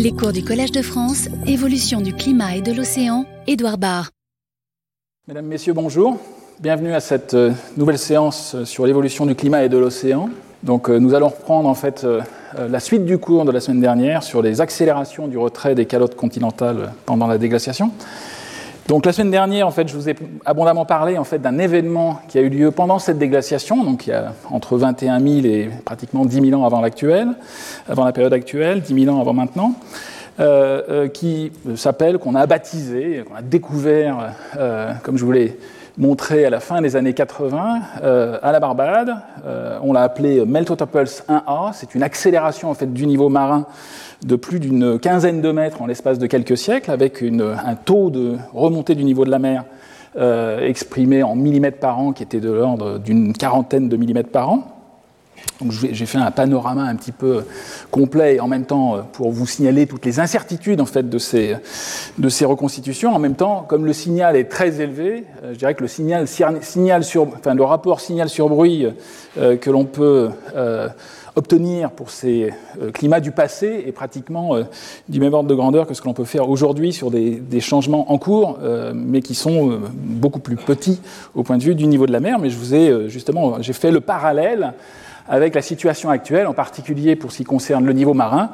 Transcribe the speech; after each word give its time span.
Les 0.00 0.12
cours 0.12 0.30
du 0.30 0.44
Collège 0.44 0.70
de 0.70 0.80
France, 0.80 1.28
évolution 1.44 2.00
du 2.00 2.12
climat 2.12 2.54
et 2.54 2.60
de 2.60 2.72
l'océan, 2.72 3.24
Édouard 3.48 3.78
Barr. 3.78 4.10
Mesdames, 5.26 5.46
Messieurs, 5.46 5.72
bonjour. 5.72 6.18
Bienvenue 6.60 6.92
à 6.94 7.00
cette 7.00 7.34
euh, 7.34 7.50
nouvelle 7.76 7.98
séance 7.98 8.54
euh, 8.54 8.64
sur 8.64 8.86
l'évolution 8.86 9.26
du 9.26 9.34
climat 9.34 9.64
et 9.64 9.68
de 9.68 9.76
l'océan. 9.76 10.30
Donc, 10.62 10.88
euh, 10.88 10.98
nous 10.98 11.14
allons 11.14 11.30
reprendre 11.30 11.68
en 11.68 11.74
fait 11.74 12.06
la 12.56 12.78
suite 12.78 13.06
du 13.06 13.18
cours 13.18 13.44
de 13.44 13.50
la 13.50 13.58
semaine 13.58 13.80
dernière 13.80 14.22
sur 14.22 14.40
les 14.40 14.60
accélérations 14.60 15.26
du 15.26 15.36
retrait 15.36 15.74
des 15.74 15.86
calottes 15.86 16.14
continentales 16.14 16.92
pendant 17.04 17.26
la 17.26 17.36
déglaciation. 17.36 17.90
Donc 18.88 19.04
la 19.04 19.12
semaine 19.12 19.30
dernière, 19.30 19.66
en 19.66 19.70
fait, 19.70 19.86
je 19.86 19.94
vous 19.94 20.08
ai 20.08 20.16
abondamment 20.46 20.86
parlé 20.86 21.18
en 21.18 21.24
fait 21.24 21.38
d'un 21.38 21.58
événement 21.58 22.20
qui 22.26 22.38
a 22.38 22.40
eu 22.40 22.48
lieu 22.48 22.70
pendant 22.70 22.98
cette 22.98 23.18
déglaciation, 23.18 23.84
donc 23.84 24.06
il 24.06 24.10
y 24.10 24.12
a 24.14 24.32
entre 24.50 24.78
21 24.78 25.20
000 25.20 25.46
et 25.46 25.68
pratiquement 25.84 26.24
10 26.24 26.48
000 26.48 26.58
ans 26.58 26.64
avant 26.64 26.82
avant 26.82 28.04
la 28.06 28.12
période 28.12 28.32
actuelle, 28.32 28.80
10 28.80 29.04
000 29.04 29.14
ans 29.14 29.20
avant 29.20 29.34
maintenant. 29.34 29.74
Euh, 30.40 30.82
euh, 30.88 31.08
qui 31.08 31.50
s'appelle, 31.74 32.16
qu'on 32.18 32.36
a 32.36 32.46
baptisé, 32.46 33.24
qu'on 33.28 33.34
a 33.34 33.42
découvert, 33.42 34.34
euh, 34.56 34.92
comme 35.02 35.18
je 35.18 35.24
vous 35.24 35.32
l'ai 35.32 35.58
montré 35.98 36.44
à 36.44 36.50
la 36.50 36.60
fin 36.60 36.80
des 36.80 36.94
années 36.94 37.12
80 37.12 37.80
à 38.40 38.52
la 38.52 38.60
Barbade. 38.60 39.16
on 39.82 39.92
l'a 39.92 40.02
appelé 40.02 40.46
Meltotopulse 40.46 41.24
1A. 41.28 41.72
C'est 41.74 41.96
une 41.96 42.04
accélération 42.04 42.70
en 42.70 42.74
fait 42.74 42.90
du 42.90 43.04
niveau 43.04 43.28
marin 43.28 43.66
de 44.24 44.36
plus 44.36 44.60
d'une 44.60 44.98
quinzaine 44.98 45.40
de 45.40 45.52
mètres 45.52 45.80
en 45.80 45.86
l'espace 45.86 46.18
de 46.18 46.26
quelques 46.26 46.56
siècles, 46.56 46.90
avec 46.90 47.22
un 47.22 47.74
taux 47.74 48.10
de 48.10 48.36
remontée 48.52 48.94
du 48.94 49.04
niveau 49.04 49.24
de 49.24 49.30
la 49.30 49.38
mer 49.38 49.64
euh, 50.16 50.66
exprimé 50.66 51.22
en 51.22 51.36
millimètres 51.36 51.78
par 51.78 51.98
an 51.98 52.12
qui 52.12 52.22
était 52.22 52.40
de 52.40 52.50
l'ordre 52.50 52.98
d'une 52.98 53.34
quarantaine 53.34 53.88
de 53.90 53.96
millimètres 53.96 54.30
par 54.30 54.50
an. 54.50 54.66
j'ai 55.70 56.06
fait 56.06 56.18
un 56.18 56.30
panorama 56.30 56.82
un 56.82 56.96
petit 56.96 57.12
peu 57.12 57.44
complet 57.90 58.36
et 58.36 58.40
en 58.40 58.48
même 58.48 58.64
temps 58.64 58.96
euh, 58.96 59.02
pour 59.12 59.30
vous 59.30 59.46
signaler 59.46 59.86
toutes 59.86 60.06
les 60.06 60.18
incertitudes 60.18 60.80
en 60.80 60.86
fait 60.86 61.08
de 61.08 61.18
ces, 61.18 62.44
reconstitutions. 62.44 63.14
En 63.14 63.18
même 63.18 63.36
temps, 63.36 63.66
comme 63.68 63.84
le 63.84 63.92
signal 63.92 64.34
est 64.34 64.48
très 64.48 64.80
élevé, 64.80 65.24
euh, 65.44 65.52
je 65.52 65.58
dirais 65.58 65.74
que 65.74 65.82
le 65.82 65.88
signal, 65.88 66.26
signal 66.26 67.04
sur, 67.04 67.28
enfin, 67.28 67.54
le 67.54 67.62
rapport 67.62 68.00
signal 68.00 68.28
sur 68.30 68.48
bruit 68.48 68.86
que 69.36 69.70
l'on 69.70 69.84
peut 69.84 70.30
obtenir 71.38 71.92
pour 71.92 72.10
ces 72.10 72.52
euh, 72.82 72.90
climats 72.90 73.20
du 73.20 73.30
passé 73.30 73.84
est 73.86 73.92
pratiquement 73.92 74.56
euh, 74.56 74.64
du 75.08 75.20
même 75.20 75.32
ordre 75.32 75.48
de 75.48 75.54
grandeur 75.54 75.86
que 75.86 75.94
ce 75.94 76.02
que 76.02 76.08
l'on 76.08 76.12
peut 76.12 76.24
faire 76.24 76.50
aujourd'hui 76.50 76.92
sur 76.92 77.10
des, 77.10 77.60
changements 77.60 78.12
en 78.12 78.18
cours, 78.18 78.58
euh, 78.62 78.92
mais 78.94 79.22
qui 79.22 79.34
sont 79.34 79.80
beaucoup 79.94 80.40
plus 80.40 80.56
petits 80.56 81.00
au 81.34 81.42
point 81.42 81.56
de 81.56 81.62
vue 81.62 81.74
du 81.74 81.86
niveau 81.86 82.06
de 82.06 82.12
la 82.12 82.20
mer. 82.20 82.38
Mais 82.38 82.50
je 82.50 82.56
vous 82.56 82.74
ai 82.74 83.08
justement, 83.08 83.62
j'ai 83.62 83.72
fait 83.72 83.90
le 83.90 84.00
parallèle 84.00 84.72
avec 85.28 85.54
la 85.54 85.62
situation 85.62 86.10
actuelle, 86.10 86.46
en 86.46 86.54
particulier 86.54 87.14
pour 87.14 87.32
ce 87.32 87.38
qui 87.38 87.44
concerne 87.44 87.84
le 87.84 87.92
niveau 87.92 88.14
marin 88.14 88.50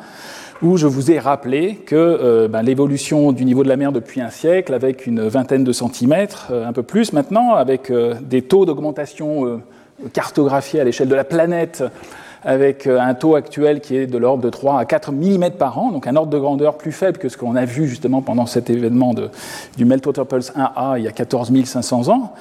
où 0.62 0.76
je 0.76 0.86
vous 0.86 1.10
ai 1.10 1.18
rappelé 1.18 1.76
que 1.86 2.46
ben, 2.46 2.62
l'évolution 2.62 3.32
du 3.32 3.44
niveau 3.44 3.62
de 3.62 3.68
la 3.68 3.76
mer 3.76 3.92
depuis 3.92 4.20
un 4.20 4.30
siècle, 4.30 4.72
avec 4.72 5.06
une 5.06 5.26
vingtaine 5.26 5.64
de 5.64 5.72
centimètres, 5.72 6.52
un 6.52 6.72
peu 6.72 6.82
plus 6.82 7.12
maintenant, 7.12 7.54
avec 7.54 7.92
des 8.22 8.42
taux 8.42 8.64
d'augmentation 8.64 9.60
cartographiés 10.12 10.80
à 10.80 10.84
l'échelle 10.84 11.08
de 11.08 11.14
la 11.14 11.24
planète 11.24 11.84
avec 12.44 12.86
euh, 12.86 13.00
un 13.00 13.14
taux 13.14 13.34
actuel 13.34 13.80
qui 13.80 13.96
est 13.96 14.06
de 14.06 14.18
l'ordre 14.18 14.42
de 14.42 14.50
3 14.50 14.78
à 14.78 14.84
4 14.84 15.12
mm 15.12 15.50
par 15.58 15.78
an, 15.78 15.90
donc 15.90 16.06
un 16.06 16.16
ordre 16.16 16.30
de 16.30 16.38
grandeur 16.38 16.76
plus 16.76 16.92
faible 16.92 17.18
que 17.18 17.28
ce 17.28 17.36
qu'on 17.36 17.56
a 17.56 17.64
vu 17.64 17.86
justement 17.88 18.22
pendant 18.22 18.46
cet 18.46 18.70
événement 18.70 19.14
de, 19.14 19.30
du 19.76 19.84
Meltwater 19.84 20.26
Pulse 20.26 20.52
1A 20.52 20.98
il 20.98 21.04
y 21.04 21.08
a 21.08 21.12
14 21.12 21.52
500 21.64 22.08
ans, 22.08 22.32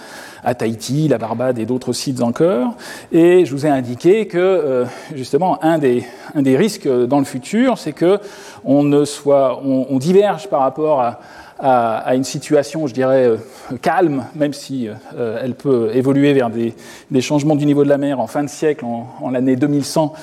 à 0.44 0.56
Tahiti, 0.56 1.08
la 1.08 1.18
Barbade 1.18 1.58
et 1.58 1.66
d'autres 1.66 1.94
sites 1.94 2.22
encore. 2.22 2.76
Et 3.12 3.46
je 3.46 3.52
vous 3.52 3.66
ai 3.66 3.70
indiqué 3.70 4.28
que 4.28 4.38
euh, 4.38 4.86
justement 5.16 5.64
un 5.64 5.78
des, 5.78 6.04
un 6.36 6.42
des 6.42 6.58
risques 6.58 6.88
dans 6.88 7.20
le 7.20 7.26
futur, 7.26 7.78
c'est 7.78 7.94
que 7.94 8.20
on 8.66 8.84
ne 8.84 9.06
soit, 9.06 9.62
on, 9.64 9.88
on 9.90 9.98
diverge 10.00 10.50
par 10.50 10.62
rapport 10.62 11.02
à 11.02 11.20
à, 11.66 12.14
une 12.16 12.26
situation, 12.26 12.88
je 12.88 12.94
dirais, 12.94 13.26
euh, 13.26 13.38
calme, 13.82 14.26
même 14.36 14.52
si 14.52 14.90
euh, 15.18 15.40
elle 15.42 15.56
peut 15.56 15.92
évoluer 15.94 16.34
vers 16.34 16.50
des, 16.50 16.74
changements 17.22 17.56
du 17.56 17.66
niveau 17.66 17.86
de 17.86 17.90
la 17.90 17.98
mer 17.98 18.20
en 18.20 18.28
fin 18.28 18.44
de 18.44 18.50
siècle, 18.50 18.84
en, 18.84 19.30
l'année 19.30 19.56
2100, 19.56 20.14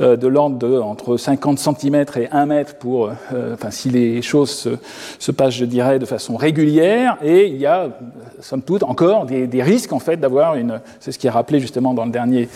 euh, 0.00 0.16
de 0.16 0.26
l'ordre 0.26 0.58
de 0.58 0.76
entre 0.76 1.16
50 1.16 1.58
cm 1.60 2.04
et 2.16 2.28
1 2.32 2.46
mètre 2.46 2.74
pour, 2.74 3.12
enfin, 3.52 3.70
si 3.70 3.90
les 3.90 4.22
choses 4.22 4.68
se, 5.20 5.30
passent, 5.30 5.54
je 5.54 5.64
dirais, 5.64 6.00
de 6.00 6.04
façon 6.04 6.36
régulière. 6.36 7.16
Et 7.22 7.46
il 7.46 7.58
y 7.58 7.66
a, 7.66 7.90
somme 8.40 8.62
toute, 8.62 8.82
encore 8.82 9.26
des, 9.26 9.62
risques, 9.62 9.92
en 9.92 10.00
fait, 10.00 10.16
d'avoir 10.16 10.56
une, 10.56 10.80
c'est 10.98 11.12
ce 11.12 11.18
qui 11.18 11.28
est 11.28 11.30
rappelé 11.30 11.60
justement 11.60 11.94
dans 11.94 12.06
le 12.06 12.10
dernier 12.10 12.48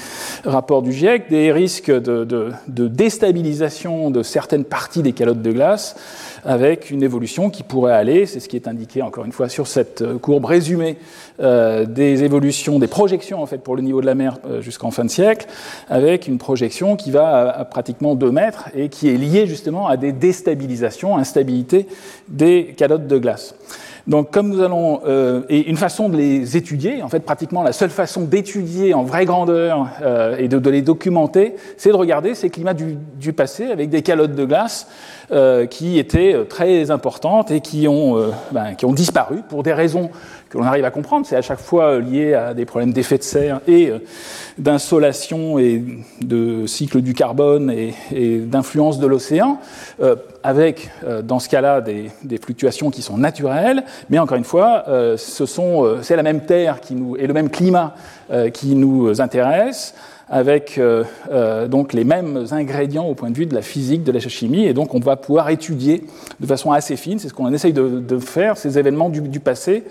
rapport 0.44 0.82
du 0.82 0.92
GIEC, 0.92 1.28
des 1.30 1.52
risques 1.52 1.92
de, 1.92 2.24
de 2.24 2.88
déstabilisation 2.88 4.10
de 4.10 4.24
certaines 4.24 4.64
parties 4.64 5.02
des 5.02 5.12
calottes 5.12 5.42
de 5.42 5.52
glace 5.52 5.94
avec 6.44 6.90
une 6.90 7.02
évolution 7.02 7.50
qui 7.50 7.62
pourrait 7.62 7.92
aller, 7.92 8.26
c'est 8.26 8.40
ce 8.40 8.48
qui 8.48 8.56
est 8.56 8.66
indiqué 8.66 9.02
encore 9.02 9.24
une 9.24 9.32
fois 9.32 9.48
sur 9.48 9.66
cette 9.66 10.02
euh, 10.02 10.18
courbe 10.18 10.44
résumée 10.44 10.96
euh, 11.42 11.86
des 11.86 12.22
évolutions, 12.22 12.78
des 12.78 12.86
projections 12.86 13.42
en 13.42 13.46
fait 13.46 13.58
pour 13.58 13.74
le 13.74 13.82
niveau 13.82 14.00
de 14.00 14.06
la 14.06 14.14
mer 14.14 14.38
euh, 14.46 14.60
jusqu'en 14.60 14.92
fin 14.92 15.04
de 15.04 15.10
siècle, 15.10 15.46
avec 15.88 16.28
une 16.28 16.38
projection 16.38 16.94
qui 16.94 17.10
va 17.10 17.50
à, 17.50 17.64
pratiquement 17.64 18.14
2 18.14 18.30
mètres 18.30 18.68
et 18.76 18.88
qui 18.88 19.08
est 19.08 19.16
liée 19.16 19.48
justement 19.48 19.88
à 19.88 19.96
des 19.96 20.12
déstabilisations, 20.12 21.16
instabilités 21.16 21.88
des 22.28 22.74
calottes 22.76 23.08
de 23.08 23.18
glace. 23.18 23.56
Donc, 24.06 24.32
comme 24.32 24.48
nous 24.48 24.60
allons, 24.62 25.00
euh, 25.06 25.42
et 25.48 25.68
une 25.68 25.76
façon 25.76 26.08
de 26.08 26.16
les 26.16 26.56
étudier, 26.56 27.02
en 27.02 27.08
fait, 27.08 27.20
pratiquement 27.20 27.62
la 27.62 27.72
seule 27.72 27.90
façon 27.90 28.22
d'étudier 28.22 28.94
en 28.94 29.04
vraie 29.04 29.24
grandeur 29.24 29.88
et 30.38 30.48
de, 30.48 30.70
les 30.70 30.82
documenter, 30.82 31.54
c'est 31.76 31.90
de 31.90 31.96
regarder 31.96 32.34
ces 32.34 32.50
climats 32.50 32.74
du, 32.74 33.32
passé 33.32 33.66
avec 33.66 33.90
des 33.90 34.02
calottes 34.02 34.34
de 34.34 34.44
glace 34.44 34.88
qui 35.70 35.98
étaient 35.98 36.36
très 36.48 36.90
importantes 36.90 37.52
et 37.52 37.60
qui 37.60 37.86
ont, 37.86 38.32
ben, 38.50 38.74
qui 38.74 38.86
ont 38.86 38.92
disparu 38.92 39.36
pour 39.48 39.62
des 39.62 39.72
raisons 39.72 40.10
que 40.52 40.58
l'on 40.58 40.64
arrive 40.64 40.84
à 40.84 40.90
comprendre. 40.90 41.24
C'est 41.26 41.36
à 41.36 41.42
chaque 41.42 41.60
fois 41.60 41.98
lié 41.98 42.34
à 42.34 42.52
des 42.52 42.66
problèmes 42.66 42.92
d'effet 42.92 43.16
de 43.16 43.22
serre 43.22 43.60
et 43.66 43.90
d'insolation 44.58 45.58
et 45.58 45.82
de 46.20 46.66
cycle 46.66 47.00
du 47.00 47.14
carbone 47.14 47.70
et, 47.70 48.38
d'influence 48.40 48.98
de 48.98 49.06
l'océan, 49.06 49.58
euh, 50.02 50.14
avec, 50.42 50.90
euh, 51.04 51.22
dans 51.22 51.38
ce 51.38 51.48
cas-là, 51.48 51.80
des, 51.80 52.10
fluctuations 52.38 52.90
qui 52.90 53.00
sont 53.00 53.16
naturelles, 53.16 53.84
mais 54.10 54.18
encore 54.18 54.36
une 54.36 54.44
fois, 54.44 54.84
euh, 54.88 55.16
c'est 55.16 56.16
la 56.16 56.22
même 56.22 56.42
Terre 56.42 56.80
qui 56.80 56.94
nous, 56.94 57.16
et 57.16 57.26
le 57.26 57.32
même 57.32 57.48
climat 57.48 57.94
qui 58.54 58.74
nous 58.74 59.20
intéresse, 59.20 59.94
avec 60.28 60.80
donc 61.68 61.92
les 61.92 62.04
mêmes 62.04 62.46
ingrédients 62.50 63.04
au 63.04 63.14
point 63.14 63.30
de 63.30 63.36
vue 63.36 63.44
de 63.44 63.54
la 63.54 63.60
physique, 63.60 64.04
de 64.04 64.12
la 64.12 64.20
chimie, 64.20 64.64
et 64.64 64.72
donc 64.72 64.94
on 64.94 65.00
va 65.00 65.16
pouvoir 65.16 65.50
étudier 65.50 66.02
de 66.40 66.46
façon 66.46 66.72
assez 66.72 66.96
fine, 66.96 67.18
c'est 67.18 67.28
ce 67.28 67.34
qu'on 67.34 67.52
essaye 67.52 67.74
de, 67.74 68.18
faire, 68.18 68.56
ces 68.56 68.78
événements 68.78 69.10
du 69.10 69.40
passé, 69.40 69.84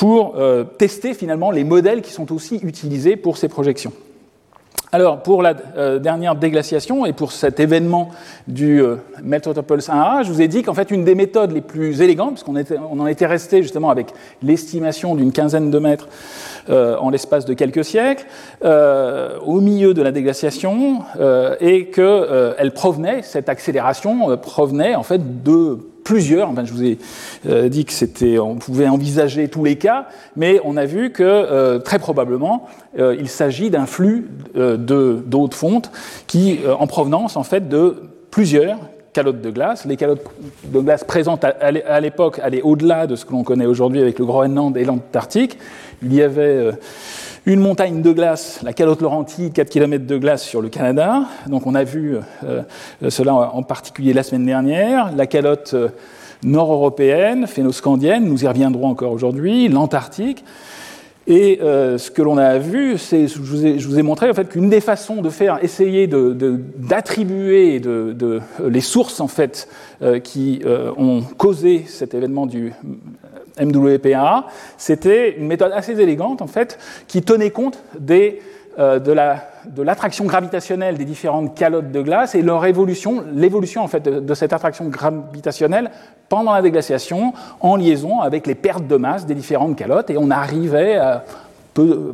pour 0.00 0.36
euh, 0.38 0.64
tester 0.64 1.12
finalement 1.12 1.50
les 1.50 1.62
modèles 1.62 2.00
qui 2.00 2.10
sont 2.10 2.32
aussi 2.32 2.56
utilisés 2.62 3.16
pour 3.16 3.36
ces 3.36 3.48
projections. 3.48 3.92
Alors, 4.92 5.22
pour 5.22 5.42
la 5.42 5.54
euh, 5.76 5.98
dernière 5.98 6.36
déglaciation 6.36 7.04
et 7.04 7.12
pour 7.12 7.32
cet 7.32 7.60
événement 7.60 8.08
du 8.48 8.82
euh, 8.82 8.96
1A, 9.22 10.24
je 10.24 10.32
vous 10.32 10.40
ai 10.40 10.48
dit 10.48 10.62
qu'en 10.62 10.72
fait, 10.72 10.90
une 10.90 11.04
des 11.04 11.14
méthodes 11.14 11.52
les 11.52 11.60
plus 11.60 12.00
élégantes, 12.00 12.30
parce 12.30 12.44
qu'on 12.44 12.56
on 12.90 12.98
en 12.98 13.06
était 13.06 13.26
resté 13.26 13.62
justement 13.62 13.90
avec 13.90 14.06
l'estimation 14.42 15.16
d'une 15.16 15.32
quinzaine 15.32 15.70
de 15.70 15.78
mètres 15.78 16.08
euh, 16.70 16.96
en 16.96 17.10
l'espace 17.10 17.44
de 17.44 17.52
quelques 17.52 17.84
siècles, 17.84 18.24
au 18.62 19.60
milieu 19.60 19.92
de 19.92 20.00
la 20.00 20.12
déglaciation, 20.12 21.00
et 21.60 21.90
qu'elle 21.90 22.72
provenait, 22.72 23.20
cette 23.20 23.50
accélération 23.50 24.36
provenait 24.38 24.94
en 24.94 25.02
fait 25.02 25.42
de 25.42 25.89
plusieurs. 26.10 26.52
je 26.64 26.72
vous 26.72 26.82
ai 26.82 26.98
euh, 27.46 27.68
dit 27.68 27.84
que 27.84 27.92
c'était, 27.92 28.40
on 28.40 28.56
pouvait 28.56 28.88
envisager 28.88 29.46
tous 29.46 29.62
les 29.62 29.76
cas, 29.76 30.08
mais 30.34 30.60
on 30.64 30.76
a 30.76 30.84
vu 30.84 31.12
que 31.12 31.22
euh, 31.22 31.78
très 31.78 32.00
probablement 32.00 32.66
euh, 32.98 33.14
il 33.16 33.28
s'agit 33.28 33.70
d'un 33.70 33.86
flux 33.86 34.28
de 34.56 35.22
d'eau 35.24 35.46
de 35.46 35.54
fonte 35.54 35.92
qui, 36.26 36.58
en 36.80 36.88
provenance 36.88 37.36
en 37.36 37.44
fait 37.44 37.68
de 37.68 37.94
plusieurs 38.32 38.78
calottes 39.12 39.40
de 39.40 39.50
glace. 39.50 39.84
Les 39.84 39.96
calottes 39.96 40.26
de 40.64 40.80
glace 40.80 41.04
présentes 41.04 41.44
à 41.44 42.00
l'époque 42.00 42.40
allaient 42.42 42.62
au-delà 42.62 43.06
de 43.06 43.14
ce 43.14 43.24
que 43.24 43.30
l'on 43.30 43.44
connaît 43.44 43.66
aujourd'hui 43.66 44.00
avec 44.00 44.18
le 44.18 44.24
Groenland 44.24 44.76
et 44.76 44.84
l'Antarctique. 44.84 45.58
Il 46.02 46.12
y 46.12 46.22
avait 46.22 46.70
une 47.46 47.60
montagne 47.60 48.02
de 48.02 48.12
glace, 48.12 48.60
la 48.62 48.72
calotte 48.72 49.00
Laurentide, 49.00 49.52
4 49.52 49.70
km 49.70 50.06
de 50.06 50.18
glace 50.18 50.42
sur 50.42 50.60
le 50.60 50.68
Canada. 50.68 51.24
Donc 51.46 51.66
on 51.66 51.74
a 51.74 51.84
vu 51.84 52.16
euh, 52.44 52.62
cela 53.08 53.34
en 53.34 53.62
particulier 53.62 54.12
la 54.12 54.22
semaine 54.22 54.44
dernière. 54.44 55.14
La 55.16 55.26
calotte 55.26 55.72
euh, 55.74 55.88
nord-européenne, 56.42 57.46
phénoscandienne, 57.46 58.24
nous 58.24 58.44
y 58.44 58.46
reviendrons 58.46 58.88
encore 58.88 59.12
aujourd'hui, 59.12 59.68
l'Antarctique. 59.68 60.44
Et 61.26 61.60
euh, 61.62 61.96
ce 61.96 62.10
que 62.10 62.22
l'on 62.22 62.38
a 62.38 62.58
vu, 62.58 62.98
c'est, 62.98 63.28
je, 63.28 63.38
vous 63.38 63.98
ai 63.98 64.02
montré 64.02 64.28
en 64.28 64.34
fait 64.34 64.48
qu'une 64.48 64.68
des 64.68 64.80
façons 64.80 65.22
de 65.22 65.30
faire, 65.30 65.62
essayer 65.62 66.08
d'attribuer 66.08 67.78
de, 67.78 68.40
les 68.66 68.80
sources 68.80 69.20
en 69.20 69.28
fait 69.28 69.68
qui 70.24 70.62
ont 70.96 71.22
causé 71.36 71.84
cet 71.86 72.14
événement 72.14 72.46
du 72.46 72.72
MWPA, 73.58 74.46
c'était 74.76 75.36
une 75.36 75.46
méthode 75.46 75.72
assez 75.72 75.92
élégante 75.92 76.42
en 76.42 76.46
fait, 76.46 76.78
qui 77.06 77.22
tenait 77.22 77.50
compte 77.50 77.82
des 77.98 78.40
de 78.78 79.82
l'attraction 79.82 80.24
gravitationnelle 80.24 80.96
des 80.96 81.04
différentes 81.04 81.54
calottes 81.54 81.90
de 81.90 82.00
glace 82.00 82.34
et 82.34 82.42
leur 82.42 82.64
évolution, 82.64 83.24
l'évolution 83.34 83.82
en 83.82 83.88
fait 83.88 84.02
de, 84.02 84.34
cette 84.34 84.52
attraction 84.52 84.86
gravitationnelle 84.86 85.90
pendant 86.28 86.52
la 86.52 86.62
déglaciation 86.62 87.34
en 87.60 87.76
liaison 87.76 88.20
avec 88.20 88.46
les 88.46 88.54
pertes 88.54 88.86
de 88.86 88.96
masse 88.96 89.26
des 89.26 89.34
différentes 89.34 89.76
calottes. 89.76 90.10
Et 90.10 90.16
on 90.16 90.30
arrivait 90.30 90.96
à 90.96 91.24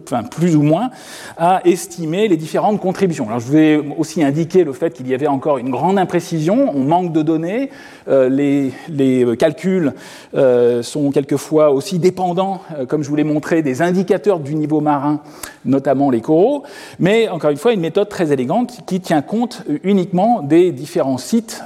enfin, 0.02 0.22
plus 0.22 0.56
ou 0.56 0.62
moins, 0.62 0.90
à 1.36 1.60
estimer 1.64 2.28
les 2.28 2.36
différentes 2.36 2.80
contributions. 2.80 3.26
Alors, 3.28 3.40
je 3.40 3.50
vais 3.50 3.80
aussi 3.98 4.22
indiquer 4.22 4.64
le 4.64 4.72
fait 4.72 4.92
qu'il 4.92 5.08
y 5.08 5.14
avait 5.14 5.26
encore 5.26 5.58
une 5.58 5.70
grande 5.70 5.98
imprécision, 5.98 6.70
on 6.74 6.84
manque 6.84 7.12
de 7.12 7.22
données, 7.22 7.70
euh, 8.08 8.28
les, 8.28 9.36
calculs 9.36 9.92
euh, 10.34 10.82
sont 10.82 11.10
quelquefois 11.10 11.72
aussi 11.72 11.98
dépendants, 11.98 12.60
euh, 12.78 12.86
comme 12.86 13.02
je 13.02 13.08
vous 13.08 13.16
l'ai 13.16 13.24
montré, 13.24 13.62
des 13.62 13.82
indicateurs 13.82 14.40
du 14.40 14.54
niveau 14.54 14.80
marin, 14.80 15.20
notamment 15.64 16.10
les 16.10 16.20
coraux, 16.20 16.62
mais 16.98 17.28
encore 17.28 17.50
une 17.50 17.56
fois, 17.56 17.72
une 17.72 17.80
méthode 17.80 18.08
très 18.08 18.32
élégante 18.32 18.78
qui 18.86 19.00
tient 19.00 19.22
compte 19.22 19.64
uniquement 19.82 20.42
des 20.42 20.70
différents 20.70 21.18
sites 21.18 21.62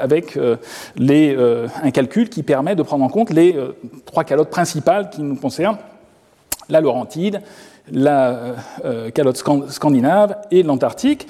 avec 0.00 0.38
un 0.38 1.90
calcul 1.90 2.28
qui 2.28 2.42
permet 2.42 2.76
de 2.76 2.82
prendre 2.82 3.04
en 3.04 3.08
compte 3.08 3.30
les 3.30 3.56
trois 4.04 4.24
calottes 4.24 4.50
principales 4.50 5.10
qui 5.10 5.22
nous 5.22 5.36
concernent 5.36 5.78
la 6.68 6.80
Laurentide, 6.80 7.42
la 7.90 8.28
euh, 8.28 8.54
euh, 8.84 9.10
calotte 9.10 9.42
scandinave 9.70 10.36
et 10.50 10.62
l'Antarctique. 10.62 11.26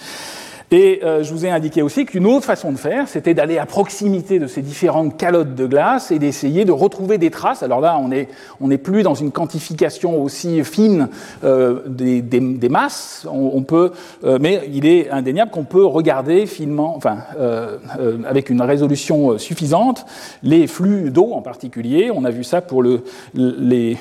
Et 0.70 1.00
euh, 1.02 1.22
je 1.22 1.32
vous 1.32 1.46
ai 1.46 1.50
indiqué 1.50 1.80
aussi 1.80 2.04
qu'une 2.04 2.26
autre 2.26 2.44
façon 2.44 2.72
de 2.72 2.76
faire, 2.76 3.08
c'était 3.08 3.32
d'aller 3.32 3.56
à 3.56 3.64
proximité 3.64 4.38
de 4.38 4.46
ces 4.46 4.60
différentes 4.60 5.16
calottes 5.16 5.54
de 5.54 5.66
glace 5.66 6.10
et 6.10 6.18
d'essayer 6.18 6.66
de 6.66 6.72
retrouver 6.72 7.16
des 7.16 7.30
traces. 7.30 7.62
Alors 7.62 7.80
là, 7.80 7.98
on 7.98 8.08
n'est 8.08 8.28
on 8.60 8.68
plus 8.76 9.02
dans 9.02 9.14
une 9.14 9.32
quantification 9.32 10.22
aussi 10.22 10.62
fine 10.64 11.08
euh, 11.42 11.80
des, 11.86 12.20
des, 12.20 12.40
des, 12.40 12.68
masses, 12.68 13.26
on, 13.30 13.62
peut, 13.62 13.92
euh, 14.24 14.38
mais 14.40 14.68
il 14.72 14.84
est 14.84 15.10
indéniable 15.10 15.50
qu'on 15.50 15.64
peut 15.64 15.86
regarder 15.86 16.44
finement, 16.44 16.94
enfin, 16.96 17.18
euh, 17.38 17.78
euh, 17.98 18.18
avec 18.28 18.50
une 18.50 18.60
résolution 18.60 19.38
suffisante, 19.38 20.04
les 20.42 20.66
flux 20.66 21.10
d'eau 21.10 21.32
en 21.32 21.40
particulier. 21.40 22.10
On 22.14 22.24
a 22.24 22.30
vu 22.30 22.44
ça 22.44 22.60
pour 22.60 22.82
le, 22.82 23.04
les, 23.34 23.96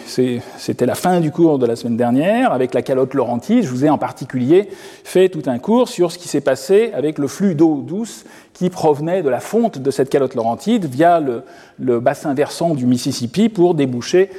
c'était 0.58 0.86
la 0.86 0.96
fin 0.96 1.22
du 1.22 1.32
cours 1.32 1.60
de 1.60 1.66
la 1.66 1.78
semaine 1.78 1.98
dernière 1.98 2.52
avec 2.52 2.74
la 2.74 2.82
calotte 2.82 3.14
Laurentide. 3.14 3.64
Je 3.64 3.70
vous 3.70 3.86
ai 3.86 3.90
en 3.90 3.98
particulier 3.98 4.70
fait 5.04 5.30
tout 5.30 5.44
un 5.46 5.60
cours 5.60 5.88
sur 5.88 6.12
ce 6.12 6.18
qui 6.18 6.28
s'est 6.28 6.42
passé 6.42 6.57
avec 6.94 7.18
le 7.18 7.28
flux 7.28 7.56
d'eau 7.56 7.84
douce 7.86 8.26
qui 8.54 8.70
provenait 8.70 9.22
de 9.22 9.30
la 9.30 9.40
fonte 9.40 9.78
de 9.78 9.92
cette 9.92 10.10
calotte 10.10 10.34
laurentide 10.34 10.86
via 10.86 11.20
le, 11.20 12.00
bassin 12.00 12.34
versant 12.34 12.74
du 12.74 12.88
Mississippi 12.88 13.50
pour 13.50 13.76
déboucher 13.76 14.32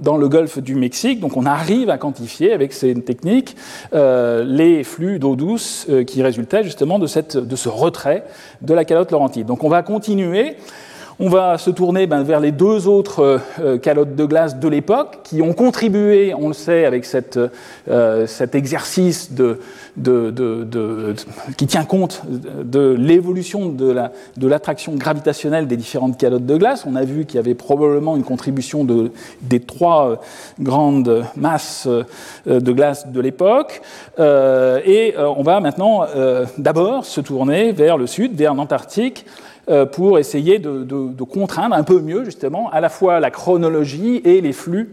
dans 0.00 0.16
le 0.16 0.28
golfe 0.28 0.58
du 0.58 0.74
Mexique. 0.74 1.20
Donc 1.20 1.36
on 1.36 1.46
arrive 1.46 1.88
à 1.88 1.98
quantifier 1.98 2.52
avec 2.52 2.72
ces 2.72 2.94
techniques 2.94 3.56
euh, 3.94 4.44
les 4.44 4.82
flux 4.82 5.20
d'eau 5.20 5.36
douce 5.36 5.86
euh, 5.88 6.02
qui 6.02 6.22
résultaient 6.22 6.64
justement 6.64 6.98
de, 6.98 7.06
cette, 7.06 7.36
de 7.36 7.56
ce 7.56 7.68
retrait 7.68 8.24
de 8.60 8.74
la 8.74 8.84
calotte 8.84 9.12
laurentide. 9.12 9.46
Donc 9.46 9.62
on 9.62 9.68
va 9.68 9.82
continuer 9.82 10.56
on 11.20 11.28
va 11.28 11.58
se 11.58 11.70
tourner 11.70 12.06
ben, 12.06 12.22
vers 12.22 12.40
les 12.40 12.50
deux 12.50 12.88
autres 12.88 13.20
euh, 13.20 13.38
euh, 13.60 13.78
calottes 13.78 14.16
de 14.16 14.24
glace 14.24 14.58
de 14.58 14.68
l'époque 14.68 15.20
qui 15.22 15.42
ont 15.42 15.52
contribué, 15.52 16.34
on 16.34 16.48
le 16.48 16.54
sait, 16.54 16.84
avec 16.84 17.06
euh, 17.88 18.26
cet 18.26 18.54
exercice 18.54 19.30
qui 21.56 21.66
tient 21.66 21.84
compte 21.84 22.22
de 22.26 22.96
l'évolution 22.98 23.68
de 23.68 24.46
l'attraction 24.46 24.92
la, 24.92 24.98
gravitationnelle 24.98 25.66
des 25.66 25.76
différentes 25.76 26.18
calottes 26.18 26.46
de 26.46 26.56
glace. 26.56 26.84
On 26.86 26.96
a 26.96 27.04
vu 27.04 27.26
qu'il 27.26 27.36
y 27.36 27.38
avait 27.38 27.54
probablement 27.54 28.16
une 28.16 28.24
contribution 28.24 28.84
des 29.42 29.60
trois 29.60 30.20
grandes 30.60 31.24
masses 31.36 31.86
de 32.46 32.72
glace 32.72 33.06
de 33.08 33.20
l'époque. 33.20 33.82
et 34.18 35.14
on 35.18 35.42
va 35.42 35.60
maintenant 35.60 36.06
d'abord 36.58 37.04
se 37.04 37.20
tourner 37.20 37.72
vers 37.72 37.96
le 37.96 38.06
sud, 38.06 38.34
vers 38.34 38.54
l'Antarctique 38.54 39.26
pour 39.92 40.18
essayer 40.18 40.58
de, 40.58 41.24
contraindre 41.24 41.74
un 41.74 41.82
peu 41.82 42.00
mieux 42.00 42.24
justement 42.24 42.70
à 42.70 42.80
la 42.80 42.88
fois 42.88 43.20
la 43.20 43.30
chronologie 43.30 44.16
et 44.24 44.40
les 44.40 44.52
flux 44.52 44.90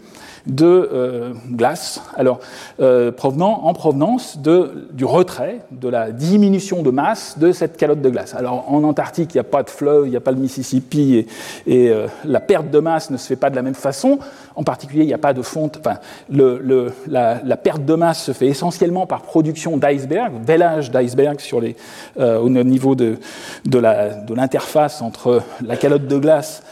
de 0.48 0.66
euh, 0.66 1.34
glace, 1.52 2.02
alors 2.16 2.40
euh, 2.80 3.12
provenant, 3.12 3.62
en 3.64 3.74
provenance 3.74 4.40
de, 4.40 4.88
du 4.92 5.06
retrait, 5.06 5.60
de 5.72 5.88
la 5.88 6.12
diminution 6.12 6.82
de 6.82 6.92
masse 6.92 7.38
de 7.38 7.52
cette 7.52 7.78
calotte 7.78 8.02
de 8.02 8.10
glace. 8.10 8.36
Alors 8.36 8.72
en 8.72 8.84
Antarctique, 8.84 9.34
il 9.34 9.38
n'y 9.38 9.42
a 9.42 9.46
pas 9.46 9.64
de 9.64 9.70
fleuve, 9.70 10.08
il 10.08 10.12
n'y 10.12 10.18
a 10.18 10.22
pas 10.22 10.32
le 10.32 10.38
Mississippi, 10.38 11.26
et, 11.68 11.86
et 11.86 11.94
la 12.26 12.40
perte 12.40 12.70
de 12.70 12.80
masse 12.80 13.10
ne 13.10 13.18
se 13.18 13.28
fait 13.28 13.36
pas 13.36 13.50
de 13.50 13.56
la 13.56 13.62
même 13.62 13.76
façon. 13.76 14.20
En 14.56 14.64
particulier, 14.64 15.04
il 15.04 15.08
n'y 15.08 15.14
a 15.14 15.18
pas 15.18 15.34
de 15.34 15.42
fonte. 15.42 15.80
Enfin, 15.80 15.98
la, 16.30 17.58
perte 17.58 17.86
de 17.86 17.94
masse 17.94 18.24
se 18.24 18.32
fait 18.34 18.48
essentiellement 18.48 19.08
par 19.08 19.22
production 19.22 19.78
d'icebergs, 19.78 20.34
vélage 20.46 20.92
d'icebergs 20.92 21.40
sur 21.40 21.62
les, 21.62 21.76
euh, 22.20 22.38
au 22.40 22.50
niveau 22.50 22.96
de, 22.96 23.18
de 23.66 24.34
l'interface 24.34 25.02
entre 25.02 25.42
la 25.66 25.78
calotte 25.78 26.08
de 26.08 26.18
glace 26.18 26.64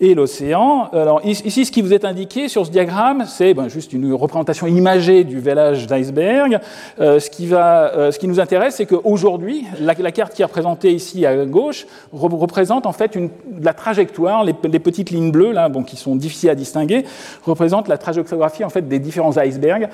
et 0.00 0.14
l'océan. 0.14 0.88
Alors 0.92 1.20
ici, 1.24 1.64
ce 1.64 1.70
qui 1.70 1.82
vous 1.82 1.92
est 1.92 2.04
indiqué 2.04 2.48
sur 2.48 2.64
ce 2.64 2.70
diagramme, 2.70 3.24
c'est 3.26 3.54
ben, 3.54 3.68
juste 3.68 3.92
une 3.92 4.12
représentation 4.14 4.66
imagée 4.66 5.24
du 5.24 5.38
village 5.40 5.86
d'iceberg. 5.86 6.58
Euh, 7.00 7.20
ce, 7.20 7.28
qui 7.28 7.48
euh, 7.52 8.10
ce 8.10 8.18
qui 8.18 8.26
nous 8.26 8.40
intéresse, 8.40 8.76
c'est 8.76 8.86
qu'aujourd'hui, 8.86 9.66
la, 9.80 9.94
la, 9.94 10.12
carte 10.12 10.34
qui 10.34 10.42
est 10.42 10.44
représentée 10.46 10.92
ici 10.92 11.26
à 11.26 11.44
gauche 11.44 11.86
représente 12.12 12.86
en 12.86 12.92
fait 12.92 13.18
la 13.60 13.74
trajectoire, 13.74 14.44
les, 14.44 14.54
petites 14.54 15.10
lignes 15.10 15.30
bleues 15.30 15.52
là, 15.52 15.68
bon, 15.68 15.82
qui 15.82 15.96
sont 15.96 16.16
difficiles 16.16 16.50
à 16.50 16.54
distinguer, 16.54 17.04
représentent 17.44 17.88
la 17.88 17.98
trajectographie 17.98 18.64
en 18.64 18.70
fait 18.70 18.88
des 18.88 18.98
différents 18.98 19.36
icebergs 19.36 19.88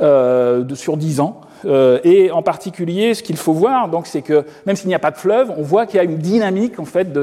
euh, 0.00 0.64
sur 0.74 0.96
10 0.96 1.20
ans. 1.20 1.40
Euh, 1.66 1.98
et 2.04 2.30
en 2.30 2.42
particulier, 2.42 3.14
ce 3.14 3.22
qu'il 3.22 3.36
faut 3.36 3.52
voir, 3.52 3.90
c'est 4.04 4.22
que 4.22 4.44
même 4.66 4.76
s'il 4.76 4.88
n'y 4.88 4.94
a 4.94 5.00
pas 5.00 5.10
de 5.10 5.16
fleuve, 5.16 5.52
on 5.56 5.62
voit 5.62 5.86
qu'il 5.86 5.96
y 5.96 6.00
a 6.00 6.04
une 6.04 6.18
dynamique 6.18 6.78
en 6.78 6.84
fait 6.84 7.12
de, 7.12 7.22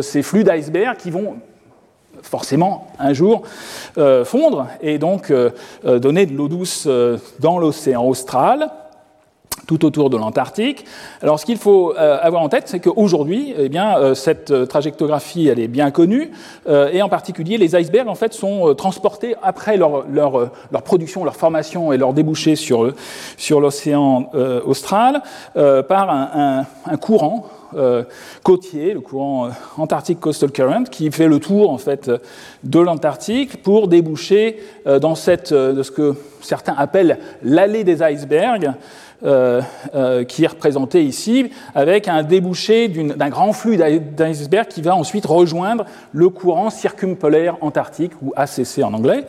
ces 0.00 0.22
flux 0.22 0.44
d'iceberg 0.44 0.96
qui 0.96 1.10
vont 1.10 1.36
forcément 2.22 2.88
un 2.98 3.12
jour 3.12 3.42
euh, 3.98 4.24
fondre 4.24 4.66
et 4.80 4.98
donc 4.98 5.30
euh, 5.30 5.50
donner 5.84 6.24
de 6.26 6.34
l'eau 6.34 6.48
douce 6.48 6.88
dans 7.40 7.58
l'océan 7.58 8.06
austral 8.06 8.70
tout 9.66 9.84
autour 9.84 10.10
de 10.10 10.16
l'Antarctique. 10.16 10.84
Alors, 11.22 11.38
ce 11.38 11.46
qu'il 11.46 11.56
faut 11.56 11.94
euh, 11.96 12.18
avoir 12.20 12.42
en 12.42 12.48
tête, 12.48 12.64
c'est 12.66 12.80
qu'aujourd'hui, 12.80 13.54
eh 13.58 13.68
bien, 13.68 13.98
euh, 13.98 14.14
cette 14.14 14.50
euh, 14.50 14.66
trajectographie, 14.66 15.48
elle 15.48 15.60
est 15.60 15.68
bien 15.68 15.90
connue, 15.90 16.30
et 16.66 17.02
en 17.02 17.08
particulier, 17.08 17.58
les 17.58 17.76
icebergs, 17.76 18.08
en 18.08 18.14
fait, 18.14 18.32
sont 18.32 18.74
transportés 18.74 19.34
après 19.42 19.76
leur, 19.76 20.06
leur, 20.08 20.50
leur, 20.72 20.82
production, 20.82 21.24
leur 21.24 21.36
formation 21.36 21.92
et 21.92 21.98
leur 21.98 22.12
débouché 22.12 22.56
sur, 22.56 22.92
sur 23.36 23.60
l'océan 23.60 24.30
austral 24.64 25.22
par 25.54 26.10
un, 26.10 26.64
un, 26.86 26.96
courant 26.96 27.46
côtier, 28.42 28.94
le 28.94 29.00
courant 29.00 29.48
Antarctic 29.76 30.20
Coastal 30.20 30.52
Current, 30.52 30.84
qui 30.84 31.10
fait 31.10 31.28
le 31.28 31.38
tour 31.38 31.70
en 31.70 31.78
fait 31.78 32.10
de 32.62 32.78
l'Antarctique 32.78 33.62
pour 33.62 33.88
déboucher 33.88 34.60
dans 35.00 35.14
cette, 35.14 35.52
de 35.52 35.82
ce 35.82 35.90
que 35.90 36.14
certains 36.44 36.74
appellent 36.76 37.18
l'allée 37.42 37.84
des 37.84 38.02
icebergs, 38.02 38.66
euh, 38.66 38.70
euh, 38.70 39.03
qui 39.22 40.44
est 40.44 40.48
représenté 40.48 41.02
ici, 41.02 41.50
avec 41.74 42.08
un 42.08 42.22
débouché 42.22 42.88
d'un 42.88 43.28
grand 43.28 43.52
flux 43.52 43.76
d'iceberg 43.76 44.68
qui 44.68 44.82
va 44.82 44.94
ensuite 44.94 45.26
rejoindre 45.26 45.84
le 46.12 46.28
courant 46.28 46.70
circumpolaire 46.70 47.56
antarctique, 47.60 48.12
ou 48.22 48.32
ACC 48.36 48.82
en 48.82 48.92
anglais. 48.94 49.24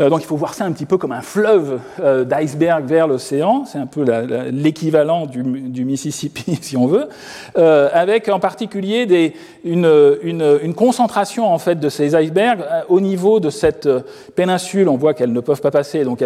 Euh, 0.00 0.10
donc 0.10 0.22
il 0.22 0.26
faut 0.26 0.36
voir 0.36 0.54
ça 0.54 0.64
un 0.64 0.72
petit 0.72 0.86
peu 0.86 0.98
comme 0.98 1.12
un 1.12 1.20
fleuve 1.20 1.80
d'iceberg 2.26 2.84
vers 2.84 3.06
l'océan, 3.06 3.64
c'est 3.64 3.78
un 3.78 3.86
peu 3.86 4.04
l'équivalent 4.50 5.26
du, 5.26 5.84
Mississippi, 5.84 6.58
si 6.62 6.76
on 6.76 6.86
veut, 6.86 7.08
avec 7.54 8.28
en 8.28 8.40
particulier 8.40 9.34
une, 9.64 10.74
concentration 10.74 11.52
en 11.52 11.58
fait 11.58 11.78
de 11.78 11.88
ces 11.88 12.14
icebergs 12.14 12.64
au 12.88 13.00
niveau 13.00 13.40
de 13.40 13.50
cette 13.50 13.88
péninsule. 14.34 14.88
On 14.88 14.96
voit 14.96 15.14
qu'elles 15.14 15.32
ne 15.32 15.40
peuvent 15.40 15.60
pas 15.60 15.70
passer, 15.70 16.04
donc 16.04 16.22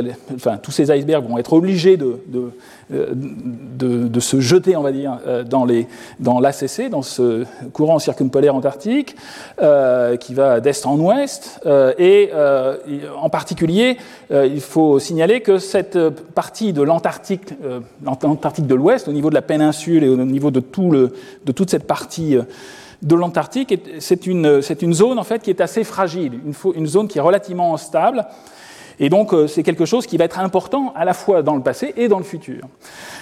tous 0.62 0.71
ces 0.71 0.90
icebergs 0.90 1.28
vont 1.28 1.38
être 1.38 1.52
obligés 1.52 1.97
de, 1.97 2.18
euh, 2.35 2.50
de, 2.90 4.09
de, 4.09 4.21
se 4.21 4.40
jeter, 4.40 4.76
on 4.76 4.83
va 4.83 4.92
dire, 4.92 5.18
euh, 5.26 5.45
dans, 5.45 5.64
l'ACC, 6.40 6.88
dans 6.90 7.02
ce 7.02 7.45
courant 7.73 7.99
circumpolaire 7.99 8.54
antarctique, 8.54 9.14
euh, 9.61 10.16
qui 10.16 10.35
va 10.35 10.61
d'est 10.61 10.87
en 10.87 10.99
ouest. 10.99 11.61
Euh, 11.66 11.92
et 11.99 12.30
euh, 12.33 12.76
en 13.21 13.28
particulier, 13.28 13.99
il 14.30 14.61
faut 14.61 14.99
signaler 14.99 15.40
que 15.40 15.59
cette 15.59 15.99
partie 16.35 16.73
de 16.73 16.83
l'Antarctique, 16.83 17.54
l'Antarctique 18.02 18.66
de 18.66 18.75
l'ouest, 18.75 19.09
au 19.09 19.12
niveau 19.12 19.30
de 19.30 19.35
la 19.35 19.42
péninsule 19.42 20.04
et 20.04 20.09
au 20.09 20.16
niveau 20.16 20.50
de, 20.50 20.61
toute 20.61 21.71
cette 21.71 21.87
partie 21.87 22.37
de 23.02 23.14
l'Antarctique, 23.14 23.80
c'est 24.00 24.26
une, 24.26 24.61
c'est 24.61 24.83
une 24.83 24.92
zone 24.92 25.18
en 25.18 25.25
fait 25.25 25.42
qui 25.42 25.50
est 25.50 25.61
assez 25.61 25.85
fragile, 25.85 26.40
une, 26.45 26.54
une 26.75 26.87
zone 26.87 27.09
qui 27.09 27.18
est 27.18 27.23
relativement 27.23 27.75
instable 27.75 28.26
Et 29.00 29.08
donc, 29.08 29.32
c'est 29.46 29.62
quelque 29.62 29.84
chose 29.84 30.06
qui 30.06 30.16
va 30.16 30.24
être 30.24 30.38
important 30.40 30.92
à 30.96 31.04
la 31.04 31.14
fois 31.14 31.42
dans 31.42 31.56
le 31.56 31.62
passé 31.62 31.94
et 31.96 32.08
dans 32.08 32.18
le 32.18 32.24
futur. 32.24 32.62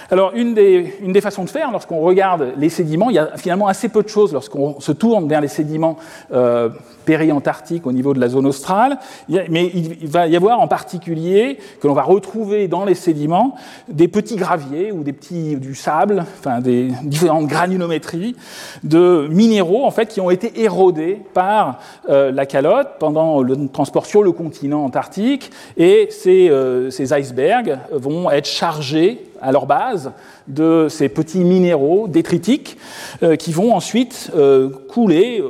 Alors, 0.09 0.31
une 0.35 0.53
des, 0.53 0.95
une 1.01 1.11
des 1.11 1.21
façons 1.21 1.43
de 1.43 1.49
faire, 1.49 1.71
lorsqu'on 1.71 1.99
regarde 1.99 2.53
les 2.57 2.69
sédiments, 2.69 3.09
il 3.09 3.15
y 3.15 3.19
a 3.19 3.35
finalement 3.37 3.67
assez 3.67 3.89
peu 3.89 4.03
de 4.03 4.07
choses 4.07 4.31
lorsqu'on 4.31 4.79
se 4.79 4.91
tourne 4.91 5.27
vers 5.27 5.41
les 5.41 5.49
sédiments 5.49 5.97
euh, 6.31 6.69
péri-antarctiques 7.05 7.87
au 7.87 7.91
niveau 7.91 8.13
de 8.13 8.19
la 8.19 8.27
zone 8.27 8.45
australe, 8.45 8.99
mais 9.29 9.71
il 9.73 10.07
va 10.07 10.27
y 10.27 10.35
avoir 10.35 10.59
en 10.59 10.67
particulier, 10.67 11.57
que 11.81 11.87
l'on 11.87 11.93
va 11.93 12.03
retrouver 12.03 12.67
dans 12.67 12.83
les 12.83 12.95
sédiments, 12.95 13.55
des 13.87 14.09
petits 14.09 14.35
graviers 14.35 14.91
ou 14.91 15.03
des 15.03 15.13
petits, 15.13 15.55
du 15.55 15.73
sable, 15.73 16.25
enfin 16.37 16.59
des 16.59 16.91
différentes 17.03 17.47
granulométries 17.47 18.35
de 18.83 19.27
minéraux 19.31 19.85
en 19.85 19.91
fait, 19.91 20.07
qui 20.07 20.19
ont 20.19 20.29
été 20.29 20.61
érodés 20.61 21.21
par 21.33 21.79
euh, 22.09 22.31
la 22.31 22.45
calotte 22.45 22.89
pendant 22.99 23.41
le 23.41 23.69
transport 23.69 24.05
sur 24.05 24.21
le 24.21 24.33
continent 24.33 24.83
antarctique, 24.83 25.51
et 25.75 26.07
ces, 26.11 26.49
euh, 26.49 26.89
ces 26.89 27.13
icebergs 27.13 27.77
vont 27.91 28.29
être 28.31 28.47
chargés 28.47 29.23
à 29.39 29.51
leur 29.51 29.67
base 29.67 30.11
de 30.47 30.87
ces 30.89 31.09
petits 31.09 31.43
minéraux 31.43 32.07
détritiques 32.07 32.77
euh, 33.21 33.35
qui 33.35 33.51
vont 33.51 33.75
ensuite 33.75 34.31
euh, 34.35 34.69
couler 34.87 35.43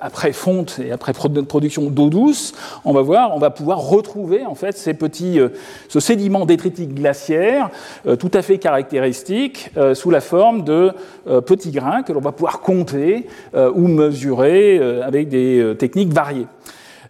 après 0.00 0.32
fonte 0.32 0.78
et 0.78 0.92
après 0.92 1.12
production 1.12 1.90
d'eau 1.90 2.08
douce. 2.08 2.54
On 2.84 2.92
va 2.92 3.02
voir, 3.02 3.34
on 3.34 3.38
va 3.38 3.50
pouvoir 3.50 3.80
retrouver 3.80 4.46
en 4.46 4.54
fait 4.54 4.76
ces 4.76 4.94
petits, 4.94 5.38
ce 5.88 6.00
sédiment 6.00 6.46
détritique 6.46 6.94
glaciaire 6.94 7.70
tout 8.18 8.30
à 8.32 8.42
fait 8.42 8.58
caractéristique 8.58 9.70
sous 9.94 10.10
la 10.10 10.20
forme 10.20 10.64
de 10.64 10.92
petits 11.46 11.72
grains 11.72 12.02
que 12.02 12.12
l'on 12.12 12.20
va 12.20 12.32
pouvoir 12.32 12.60
compter 12.60 13.26
ou 13.54 13.88
mesurer 13.88 14.80
avec 15.02 15.28
des 15.28 15.74
techniques 15.78 16.12
variées. 16.12 16.46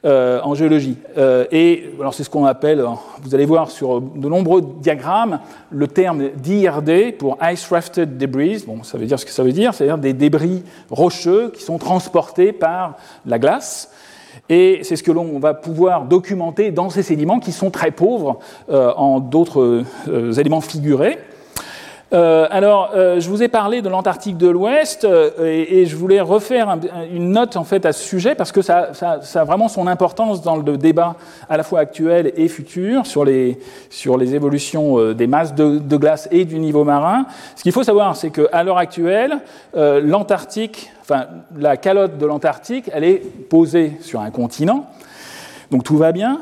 Euh, 0.07 0.39
en 0.45 0.55
géologie. 0.55 0.97
Euh, 1.19 1.47
et 1.51 1.91
c'est 2.13 2.23
ce 2.23 2.31
qu'on 2.31 2.45
appelle, 2.45 2.85
vous 3.25 3.35
allez 3.35 3.45
voir 3.45 3.73
sur 3.73 4.01
de 4.01 4.29
nombreux 4.29 4.63
diagrammes, 4.63 5.41
le 5.71 5.89
terme 5.89 6.29
d'IRD 6.37 7.17
pour 7.19 7.39
Ice 7.51 7.67
Rafted 7.69 8.17
Debris. 8.17 8.63
Bon, 8.69 8.85
ça 8.85 8.99
veut 8.99 9.07
dire 9.07 9.19
ce 9.19 9.25
que 9.25 9.33
ça 9.33 9.43
veut 9.43 9.51
dire, 9.51 9.75
c'est-à-dire 9.75 9.99
des 9.99 10.13
débris 10.13 10.63
rocheux 10.91 11.51
qui 11.51 11.65
sont 11.65 11.79
transportés 11.79 12.53
par 12.53 12.95
la 13.25 13.41
glace. 13.41 13.91
Et 14.49 14.79
c'est 14.85 14.95
ce 14.95 15.03
que 15.03 15.11
l'on 15.11 15.41
va 15.41 15.55
pouvoir 15.55 16.05
documenter 16.05 16.71
dans 16.71 16.89
ces 16.89 17.03
sédiments 17.03 17.41
qui 17.41 17.51
sont 17.51 17.73
très 17.73 17.91
pauvres 17.91 18.39
euh, 18.71 18.93
en 18.93 19.19
d'autres 19.19 19.83
éléments 20.39 20.61
figurés. 20.61 21.19
Euh, 22.13 22.47
alors, 22.51 22.91
euh, 22.95 23.19
je 23.19 23.29
vous 23.29 23.43
ai 23.43 23.49
parlé 23.49 23.83
de 23.83 23.89
l'Antarctique 23.89 24.37
de 24.37 24.47
l'Ouest 24.47 25.05
euh, 25.05 25.31
et, 25.45 25.87
je 25.87 25.97
voulais 25.97 26.21
refaire 26.21 26.79
une 27.13 27.31
note 27.31 27.57
en 27.57 27.65
fait 27.65 27.85
à 27.85 27.93
ce 27.93 28.05
sujet 28.05 28.37
parce 28.37 28.53
que 28.53 28.63
ça, 28.63 28.93
a 29.03 29.45
vraiment 29.45 29.67
son 29.67 29.89
importance 29.89 30.41
dans 30.41 30.57
le 30.57 30.77
débat 30.77 31.17
à 31.49 31.57
la 31.57 31.65
fois 31.65 31.81
actuel 31.81 32.33
et 32.37 32.47
futur 32.47 33.07
sur 33.07 33.25
les, 33.25 33.59
sur 33.91 34.19
les 34.19 34.37
évolutions 34.37 35.13
des 35.13 35.27
masses 35.27 35.55
de, 35.55 35.97
glace 35.97 36.29
et 36.31 36.45
du 36.45 36.61
niveau 36.61 36.85
marin. 36.85 37.27
Ce 37.57 37.63
qu'il 37.65 37.73
faut 37.73 37.83
savoir, 37.83 38.15
c'est 38.15 38.31
qu'à 38.31 38.63
l'heure 38.63 38.79
actuelle, 38.79 39.39
l'Antarctique, 39.75 40.91
enfin 41.03 41.27
la 41.59 41.77
calotte 41.77 42.19
de 42.19 42.27
l'Antarctique, 42.27 42.91
elle 42.93 43.05
est 43.05 43.23
posée 43.49 43.93
sur 44.01 44.21
un 44.21 44.31
continent, 44.31 44.87
donc 45.71 45.85
tout 45.85 45.97
va 45.97 46.13
bien, 46.13 46.41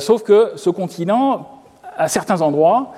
sauf 0.00 0.22
que 0.22 0.52
ce 0.56 0.70
continent, 0.70 1.48
à 1.96 2.08
certains 2.08 2.40
endroits, 2.42 2.92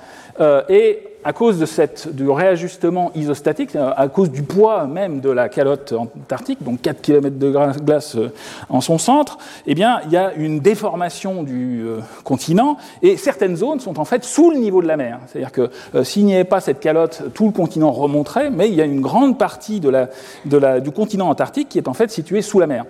est 0.69 1.08
à 1.29 1.31
cause 1.31 1.59
de 1.59 1.67
cette, 1.67 2.15
du 2.15 2.27
réajustement 2.27 3.11
isostatique, 3.13 3.75
à 3.75 4.07
cause 4.07 4.31
du 4.31 4.41
poids 4.41 4.87
même 4.87 5.19
de 5.19 5.29
la 5.29 5.47
calotte 5.47 5.93
antarctique, 5.93 6.63
donc 6.63 6.81
4 6.81 7.01
km 7.01 7.37
de 7.37 7.51
glace 7.83 8.15
euh, 8.15 8.33
en 8.67 8.81
son 8.81 8.97
centre, 8.97 9.37
eh 9.67 9.75
bien, 9.75 9.99
il 10.05 10.11
y 10.11 10.17
a 10.17 10.33
une 10.33 10.59
déformation 10.59 11.43
du 11.43 11.83
euh, 11.85 11.99
continent 12.23 12.77
et 13.03 13.15
certaines 13.15 13.55
zones 13.55 13.79
sont 13.79 13.99
en 13.99 14.05
fait 14.05 14.23
sous 14.23 14.49
le 14.49 14.57
niveau 14.57 14.81
de 14.81 14.87
la 14.87 14.97
mer. 14.97 15.19
C'est-à-dire 15.27 15.51
que 15.51 15.69
euh, 15.93 16.03
s'il 16.03 16.25
n'y 16.25 16.33
avait 16.33 16.45
pas 16.45 16.61
cette 16.61 16.79
calotte, 16.79 17.21
tout 17.35 17.45
le 17.45 17.51
continent 17.51 17.91
remonterait, 17.91 18.49
mais 18.49 18.67
il 18.67 18.73
y 18.73 18.81
a 18.81 18.85
une 18.85 19.01
grande 19.01 19.37
partie 19.37 19.79
du 19.79 20.91
continent 20.91 21.29
antarctique 21.29 21.69
qui 21.69 21.77
est 21.77 21.87
en 21.87 21.93
fait 21.93 22.09
située 22.09 22.41
sous 22.41 22.59
la 22.59 22.65
mer. 22.65 22.85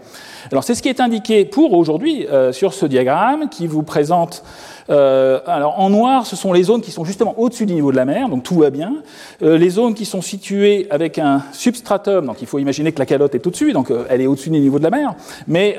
Alors 0.50 0.64
c'est 0.64 0.76
ce 0.76 0.82
qui 0.82 0.88
est 0.88 1.02
indiqué 1.02 1.44
pour 1.44 1.74
aujourd'hui 1.74 2.26
sur 2.54 2.74
ce 2.74 2.86
diagramme 2.86 3.50
qui 3.50 3.68
vous 3.68 3.84
présente 3.84 4.46
euh, 4.90 5.40
alors 5.46 5.80
en 5.80 5.90
noir, 5.90 6.26
ce 6.26 6.36
sont 6.36 6.52
les 6.52 6.64
zones 6.64 6.82
qui 6.82 6.92
sont 6.92 7.06
justement 7.06 7.36
au-dessus 7.38 7.66
du 7.66 7.74
niveau 7.74 7.92
de 7.92 7.96
la 7.96 8.06
mer, 8.06 8.28
donc 8.30 8.44
tout 8.44 8.56
va 8.56 8.70
bien. 8.70 8.96
Euh, 9.42 9.58
les 9.58 9.70
zones 9.70 9.94
qui 9.94 10.06
sont 10.06 10.22
situées 10.22 10.88
avec 10.90 11.20
un 11.20 11.44
substratum, 11.52 12.26
donc 12.26 12.42
il 12.42 12.48
faut 12.48 12.60
imaginer 12.60 12.92
que 12.92 13.00
la 13.00 13.06
calotte 13.06 13.36
est 13.36 13.46
au-dessus, 13.46 13.72
donc 13.72 13.92
euh, 13.92 14.06
elle 14.10 14.22
est 14.22 14.28
au-dessus 14.28 14.50
du 14.50 14.60
niveau 14.60 14.80
de 14.80 14.84
la 14.84 14.90
mer, 14.90 15.16
mais 15.48 15.78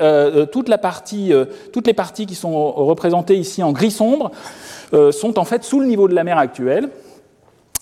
toute 0.51 0.69
la 0.69 0.77
partie, 0.77 1.31
toutes 1.73 1.87
les 1.87 1.93
parties 1.93 2.25
qui 2.25 2.35
sont 2.35 2.71
représentées 2.71 3.35
ici 3.35 3.63
en 3.63 3.71
gris 3.71 3.91
sombre 3.91 4.31
sont 5.11 5.39
en 5.39 5.45
fait 5.45 5.63
sous 5.63 5.79
le 5.79 5.85
niveau 5.85 6.07
de 6.07 6.15
la 6.15 6.23
mer 6.23 6.37
actuelle. 6.37 6.89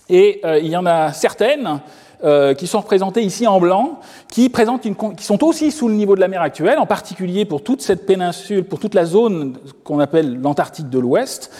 Et 0.08 0.40
il 0.62 0.68
y 0.68 0.76
en 0.76 0.86
a 0.86 1.12
certaines 1.12 1.80
euh, 2.22 2.52
qui 2.52 2.66
sont 2.66 2.80
représentés 2.80 3.22
ici 3.22 3.46
en 3.46 3.58
blanc, 3.60 3.98
qui, 4.30 4.50
présentent 4.50 4.84
une, 4.84 4.94
qui 4.94 5.24
sont 5.24 5.42
aussi 5.42 5.70
sous 5.70 5.88
le 5.88 5.94
niveau 5.94 6.16
de 6.16 6.20
la 6.20 6.28
mer 6.28 6.42
actuelle, 6.42 6.78
en 6.78 6.84
particulier 6.84 7.46
pour 7.46 7.62
toute 7.62 7.80
cette 7.80 8.04
péninsule, 8.04 8.64
pour 8.64 8.78
toute 8.78 8.92
la 8.92 9.06
zone 9.06 9.56
qu'on 9.84 10.00
appelle 10.00 10.38
l'Antarctique 10.38 10.90
de 10.90 10.98
l'Ouest, 10.98 11.50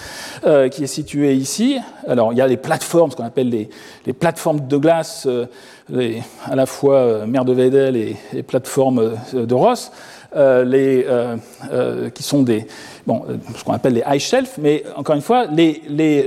euh, 0.45 0.69
qui 0.69 0.85
est 0.85 0.87
située 0.87 1.35
ici. 1.35 1.79
Alors 2.07 2.35
il 2.35 2.37
y 2.37 2.43
a 2.43 2.47
les 2.47 2.59
plateformes, 2.59 3.11
ce 3.11 3.17
qu'on 3.17 3.25
appelle 3.25 3.49
les, 3.49 4.13
plateformes 4.13 4.69
de 4.69 4.77
glace, 4.77 5.25
euh, 5.27 5.47
les, 5.89 6.23
à 6.45 6.55
la 6.57 6.67
fois 6.67 7.25
mer 7.25 7.47
de 7.47 7.55
Weddell 7.55 7.97
et, 7.97 8.17
et 8.35 8.43
plateformes 8.43 9.13
de 9.33 9.55
Ross. 9.55 9.93
Les, 10.37 11.07
qui 12.15 12.23
sont 12.23 12.43
des, 12.43 12.67
bon, 13.05 13.25
ce 13.57 13.65
qu'on 13.65 13.73
appelle 13.73 13.95
les 13.95 14.05
ice 14.15 14.23
shelf, 14.23 14.59
mais 14.59 14.85
encore 14.95 15.17
une 15.17 15.23
fois, 15.23 15.47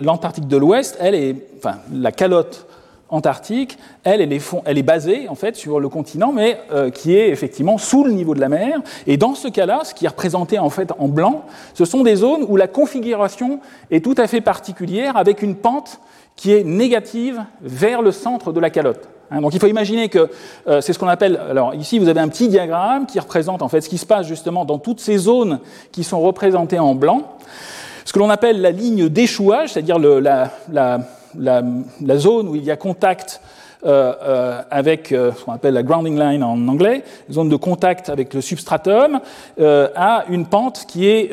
l'Antarctique 0.01 0.47
de 0.47 0.57
l'Ouest, 0.57 0.97
elle 0.99 1.15
est, 1.15 1.35
enfin, 1.57 1.77
la 1.93 2.11
calotte 2.11 2.67
antarctique, 3.13 3.77
elle, 4.03 4.21
est, 4.21 4.83
basée 4.83 5.27
en 5.29 5.35
fait 5.35 5.55
sur 5.55 5.79
le 5.79 5.87
continent, 5.87 6.31
mais 6.33 6.59
euh, 6.71 6.89
qui 6.89 7.15
est 7.15 7.29
effectivement 7.29 7.77
sous 7.77 8.03
le 8.03 8.11
niveau 8.11 8.33
de 8.33 8.39
la 8.39 8.49
mer. 8.49 8.81
Et 9.05 9.17
dans 9.17 9.35
ce 9.35 9.47
cas-là, 9.47 9.81
ce 9.83 9.93
qui 9.93 10.05
est 10.05 10.09
représenté 10.09 10.57
en 10.57 10.69
fait 10.69 10.91
en 10.97 11.07
blanc, 11.07 11.45
ce 11.75 11.85
sont 11.85 12.03
des 12.03 12.15
zones 12.15 12.43
où 12.47 12.57
la 12.57 12.67
configuration 12.67 13.59
est 13.91 14.03
tout 14.03 14.15
à 14.17 14.27
fait 14.27 14.41
particulière, 14.41 15.15
avec 15.15 15.43
une 15.43 15.55
pente 15.55 15.99
qui 16.35 16.51
est 16.51 16.63
négative 16.63 17.43
vers 17.61 18.01
le 18.01 18.11
centre 18.11 18.51
de 18.51 18.59
la 18.59 18.71
calotte. 18.71 19.07
Hein, 19.29 19.41
donc 19.41 19.53
il 19.53 19.59
faut 19.59 19.67
imaginer 19.67 20.09
que 20.09 20.29
euh, 20.67 20.81
c'est 20.81 20.91
ce 20.91 20.97
qu'on 20.97 21.07
appelle. 21.07 21.39
Alors 21.49 21.75
ici, 21.75 21.99
vous 21.99 22.09
avez 22.09 22.19
un 22.19 22.27
petit 22.27 22.47
diagramme 22.47 23.05
qui 23.05 23.19
représente 23.19 23.61
en 23.61 23.69
fait 23.69 23.81
ce 23.81 23.89
qui 23.89 23.99
se 23.99 24.07
passe 24.07 24.27
justement 24.27 24.65
dans 24.65 24.79
toutes 24.79 24.99
ces 24.99 25.17
zones 25.17 25.59
qui 25.91 26.03
sont 26.03 26.19
représentées 26.19 26.79
en 26.79 26.95
blanc. 26.95 27.37
Ce 28.05 28.11
que 28.11 28.17
l'on 28.17 28.31
appelle 28.31 28.59
la 28.59 28.71
ligne 28.71 29.07
d'échouage, 29.07 29.73
c'est-à-dire 29.73 29.99
la 29.99 30.49
la, 31.37 31.63
zone 32.17 32.47
où 32.47 32.55
il 32.55 32.63
y 32.63 32.71
a 32.71 32.75
contact 32.75 33.41
euh, 33.85 34.13
euh, 34.23 34.61
avec 34.71 35.11
euh, 35.11 35.33
ce 35.37 35.43
qu'on 35.43 35.51
appelle 35.51 35.73
la 35.73 35.83
grounding 35.83 36.17
line 36.17 36.41
en 36.41 36.67
anglais, 36.69 37.03
zone 37.29 37.49
de 37.49 37.57
contact 37.57 38.07
avec 38.07 38.33
le 38.33 38.39
substratum, 38.39 39.19
a 39.59 40.23
une 40.29 40.45
pente 40.45 40.85
qui 40.87 41.07
est 41.07 41.31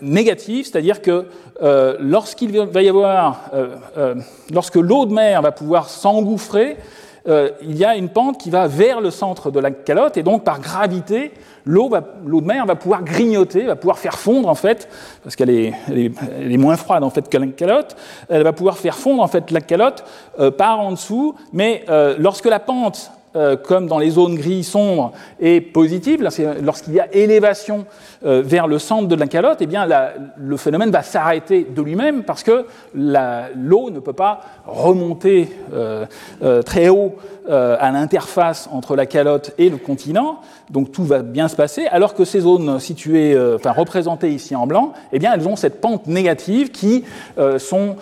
négative, 0.00 0.66
c'est-à-dire 0.66 1.02
que 1.02 1.26
lorsqu'il 2.00 2.58
va 2.58 2.82
y 2.82 2.88
avoir, 2.88 3.50
lorsque 4.50 4.76
l'eau 4.76 5.06
de 5.06 5.12
mer 5.12 5.42
va 5.42 5.52
pouvoir 5.52 5.88
s'engouffrer, 5.88 6.76
il 7.26 7.76
y 7.76 7.84
a 7.84 7.96
une 7.96 8.08
pente 8.08 8.38
qui 8.38 8.50
va 8.50 8.66
vers 8.66 9.00
le 9.00 9.10
centre 9.10 9.50
de 9.50 9.60
la 9.60 9.70
calotte 9.70 10.16
et 10.16 10.22
donc 10.22 10.44
par 10.44 10.60
gravité, 10.60 11.32
l'eau 11.64 11.90
de 11.90 12.46
mer 12.46 12.66
va 12.66 12.74
pouvoir 12.74 13.02
grignoter, 13.02 13.64
va 13.64 13.76
pouvoir 13.76 13.98
faire 13.98 14.18
fondre 14.18 14.48
en 14.48 14.54
fait, 14.54 14.88
parce 15.22 15.36
qu'elle 15.36 15.50
est, 15.50 15.74
est, 15.90 16.56
moins 16.56 16.76
froide 16.76 17.04
en 17.04 17.10
fait 17.10 17.28
que 17.28 17.38
la 17.38 17.46
calotte, 17.46 17.96
elle 18.28 18.42
va 18.42 18.52
pouvoir 18.52 18.78
faire 18.78 18.96
fondre 18.96 19.22
en 19.22 19.28
fait 19.28 19.50
la 19.50 19.60
calotte 19.60 20.04
euh, 20.38 20.50
par 20.50 20.80
en 20.80 20.92
dessous, 20.92 21.34
mais 21.52 21.84
euh, 21.88 22.16
lorsque 22.18 22.46
la 22.46 22.60
pente 22.60 23.10
euh, 23.36 23.56
comme 23.56 23.86
dans 23.86 24.00
les 24.00 24.10
zones 24.10 24.34
gris 24.34 24.64
sombres, 24.64 25.12
est 25.40 25.60
positive, 25.60 26.20
lorsqu'il 26.62 26.94
y 26.94 27.00
a 27.00 27.14
élévation 27.14 27.86
euh, 28.24 28.42
vers 28.44 28.66
le 28.66 28.80
centre 28.80 29.06
de 29.06 29.14
la 29.14 29.28
calotte, 29.28 29.58
eh 29.60 29.66
bien, 29.66 29.86
le 30.36 30.56
phénomène 30.56 30.90
va 30.90 31.04
s'arrêter 31.04 31.64
de 31.64 31.80
lui-même 31.80 32.24
parce 32.24 32.42
que 32.42 32.66
l'eau 32.92 33.90
ne 33.90 34.00
peut 34.00 34.12
pas 34.12 34.40
remonter 34.66 35.48
euh, 35.72 36.06
très 36.62 36.88
haut 36.88 37.14
à 37.50 37.90
l'interface 37.90 38.68
entre 38.72 38.96
la 38.96 39.06
calotte 39.06 39.52
et 39.58 39.68
le 39.68 39.76
continent, 39.76 40.40
donc 40.70 40.92
tout 40.92 41.04
va 41.04 41.22
bien 41.22 41.48
se 41.48 41.56
passer, 41.56 41.86
alors 41.86 42.14
que 42.14 42.24
ces 42.24 42.40
zones 42.40 42.78
situées, 42.78 43.36
enfin 43.54 43.72
représentées 43.72 44.30
ici 44.30 44.54
en 44.54 44.66
blanc, 44.66 44.92
eh 45.12 45.18
bien, 45.18 45.32
elles 45.34 45.48
ont 45.48 45.56
cette 45.56 45.80
pente 45.80 46.06
négative 46.06 46.70
qui, 46.70 47.04
sont, 47.58 47.96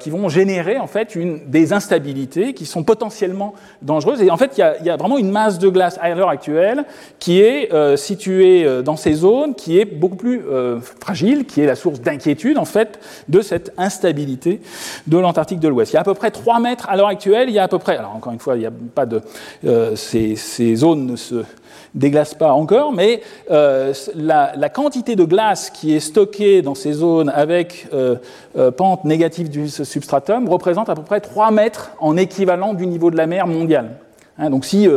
qui 0.00 0.10
vont 0.10 0.28
générer 0.28 0.78
en 0.78 0.86
fait 0.86 1.14
une, 1.14 1.40
des 1.46 1.72
instabilités 1.72 2.54
qui 2.54 2.66
sont 2.66 2.82
potentiellement 2.82 3.54
dangereuses. 3.82 4.22
Et 4.22 4.30
en 4.30 4.36
fait, 4.36 4.52
il 4.56 4.86
y, 4.86 4.90
a, 4.90 4.96
vraiment 4.96 5.18
une 5.18 5.30
masse 5.30 5.58
de 5.58 5.68
glace 5.68 5.98
à 6.00 6.14
l'heure 6.14 6.28
actuelle 6.28 6.84
qui 7.18 7.40
est 7.40 7.72
euh, 7.72 7.96
située 7.96 8.64
euh, 8.64 8.82
dans 8.82 8.96
ces 8.96 9.14
zones, 9.14 9.54
qui 9.54 9.78
est 9.78 9.84
beaucoup 9.84 10.16
plus 10.16 10.42
euh, 10.50 10.80
fragile, 11.00 11.46
qui 11.46 11.60
est 11.60 11.66
la 11.66 11.74
source 11.74 12.00
d'inquiétude, 12.00 12.58
en 12.58 12.64
fait, 12.64 12.98
de 13.28 13.40
cette 13.40 13.72
instabilité 13.76 14.60
de 15.06 15.18
l'Antarctique 15.18 15.60
de 15.60 15.68
l'Ouest. 15.68 15.92
Il 15.92 15.94
y 15.94 15.98
a 15.98 16.00
à 16.00 16.04
peu 16.04 16.14
près 16.14 16.30
3 16.30 16.60
mètres 16.60 16.88
à 16.88 16.96
l'heure 16.96 17.08
actuelle, 17.08 17.48
il 17.48 17.54
y 17.54 17.58
a 17.58 17.64
à 17.64 17.68
peu 17.68 17.78
près, 17.78 17.96
alors 17.96 18.14
encore 18.14 18.32
une 18.32 18.38
fois, 18.38 18.56
n'y 18.62 18.66
a 18.66 18.72
pas 18.94 19.06
de. 19.06 19.20
Ces, 19.96 20.36
ces, 20.36 20.74
zones 20.76 21.06
ne 21.06 21.16
se 21.16 21.44
déglace 21.94 22.34
pas 22.34 22.52
encore, 22.52 22.92
mais 22.92 23.22
la, 23.48 24.68
quantité 24.72 25.16
de 25.16 25.24
glace 25.24 25.70
qui 25.70 25.94
est 25.94 26.00
stockée 26.00 26.62
dans 26.62 26.74
ces 26.74 26.92
zones 26.92 27.30
avec 27.30 27.88
pente 28.76 29.04
négative 29.04 29.50
du 29.50 29.68
substratum 29.68 30.48
représente 30.48 30.88
à 30.88 30.94
peu 30.94 31.02
près 31.02 31.20
3 31.20 31.50
mètres 31.50 31.90
en 32.00 32.16
équivalent 32.16 32.74
du 32.74 32.86
niveau 32.86 33.10
de 33.10 33.16
la 33.16 33.26
mer 33.26 33.46
mondiale. 33.46 33.96
Hein, 34.38 34.50
donc 34.50 34.64
si 34.64 34.88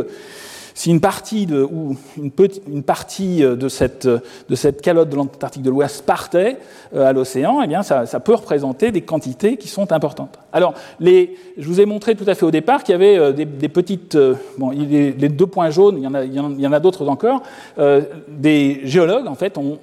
si 0.76 0.90
une 0.90 1.00
partie, 1.00 1.46
de, 1.46 1.62
ou 1.62 1.96
une, 2.18 2.30
une 2.68 2.82
partie 2.82 3.42
euh, 3.42 3.56
de 3.56 3.66
cette, 3.66 4.04
euh, 4.04 4.18
de 4.50 4.54
cette 4.54 4.82
calotte 4.82 5.08
de 5.08 5.16
l'Antarctique 5.16 5.62
de 5.62 5.70
l'Ouest 5.70 6.04
partait 6.04 6.58
euh, 6.94 7.06
à 7.06 7.14
l'océan, 7.14 7.62
eh 7.62 7.66
bien 7.66 7.82
ça, 7.82 8.04
ça, 8.04 8.20
peut 8.20 8.34
représenter 8.34 8.92
des 8.92 9.00
quantités 9.00 9.56
qui 9.56 9.68
sont 9.68 9.90
importantes. 9.90 10.38
Alors, 10.52 10.74
les, 11.00 11.34
je 11.56 11.66
vous 11.66 11.80
ai 11.80 11.86
montré 11.86 12.14
tout 12.14 12.26
à 12.26 12.34
fait 12.34 12.44
au 12.44 12.50
départ 12.50 12.84
qu'il 12.84 12.92
y 12.92 12.94
avait 12.94 13.32
des, 13.32 13.46
des 13.46 13.68
petites... 13.70 14.18
Bon, 14.58 14.68
les, 14.70 15.12
les, 15.12 15.28
deux 15.30 15.46
points 15.46 15.70
jaunes, 15.70 15.96
il 15.96 16.04
y 16.04 16.06
en 16.06 16.14
a, 16.14 16.68
en 16.68 16.72
a 16.72 16.80
d'autres 16.80 17.08
encore. 17.08 17.42
Euh, 17.78 18.02
des 18.28 18.82
géologues, 18.84 19.28
en 19.28 19.34
fait, 19.34 19.56
ont 19.56 19.78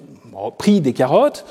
pris 0.58 0.80
des 0.80 0.92
carottes 0.92 1.44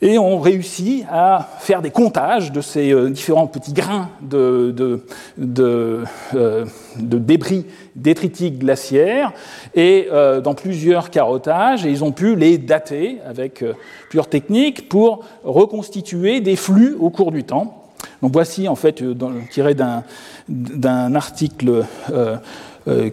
et 0.00 0.18
on 0.18 0.38
réussit 0.38 1.04
à 1.10 1.48
faire 1.58 1.82
des 1.82 1.90
comptages 1.90 2.52
de 2.52 2.60
ces 2.60 2.92
euh, 2.92 3.10
différents 3.10 3.48
petits 3.48 3.72
grains 3.72 4.10
de, 4.20 5.02
euh, 5.40 6.64
débris 6.96 7.66
détritiques 7.96 8.60
glaciaires 8.60 9.32
et 9.74 10.08
euh, 10.12 10.40
dans 10.40 10.54
plusieurs 10.54 11.10
carottages 11.10 11.84
et 11.84 11.90
ils 11.90 12.04
ont 12.04 12.12
pu 12.12 12.36
les 12.36 12.58
dater 12.58 13.18
avec 13.26 13.64
plusieurs 14.08 14.28
techniques 14.28 14.88
pour 14.88 15.24
reconstituer 15.42 16.40
des 16.40 16.56
flux 16.56 16.96
au 16.98 17.10
cours 17.10 17.32
du 17.32 17.44
temps. 17.44 17.84
Donc 18.22 18.32
voici 18.32 18.68
en 18.68 18.76
fait 18.76 19.02
tiré 19.50 19.74
d'un 19.74 21.14
article 21.14 21.84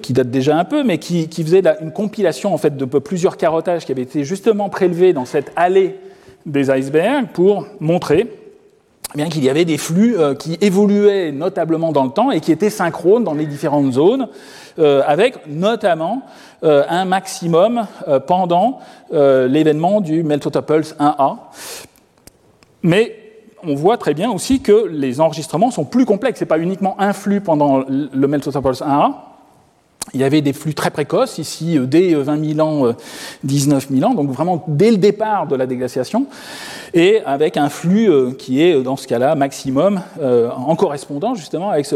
qui 0.01 0.13
date 0.13 0.30
déjà 0.30 0.58
un 0.58 0.63
peu, 0.63 0.84
mais 0.84 1.00
qui, 1.00 1.27
qui 1.27 1.44
faisait 1.44 1.63
une 1.82 1.92
compilation 1.92 2.54
en 2.54 2.58
fait 2.58 2.77
de 2.77 2.86
plusieurs 2.86 3.38
carottages 3.38 3.86
qui 3.86 3.92
avaient 3.92 4.04
été 4.04 4.24
justement 4.24 4.70
prélevés 4.70 5.13
dans 5.13 5.25
cette 5.25 5.51
allée 5.56 5.96
des 6.45 6.69
icebergs 6.69 7.27
pour 7.33 7.65
montrer 7.79 8.29
eh 9.17 9.29
qu'il 9.29 9.43
y 9.43 9.49
avait 9.49 9.65
des 9.65 9.77
flux 9.77 10.17
euh, 10.17 10.35
qui 10.35 10.57
évoluaient 10.61 11.31
notablement 11.31 11.91
dans 11.91 12.03
le 12.03 12.09
temps 12.09 12.31
et 12.31 12.41
qui 12.41 12.51
étaient 12.51 12.69
synchrones 12.69 13.23
dans 13.23 13.33
les 13.33 13.45
différentes 13.45 13.93
zones, 13.93 14.27
euh, 14.77 15.03
avec 15.05 15.47
notamment 15.47 16.23
euh, 16.63 16.83
un 16.89 17.05
maximum 17.05 17.87
pendant 18.27 18.79
l'événement 19.11 20.01
du 20.01 20.23
Meltotopulse 20.23 20.95
1A. 20.99 21.37
Mais 22.83 23.15
on 23.63 23.75
voit 23.75 23.97
très 23.97 24.13
bien 24.13 24.31
aussi 24.31 24.61
que 24.61 24.87
les 24.87 25.21
enregistrements 25.21 25.71
sont 25.71 25.85
plus 25.85 26.05
complexes. 26.05 26.39
Ce 26.39 26.43
n'est 26.43 26.49
pas 26.49 26.59
uniquement 26.59 26.95
un 26.99 27.13
flux 27.13 27.41
pendant 27.41 27.83
le 27.87 28.27
Meltotopulse 28.27 28.81
1A, 28.81 29.13
il 30.13 30.21
y 30.21 30.24
avait 30.24 30.41
des 30.41 30.53
flux 30.53 30.74
très 30.74 30.91
précoces, 30.91 31.39
ici 31.39 31.77
euh, 31.77 31.85
dès 31.85 32.13
20 32.13 32.38
euh, 32.38 32.53
000 32.53 32.67
ans, 32.67 32.93
19 33.43 33.88
euh, 33.91 33.95
000 33.95 34.09
ans, 34.09 34.13
donc 34.13 34.29
vraiment 34.29 34.63
dès 34.67 34.91
le 34.91 34.97
départ 34.97 35.47
de 35.47 35.55
la 35.55 35.65
déglaciation, 35.65 36.27
et 36.93 37.21
avec 37.25 37.57
un 37.57 37.69
flux 37.69 38.09
qui 38.38 38.62
est 38.62 38.81
dans 38.81 38.95
ce 38.95 39.07
cas-là 39.07 39.35
maximum 39.35 40.01
en 40.21 40.75
correspondant 40.77 41.35
justement 41.35 41.69
avec 41.71 41.85
ce 41.85 41.95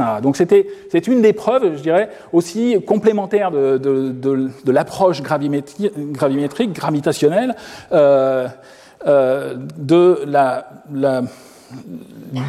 A. 0.00 0.20
Donc 0.20 0.36
c'était 0.36 0.66
c'est 0.90 1.06
une 1.06 1.22
des 1.22 1.32
preuves, 1.32 1.76
je 1.76 1.82
dirais, 1.82 2.10
aussi 2.32 2.76
complémentaires 2.86 3.50
de, 3.50 4.50
l'approche 4.66 5.22
gravimétrique, 5.22 6.72
gravitationnelle 6.72 7.54
de 7.90 8.50
la, 10.26 10.66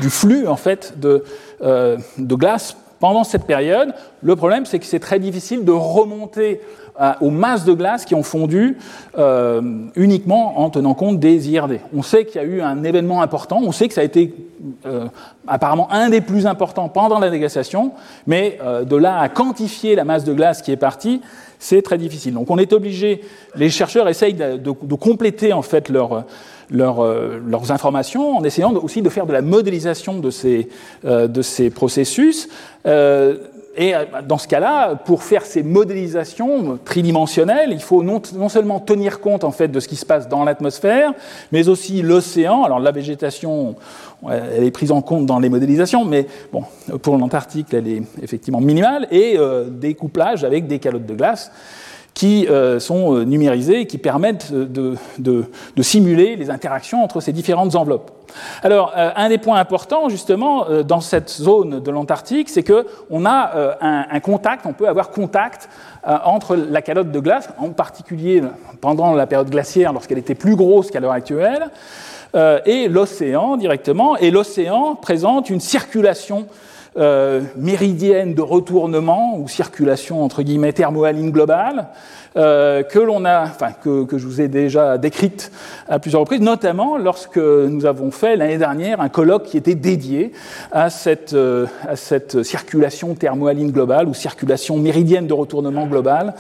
du 0.02 0.10
flux 0.10 0.48
en 0.48 0.58
fait 0.58 0.96
de, 1.00 1.24
de 1.62 2.36
glace 2.36 2.76
pendant 3.00 3.24
cette 3.24 3.46
période. 3.46 3.94
Le 4.22 4.36
problème, 4.36 4.66
c'est 4.66 4.80
que 4.80 4.86
c'est 4.86 5.00
très 5.00 5.20
difficile 5.20 5.66
de 5.66 5.72
remonter 5.72 6.62
euh, 7.02 7.12
aux 7.20 7.30
masses 7.30 7.66
de 7.66 7.74
glace 7.74 8.06
qui 8.06 8.16
ont 8.16 8.24
fondu 8.24 8.78
euh, 9.18 9.62
uniquement 9.98 10.62
en 10.62 10.70
tenant 10.70 10.94
compte 10.94 11.20
des 11.20 11.50
IRD. 11.50 11.82
On 11.94 12.02
sait 12.02 12.24
qu'il 12.24 12.42
y 12.42 12.44
a 12.44 12.48
eu 12.48 12.62
un 12.62 12.86
événement 12.86 13.22
important, 13.22 13.60
on 13.62 13.74
sait 13.74 13.90
que 13.90 13.94
ça 13.94 14.00
a 14.00 14.06
été 14.06 14.34
euh, 14.86 15.08
apparemment 15.46 15.92
un 15.92 16.10
des 16.10 16.22
plus 16.22 16.48
importants 16.48 16.88
pendant 16.88 17.20
la 17.20 17.30
négociation, 17.30 17.92
mais 18.28 18.60
de 18.88 18.96
là 18.96 19.20
à 19.20 19.28
quantifier 19.28 19.96
la 19.96 20.06
masse 20.06 20.24
de 20.24 20.34
glace 20.34 20.62
qui 20.62 20.72
est 20.72 20.78
partie, 20.78 21.22
c'est 21.60 21.82
très 21.82 21.98
difficile. 21.98 22.34
Donc 22.34 22.50
on 22.50 22.58
est 22.58 22.72
obligé, 22.72 23.22
les 23.56 23.70
chercheurs 23.70 24.08
essayent 24.08 24.34
de, 24.34 24.56
de, 24.56 24.96
compléter 24.96 25.52
en 25.52 25.62
fait 25.62 25.90
leur 25.90 26.24
euh, 26.74 27.40
leurs 27.46 27.72
informations 27.72 28.38
en 28.38 28.44
essayant 28.44 28.74
aussi 28.74 29.02
de 29.02 29.10
faire 29.10 29.26
de 29.26 29.34
la 29.34 29.42
modélisation 29.42 30.20
de 30.20 30.30
ces, 30.30 30.70
euh, 31.06 31.28
de 31.28 31.42
ces 31.42 31.70
processus. 31.70 32.50
Euh, 32.86 33.38
et 33.78 33.94
dans 34.26 34.38
ce 34.38 34.48
cas-là, 34.48 34.96
pour 34.96 35.24
faire 35.24 35.46
ces 35.46 35.62
modélisations 35.62 36.80
tridimensionnelles, 36.86 37.72
il 37.74 37.82
faut 37.82 38.04
non, 38.04 38.22
non, 38.34 38.48
seulement 38.48 38.80
tenir 38.80 39.20
compte 39.20 39.44
en 39.44 39.52
fait 39.52 39.68
de 39.68 39.82
ce 39.82 39.90
qui 39.90 39.98
se 39.98 40.06
passe 40.06 40.30
dans 40.30 40.46
l'atmosphère, 40.46 41.12
mais 41.52 41.68
aussi 41.68 42.02
l'océan. 42.02 42.64
Alors 42.64 42.80
la 42.80 42.92
végétation, 42.92 43.76
elle 44.30 44.64
est 44.64 44.72
prise 44.72 44.94
en 44.94 45.02
compte 45.02 45.26
dans 45.26 45.40
les 45.40 45.50
modélisations, 45.50 46.06
mais 46.06 46.26
bon, 46.54 46.64
pour 47.02 47.18
l'Antarctique, 47.18 47.74
elle 47.74 47.90
est 47.90 48.04
effectivement 48.22 48.62
minimale, 48.62 49.08
et 49.12 49.36
euh, 49.38 49.66
des 49.70 49.94
couplages 49.94 50.46
avec 50.46 50.68
des 50.68 50.80
calottes 50.80 51.06
de 51.06 51.16
glace 51.16 51.52
qui 52.16 52.48
euh, 52.48 52.80
sont 52.80 53.14
euh, 53.14 53.26
numérisés 53.26 53.82
et 53.82 53.88
qui 53.88 53.98
permettent 53.98 54.52
de, 54.52 54.96
de, 55.20 55.46
simuler 55.82 56.38
les 56.38 56.50
interactions 56.50 57.04
entre 57.04 57.20
ces 57.20 57.34
différentes 57.34 57.76
enveloppes. 57.76 58.10
Alors, 58.64 58.94
euh, 58.96 59.12
un 59.16 59.28
des 59.30 59.38
points 59.38 59.60
importants, 59.60 60.08
justement, 60.08 60.66
dans 60.84 61.02
cette 61.02 61.30
zone 61.30 61.82
de 61.82 61.92
l'Antarctique, 61.92 62.50
c'est 62.50 62.64
qu'on 62.64 63.26
a 63.26 63.76
un, 63.82 64.20
contact, 64.22 64.66
on 64.66 64.74
peut 64.74 64.88
avoir 64.88 65.12
contact 65.12 65.70
entre 66.04 66.56
la 66.56 66.82
calotte 66.82 67.12
de 67.12 67.20
glace, 67.20 67.50
en 67.58 67.70
particulier 67.70 68.42
pendant 68.82 69.14
la 69.14 69.28
période 69.28 69.50
glaciaire, 69.50 69.94
lorsqu'elle 69.94 70.18
était 70.18 70.36
plus 70.36 70.56
grosse 70.56 70.92
qu'à 70.92 71.00
l'heure 71.00 71.12
actuelle, 71.12 71.70
et 72.66 72.88
l'océan 72.88 73.58
directement. 73.58 74.18
Et 74.18 74.32
l'océan 74.32 74.96
présente 74.96 75.50
une 75.50 75.60
circulation 75.60 76.48
euh, 76.98 77.42
méridienne 77.58 78.34
de 78.34 78.42
retournement 78.42 79.38
ou 79.38 79.50
circulation 79.50 80.24
entre 80.24 80.44
guillemets 80.44 80.72
thermohaline 80.72 81.30
globale 81.30 81.88
euh, 82.38 82.84
que 82.84 83.00
l'on 83.00 83.26
a, 83.26 83.44
enfin 83.44 83.72
que, 83.72 84.06
que, 84.06 84.18
je 84.18 84.26
vous 84.26 84.40
ai 84.40 84.48
déjà 84.48 84.98
décrite 84.98 85.52
à 85.88 86.00
plusieurs 86.00 86.22
reprises, 86.22 86.42
notamment 86.42 86.98
lorsque 86.98 87.38
nous 87.38 87.86
avons 87.86 88.12
fait 88.12 88.36
l'année 88.36 88.58
dernière 88.58 89.02
un 89.02 89.10
colloque 89.10 89.44
qui 89.44 89.58
était 89.58 89.76
dédié 89.76 90.32
à 90.72 90.90
cette, 90.90 91.34
euh, 91.34 91.66
à 91.88 91.96
cette 91.96 92.44
circulation 92.44 93.14
thermohaline 93.14 93.72
globale 93.72 94.08
ou 94.08 94.14
circulation 94.14 94.78
méridienne 94.78 95.28
de 95.28 95.34
retournement 95.34 95.88
globale. 95.88 96.34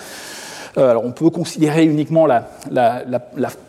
Euh, 0.77 0.89
alors 0.89 1.05
on 1.05 1.11
peut 1.11 1.29
considérer 1.29 1.85
uniquement 1.85 2.25
la, 2.25 2.43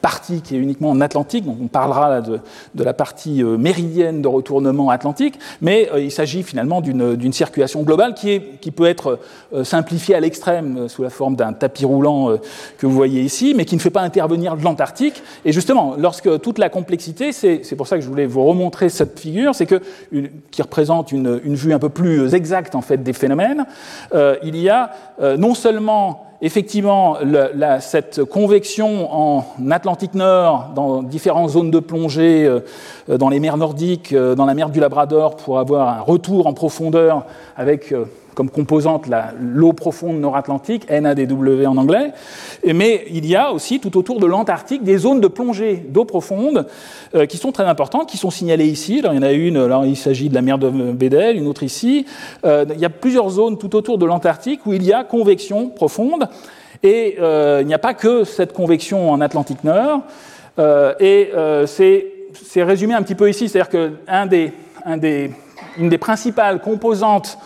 partie 0.02 0.40
qui 0.42 0.56
est 0.56 0.58
uniquement 0.58 0.90
en 0.90 1.00
Atlantique, 1.00 1.44
donc 1.44 1.58
on 1.62 1.68
parlera 1.68 2.20
de, 2.20 2.40
la 2.76 2.94
partie 2.94 3.42
euh, 3.42 3.56
méridienne 3.56 4.22
de 4.22 4.28
retournement 4.28 4.90
atlantique, 4.90 5.38
mais 5.60 5.88
euh, 5.92 6.00
il 6.00 6.10
s'agit 6.10 6.42
finalement 6.42 6.80
d'une 6.80 7.32
circulation 7.32 7.82
globale 7.82 8.14
qui, 8.14 8.40
peut 8.76 8.86
être 8.86 9.20
simplifiée 9.62 10.14
à 10.14 10.20
l'extrême 10.20 10.88
sous 10.88 11.02
la 11.02 11.08
forme 11.08 11.34
d'un 11.34 11.52
tapis 11.52 11.84
roulant 11.84 12.36
que 12.76 12.86
vous 12.86 12.92
voyez 12.92 13.22
ici, 13.22 13.54
mais 13.56 13.64
qui 13.64 13.74
ne 13.74 13.80
fait 13.80 13.90
pas 13.90 14.02
intervenir 14.02 14.54
l'Antarctique. 14.56 15.22
Et 15.44 15.52
justement, 15.52 15.94
lorsque 15.96 16.40
toute 16.40 16.58
la 16.58 16.68
complexité, 16.68 17.32
c'est 17.32 17.76
pour 17.76 17.86
ça 17.86 17.96
que 17.96 18.02
je 18.02 18.08
voulais 18.08 18.26
vous 18.26 18.44
remontrer 18.44 18.90
cette 18.90 19.18
figure, 19.18 19.54
c'est 19.54 19.64
que 19.64 19.80
qui 20.50 20.60
représente 20.60 21.12
une, 21.12 21.40
une, 21.44 21.54
vue 21.54 21.72
un 21.72 21.78
peu 21.78 21.88
plus 21.88 22.34
exacte 22.34 22.74
en 22.74 22.82
fait 22.82 23.02
des 23.02 23.14
phénomènes. 23.14 23.64
il 24.42 24.56
y 24.56 24.68
a 24.68 24.90
non 25.38 25.54
seulement 25.54 26.26
effectivement, 26.40 27.16
cette 27.80 28.24
convection 28.24 29.12
en 29.12 29.44
Atlantique 29.70 30.14
Nord, 30.14 30.70
dans 30.74 31.02
différentes 31.02 31.50
zones 31.50 31.70
de 31.70 31.80
plongée, 31.80 32.46
euh, 32.46 32.60
dans 33.18 33.28
les 33.28 33.40
mers 33.40 33.56
nordiques, 33.56 34.12
euh, 34.12 34.34
dans 34.34 34.46
la 34.46 34.54
mer 34.54 34.70
du 34.70 34.80
Labrador, 34.80 35.36
pour 35.36 35.58
avoir 35.58 35.88
un 35.88 36.00
retour 36.00 36.46
en 36.46 36.52
profondeur 36.52 37.24
avec 37.56 37.92
euh, 37.92 38.04
comme 38.36 38.50
composante 38.50 39.06
l'eau 39.40 39.72
profonde 39.72 40.20
nord-atlantique, 40.20 40.88
NADW 40.90 41.64
en 41.66 41.78
anglais, 41.78 42.12
mais 42.66 43.06
il 43.10 43.24
y 43.26 43.34
a 43.34 43.50
aussi 43.50 43.80
tout 43.80 43.96
autour 43.96 44.20
de 44.20 44.26
l'Antarctique 44.26 44.84
des 44.84 44.98
zones 44.98 45.22
de 45.22 45.26
plongée 45.26 45.76
d'eau 45.88 46.04
profonde 46.04 46.66
euh, 47.14 47.24
qui 47.24 47.38
sont 47.38 47.50
très 47.50 47.64
importantes, 47.64 48.10
qui 48.10 48.18
sont 48.18 48.30
signalées 48.30 48.66
ici. 48.66 48.98
Alors, 48.98 49.14
il 49.14 49.16
y 49.16 49.18
en 49.20 49.22
a 49.22 49.32
une, 49.32 49.56
alors, 49.56 49.86
il 49.86 49.96
s'agit 49.96 50.28
de 50.28 50.34
la 50.34 50.42
mer 50.42 50.58
de 50.58 50.68
Bédel, 50.68 51.38
une 51.38 51.46
autre 51.46 51.62
ici. 51.62 52.04
Euh, 52.44 52.66
il 52.74 52.78
y 52.78 52.84
a 52.84 52.90
plusieurs 52.90 53.30
zones 53.30 53.56
tout 53.56 53.74
autour 53.74 53.96
de 53.96 54.04
l'Antarctique 54.04 54.66
où 54.66 54.74
il 54.74 54.84
y 54.84 54.92
a 54.92 55.02
convection 55.02 55.70
profonde, 55.70 56.28
et 56.82 57.16
euh, 57.18 57.60
il 57.62 57.66
n'y 57.66 57.74
a 57.74 57.78
pas 57.78 57.94
que 57.94 58.24
cette 58.24 58.52
convection 58.52 59.10
en 59.10 59.22
Atlantique 59.22 59.64
Nord, 59.64 60.02
et 61.00 61.30
c'est 61.64 62.62
résumé 62.62 62.92
un 62.92 63.02
petit 63.02 63.14
peu 63.14 63.30
ici, 63.30 63.48
c'est-à-dire 63.48 63.70
qu'une 63.70 64.28
des, 64.28 64.52
un 64.84 64.98
des, 64.98 65.30
une 65.78 65.88
des 65.88 65.98
principales 65.98 66.60
composantes 66.60 67.38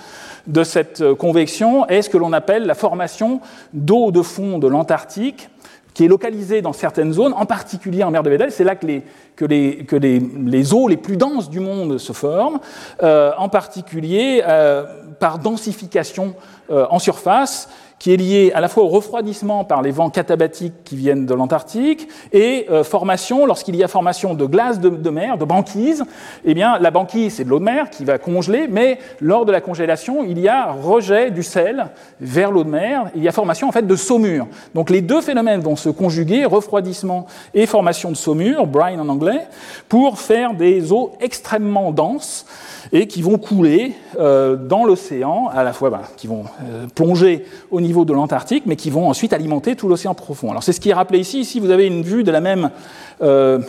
de 0.51 0.65
cette 0.65 1.01
euh, 1.01 1.15
convection 1.15 1.87
est 1.87 2.03
ce 2.03 2.11
que 2.11 2.19
l'on 2.19 2.33
appelle 2.33 2.67
la 2.67 2.75
formation 2.75 3.41
d'eau 3.73 4.11
de 4.11 4.23
fond 4.23 4.59
de 4.59 4.67
l'Antarctique, 4.67 5.49
qui 5.95 6.05
est 6.05 6.09
localisée 6.09 6.63
dans 6.63 6.73
certaines 6.73 7.13
zones, 7.13 7.33
en 7.35 7.47
particulier 7.47 8.05
en 8.05 8.11
mer 8.11 8.23
de 8.23 8.31
Weddell. 8.31 8.53
C'est 8.53 8.65
là 8.65 8.77
que, 8.77 8.87
les, 8.87 9.03
que, 9.37 9.45
les, 9.45 9.85
que 9.85 9.97
les, 9.97 10.21
les, 10.21 10.75
eaux 10.75 10.89
les 10.89 10.97
plus 10.97 11.17
denses 11.17 11.51
du 11.51 11.61
monde 11.61 11.99
se 11.99 12.13
forment, 12.13 12.61
euh, 13.03 13.33
en 13.37 13.49
particulier 13.49 14.43
euh, 14.47 14.85
par 15.19 15.39
densification 15.39 16.35
euh, 16.71 16.87
en 16.91 16.99
surface, 16.99 17.69
qui 18.01 18.15
est 18.15 18.17
lié 18.17 18.51
à 18.55 18.61
la 18.61 18.69
fois 18.69 18.83
au 18.83 18.89
refroidissement 18.89 19.63
par 19.63 19.83
les 19.83 19.91
vents 19.91 20.09
catabatiques 20.09 20.73
qui 20.85 20.97
viennent 20.97 21.27
de 21.27 21.35
l'Antarctique 21.35 22.09
et 22.33 22.67
euh, 22.71 22.83
formation, 22.83 23.45
lorsqu'il 23.45 23.77
y 23.77 23.85
a 23.85 23.89
formation 23.89 24.33
de 24.35 24.47
glace 24.47 24.81
de, 24.81 25.11
mer, 25.11 25.37
de 25.37 25.45
banquise, 25.45 26.05
eh 26.47 26.55
bien, 26.55 26.79
la 26.79 26.91
banquise, 26.91 27.35
c'est 27.35 27.45
de 27.45 27.51
l'eau 27.51 27.59
de 27.59 27.65
mer 27.65 27.91
qui 27.91 28.07
va 28.07 28.17
congeler, 28.17 28.67
mais 28.69 28.99
lors 29.21 29.45
de 29.45 29.53
la 29.53 29.61
congélation, 29.61 30.25
il 30.25 30.39
y 30.41 30.49
a 30.49 30.73
rejet 30.73 31.31
du 31.31 31.43
sel 31.43 31.89
vers 32.21 32.51
l'eau 32.51 32.65
de 32.65 32.71
mer, 32.71 33.11
il 33.15 33.23
y 33.23 33.29
a 33.29 33.33
formation 33.33 33.69
en 33.69 33.73
fait 33.73 33.87
de 33.87 33.97
saumure. 33.97 34.47
Donc 34.75 34.89
les 34.89 35.03
deux 35.03 35.21
phénomènes 35.21 35.61
vont 35.61 35.77
se 35.77 35.91
conjuguer, 35.91 36.47
refroidissement 36.47 37.27
et 37.53 37.67
formation 37.67 38.11
de 38.11 38.17
saumure, 38.17 38.67
brine 38.67 39.01
en 39.01 39.09
anglais, 39.11 39.47
pour 39.91 40.19
faire 40.19 40.55
des 40.55 40.91
eaux 40.91 41.13
extrêmement 41.21 41.93
denses 41.93 42.47
et 42.93 43.07
qui 43.07 43.23
vont 43.23 43.39
couler 43.39 43.93
euh, 44.19 44.57
dans 44.57 44.85
l'océan, 44.85 45.49
à 45.53 45.63
la 45.63 45.73
fois 45.73 45.91
ben, 45.91 46.01
qui 46.17 46.27
vont 46.27 46.45
euh, 46.63 46.87
plonger 46.95 47.45
au 47.71 47.81
niveau 47.81 48.05
de 48.05 48.13
l'Antarctique, 48.13 48.65
mais 48.67 48.77
qui 48.77 48.91
vont 48.91 49.09
ensuite 49.09 49.33
alimenter 49.33 49.77
tout 49.77 49.89
l'océan 49.89 50.15
profond. 50.15 50.51
Alors 50.51 50.63
c'est 50.63 50.73
ce 50.73 50.81
qui 50.81 50.91
est 50.91 50.95
rappelé 50.95 51.21
ici. 51.21 51.41
Ici, 51.41 51.61
vous 51.61 51.71
avez 51.71 51.87
une 51.87 52.03
vue 52.03 52.25
de 52.25 52.31
la 52.31 52.41
même 52.41 52.71
euh, 53.23 53.61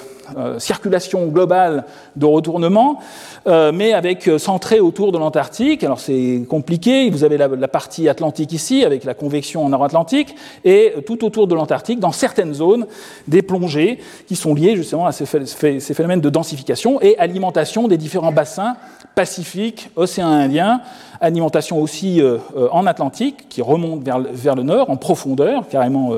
circulation 0.57 1.27
globale 1.27 1.85
de 2.15 2.25
retournement, 2.25 2.99
mais 3.45 3.93
avec 3.93 4.29
centré 4.37 4.79
autour 4.79 5.11
de 5.11 5.17
l'Antarctique. 5.17 5.83
Alors 5.83 5.99
c'est 5.99 6.43
compliqué. 6.49 7.09
Vous 7.09 7.23
avez 7.23 7.37
la, 7.37 7.67
partie 7.67 8.09
atlantique 8.09 8.53
ici, 8.53 8.83
avec 8.85 9.03
la 9.03 9.13
convection 9.13 9.65
en 9.65 9.69
nord-atlantique, 9.69 10.35
et 10.63 10.93
tout 11.05 11.23
autour 11.25 11.47
de 11.47 11.55
l'Antarctique, 11.55 11.99
dans 11.99 12.11
certaines 12.11 12.53
zones, 12.53 12.85
des 13.27 13.41
plongées 13.41 13.99
qui 14.27 14.35
sont 14.35 14.53
liées 14.53 14.75
justement 14.75 15.05
à 15.05 15.11
ces 15.11 15.25
phénomènes 15.25 16.21
de 16.21 16.29
densification 16.29 17.01
et 17.01 17.17
alimentation 17.17 17.87
des 17.87 17.97
différents 17.97 18.31
bassins 18.31 18.75
Pacifique, 19.15 19.89
océan 19.97 20.29
Indien, 20.29 20.81
alimentation 21.19 21.81
aussi 21.81 22.21
euh, 22.21 22.37
euh, 22.55 22.69
en 22.71 22.87
Atlantique, 22.87 23.49
qui 23.49 23.61
remonte 23.61 24.03
vers, 24.03 24.55
le 24.55 24.63
nord, 24.63 24.89
en 24.89 24.95
profondeur, 24.95 25.67
carrément 25.67 26.13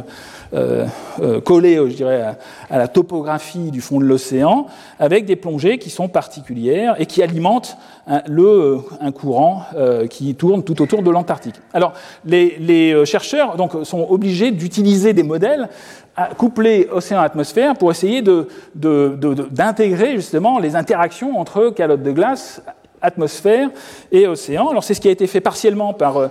euh, 0.53 0.85
collée, 1.41 1.75
je 1.75 1.95
dirais, 1.95 2.35
à, 2.69 2.77
la 2.77 2.87
topographie 2.87 3.71
du 3.71 3.81
fond 3.81 3.99
de 3.99 4.05
l'océan, 4.05 4.67
avec 4.99 5.25
des 5.25 5.35
plongées 5.35 5.77
qui 5.77 5.89
sont 5.89 6.07
particulières 6.07 6.95
et 6.99 7.05
qui 7.05 7.23
alimentent 7.23 7.77
un, 8.07 8.21
le, 8.27 8.79
un 8.99 9.11
courant 9.11 9.63
qui 10.09 10.35
tourne 10.35 10.63
tout 10.63 10.81
autour 10.81 11.03
de 11.03 11.09
l'Antarctique. 11.09 11.55
Alors, 11.73 11.93
les, 12.25 13.05
chercheurs 13.05 13.55
donc, 13.55 13.71
sont 13.83 14.05
obligés 14.09 14.51
d'utiliser 14.51 15.13
des 15.13 15.23
modèles 15.23 15.69
couplés 16.37 16.87
océan-atmosphère 16.91 17.75
pour 17.75 17.91
essayer 17.91 18.21
d'intégrer 18.75 20.11
de, 20.11 20.15
justement 20.15 20.59
les 20.59 20.75
interactions 20.75 21.39
entre 21.39 21.69
calottes 21.69 22.03
de 22.03 22.11
glace 22.11 22.61
atmosphère 23.03 23.69
et 24.11 24.25
océan. 24.25 24.69
Alors 24.69 24.83
c'est 24.83 24.95
ce 24.95 25.01
qui 25.01 25.09
a 25.09 25.11
été 25.11 25.27
fait 25.27 25.41
partiellement 25.41 25.93
par 25.93 26.17
euh, 26.17 26.27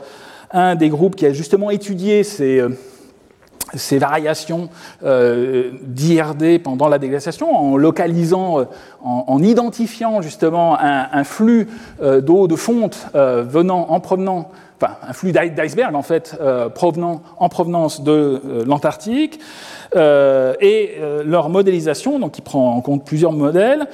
un 0.50 0.74
des 0.74 0.88
groupes 0.88 1.14
qui 1.14 1.26
a 1.26 1.32
justement 1.32 1.70
étudié 1.70 2.24
ces, 2.24 2.58
euh, 2.58 2.70
ces 3.74 3.98
variations 3.98 4.68
euh, 5.04 5.70
d'IRD 5.82 6.62
pendant 6.62 6.88
la 6.88 6.98
déglaciation, 6.98 7.54
en 7.54 7.76
localisant, 7.76 8.66
en, 9.02 9.42
identifiant 9.42 10.20
justement 10.22 10.76
un, 10.78 11.24
flux 11.24 11.68
d'eau 12.00 12.46
de 12.46 12.56
fonte 12.56 13.06
venant 13.14 13.86
en 13.90 14.00
provenant 14.00 14.50
Enfin, 14.84 14.96
un 15.08 15.12
flux 15.12 15.30
d'iceberg 15.30 15.94
en 15.94 16.02
fait 16.02 16.36
provenant 16.74 17.22
en 17.38 17.48
provenance 17.48 18.02
de 18.02 18.42
l'Antarctique 18.66 19.38
et 19.94 20.90
leur 21.24 21.50
modélisation 21.50 22.18
donc 22.18 22.32
qui 22.32 22.40
prend 22.40 22.74
en 22.74 22.80
compte 22.80 23.04
plusieurs 23.04 23.30
modèles 23.30 23.86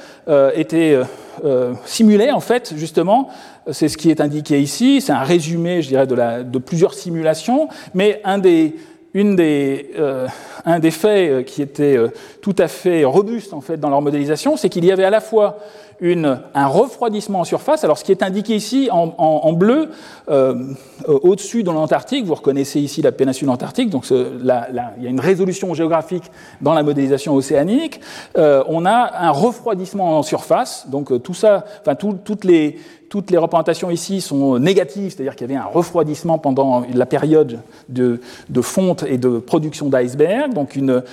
était 0.55 0.97
euh, 1.45 1.73
simulait 1.85 2.31
en 2.31 2.41
fait 2.41 2.73
justement, 2.75 3.29
c'est 3.71 3.87
ce 3.87 3.97
qui 3.97 4.09
est 4.09 4.19
indiqué 4.19 4.59
ici, 4.59 4.99
c'est 4.99 5.13
un 5.13 5.23
résumé, 5.23 5.81
je 5.81 5.87
dirais, 5.87 6.07
de, 6.07 6.15
la, 6.15 6.43
de 6.43 6.59
plusieurs 6.59 6.93
simulations, 6.93 7.69
mais 7.93 8.19
un 8.25 8.39
des, 8.39 8.75
euh, 9.15 10.27
un 10.65 10.79
des 10.79 10.91
faits 10.91 11.31
euh, 11.31 11.43
qui 11.43 11.61
était 11.61 11.97
tout 12.41 12.55
à 12.57 12.67
fait 12.67 13.03
robuste 13.03 13.53
en 13.53 13.61
fait 13.61 13.77
dans 13.77 13.89
leur 13.89 14.01
modélisation, 14.01 14.57
c'est 14.57 14.69
qu'il 14.69 14.85
y 14.85 14.91
avait 14.91 15.05
à 15.05 15.09
la 15.09 15.21
fois 15.21 15.57
un 16.01 16.67
refroidissement 16.67 17.41
en 17.41 17.43
surface. 17.43 17.83
Alors, 17.83 17.97
ce 17.97 18.03
qui 18.03 18.11
est 18.11 18.23
indiqué 18.23 18.55
ici 18.55 18.89
en, 18.91 19.53
bleu, 19.53 19.89
euh, 20.29 20.73
au-dessus 21.07 21.63
de 21.63 21.71
l'Antarctique, 21.71 22.25
vous 22.25 22.35
reconnaissez 22.35 22.79
ici 22.79 23.01
la 23.01 23.11
péninsule 23.11 23.49
antarctique, 23.49 23.89
donc 23.89 24.05
il 24.09 24.45
y 24.45 24.51
a 24.51 25.09
une 25.09 25.19
résolution 25.19 25.73
géographique 25.73 26.23
dans 26.61 26.73
la 26.73 26.83
modélisation 26.83 27.35
océanique. 27.35 27.99
Euh, 28.37 28.63
on 28.67 28.85
a 28.85 29.11
un 29.19 29.31
refroidissement 29.31 30.17
en 30.17 30.23
surface, 30.23 30.87
donc 30.89 31.11
euh, 31.11 31.19
tout 31.19 31.33
ça, 31.33 31.65
enfin, 31.81 31.95
tout, 31.95 32.17
toutes 32.23 32.45
les 32.45 32.77
toutes 33.09 33.31
les 33.31 33.37
représentations 33.37 33.89
ici 33.89 34.21
sont 34.21 34.59
négatives, 34.59 35.11
c'est-à-dire 35.11 35.35
qu'il 35.35 35.49
y 35.49 35.51
avait 35.51 35.59
un 35.59 35.67
refroidissement 35.67 36.37
pendant 36.37 36.83
la 36.93 37.05
période 37.05 37.59
de, 37.89 38.19
fonte 38.61 39.03
et 39.03 39.17
de 39.17 39.39
production 39.39 39.89
d'iceberg, 39.89 40.53
donc 40.53 40.75
une, 40.75 41.03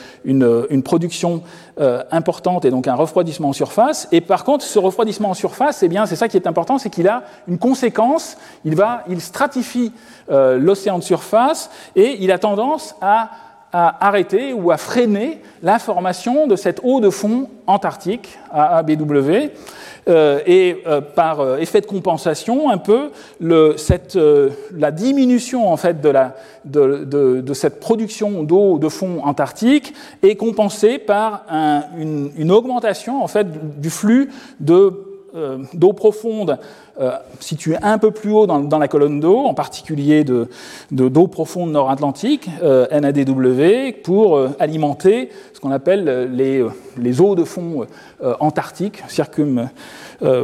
production 0.83 1.43
euh, 1.81 2.03
importante 2.11 2.65
et 2.65 2.71
donc 2.71 2.87
un 2.87 2.95
refroidissement 2.95 3.49
en 3.49 3.53
surface. 3.53 4.09
Et 4.13 4.21
par 4.21 4.45
contre, 4.45 4.65
ce 4.65 4.79
refroidissement 4.79 5.31
en 5.31 5.35
surface, 5.35 5.83
eh 5.83 5.89
bien, 5.89 6.07
c'est 6.07 6.17
ça 6.17 6.29
qui 6.29 6.37
est 6.37 6.47
important, 6.47 6.79
c'est 6.79 6.91
qu'il 6.91 7.09
a 7.09 7.25
une 7.49 7.59
conséquence. 7.59 8.37
Il 8.65 9.21
stratifie 9.21 9.93
euh, 10.31 10.59
l'océan 10.59 10.99
de 10.99 11.05
surface 11.05 11.71
et 11.95 12.19
il 12.21 12.31
a 12.31 12.39
tendance 12.39 12.95
à 13.01 13.31
à 13.73 14.07
arrêter 14.07 14.53
ou 14.53 14.71
à 14.71 14.77
freiner 14.77 15.41
la 15.63 15.79
formation 15.79 16.47
de 16.47 16.57
cette 16.57 16.81
eau 16.83 17.01
de 17.01 17.11
fond 17.11 17.49
antarctique, 17.67 18.39
AABW. 18.53 19.51
Euh, 20.09 20.39
et 20.47 20.85
euh, 20.87 21.01
par 21.01 21.41
euh, 21.41 21.57
effet 21.57 21.81
de 21.81 21.87
compensation, 21.87 22.71
un 22.71 22.79
peu, 22.79 23.11
le, 23.41 23.77
cette, 23.77 24.17
la 24.73 24.93
diminution 24.93 25.69
en 25.69 25.77
fait 25.77 26.01
de, 26.01 26.09
la, 26.09 26.37
de, 26.65 27.03
de, 27.41 27.55
cette 27.55 27.81
production 27.81 28.45
d'eau 28.45 28.79
de 28.79 28.89
fond 28.89 29.21
antarctique 29.25 29.95
est 30.23 30.37
compensée 30.37 30.99
par 30.99 31.45
un, 31.51 31.83
une, 31.99 32.31
une, 32.37 32.53
augmentation 32.53 33.21
en 33.21 33.27
fait 33.27 33.81
du 33.81 33.91
flux 33.91 34.31
de 34.61 34.93
euh, 35.37 35.59
d'eau 35.75 35.93
profonde 35.93 36.59
euh, 36.99 37.11
située 37.41 37.77
un 37.83 37.99
peu 37.99 38.11
plus 38.11 38.33
haut 38.33 38.47
dans, 38.47 38.79
la 38.79 38.89
colonne 38.89 39.21
d'eau, 39.21 39.41
en 39.41 39.53
particulier 39.53 40.25
d'eau 40.25 40.49
de, 40.91 41.27
profonde 41.27 41.71
nord-atlantique, 41.71 42.49
euh, 42.63 42.87
NADW, 42.89 44.03
pour 44.03 44.41
alimenter 44.59 45.29
ce 45.53 45.61
qu'on 45.61 45.73
appelle 45.73 46.31
les, 46.35 47.21
eaux 47.21 47.35
de 47.35 47.45
fond 47.45 47.87
antarctiques, 48.41 49.03
circum 49.09 49.69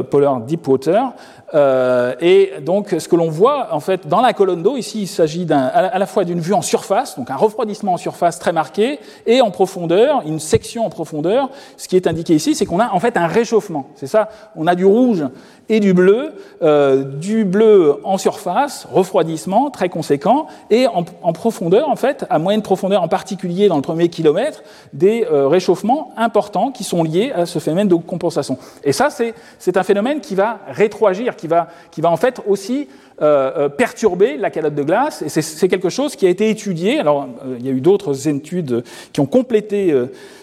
polar 0.09 0.41
deep 0.41 0.67
water, 0.67 1.13
euh, 1.53 2.15
et 2.19 2.53
donc, 2.61 2.95
ce 2.97 3.07
que 3.07 3.15
l'on 3.15 3.29
voit, 3.29 3.67
en 3.71 3.79
fait, 3.79 4.07
dans 4.07 4.21
la 4.21 4.33
colonne 4.33 4.63
d'eau, 4.63 4.75
ici, 4.75 5.03
il 5.03 5.07
s'agit 5.07 5.45
à 5.51 5.99
la 5.99 6.05
fois 6.05 6.23
d'une 6.23 6.39
vue 6.39 6.53
en 6.53 6.61
surface, 6.61 7.17
donc 7.17 7.29
un 7.29 7.35
refroidissement 7.35 7.93
en 7.93 7.97
surface 7.97 8.39
très 8.39 8.51
marqué, 8.51 8.99
et 9.27 9.41
en 9.41 9.51
profondeur, 9.51 10.23
une 10.25 10.39
section 10.39 10.85
en 10.85 10.89
profondeur. 10.89 11.49
Ce 11.77 11.87
qui 11.87 11.95
est 11.95 12.07
indiqué 12.07 12.33
ici, 12.33 12.55
c'est 12.55 12.65
qu'on 12.65 12.79
a 12.79 12.91
en 12.91 12.99
fait 12.99 13.17
un 13.17 13.27
réchauffement. 13.27 13.87
C'est 13.95 14.07
ça, 14.07 14.29
on 14.55 14.65
a 14.65 14.75
du 14.75 14.85
rouge 14.85 15.25
et 15.69 15.79
du 15.79 15.93
bleu, 15.93 16.33
euh, 16.61 17.03
du 17.03 17.45
bleu 17.45 17.99
en 18.03 18.17
surface, 18.17 18.87
refroidissement 18.91 19.69
très 19.69 19.89
conséquent, 19.89 20.47
et 20.69 20.87
en, 20.87 21.33
profondeur, 21.33 21.89
en 21.89 21.95
fait, 21.95 22.25
à 22.29 22.39
moyenne 22.39 22.61
profondeur 22.61 23.01
en 23.01 23.07
particulier 23.07 23.67
dans 23.67 23.75
le 23.75 23.81
premier 23.81 24.09
kilomètre, 24.09 24.63
des 24.93 25.25
euh, 25.31 25.47
réchauffements 25.47 26.11
importants 26.17 26.71
qui 26.71 26.83
sont 26.83 27.03
liés 27.03 27.31
à 27.33 27.45
ce 27.45 27.59
phénomène 27.59 27.87
de 27.87 27.95
compensation. 27.95 28.57
Et 28.83 28.91
ça, 28.91 29.09
c'est 29.09 29.77
un 29.77 29.83
phénomène 29.83 30.19
qui 30.19 30.35
va 30.35 30.59
rétroagir, 30.67 31.35
qui 31.35 31.47
va, 31.47 31.67
qui 31.91 32.01
va 32.01 32.11
en 32.11 32.17
fait 32.17 32.41
aussi 32.47 32.87
euh, 33.21 33.51
euh, 33.55 33.69
perturber 33.69 34.37
la 34.37 34.49
calotte 34.49 34.73
de 34.73 34.81
glace. 34.81 35.21
Et 35.21 35.29
c'est 35.29 35.67
quelque 35.67 35.89
chose 35.89 36.15
qui 36.15 36.25
a 36.25 36.29
été 36.29 36.49
étudié. 36.49 36.99
Alors, 36.99 37.27
euh, 37.45 37.57
il 37.59 37.65
y 37.65 37.69
a 37.69 37.71
eu 37.71 37.79
d'autres 37.79 38.27
études 38.27 38.83
qui 39.11 39.19
ont 39.19 39.27
complété 39.27 39.93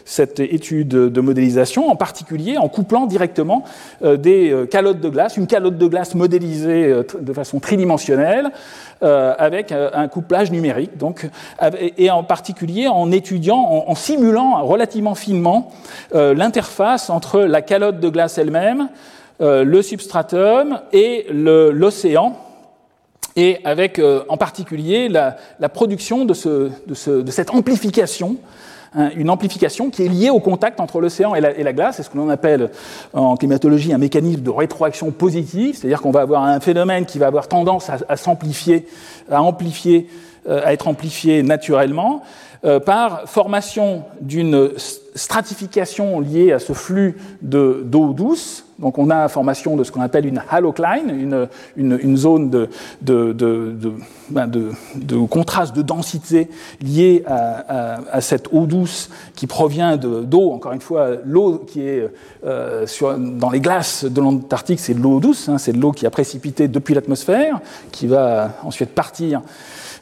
cette 0.05 0.39
étude 0.39 0.89
de 0.89 1.21
modélisation, 1.21 1.91
en 1.91 1.97
particulier 1.97 2.59
en 2.59 2.69
couplant 2.69 3.07
directement 3.07 3.65
des 4.03 4.55
calottes 4.71 5.01
de 5.01 5.09
glace, 5.09 5.37
une 5.37 5.47
calotte 5.47 5.79
de 5.79 5.87
glace 5.87 6.15
modélisée 6.15 6.95
de 7.21 7.33
façon 7.33 7.61
tridimensionnelle, 7.61 8.51
avec 9.01 9.73
un 9.73 10.09
couplage 10.09 10.51
numérique, 10.51 10.97
donc, 10.97 11.29
et 11.97 12.11
en 12.11 12.25
particulier 12.25 12.89
en 12.89 13.13
étudiant, 13.13 13.59
en, 13.59 13.91
en 13.91 13.95
simulant 13.95 14.65
relativement 14.65 15.15
finement 15.15 15.73
l'interface 16.13 17.11
entre 17.11 17.41
la 17.41 17.63
calotte 17.63 18.01
de 18.01 18.09
glace 18.09 18.39
elle-même, 18.39 18.89
le 19.41 19.83
substratum 19.83 20.81
et 20.93 21.27
l'océan 21.31 22.37
et 23.41 23.59
avec 23.65 23.99
euh, 23.99 24.23
en 24.29 24.37
particulier 24.37 25.09
la, 25.09 25.37
production 25.71 26.27
de, 26.27 26.35
cette 26.95 27.51
amplification, 27.51 28.37
hein, 28.95 29.09
une 29.17 29.31
amplification 29.31 29.89
qui 29.89 30.05
est 30.05 30.09
liée 30.09 30.29
au 30.29 30.41
contact 30.41 30.79
entre 30.79 31.01
l'océan 31.01 31.35
et, 31.35 31.41
la, 31.41 31.73
glace, 31.73 31.97
c'est 31.97 32.03
ce 32.03 32.11
que 32.11 32.19
l'on 32.19 32.29
appelle 32.29 32.71
en 33.15 33.37
climatologie 33.37 33.95
un 33.95 33.99
mécanisme 33.99 34.43
de 34.43 34.51
rétroaction 34.51 35.11
positive, 35.11 35.75
c'est-à-dire 35.75 36.03
qu'on 36.03 36.11
va 36.11 36.21
avoir 36.21 36.45
un 36.45 36.61
phénomène 36.61 37.07
qui 37.07 37.19
va 37.19 37.29
avoir 37.29 37.49
tendance 37.49 37.89
à, 37.89 38.17
s'amplifier, 38.19 38.87
amplifier 39.31 40.09
à 40.47 40.75
être 40.75 40.89
amplifié 40.89 41.43
naturellement 41.43 42.23
par 42.85 43.29
formation 43.29 44.05
d'une 44.21 44.71
stratification 45.15 46.21
liée 46.21 46.53
à 46.53 46.59
ce 46.59 46.73
flux 46.73 47.17
d'eau 47.43 48.13
douce. 48.13 48.65
Donc 48.79 48.97
on 48.97 49.11
a 49.11 49.29
formation 49.29 49.77
de 49.77 49.85
ce 49.85 49.93
qu'on 49.93 50.01
appelle 50.01 50.25
une 50.25 50.43
halocline, 50.49 51.49
une, 51.77 52.17
zone 52.17 52.69
ben 53.03 54.47
de, 54.47 55.27
contraste 55.27 55.77
de 55.77 55.83
densité 55.83 56.49
liée 56.81 57.23
à, 57.27 58.21
cette 58.21 58.49
eau 58.53 58.65
douce 58.65 59.11
qui 59.37 59.47
provient 59.47 59.99
d'eau, 59.99 60.53
encore 60.53 60.73
une 60.73 60.81
fois, 60.81 61.11
l'eau 61.27 61.59
qui 61.67 61.83
est 61.83 62.09
euh, 62.47 62.87
dans 63.19 63.51
les 63.51 63.61
glaces 63.61 64.05
de 64.05 64.21
l'Antarctique, 64.21 64.81
c'est 64.81 64.95
de 64.95 65.01
l'eau 65.01 65.21
douce, 65.21 65.49
hein, 65.51 65.59
c'est 65.59 65.73
de 65.73 65.81
l'eau 65.81 65.93
qui 65.93 66.07
a 66.07 66.11
précipité 66.11 66.67
depuis 66.67 66.95
l'atmosphère, 66.95 67.61
qui 67.93 68.07
va 68.07 68.53
ensuite 68.63 68.91
partir 68.91 69.43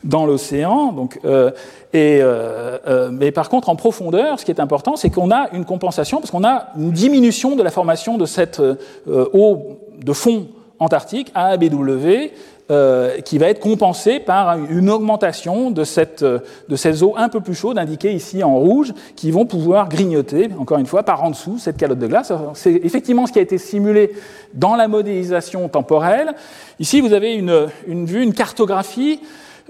dans 0.05 0.27
l'océan. 0.27 0.93
Donc, 0.93 1.19
euh, 1.25 1.51
euh, 1.95 2.79
euh, 2.87 3.11
mais 3.13 3.31
par 3.33 3.49
contre, 3.49 3.69
en 3.69 3.77
profondeur, 3.77 4.39
ce 4.39 4.45
qui 4.45 4.51
est 4.51 4.61
important, 4.61 4.97
c'est 4.97 5.11
qu'on 5.11 5.31
a 5.31 5.49
une 5.53 5.65
compensation, 5.65 6.19
parce 6.19 6.31
qu'on 6.31 6.45
a 6.45 6.69
une 6.77 6.93
diminution 6.93 7.57
de 7.57 7.63
la 7.63 7.71
formation 7.71 8.19
de 8.19 8.27
cette 8.27 8.61
eau 9.09 9.79
de 10.03 10.13
fond 10.13 10.47
antarctique, 10.79 11.33
ABW, 11.35 12.31
euh, 12.71 13.23
qui 13.23 13.39
va 13.39 13.47
être 13.47 13.61
compensée 13.61 14.21
par 14.21 14.59
une 14.71 14.91
augmentation 14.91 15.71
de, 15.71 15.85
cette, 15.85 16.23
de 16.23 16.77
ces 16.77 17.03
eaux 17.03 17.15
un 17.17 17.31
peu 17.31 17.41
plus 17.41 17.55
chaudes, 17.55 17.79
indiquées 17.79 18.13
ici 18.13 18.45
en 18.45 18.59
rouge, 18.59 18.93
qui 19.17 19.31
vont 19.31 19.47
pouvoir 19.47 19.89
grignoter, 19.89 20.51
encore 20.59 20.77
une 20.77 20.85
fois, 20.85 21.03
par 21.03 21.25
en 21.25 21.31
dessous 21.31 21.57
cette 21.59 21.79
calotte 21.79 21.99
de 21.99 22.07
glace. 22.07 22.31
C'est 22.53 22.75
effectivement 22.85 23.27
ce 23.27 23.33
qui 23.33 23.39
a 23.39 23.43
été 23.43 23.57
simulé 23.57 24.13
dans 24.53 24.77
la 24.77 24.87
modélisation 24.87 25.67
temporelle. 25.71 26.35
Ici, 26.79 27.01
vous 27.01 27.15
avez 27.15 27.37
une 27.37 28.05
vue, 28.05 28.23
une 28.23 28.35
cartographie 28.35 29.21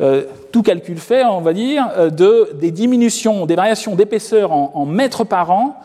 euh, 0.00 0.24
tout 0.52 0.62
calcul 0.62 0.98
fait, 0.98 1.24
on 1.24 1.40
va 1.40 1.52
dire, 1.52 1.88
euh, 1.96 2.10
de, 2.10 2.52
des 2.54 2.70
diminutions, 2.70 3.46
des 3.46 3.56
variations 3.56 3.96
d'épaisseur 3.96 4.52
en, 4.52 4.86
mètres 4.86 5.24
par 5.24 5.50
an 5.50 5.76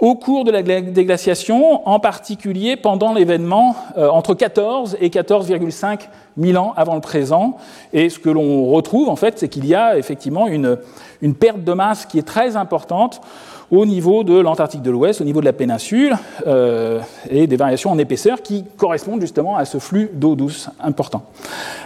au 0.00 0.16
cours 0.16 0.44
de 0.44 0.50
la 0.50 0.62
déglaciation, 0.62 1.88
en 1.88 2.00
particulier 2.00 2.74
pendant 2.76 3.14
l'événement 3.14 3.76
euh, 3.96 4.08
entre 4.08 4.34
14 4.34 4.96
et 5.00 5.08
14,5 5.08 6.08
000 6.36 6.62
ans 6.62 6.74
avant 6.76 6.96
le 6.96 7.00
présent. 7.00 7.56
Et 7.92 8.10
ce 8.10 8.18
que 8.18 8.28
l'on 8.28 8.66
retrouve, 8.66 9.08
en 9.08 9.16
fait, 9.16 9.38
c'est 9.38 9.48
qu'il 9.48 9.66
y 9.66 9.74
a 9.74 9.96
effectivement 9.96 10.48
une, 10.48 10.78
une 11.22 11.34
perte 11.36 11.62
de 11.62 11.72
masse 11.72 12.06
qui 12.06 12.18
est 12.18 12.26
très 12.26 12.56
importante 12.56 13.20
au 13.70 13.86
niveau 13.86 14.24
de 14.24 14.38
l'Antarctique 14.38 14.82
de 14.82 14.90
l'Ouest, 14.90 15.20
au 15.20 15.24
niveau 15.24 15.40
de 15.40 15.44
la 15.44 15.52
péninsule, 15.52 16.16
euh, 16.46 17.00
et 17.30 17.46
des 17.46 17.56
variations 17.56 17.90
en 17.90 17.98
épaisseur 17.98 18.42
qui 18.42 18.64
correspondent 18.76 19.20
justement 19.20 19.56
à 19.56 19.64
ce 19.64 19.78
flux 19.78 20.10
d'eau 20.12 20.34
douce 20.34 20.68
important. 20.80 21.22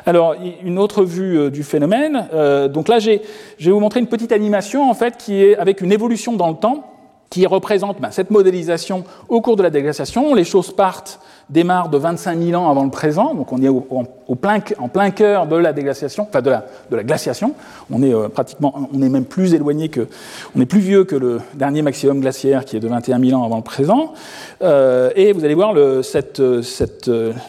Alors, 0.06 0.34
une 0.64 0.78
autre 0.78 1.04
vue 1.04 1.38
euh, 1.38 1.50
du 1.50 1.62
phénomène. 1.62 2.28
Euh, 2.32 2.68
donc 2.68 2.88
là, 2.88 2.98
je 2.98 3.10
vais 3.10 3.70
vous 3.70 3.80
montrer 3.80 4.00
une 4.00 4.06
petite 4.06 4.32
animation 4.32 4.90
en 4.90 4.94
fait 4.94 5.16
qui 5.16 5.42
est 5.42 5.56
avec 5.56 5.80
une 5.80 5.92
évolution 5.92 6.34
dans 6.34 6.48
le 6.48 6.56
temps 6.56 6.84
qui 7.30 7.46
représente 7.46 8.00
ben, 8.00 8.10
cette 8.10 8.30
modélisation 8.30 9.04
au 9.28 9.40
cours 9.40 9.56
de 9.56 9.62
la 9.62 9.70
déglaciation. 9.70 10.34
Les 10.34 10.44
choses 10.44 10.72
partent 10.72 11.20
démarre 11.50 11.88
de 11.88 11.96
25 11.96 12.38
000 12.38 12.62
ans 12.62 12.70
avant 12.70 12.84
le 12.84 12.90
présent, 12.90 13.34
donc 13.34 13.52
on 13.52 13.62
est 13.62 13.68
au, 13.68 13.80
plein, 14.34 14.58
en 14.78 14.88
plein 14.88 15.10
cœur 15.10 15.46
de 15.46 15.56
la 15.56 15.72
déglaciation, 15.72 16.26
enfin 16.28 16.42
de 16.42 16.50
la, 16.50 16.66
de 16.90 16.96
la 16.96 17.02
glaciation. 17.04 17.54
On 17.90 18.02
est 18.02 18.12
euh, 18.12 18.28
pratiquement, 18.28 18.88
on 18.92 19.02
est 19.02 19.08
même 19.08 19.24
plus 19.24 19.54
éloigné 19.54 19.88
que, 19.88 20.08
on 20.54 20.60
est 20.60 20.66
plus 20.66 20.80
vieux 20.80 21.04
que 21.04 21.16
le 21.16 21.40
dernier 21.54 21.80
maximum 21.80 22.20
glaciaire 22.20 22.64
qui 22.64 22.76
est 22.76 22.80
de 22.80 22.88
21 22.88 23.18
000 23.20 23.40
ans 23.40 23.44
avant 23.44 23.56
le 23.56 23.62
présent. 23.62 24.12
Euh, 24.62 25.10
et 25.16 25.32
vous 25.32 25.44
allez 25.44 25.54
voir 25.54 25.74
euh, 25.76 26.02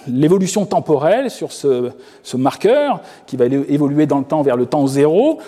l'évolution 0.07 0.65
temporelle 0.65 1.29
sur 1.29 1.51
ce, 1.51 1.89
ce 2.23 2.37
marqueur 2.37 3.01
qui 3.27 3.35
va 3.35 3.45
évoluer 3.45 4.05
dans 4.05 4.19
le 4.19 4.25
temps 4.25 4.41
vers 4.41 4.55
le 4.55 4.65
temps 4.65 4.87
zéro. 4.87 5.39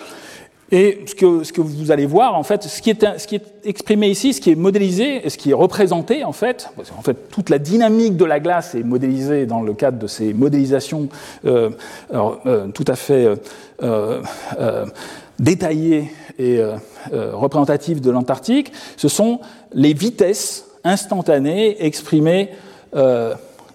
Et 0.74 1.04
ce 1.04 1.14
que, 1.14 1.44
ce 1.44 1.52
que, 1.52 1.60
vous 1.60 1.90
allez 1.90 2.06
voir, 2.06 2.34
en 2.34 2.42
fait, 2.42 2.62
ce 2.64 2.80
qui, 2.80 2.88
est, 2.88 3.18
ce 3.18 3.26
qui, 3.26 3.34
est, 3.34 3.44
exprimé 3.64 4.08
ici, 4.08 4.32
ce 4.32 4.40
qui 4.40 4.50
est 4.50 4.54
modélisé, 4.54 5.24
et 5.24 5.28
ce 5.28 5.36
qui 5.36 5.50
est 5.50 5.54
représenté, 5.54 6.24
en 6.24 6.32
fait, 6.32 6.70
en 6.98 7.02
fait, 7.02 7.28
toute 7.30 7.50
la 7.50 7.58
dynamique 7.58 8.16
de 8.16 8.24
la 8.24 8.40
glace 8.40 8.74
est 8.74 8.82
modélisée 8.82 9.44
dans 9.44 9.60
le 9.60 9.74
cadre 9.74 9.98
de 9.98 10.06
ces 10.06 10.32
modélisations 10.32 11.10
euh, 11.44 11.68
euh, 12.14 12.68
tout 12.68 12.86
à 12.88 12.96
fait 12.96 13.26
euh, 13.82 14.22
euh 14.58 14.86
détaillées 15.38 16.12
et 16.38 16.58
euh, 16.58 16.76
représentatives 17.32 18.00
de 18.00 18.10
l'Antarctique. 18.12 18.72
Ce 18.96 19.08
sont 19.08 19.40
les 19.72 19.92
vitesses 19.92 20.66
instantanées 20.84 21.84
exprimées 21.84 22.50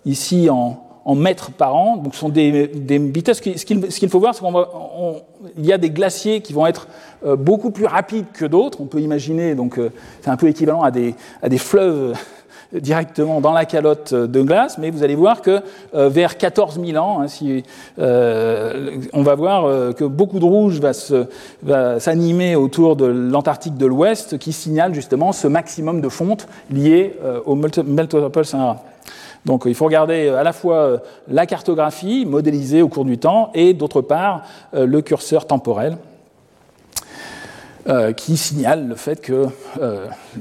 ici 0.05 0.49
en, 0.49 0.86
en 1.07 1.15
mètres 1.15 1.51
par 1.51 1.73
an. 1.73 1.95
Donc, 1.95 2.13
ce 2.13 2.19
sont 2.19 2.29
des, 2.29 2.67
vitesses. 2.67 3.37
Ce 3.37 3.63
qu'il 3.63 4.09
faut 4.09 4.19
voir, 4.19 4.35
c'est 4.35 4.41
qu'il 4.41 5.65
y 5.65 5.71
a 5.71 5.77
des 5.77 5.89
glaciers 5.89 6.41
qui 6.41 6.51
vont 6.51 6.67
être 6.67 6.87
euh, 7.25 7.37
beaucoup 7.37 7.71
plus 7.71 7.85
rapides 7.85 8.25
que 8.33 8.45
d'autres. 8.45 8.81
On 8.81 8.87
peut 8.87 8.99
imaginer, 8.99 9.55
donc, 9.55 9.79
euh, 9.79 9.89
c'est 10.21 10.29
un 10.29 10.35
peu 10.35 10.49
équivalent 10.49 10.83
à 10.83 10.91
des, 10.91 11.15
fleuves 11.57 12.13
euh, 12.73 12.79
directement 12.81 13.39
dans 13.39 13.53
la 13.53 13.63
calotte 13.63 14.13
de 14.13 14.41
glace, 14.41 14.77
mais 14.77 14.89
vous 14.89 15.01
allez 15.01 15.15
voir 15.15 15.41
que 15.41 15.61
vers 15.93 16.37
14 16.37 16.77
000 16.85 17.01
ans, 17.01 17.21
hein, 17.21 17.61
on 19.13 19.21
va 19.21 19.35
voir 19.35 19.95
que 19.95 20.03
beaucoup 20.03 20.39
de 20.39 20.43
rouge 20.43 20.81
va 21.63 21.99
s'animer 22.01 22.57
autour 22.57 22.97
de 22.97 23.05
l'Antarctique 23.05 23.77
de 23.77 23.85
l'Ouest, 23.85 24.37
qui 24.37 24.51
signale 24.51 24.93
justement 24.93 25.31
ce 25.31 25.47
maximum 25.47 26.01
de 26.01 26.09
fonte 26.09 26.49
lié 26.69 27.15
au 27.45 27.55
Meltopole 27.55 28.45
Sahara. 28.45 28.83
Donc 29.47 29.63
il 29.65 29.73
faut 29.73 29.85
regarder 29.85 30.27
euh, 30.27 30.39
à 30.39 30.43
la 30.43 30.53
fois 30.53 30.75
euh, 30.75 30.97
la 31.29 31.45
cartographie 31.45 32.25
modélisée 32.25 32.81
au 32.81 32.89
cours 32.89 33.05
du 33.05 33.17
temps 33.17 33.49
et 33.55 33.73
d'autre 33.73 34.01
part 34.01 34.43
euh, 34.75 34.85
le 34.85 35.01
curseur 35.01 35.47
temporel 35.47 35.97
qui 38.17 38.35
signale 38.35 38.89
le 38.89 38.95
fait 38.95 39.21
qu'il 39.21 39.47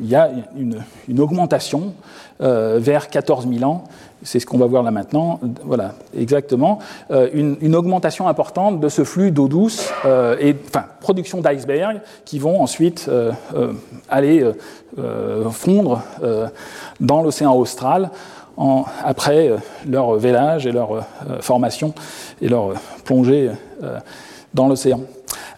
y 0.03 0.17
a 0.17 0.31
une, 0.57 1.21
augmentation 1.21 1.95
vers 2.41 3.09
14 3.09 3.47
000 3.49 3.71
ans. 3.71 3.85
C'est 4.25 4.41
ce 4.41 4.47
qu'on 4.47 4.59
va 4.59 4.67
voir 4.67 4.83
là 4.83 4.91
maintenant. 4.91 5.39
Voilà, 5.63 5.95
exactement. 6.19 6.81
Une, 7.09 7.77
augmentation 7.77 8.27
importante 8.27 8.81
de 8.81 8.89
ce 8.89 9.05
flux 9.05 9.31
d'eau 9.31 9.47
douce 9.47 9.93
et 10.41 10.57
enfin, 10.67 10.87
production 10.99 11.41
d'icebergs 11.41 12.01
qui 12.25 12.41
vont 12.41 12.61
ensuite 12.61 13.09
aller 14.09 14.45
fondre 15.53 16.03
dans 16.99 17.23
l'océan 17.23 17.55
austral 17.55 18.11
après 19.05 19.49
euh, 19.49 19.57
leur 19.89 20.15
vélage 20.17 20.67
et 20.67 20.73
leur 20.73 20.93
euh, 20.93 21.01
formation 21.41 21.95
et 22.41 22.49
leur 22.49 22.71
euh, 22.71 22.75
plongée 23.05 23.51
dans 24.55 24.69
l'océan. 24.69 25.01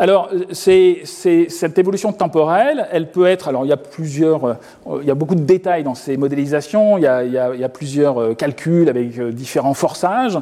Alors, 0.01 0.31
c'est, 0.53 1.03
cette 1.05 1.79
évolution 1.79 2.13
temporelle, 2.13 2.87
elle 2.93 3.11
peut 3.11 3.27
être. 3.27 3.49
Alors, 3.49 3.65
il 3.65 3.69
y 3.69 3.73
a 3.73 3.77
plusieurs. 3.77 4.57
il 5.01 5.07
y 5.07 5.11
a 5.11 5.15
beaucoup 5.15 5.35
de 5.35 5.43
détails 5.43 5.83
dans 5.83 5.95
ces 5.95 6.17
modélisations. 6.17 6.99
Il 6.99 7.03
y 7.03 7.07
a, 7.07 7.25
il 7.25 7.33
y 7.33 7.39
a, 7.39 7.55
il 7.55 7.61
y 7.61 7.65
a 7.65 7.69
plusieurs 7.69 8.37
calculs 8.37 8.89
avec 8.89 9.21
différents 9.31 9.75
forçages. 9.75 10.39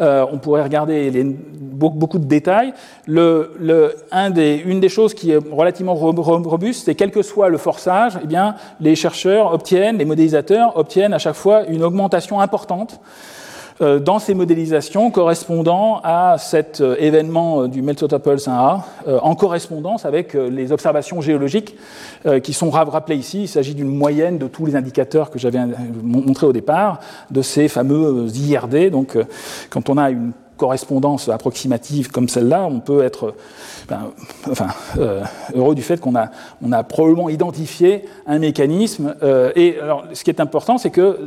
Euh, 0.00 0.24
on 0.32 0.38
pourrait 0.38 0.62
regarder 0.62 1.10
les, 1.10 1.24
beaucoup, 1.24 2.18
de 2.18 2.24
détails. 2.24 2.72
Le, 3.06 3.52
le, 3.58 3.96
un 4.12 4.30
des, 4.30 4.56
une 4.64 4.80
des 4.80 4.88
choses 4.88 5.14
qui 5.14 5.30
est 5.30 5.38
relativement 5.50 5.94
robuste, 5.94 6.86
c'est 6.86 6.94
quel 6.94 7.10
que 7.10 7.22
soit 7.22 7.48
le 7.48 7.58
forçage, 7.58 8.18
eh 8.22 8.26
bien, 8.26 8.54
les 8.80 8.94
chercheurs 8.94 9.52
obtiennent, 9.52 9.98
les 9.98 10.04
modélisateurs 10.04 10.76
obtiennent 10.76 11.14
à 11.14 11.18
chaque 11.18 11.34
fois 11.34 11.64
une 11.66 11.82
augmentation 11.82 12.40
importante 12.40 13.00
dans 13.80 14.18
ces 14.18 14.34
modélisations 14.34 15.10
correspondant 15.10 16.00
à 16.04 16.36
cet 16.38 16.80
euh, 16.80 16.96
événement 16.98 17.62
euh, 17.62 17.68
du 17.68 17.82
Meltotopol 17.82 18.38
Sahara, 18.38 18.84
en 19.22 19.34
correspondance 19.34 20.04
avec 20.04 20.34
les 20.34 20.72
observations 20.72 21.20
géologiques 21.20 21.76
qui 22.42 22.52
sont 22.52 22.70
rappelées 22.70 23.16
ici. 23.16 23.42
Il 23.42 23.48
s'agit 23.48 23.74
d'une 23.74 23.88
moyenne 23.88 24.38
de 24.38 24.46
tous 24.46 24.66
les 24.66 24.76
indicateurs 24.76 25.30
que 25.30 25.38
j'avais 25.38 25.58
montrés 26.02 26.46
au 26.46 26.52
départ, 26.52 27.00
de 27.30 27.42
ces 27.42 27.68
fameux 27.68 28.26
IRD. 28.28 28.90
Donc, 28.90 29.16
quand 29.70 29.88
on 29.88 29.96
a 29.96 30.10
une 30.10 30.32
correspondance 30.60 31.30
approximative 31.30 32.10
comme 32.10 32.28
celle-là, 32.28 32.66
on 32.66 32.80
peut 32.80 33.02
être 33.02 33.34
ben, 33.88 34.12
euh, 34.98 35.24
heureux 35.54 35.74
du 35.74 35.80
fait 35.80 35.98
qu'on 35.98 36.14
a, 36.14 36.28
probablement 36.84 37.30
identifié 37.30 38.04
un 38.26 38.38
mécanisme. 38.38 39.14
Euh, 39.22 39.52
et 39.56 39.78
ce 40.12 40.22
qui 40.22 40.28
est 40.28 40.40
important, 40.40 40.76
c'est 40.76 40.90
que 40.90 41.18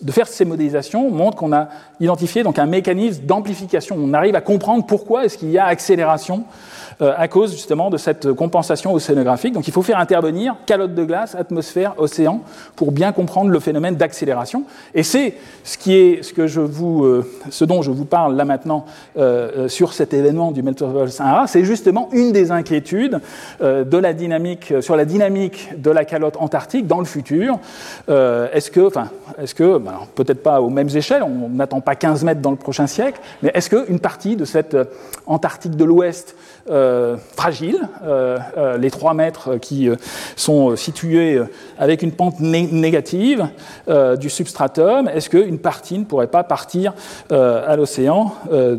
de 0.00 0.12
faire 0.12 0.26
ces 0.26 0.46
modélisations 0.46 1.10
montre 1.10 1.36
qu'on 1.36 1.52
a 1.52 1.68
identifié 2.00 2.42
donc 2.42 2.58
un 2.58 2.66
mécanisme 2.66 3.24
d'amplification. 3.24 3.96
On 3.98 4.14
arrive 4.14 4.34
à 4.34 4.40
comprendre 4.40 4.86
pourquoi 4.86 5.26
est-ce 5.26 5.36
qu'il 5.36 5.50
y 5.50 5.58
a 5.58 5.66
accélération 5.66 6.44
euh, 7.00 7.14
à 7.16 7.28
cause 7.28 7.52
justement 7.52 7.90
de 7.90 7.96
cette 7.96 8.32
compensation 8.32 8.92
océanographique. 8.92 9.52
Donc 9.52 9.68
il 9.68 9.72
faut 9.72 9.82
faire 9.82 10.00
intervenir 10.00 10.56
calotte 10.66 10.96
de 10.96 11.04
glace, 11.04 11.36
atmosphère, 11.36 11.94
océan, 11.96 12.40
pour 12.74 12.90
bien 12.90 13.12
comprendre 13.12 13.50
le 13.50 13.60
phénomène 13.60 13.94
d'accélération. 13.94 14.64
Et 14.94 15.04
c'est 15.04 15.36
euh, 15.86 17.22
ce 17.50 17.64
dont 17.64 17.82
je 17.82 17.90
vous 17.92 18.04
parle 18.04 18.34
là 18.34 18.44
maintenant 18.44 18.77
maintenant 18.78 19.68
sur 19.68 19.92
cet 19.92 20.14
événement 20.14 20.52
du 20.52 20.62
Meltwater 20.62 21.08
Sahara, 21.10 21.46
c'est 21.46 21.64
justement 21.64 22.08
une 22.12 22.32
des 22.32 22.50
inquiétudes 22.50 23.20
dynamique, 24.14 24.74
sur 24.80 24.96
la 24.96 25.04
dynamique 25.04 25.70
de 25.76 25.90
la 25.90 26.04
calotte 26.04 26.36
antarctique 26.38 26.86
dans 26.86 26.98
le 26.98 27.04
futur. 27.04 27.58
est-ce 28.08 28.70
que, 28.70 28.86
enfin, 28.86 29.10
est-ce 29.40 29.54
que, 29.54 29.78
ben, 29.78 29.94
peut-être 30.14 30.42
pas 30.42 30.60
aux 30.60 30.70
mêmes 30.70 30.88
échelles, 30.94 31.22
on 31.22 31.48
n'attend 31.48 31.80
pas 31.80 31.94
15 31.94 32.24
mètres 32.24 32.40
dans 32.40 32.50
le 32.50 32.56
prochain 32.56 32.86
siècle, 32.86 33.20
mais 33.42 33.50
est-ce 33.54 33.70
qu'une 33.70 34.00
partie 34.00 34.36
de 34.36 34.44
cette 34.44 34.76
Antarctique 35.26 35.76
de 35.76 35.84
l'Ouest 35.84 36.36
fragile, 37.36 37.88
les 38.78 38.90
3 38.90 39.14
mètres 39.14 39.56
qui 39.56 39.88
sont 40.36 40.76
situés 40.76 41.40
avec 41.78 42.02
une 42.02 42.12
pente 42.12 42.40
négative 42.40 43.48
du 44.20 44.30
substratum, 44.30 45.08
est-ce 45.08 45.30
qu'une 45.30 45.58
partie 45.58 45.98
ne 45.98 46.04
pourrait 46.04 46.26
pas 46.26 46.44
partir 46.44 46.94
à 47.30 47.76
l'océan 47.76 48.32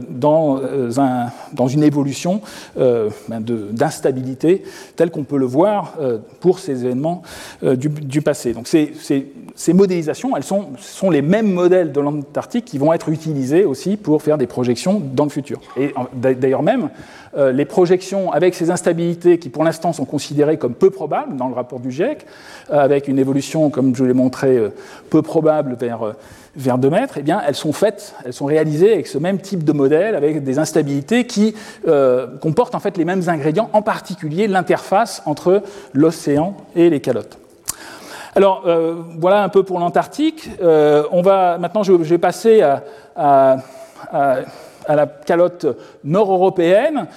dans, 0.10 0.60
un, 0.97 1.28
dans 1.54 1.67
une 1.67 1.84
évolution 1.84 2.41
ben, 2.75 3.41
d'instabilité 3.41 4.63
telle 4.95 5.12
qu'on 5.12 5.23
peut 5.23 5.38
le 5.38 5.45
voir 5.45 5.93
pour 6.39 6.60
ces 6.60 6.86
événements 6.86 7.23
du, 7.62 8.21
passé 8.21 8.54
Donc 8.54 8.67
ces, 8.67 8.93
ces, 9.56 9.73
modélisations, 9.73 10.36
elles 10.36 10.43
sont, 10.43 10.67
sont 10.78 11.10
les 11.10 11.21
mêmes 11.21 11.52
modèles 11.52 11.91
de 11.91 11.99
l'Antarctique 11.99 12.65
qui 12.65 12.78
vont 12.78 12.93
être 12.93 13.10
utilisés 13.10 13.65
aussi 13.65 13.97
pour 13.97 14.21
faire 14.21 14.38
des 14.38 14.47
projections 14.47 15.02
dans 15.13 15.23
le 15.23 15.30
futur. 15.30 15.60
Et 15.78 15.93
d'ailleurs 16.13 16.63
même, 16.63 16.89
euh, 17.37 17.51
les 17.51 17.65
projections 17.65 18.31
avec 18.31 18.55
ces 18.55 18.71
instabilités 18.71 19.39
qui 19.39 19.49
pour 19.49 19.63
l'instant 19.63 19.93
sont 19.93 20.05
considérées 20.05 20.57
comme 20.57 20.73
peu 20.73 20.89
probables 20.89 21.35
dans 21.35 21.47
le 21.47 21.53
rapport 21.53 21.79
du 21.79 21.91
GIEC, 21.91 22.25
euh, 22.71 22.79
avec 22.79 23.07
une 23.07 23.19
évolution, 23.19 23.69
comme 23.69 23.95
je 23.95 24.03
l'ai 24.03 24.13
montré, 24.13 24.57
euh, 24.57 24.69
peu 25.09 25.21
probable 25.21 25.75
vers, 25.79 26.15
vers 26.55 26.77
2 26.77 26.89
mètres, 26.89 27.15
eh 27.17 27.21
bien, 27.21 27.41
elles 27.45 27.55
sont 27.55 27.73
faites, 27.73 28.15
elles 28.25 28.33
sont 28.33 28.45
réalisées 28.45 28.93
avec 28.93 29.07
ce 29.07 29.17
même 29.17 29.39
type 29.39 29.63
de 29.63 29.71
modèle, 29.71 30.15
avec 30.15 30.43
des 30.43 30.59
instabilités 30.59 31.25
qui 31.25 31.55
comportent 32.41 32.75
en 32.75 32.79
fait 32.79 32.97
les 32.97 33.05
mêmes 33.05 33.23
ingrédients, 33.27 33.69
en 33.73 33.81
particulier 33.81 34.47
l'interface 34.47 35.21
entre 35.25 35.63
l'océan 35.93 36.55
et 36.75 36.89
les 36.89 36.99
calottes. 36.99 37.37
Alors 38.35 38.63
voilà 39.17 39.43
un 39.43 39.49
peu 39.49 39.63
pour 39.63 39.79
l'Antarctique. 39.79 40.49
on 40.61 41.21
va 41.21 41.57
maintenant, 41.57 41.83
je, 41.83 41.93
vais 41.93 42.17
passer 42.17 42.61
à 43.15 43.57
à 44.11 44.37
la 44.87 45.07
calotte 45.07 45.65
nord-européenne, 46.03 47.07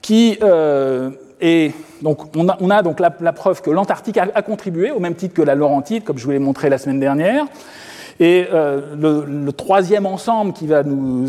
qui 0.00 0.38
euh, 0.42 1.10
est 1.40 1.72
donc 2.02 2.36
on 2.36 2.48
a, 2.48 2.56
on 2.60 2.70
a 2.70 2.82
donc 2.82 3.00
la, 3.00 3.10
preuve 3.10 3.62
que 3.62 3.70
l'Antarctique 3.70 4.18
a, 4.18 4.42
contribué 4.42 4.90
au 4.90 4.98
même 4.98 5.14
titre 5.14 5.34
que 5.34 5.42
la 5.42 5.54
Laurentide, 5.54 6.04
comme 6.04 6.18
je 6.18 6.24
vous 6.24 6.32
l'ai 6.32 6.38
montré 6.38 6.68
la 6.68 6.78
semaine 6.78 7.00
dernière. 7.00 7.46
Et 8.20 8.46
euh, 8.52 8.80
le, 9.26 9.52
troisième 9.52 10.06
ensemble 10.06 10.52
qui, 10.52 10.66
va 10.66 10.82
nous, 10.82 11.28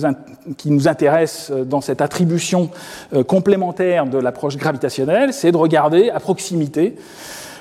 qui, 0.57 0.69
nous, 0.69 0.87
intéresse 0.87 1.51
dans 1.51 1.81
cette 1.81 2.01
attribution 2.01 2.69
euh, 3.13 3.23
complémentaire 3.23 4.05
de 4.05 4.17
l'approche 4.17 4.57
gravitationnelle, 4.57 5.33
c'est 5.33 5.51
de 5.51 5.57
regarder 5.57 6.09
à 6.09 6.19
proximité 6.19 6.95
euh, 6.95 7.01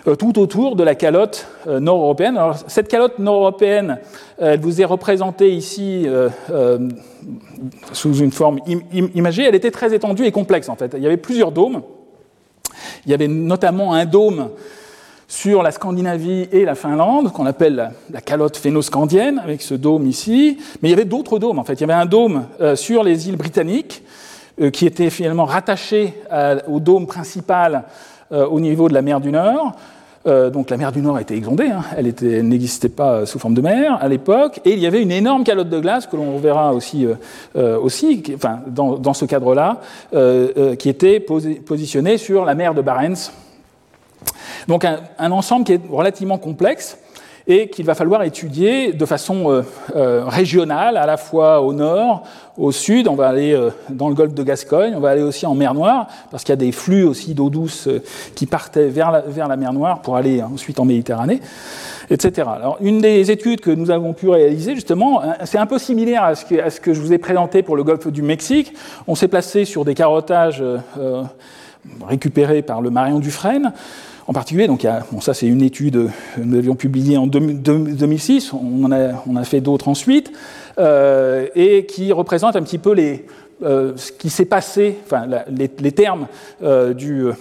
tout 0.05 0.39
autour 0.39 0.77
de 0.77 0.83
la 0.83 0.95
calotte 0.95 1.47
euh, 1.69 1.79
nord-européenne. 1.79 2.37
Alors, 2.37 2.57
cette 2.67 2.89
calotte 2.89 3.19
nord-européenne, 3.19 3.99
euh, 4.41 4.55
elle 4.55 4.61
vous 4.61 4.81
est 4.81 4.85
représentée 4.85 5.51
ici 5.51 6.07
sous 7.93 8.15
une 8.15 8.33
forme 8.33 8.59
imagée. 8.93 9.45
Elle 9.45 9.55
était 9.55 9.71
très 9.71 9.95
étendue 9.95 10.25
et 10.25 10.33
complexe, 10.33 10.69
en 10.69 10.77
fait. 10.77 10.95
Il 10.97 11.03
y 11.03 11.07
avait 11.07 11.17
plusieurs 11.17 11.53
dômes. 11.53 11.83
Il 13.07 13.11
y 13.11 13.15
avait 13.15 13.29
notamment 13.29 13.95
un 13.95 14.05
dôme 14.05 14.51
sur 15.29 15.63
la 15.63 15.71
Scandinavie 15.71 16.49
et 16.53 16.65
la 16.65 16.75
Finlande, 16.75 17.33
qu'on 17.33 17.47
appelle 17.47 17.93
la, 18.11 18.21
calotte 18.21 18.57
phénoscandienne, 18.57 19.41
avec 19.43 19.63
ce 19.63 19.75
dôme 19.75 20.07
ici. 20.07 20.59
Mais 20.83 20.89
il 20.89 20.91
y 20.91 20.95
avait 20.95 21.05
d'autres 21.05 21.39
dômes, 21.39 21.59
en 21.59 21.65
fait. 21.65 21.75
Il 21.75 21.81
y 21.83 21.85
avait 21.85 21.93
un 21.93 22.07
dôme 22.07 22.47
sur 22.75 23.03
les 23.03 23.29
îles 23.29 23.37
britanniques, 23.37 24.03
qui 24.73 24.85
était 24.85 25.09
finalement 25.09 25.47
rattaché 25.47 26.15
au 26.69 26.81
dôme 26.81 27.07
principal 27.07 27.85
au 28.33 28.61
niveau 28.61 28.89
de 28.89 28.95
la 28.95 29.03
mer 29.03 29.21
du 29.21 29.31
Nord. 29.31 29.77
Euh, 30.27 30.51
donc 30.51 30.71
la 30.71 30.77
mer 30.77 30.93
du 30.93 31.01
Nord 31.01 31.19
était 31.19 31.37
exondée, 31.37 31.67
hein. 31.67 31.83
elle 31.97 32.47
n'existait 32.47 32.89
pas 32.89 33.27
sous 33.27 33.41
forme 33.41 33.55
de 33.55 33.61
mer 33.61 33.99
à 34.01 34.07
l'époque, 34.07 34.61
et 34.65 34.73
il 34.73 34.79
y 34.79 34.87
avait 34.87 35.03
une 35.03 35.11
énorme 35.11 35.43
calotte 35.43 35.69
de 35.69 35.81
glace 35.81 36.07
que 36.07 36.17
l'on 36.17 36.39
verra 36.39 36.73
aussi, 36.73 37.05
euh, 37.05 37.15
euh, 37.57 37.77
aussi 37.77 38.23
enfin, 38.37 38.61
dans, 38.69 38.99
dans 38.99 39.15
ce 39.15 39.25
cadre-là, 39.25 39.81
qui 40.79 40.89
était 40.89 41.19
positionnée 41.19 42.19
sur 42.19 42.45
la 42.45 42.55
mer 42.55 42.75
de 42.75 42.83
Barents. 42.83 43.33
Donc 44.69 44.85
un 44.85 45.31
ensemble 45.33 45.65
qui 45.65 45.73
est 45.73 45.81
relativement 45.91 46.39
complexe 46.39 46.99
et 47.47 47.69
qu'il 47.69 47.85
va 47.85 47.95
falloir 47.95 48.23
étudier 48.23 48.93
de 48.93 49.07
façon 49.07 49.51
euh, 49.51 49.63
euh, 49.97 50.25
régionale, 50.27 50.97
à 50.97 51.07
la 51.07 51.17
fois 51.17 51.61
au 51.61 51.73
nord, 51.73 52.23
au 52.57 52.71
sud, 52.71 53.09
on 53.09 53.15
va 53.15 53.29
aller 53.29 53.53
euh, 53.53 53.71
dans 53.91 54.09
le 54.09 54.15
golfe 54.15 54.35
de 54.35 54.43
Gascogne, 54.43 54.95
on 54.97 55.01
va 55.01 55.11
aller 55.11 55.23
aussi 55.23 55.47
en 55.47 55.55
mer 55.55 55.75
Noire, 55.75 56.07
parce 56.31 56.45
qu'il 56.45 56.53
y 56.53 56.55
a 56.55 56.57
des 56.57 56.73
flux 56.73 57.05
aussi 57.05 57.35
d'eau 57.35 57.51
douce 57.51 57.89
qui 58.35 58.47
partaient 58.47 58.89
vers 58.89 59.11
la, 59.11 59.57
mer 59.57 59.73
Noire 59.73 60.03
pour 60.03 60.17
aller 60.17 60.43
ensuite 60.43 60.79
en 60.79 60.85
Méditerranée, 60.85 61.41
etc. 62.11 62.49
Alors, 62.55 62.77
une 62.81 63.01
des 63.01 63.31
études 63.31 63.61
que 63.61 63.71
nous 63.71 63.91
avons 63.91 64.13
pu 64.13 64.29
réaliser, 64.29 64.75
justement, 64.75 65.23
c'est 65.45 65.59
un 65.59 65.67
peu 65.67 65.79
similaire 65.79 66.25
à 66.25 66.35
ce, 66.35 66.45
que, 66.45 66.61
à 66.61 66.71
ce, 66.71 66.81
que, 66.81 66.93
je 66.93 67.01
vous 67.01 67.13
ai 67.13 67.19
présenté 67.19 67.63
pour 67.63 67.77
le 67.77 67.85
golfe 67.85 68.07
du 68.09 68.23
Mexique. 68.23 68.75
On 69.09 69.15
s'est 69.15 69.29
placé 69.29 69.65
sur 69.65 69.85
des 69.85 69.95
carottages 69.95 70.63
récupérés 72.07 72.63
par 72.63 72.81
le 72.81 72.91
Marion 72.91 73.19
Dufresne, 73.19 73.73
en 74.27 74.33
particulier, 74.33 74.67
donc 74.67 74.87
ça 75.21 75.35
c'est 75.35 75.47
une 75.47 75.63
étude 75.63 76.11
que 76.37 76.41
nous 76.41 76.57
avions 76.57 76.75
publiée 76.75 77.17
en 77.17 77.27
2006, 77.27 78.53
on, 78.53 78.85
en 78.85 79.37
a, 79.37 79.45
fait 79.45 79.61
d'autres 79.61 79.89
ensuite, 79.89 80.33
euh, 80.79 81.47
et 81.55 81.87
qui 81.87 82.13
représente 82.13 82.57
un 82.57 82.63
petit 82.63 82.79
peu 82.79 82.95
euh, 83.63 83.93
ce 83.97 84.13
qui 84.13 84.31
s'est 84.31 84.45
passé, 84.45 84.99
enfin 85.05 85.27
les, 85.49 85.93
termes 85.93 86.27
euh, 86.63 86.95
de, 86.95 87.35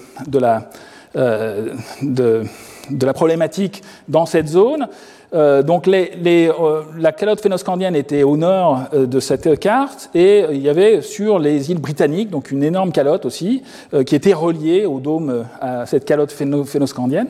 la 2.99 3.13
problématique 3.13 3.83
dans 4.07 4.25
cette 4.25 4.47
zone. 4.47 4.87
Euh, 5.33 5.63
donc 5.63 5.87
les, 5.87 6.11
les, 6.21 6.49
euh, 6.49 6.81
la 6.97 7.13
calotte 7.13 7.39
phénoscandienne 7.39 7.95
était 7.95 8.23
au 8.23 8.35
nord 8.35 8.81
euh, 8.93 9.05
de 9.05 9.21
cette 9.21 9.57
carte 9.59 10.09
et 10.13 10.43
il 10.51 10.59
y 10.59 10.67
avait 10.67 11.01
sur 11.01 11.39
les 11.39 11.71
îles 11.71 11.79
britanniques 11.79 12.29
donc 12.29 12.51
une 12.51 12.63
énorme 12.63 12.91
calotte 12.91 13.25
aussi 13.25 13.63
qui 14.05 14.15
était 14.15 14.33
reliée 14.33 14.85
au 14.85 14.99
dôme 14.99 15.45
à 15.59 15.85
cette 15.85 16.05
calotte 16.05 16.31
phénoscandienne. 16.31 17.27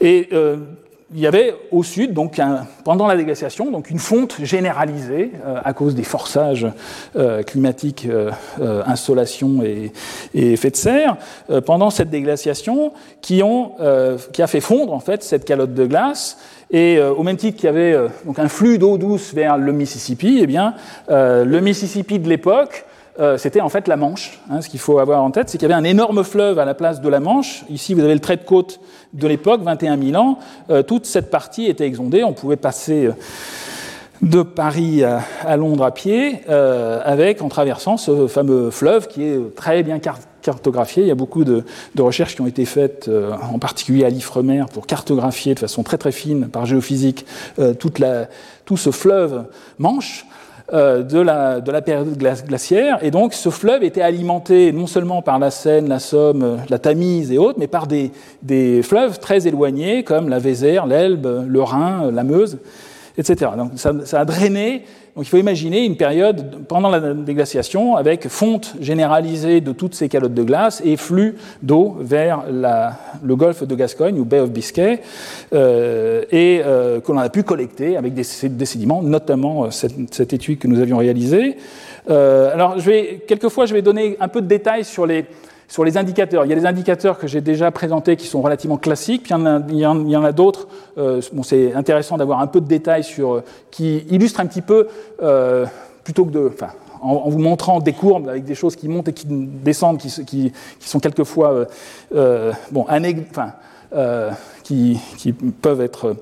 Et 0.00 0.28
il 1.14 1.20
y 1.20 1.26
avait 1.26 1.54
au 1.70 1.82
sud, 1.82 2.12
donc, 2.12 2.38
un, 2.38 2.66
pendant 2.84 3.06
la 3.06 3.16
déglaciation, 3.16 3.70
donc 3.70 3.90
une 3.90 3.98
fonte 3.98 4.36
généralisée 4.42 5.32
à 5.64 5.72
cause 5.72 5.94
des 5.94 6.04
forçages 6.04 6.66
climatiques, 7.46 8.06
installation 8.60 9.62
et, 9.62 9.92
et, 10.34 10.52
effet 10.52 10.70
de 10.70 10.76
serre, 10.76 11.16
pendant 11.64 11.90
cette 11.90 12.10
déglaciation, 12.10 12.92
qui, 13.20 13.42
ont, 13.42 13.72
qui 14.32 14.42
a 14.42 14.46
fait 14.46 14.60
fondre 14.60 14.92
en 14.92 15.00
fait 15.00 15.22
cette 15.22 15.44
calotte 15.44 15.74
de 15.74 15.86
glace 15.86 16.38
et 16.70 16.98
euh, 16.98 17.12
au 17.12 17.22
même 17.22 17.36
titre 17.36 17.56
qu'il 17.56 17.66
y 17.66 17.70
avait 17.70 17.94
euh, 17.94 18.08
donc 18.26 18.38
un 18.38 18.48
flux 18.48 18.78
d'eau 18.78 18.98
douce 18.98 19.32
vers 19.32 19.56
le 19.56 19.72
Mississippi, 19.72 20.40
eh 20.42 20.46
bien, 20.46 20.74
euh, 21.10 21.44
le 21.44 21.60
Mississippi 21.60 22.18
de 22.18 22.28
l'époque, 22.28 22.84
c'était 23.36 23.60
en 23.60 23.68
fait 23.68 23.88
la 23.88 23.96
Manche. 23.96 24.38
Hein, 24.48 24.60
ce 24.60 24.68
qu'il 24.68 24.78
faut 24.78 25.00
avoir 25.00 25.24
en 25.24 25.32
tête, 25.32 25.48
c'est 25.48 25.58
qu'il 25.58 25.68
y 25.68 25.72
avait 25.72 25.80
un 25.80 25.82
énorme 25.82 26.22
fleuve 26.22 26.60
à 26.60 26.64
la 26.64 26.74
place 26.74 27.00
de 27.00 27.08
la 27.08 27.18
Manche. 27.18 27.64
Ici, 27.68 27.92
vous 27.92 28.04
avez 28.04 28.14
le 28.14 28.20
trait 28.20 28.36
de 28.36 28.44
côte 28.44 28.78
de 29.12 29.26
l'époque, 29.26 29.60
21 29.60 30.00
000 30.00 30.22
ans. 30.22 30.38
toute 30.86 31.04
cette 31.04 31.28
partie 31.28 31.66
était 31.66 31.84
exondée. 31.84 32.22
On 32.22 32.32
pouvait 32.32 32.54
passer 32.54 33.10
de 34.22 34.42
Paris 34.42 35.02
à, 35.02 35.56
Londres 35.56 35.82
à 35.82 35.90
pied, 35.92 36.48
avec 36.48 37.42
en 37.42 37.48
traversant 37.48 37.96
ce 37.96 38.28
fameux 38.28 38.70
fleuve 38.70 39.08
qui 39.08 39.24
est 39.24 39.54
très 39.56 39.82
bien 39.82 39.98
cartographié. 40.48 41.02
Il 41.02 41.08
y 41.08 41.10
a 41.10 41.14
beaucoup 41.14 41.44
de, 41.44 41.64
recherches 41.98 42.34
qui 42.34 42.40
ont 42.40 42.46
été 42.46 42.64
faites, 42.64 43.08
euh, 43.08 43.32
en 43.54 43.58
particulier 43.58 44.04
à 44.04 44.10
l'Ifremer, 44.10 44.64
pour 44.72 44.86
cartographier 44.86 45.54
de 45.54 45.58
façon 45.58 45.82
très 45.82 45.98
très 45.98 46.12
fine, 46.12 46.48
par 46.48 46.64
géophysique, 46.64 47.26
euh, 47.58 47.74
tout 47.74 48.76
ce 48.76 48.90
fleuve 48.90 49.44
Manche. 49.78 50.24
Euh, 50.74 51.02
de, 51.02 51.18
la, 51.18 51.62
de 51.62 51.72
la 51.72 51.80
période 51.80 52.14
glaciaire. 52.18 52.98
Et 53.00 53.10
donc 53.10 53.32
ce 53.32 53.48
fleuve 53.48 53.82
était 53.84 54.02
alimenté 54.02 54.70
non 54.70 54.86
seulement 54.86 55.22
par 55.22 55.38
la 55.38 55.50
Seine, 55.50 55.88
la 55.88 55.98
Somme, 55.98 56.58
la 56.68 56.78
Tamise 56.78 57.32
et 57.32 57.38
autres, 57.38 57.58
mais 57.58 57.68
par 57.68 57.86
des, 57.86 58.12
fleuves 58.82 59.18
très 59.18 59.48
éloignés 59.48 60.04
comme 60.04 60.28
la 60.28 60.38
Vézère, 60.38 60.86
l'Elbe, 60.86 61.46
le 61.48 61.62
Rhin, 61.62 62.10
la 62.10 62.22
Meuse, 62.22 62.58
etc. 63.16 63.52
Donc 63.56 63.70
ça 63.76 64.20
a 64.20 64.24
drainé 64.26 64.84
donc 65.18 65.26
il 65.26 65.30
faut 65.30 65.38
imaginer 65.38 65.84
une 65.84 65.96
période 65.96 66.64
pendant 66.68 66.90
la 66.90 67.00
déglaciation 67.12 67.96
avec 67.96 68.28
fonte 68.28 68.76
généralisée 68.80 69.60
de 69.60 69.72
toutes 69.72 69.96
ces 69.96 70.08
calottes 70.08 70.32
de 70.32 70.44
glace 70.44 70.80
et 70.84 70.96
flux 70.96 71.34
d'eau 71.60 71.96
vers 71.98 72.44
le 72.48 73.34
golfe 73.34 73.64
de 73.64 73.74
Gascogne 73.74 74.20
ou 74.20 74.24
Bay 74.24 74.38
of 74.38 74.52
Biscay 74.52 75.00
euh, 75.52 76.22
et 76.30 76.62
euh, 76.64 77.00
que 77.00 77.10
l'on 77.10 77.18
a 77.18 77.30
pu 77.30 77.42
collecter 77.42 77.96
avec 77.96 78.14
des, 78.14 78.22
des 78.44 78.64
sédiments, 78.64 79.02
notamment 79.02 79.64
euh, 79.64 79.70
cette, 79.72 80.32
étude 80.32 80.60
que 80.60 80.68
nous 80.68 80.78
avions 80.78 80.98
réalisée. 80.98 81.56
Alors 82.08 82.78
je 82.78 82.88
vais, 82.88 83.24
quelquefois 83.26 83.66
je 83.66 83.74
vais 83.74 83.82
donner 83.82 84.16
un 84.20 84.28
peu 84.28 84.40
de 84.40 84.46
détails 84.46 84.84
sur 84.84 85.04
les, 85.04 85.26
sur 85.68 85.84
les 85.84 85.98
indicateurs, 85.98 86.46
il 86.46 86.48
y 86.48 86.52
a 86.52 86.56
des 86.56 86.64
indicateurs 86.64 87.18
que 87.18 87.26
j'ai 87.26 87.42
déjà 87.42 87.70
présentés 87.70 88.16
qui 88.16 88.26
sont 88.26 88.40
relativement 88.40 88.78
classiques, 88.78 89.24
puis 89.24 89.34
il 89.34 89.78
y 89.78 89.86
en 89.86 90.24
a, 90.24 90.32
d'autres. 90.32 90.66
Euh, 90.96 91.20
bon, 91.34 91.42
c'est 91.42 91.74
intéressant 91.74 92.16
d'avoir 92.16 92.40
un 92.40 92.46
peu 92.46 92.62
de 92.62 92.66
détails 92.66 93.04
sur, 93.04 93.34
euh, 93.34 93.44
qui 93.70 93.98
illustrent 94.08 94.40
un 94.40 94.46
petit 94.46 94.62
peu, 94.62 94.88
euh, 95.22 95.66
plutôt 96.04 96.24
que 96.24 96.30
de, 96.30 96.50
enfin, 96.54 96.70
en, 97.02 97.28
vous 97.28 97.38
montrant 97.38 97.80
des 97.80 97.92
courbes 97.92 98.30
avec 98.30 98.44
des 98.44 98.54
choses 98.54 98.76
qui 98.76 98.88
montent 98.88 99.08
et 99.08 99.12
qui 99.12 99.26
descendent, 99.28 99.98
qui, 99.98 100.52
sont 100.80 101.00
quelquefois 101.00 101.66
bon, 102.10 102.86
enfin, 102.88 103.52
qui, 104.64 104.98
qui, 105.18 105.32
peuvent 105.32 105.82
être 105.82 106.16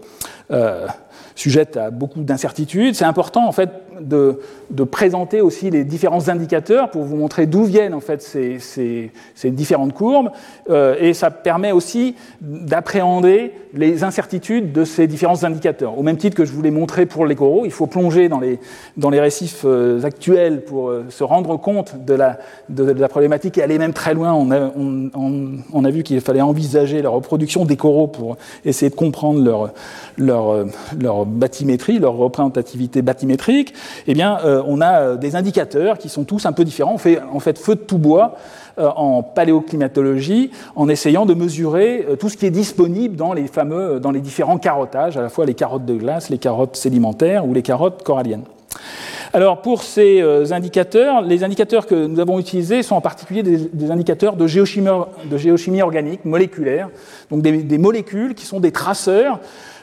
sujettes 1.37 1.77
à 1.77 1.91
beaucoup 1.91 2.21
d'incertitudes. 2.21 2.97
C'est 2.97 3.05
important 3.05 3.47
en 3.47 3.53
fait 3.53 3.71
de, 4.01 4.39
présenter 4.85 5.41
aussi 5.41 5.71
les 5.71 5.85
différents 5.85 6.29
indicateurs 6.29 6.91
pour 6.91 7.03
vous 7.03 7.17
montrer 7.17 7.47
d'où 7.47 7.65
viennent 7.65 7.95
en 7.95 8.01
fait 8.01 8.23
ces, 8.23 9.11
différentes 9.45 9.93
courbes, 9.93 10.31
euh, 10.71 10.97
et 11.01 11.15
ça 11.15 11.31
permet 11.31 11.73
aussi 11.73 12.15
d'appréhender 12.41 13.53
les 13.75 14.05
incertitudes 14.05 14.73
de 14.73 14.85
ces 14.85 15.07
différents 15.07 15.45
indicateurs. 15.45 15.99
Au 15.99 16.03
même 16.03 16.17
titre 16.17 16.37
que 16.37 16.45
je 16.45 16.53
vous 16.53 16.63
l'ai 16.63 16.71
montré 16.71 17.07
pour 17.07 17.27
les 17.27 17.35
coraux, 17.35 17.65
il 17.65 17.71
faut 17.71 17.87
plonger 17.87 18.29
dans 18.29 18.41
les, 18.41 19.21
récifs 19.21 19.63
euh, 19.65 20.03
actuels 20.03 20.65
pour 20.65 20.89
euh, 20.89 21.05
se 21.11 21.25
rendre 21.25 21.57
compte 21.59 22.05
de 22.05 22.15
la, 22.15 22.39
problématique 23.09 23.59
et 23.59 23.63
aller 23.63 23.79
même 23.79 23.93
très 23.93 24.15
loin. 24.15 24.33
On 24.35 25.85
a, 25.85 25.91
vu 25.91 26.03
qu'il 26.03 26.21
fallait 26.21 26.41
envisager 26.41 27.03
la 27.03 27.09
reproduction 27.09 27.65
des 27.65 27.77
coraux 27.77 28.09
pour 28.09 28.37
essayer 28.65 28.91
de 28.91 28.95
comprendre 28.95 29.43
leur, 29.43 29.73
leur, 30.19 30.67
leur 30.99 31.27
représentativité 32.17 33.03
bathymétrique 33.03 33.75
eh 34.07 34.15
bien, 34.15 34.39
euh, 34.45 34.63
on 34.67 34.81
a 34.81 35.01
euh, 35.01 35.17
des 35.17 35.37
indicateurs 35.37 35.99
qui 35.99 36.09
sont 36.09 36.25
tous 36.25 36.47
un 36.47 36.53
peu 36.53 36.65
différents. 36.65 36.95
On 36.95 36.99
fait 36.99 37.21
en 37.33 37.41
fait 37.41 37.59
feu 37.59 37.75
de 37.75 37.81
tout 37.81 37.99
bois 37.99 38.37
euh, 38.79 38.89
en 38.89 39.23
paléoclimatologie 39.23 40.51
en 40.75 40.89
essayant 40.89 41.27
de 41.27 41.35
mesurer 41.35 42.07
tout 42.19 42.29
ce 42.29 42.37
qui 42.37 42.47
est 42.47 42.51
disponible 42.51 43.17
dans 43.17 43.33
les 43.33 44.21
différents 44.21 44.59
carottages, 44.59 45.17
à 45.17 45.23
la 45.23 45.29
fois 45.29 45.47
les 45.47 45.55
carottes 45.55 45.85
de 45.85 45.95
glace, 45.95 46.31
les 46.31 46.39
carottes 46.39 46.77
sédimentaires 46.77 47.47
ou 47.47 47.55
les 47.55 47.63
carottes 47.63 48.03
coralliennes. 48.03 48.45
Alors 49.33 49.61
pour 49.61 49.83
ces 49.83 50.23
indicateurs, 50.53 51.21
les 51.21 51.45
indicateurs 51.45 51.87
que 51.87 52.07
nous 52.07 52.21
avons 52.21 52.39
utilisés 52.39 52.83
sont 52.83 52.95
en 52.95 53.01
particulier 53.01 53.43
des, 53.43 53.91
indicateurs 53.91 54.37
de 54.37 54.47
géochimie, 54.47 55.83
organique, 55.83 56.25
moléculaire, 56.25 56.89
donc 57.31 57.43
des, 57.43 57.79
molécules 57.79 58.35
qui 58.35 58.47
sont 58.47 58.61
des 58.61 58.73
traceurs 58.73 59.41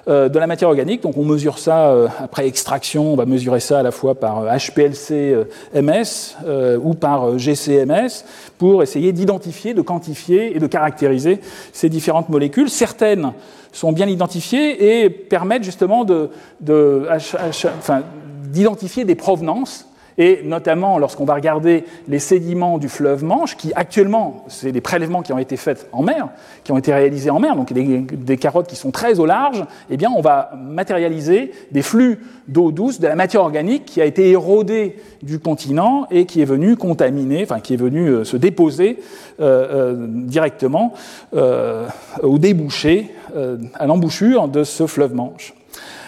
de 0.08 0.38
la 0.38 0.48
matière 0.48 0.70
organique. 0.70 1.02
Donc 1.02 1.18
on 1.18 1.24
mesure 1.24 1.60
ça 1.60 1.88
euh, 1.88 2.08
après 2.20 2.48
extraction, 2.48 3.14
on 3.14 3.16
va 3.16 3.26
mesurer 3.26 3.60
ça 3.60 3.80
à 3.80 3.84
la 3.84 3.92
fois 3.92 4.16
par 4.16 4.44
HPLC-MS 4.44 6.36
euh, 6.46 6.78
ou 6.82 6.94
par 6.94 7.38
GCMS 7.38 8.26
pour 8.58 8.84
essayer 8.84 9.14
d'identifier, 9.14 9.74
de 9.74 9.82
quantifier 9.82 10.56
et 10.56 10.60
de 10.60 10.68
caractériser 10.68 11.40
ces 11.72 11.88
différentes 11.90 12.30
molécules. 12.30 12.70
Certaines 12.70 13.32
sont 13.72 13.92
bien 13.92 14.08
identifiées 14.08 15.04
et 15.04 15.10
permettent 15.10 15.64
justement 15.64 16.06
d'identifier 18.52 19.06
des 19.06 19.16
provenances 19.16 19.88
et 20.18 20.42
notamment 20.44 20.98
lorsqu'on 20.98 21.26
va 21.26 21.36
regarder 21.36 21.86
les 22.08 22.20
sédiments 22.20 22.78
du 22.78 22.90
fleuve 22.90 23.24
Manche, 23.24 23.58
qui 23.58 23.72
actuellement, 23.76 24.46
c'est 24.48 24.72
des 24.72 24.82
prélèvements 24.82 25.22
qui 25.22 25.34
ont 25.34 25.40
été 25.40 25.58
faits 25.58 25.88
en 25.92 26.04
mer, 26.04 26.30
qui 26.64 26.72
ont 26.72 26.78
été 26.78 26.94
réalisés 26.94 27.30
en 27.30 27.40
mer, 27.40 27.56
donc 27.56 27.74
des, 27.74 28.38
carottes 28.38 28.68
qui 28.68 28.76
sont 28.76 28.92
très 28.92 29.20
au 29.20 29.26
large, 29.26 29.66
eh 29.90 29.98
bien 29.98 30.12
on 30.16 30.22
va 30.22 30.52
matérialiser 30.58 31.52
des 31.72 31.82
flux 31.82 32.20
d'eau 32.48 32.72
douce, 32.72 33.00
de 33.00 33.08
la 33.08 33.16
matière 33.16 33.42
organique 33.42 33.86
qui 33.86 34.02
a 34.02 34.06
été 34.06 34.30
érodée 34.30 34.98
du 35.22 35.40
continent 35.40 36.08
et 36.12 36.26
qui 36.26 36.42
est 36.42 36.46
venue 36.46 36.76
contaminer, 36.76 37.44
enfin 37.44 37.60
qui 37.60 37.74
est 37.74 37.78
venue 37.78 38.10
euh, 38.10 38.24
se 38.24 38.38
déposer 38.38 39.00
euh, 39.40 39.94
euh, 39.94 40.08
directement 40.08 40.94
au 42.22 42.38
débouché, 42.38 43.12
à 43.76 43.88
l'embouchure 43.88 44.48
de 44.48 44.64
ce 44.64 44.86
fleuve 44.88 45.14
Manche. 45.16 45.54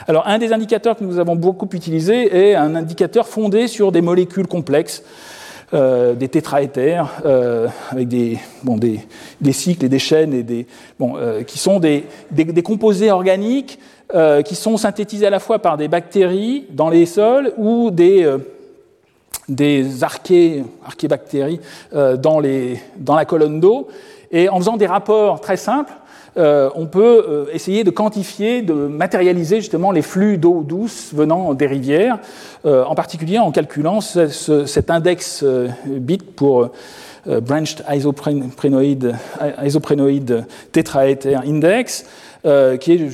Alors, 0.08 0.28
un 0.28 0.38
des 0.38 0.54
indicateurs 0.54 0.96
que 0.96 1.04
nous 1.04 1.18
avons 1.18 1.36
beaucoup 1.36 1.68
utilisé 1.74 2.50
est 2.52 2.54
un 2.54 2.76
indicateur 2.76 3.28
fondé 3.28 3.68
sur 3.68 3.92
des 3.92 4.02
molécules 4.02 4.46
complexes, 4.46 5.02
euh, 5.74 6.14
des 6.14 6.30
tétraéthers, 6.30 7.12
euh, 7.26 7.68
avec 7.90 8.08
des, 8.08 8.38
bon, 8.62 8.78
des, 8.78 9.00
des, 9.42 9.52
cycles 9.52 9.86
et 9.86 9.90
des 9.90 9.98
chaînes, 9.98 10.32
et 10.32 10.44
des, 10.44 10.68
bon, 11.00 11.16
euh, 11.18 11.42
qui 11.42 11.58
sont 11.58 11.80
des, 11.80 12.06
des 12.30 12.62
composés 12.62 13.10
organiques 13.10 13.80
euh, 14.14 14.44
qui 14.44 14.54
sont 14.54 14.78
synthétisés 14.78 15.26
à 15.26 15.32
la 15.32 15.40
fois 15.40 15.58
par 15.58 15.76
des 15.76 15.88
bactéries 15.88 16.68
dans 16.70 16.90
les 16.90 17.08
sols 17.08 17.54
ou 17.58 17.90
des, 17.90 18.32
des 19.50 20.04
archées, 20.04 20.64
archébactéries 20.86 21.60
dans, 21.92 22.40
les, 22.40 22.80
dans 22.98 23.16
la 23.16 23.26
colonne 23.26 23.60
d'eau. 23.60 23.88
Et 24.30 24.50
en 24.50 24.58
faisant 24.58 24.78
des 24.78 24.86
rapports 24.86 25.42
très 25.42 25.58
simples, 25.58 25.94
euh, 26.38 26.70
on 26.76 26.86
peut 26.86 27.26
euh, 27.28 27.46
essayer 27.54 27.84
de 27.84 27.92
quantifier, 27.92 28.62
de 28.62 28.74
matérialiser 28.74 29.58
justement 29.58 29.92
les 29.92 30.02
flux 30.02 30.38
d'eau 30.38 30.64
douce 30.64 31.12
venant 31.14 31.54
des 31.54 31.66
rivières, 31.66 32.20
euh, 32.66 32.84
en 32.84 32.94
particulier 32.94 33.40
en 33.40 33.52
calculant 33.52 34.02
cet 34.02 34.90
index 34.90 35.46
bit 35.86 36.36
pour 36.36 36.72
Branched 37.26 37.84
Isoprenoid, 37.90 39.16
isoprenoid 39.64 40.46
Index, 41.46 42.06
euh, 42.46 42.78
qui, 42.78 42.92
est, 42.92 43.10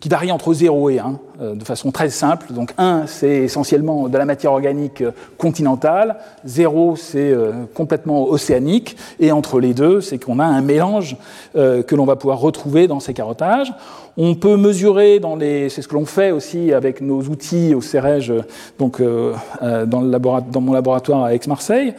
qui, 0.00 0.10
varie 0.10 0.30
entre 0.30 0.52
0 0.52 0.90
et 0.90 0.98
1, 0.98 1.18
euh, 1.40 1.54
de 1.54 1.64
façon 1.64 1.90
très 1.92 2.10
simple. 2.10 2.52
Donc 2.52 2.74
1, 2.76 3.04
c'est 3.06 3.36
essentiellement 3.38 4.06
de 4.08 4.18
la 4.18 4.26
matière 4.26 4.52
organique 4.52 5.02
continentale, 5.38 6.16
0, 6.44 6.94
c'est 6.96 7.30
euh, 7.30 7.52
complètement 7.72 8.24
océanique, 8.24 8.98
et 9.18 9.32
entre 9.32 9.60
les 9.60 9.72
deux, 9.72 10.02
c'est 10.02 10.18
qu'on 10.22 10.38
a 10.40 10.44
un 10.44 10.60
mélange 10.60 11.16
que 11.54 11.94
l'on 11.94 12.04
va 12.04 12.16
pouvoir 12.16 12.38
retrouver 12.38 12.86
dans 12.86 13.00
ces 13.00 13.14
carottages. 13.14 13.72
On 14.18 14.34
peut 14.34 14.58
mesurer 14.58 15.20
dans 15.20 15.36
les, 15.36 15.70
c'est 15.70 15.80
ce 15.80 15.88
que 15.88 15.94
l'on 15.94 16.04
fait 16.04 16.30
aussi 16.30 16.74
avec 16.74 17.00
nos 17.00 17.22
outils 17.22 17.74
au 17.74 17.80
CEREJ, 17.80 18.32
donc 18.78 19.00
dans, 19.00 20.00
le 20.00 20.18
dans, 20.18 20.60
mon 20.60 20.72
laboratoire 20.74 21.24
à 21.24 21.34
Aix-Marseille, 21.34 21.94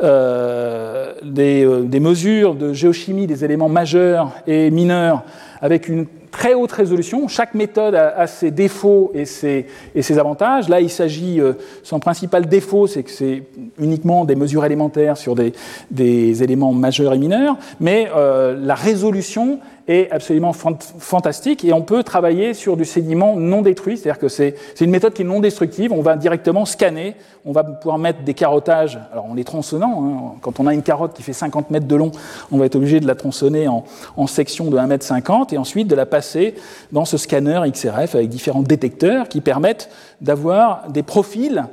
des, 0.00 1.82
des 1.84 2.00
mesures 2.00 2.54
de 2.54 2.72
géochimie 2.72 3.26
des 3.26 3.44
éléments 3.44 3.68
majeurs 3.68 4.32
et 4.46 4.70
mineurs 4.70 5.24
avec 5.60 5.88
une 5.88 6.06
très 6.30 6.54
haute 6.54 6.72
résolution. 6.72 7.28
Chaque 7.28 7.54
méthode 7.54 7.94
a, 7.94 8.26
ses 8.26 8.50
défauts 8.50 9.10
et 9.14 9.24
ses, 9.24 9.66
et 9.94 10.02
ses, 10.02 10.18
avantages. 10.18 10.68
Là, 10.68 10.80
il 10.80 10.90
s'agit, 10.90 11.40
euh, 11.40 11.54
son 11.82 12.00
principal 12.00 12.46
défaut, 12.46 12.86
c'est 12.86 13.02
que 13.02 13.10
c'est 13.10 13.42
uniquement 13.78 14.24
des 14.24 14.36
mesures 14.36 14.64
élémentaires 14.64 15.16
sur 15.16 15.34
des, 15.34 15.52
des 15.90 16.42
éléments 16.42 16.72
majeurs 16.72 17.14
et 17.14 17.18
mineurs, 17.18 17.56
mais 17.80 18.08
euh, 18.14 18.56
la 18.60 18.74
résolution 18.74 19.58
est 19.90 20.10
absolument 20.12 20.52
fantastique 20.52 21.64
et 21.64 21.72
on 21.72 21.82
peut 21.82 22.04
travailler 22.04 22.54
sur 22.54 22.76
du 22.76 22.84
sédiment 22.84 23.34
non 23.34 23.60
détruit, 23.60 23.98
c'est-à-dire 23.98 24.20
que 24.20 24.28
c'est 24.28 24.54
une 24.80 24.90
méthode 24.90 25.12
qui 25.12 25.22
est 25.22 25.24
non 25.24 25.40
destructive, 25.40 25.92
on 25.92 26.00
va 26.00 26.16
directement 26.16 26.64
scanner, 26.64 27.16
on 27.44 27.50
va 27.50 27.64
pouvoir 27.64 27.98
mettre 27.98 28.22
des 28.22 28.34
carottages, 28.34 29.00
alors 29.12 29.26
en 29.26 29.34
les 29.34 29.42
tronçonnant, 29.42 30.04
hein. 30.04 30.38
quand 30.42 30.60
on 30.60 30.66
a 30.68 30.74
une 30.74 30.82
carotte 30.82 31.14
qui 31.14 31.22
fait 31.22 31.32
50 31.32 31.70
mètres 31.70 31.88
de 31.88 31.96
long, 31.96 32.12
on 32.52 32.58
va 32.58 32.66
être 32.66 32.76
obligé 32.76 33.00
de 33.00 33.06
la 33.06 33.16
tronçonner 33.16 33.66
en, 33.66 33.84
en 34.16 34.26
sections 34.28 34.70
de 34.70 34.76
1 34.76 34.86
mètre 34.86 35.04
50 35.04 35.52
et 35.52 35.58
ensuite 35.58 35.88
de 35.88 35.96
la 35.96 36.06
passer 36.06 36.54
dans 36.92 37.04
ce 37.04 37.16
scanner 37.16 37.60
XRF 37.70 38.14
avec 38.14 38.28
différents 38.28 38.62
détecteurs 38.62 39.28
qui 39.28 39.40
permettent 39.40 39.90
d'avoir 40.20 40.88
des 40.88 41.02
profils 41.02 41.64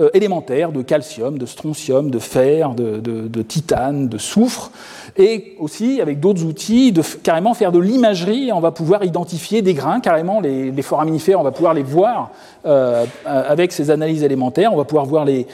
euh, 0.00 0.10
élémentaires 0.14 0.70
de 0.70 0.80
calcium, 0.80 1.38
de 1.38 1.46
strontium, 1.46 2.08
de 2.08 2.20
fer, 2.20 2.74
de, 2.76 3.42
titane, 3.42 4.08
de 4.08 4.16
soufre, 4.16 4.70
et 5.16 5.56
aussi 5.58 6.00
avec 6.00 6.20
d'autres 6.20 6.44
outils 6.44 6.92
de 6.92 7.02
carrément 7.24 7.52
faire 7.52 7.72
de 7.72 7.80
l'imagerie. 7.80 8.52
On 8.52 8.60
va 8.60 8.70
pouvoir 8.70 9.02
identifier 9.02 9.60
des 9.60 9.74
grains, 9.74 9.98
carrément 9.98 10.40
les, 10.40 10.82
foraminifères, 10.82 11.40
on 11.40 11.42
va 11.42 11.50
pouvoir 11.50 11.74
les 11.74 11.82
voir 11.82 12.30
euh, 12.64 13.06
avec 13.24 13.72
ces 13.72 13.90
analyses 13.90 14.22
élémentaires. 14.22 14.72
On 14.72 14.76
va 14.76 14.84
pouvoir 14.84 15.04
voir 15.04 15.24
des, 15.24 15.46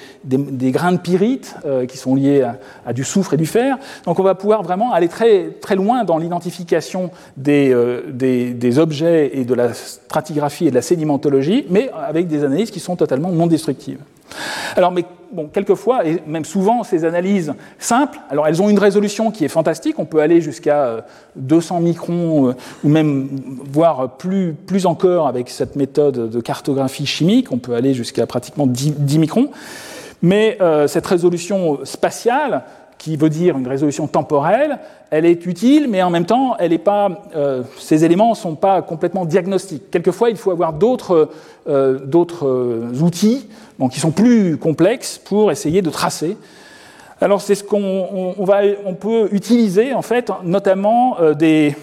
grains 0.70 0.92
de 0.92 0.98
pyrite 0.98 1.56
euh, 1.64 1.86
qui 1.86 1.96
sont 1.96 2.14
liés 2.14 2.46
à, 2.84 2.92
du 2.92 3.02
soufre 3.02 3.32
et 3.32 3.38
du 3.38 3.46
fer. 3.46 3.78
Donc 4.04 4.18
on 4.18 4.22
va 4.22 4.34
pouvoir 4.34 4.62
vraiment 4.62 4.92
aller 4.92 5.08
très, 5.08 5.52
très 5.58 5.74
loin 5.74 6.04
dans 6.04 6.18
l'identification 6.18 7.10
des 7.38 7.72
objets 8.76 9.30
et 9.38 9.46
de 9.46 9.54
la 9.54 9.72
stratigraphie 9.72 10.66
et 10.66 10.70
de 10.70 10.74
la 10.74 10.82
sédimentologie, 10.82 11.64
mais 11.70 11.90
avec 12.06 12.28
des 12.28 12.44
analyses 12.44 12.70
qui 12.70 12.80
sont 12.80 12.96
totalement 12.96 13.30
non 13.30 13.46
destructives. 13.46 14.00
Alors, 14.76 14.92
mais 14.92 15.04
bon, 15.32 15.48
quelquefois, 15.52 16.06
et 16.06 16.22
même 16.26 16.44
souvent, 16.44 16.82
ces 16.84 17.04
analyses 17.04 17.54
simples, 17.78 18.18
alors 18.30 18.46
elles 18.46 18.62
ont 18.62 18.68
une 18.70 18.78
résolution 18.78 19.30
qui 19.30 19.44
est 19.44 19.48
fantastique, 19.48 19.98
on 19.98 20.04
peut 20.04 20.20
aller 20.20 20.40
jusqu'à 20.40 21.04
200 21.36 21.76
euh, 21.76 21.80
microns, 21.80 22.48
euh, 22.48 22.54
ou 22.82 22.88
même 22.88 23.28
voire 23.70 24.16
plus, 24.16 24.54
plus 24.54 24.86
encore 24.86 25.26
avec 25.26 25.50
cette 25.50 25.76
méthode 25.76 26.30
de 26.30 26.40
cartographie 26.40 27.06
chimique, 27.06 27.52
on 27.52 27.58
peut 27.58 27.74
aller 27.74 27.94
jusqu'à 27.94 28.26
pratiquement 28.26 28.66
10, 28.66 29.18
microns. 29.18 29.50
Mais 30.22 30.56
euh, 30.60 30.86
cette 30.86 31.06
résolution 31.06 31.80
spatiale, 31.84 32.62
qui 32.98 33.16
veut 33.16 33.28
dire 33.28 33.58
une 33.58 33.68
résolution 33.68 34.06
temporelle, 34.06 34.78
elle 35.10 35.26
est 35.26 35.46
utile, 35.46 35.86
mais 35.88 36.02
en 36.02 36.10
même 36.10 36.26
temps, 36.26 36.56
elle 36.58 36.76
pas, 36.78 37.22
euh, 37.36 37.62
ces 37.78 38.04
éléments 38.04 38.30
ne 38.30 38.34
sont 38.34 38.56
pas 38.56 38.82
complètement 38.82 39.24
diagnostiques. 39.24 39.90
Quelquefois, 39.90 40.30
il 40.30 40.36
faut 40.36 40.50
avoir 40.50 40.72
d'autres 40.72 41.30
euh, 41.68 41.98
euh, 42.08 43.00
outils 43.00 43.46
qui 43.90 44.00
sont 44.00 44.10
plus 44.10 44.56
complexes 44.56 45.18
pour 45.18 45.52
essayer 45.52 45.82
de 45.82 45.90
tracer. 45.90 46.36
Alors, 47.20 47.40
c'est 47.40 47.54
ce 47.54 47.62
qu'on 47.62 47.78
on, 47.82 48.34
on 48.86 48.94
peut 48.94 49.28
utiliser, 49.32 49.94
en 49.94 50.02
fait, 50.02 50.32
notamment 50.42 51.16
des, 51.38 51.76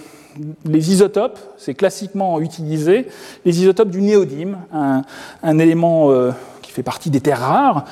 les 0.66 0.92
isotopes, 0.92 1.40
c'est 1.58 1.74
classiquement 1.74 2.40
utilisé, 2.42 3.08
les 3.46 3.62
isotopes 3.62 3.90
du 3.90 4.02
néodyme, 4.02 4.58
un 4.74 5.60
élément 5.60 6.12
fait 6.72 6.84
partie 6.84 7.10
des 7.10 7.22
terres 7.22 7.40
rares, 7.40 7.86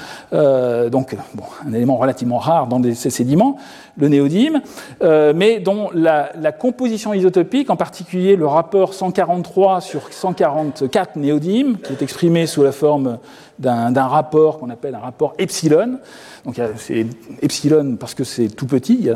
donc 0.90 1.16
bon, 1.34 1.44
un 1.68 1.74
élément 1.74 1.98
relativement 1.98 2.38
rare 2.38 2.68
dans 2.68 2.82
ces 2.94 3.10
sédiments, 3.10 3.58
le 3.98 4.08
néodyme, 4.08 4.62
mais 5.02 5.60
dont 5.60 5.90
la, 5.94 6.32
la, 6.40 6.52
composition 6.52 7.14
isotopique, 7.14 7.70
en 7.70 7.76
particulier 7.76 8.36
le 8.36 8.48
rapport 8.48 8.94
143 8.94 9.82
sur 9.82 10.12
144 10.12 11.16
néodymes, 11.18 11.78
qui 11.78 11.94
est 11.94 12.02
exprimé 12.02 12.48
sous 12.48 12.64
la 12.64 12.72
forme 12.72 13.20
d'un 13.60 14.08
rapport 14.08 14.58
qu'on 14.58 14.70
appelle 14.70 14.96
un 14.96 15.00
rapport 15.00 15.34
epsilon. 15.38 16.00
Donc 16.46 16.60
c'est 16.78 17.06
epsilon 17.42 17.98
parce 18.00 18.14
que 18.14 18.24
c'est 18.24 18.48
tout 18.48 18.66
petit, 18.66 19.10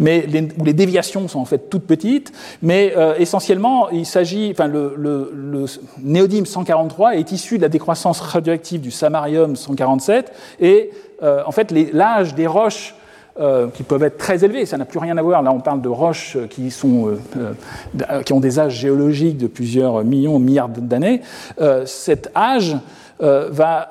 mais 0.00 0.26
où 0.58 0.64
les 0.64 0.72
déviations 0.72 1.28
sont 1.28 1.40
en 1.40 1.44
fait 1.44 1.68
toutes 1.68 1.86
petites. 1.86 2.32
Mais 2.62 2.94
euh, 2.96 3.14
essentiellement, 3.18 3.90
il 3.90 4.06
s'agit, 4.06 4.50
enfin 4.50 4.66
le, 4.66 5.66
néodyme 6.02 6.46
143 6.46 7.16
est 7.16 7.32
issu 7.32 7.58
de 7.58 7.62
la 7.62 7.68
décroissance 7.68 8.20
radioactive 8.20 8.80
du 8.80 8.90
samarium 8.90 9.56
147 9.56 10.32
et 10.60 10.90
euh, 11.22 11.42
en 11.46 11.52
fait 11.52 11.70
l'âge 11.92 12.34
des 12.34 12.46
roches 12.46 12.94
euh, 13.40 13.68
qui 13.68 13.82
peuvent 13.82 14.02
être 14.02 14.18
très 14.18 14.44
élevés, 14.44 14.66
ça 14.66 14.76
n'a 14.76 14.84
plus 14.84 14.98
rien 14.98 15.16
à 15.16 15.22
voir. 15.22 15.42
Là, 15.42 15.52
on 15.52 15.60
parle 15.60 15.80
de 15.80 15.88
roches 15.88 16.36
qui, 16.50 16.70
sont, 16.70 17.16
qui 18.24 18.32
ont 18.32 18.40
des 18.40 18.58
âges 18.58 18.74
géologiques 18.74 19.38
de 19.38 19.46
plusieurs 19.46 20.04
millions, 20.04 20.38
milliards 20.38 20.68
d'années. 20.68 21.22
cet 21.84 22.30
âge 22.36 22.76
euh, 23.20 23.48
va, 23.50 23.88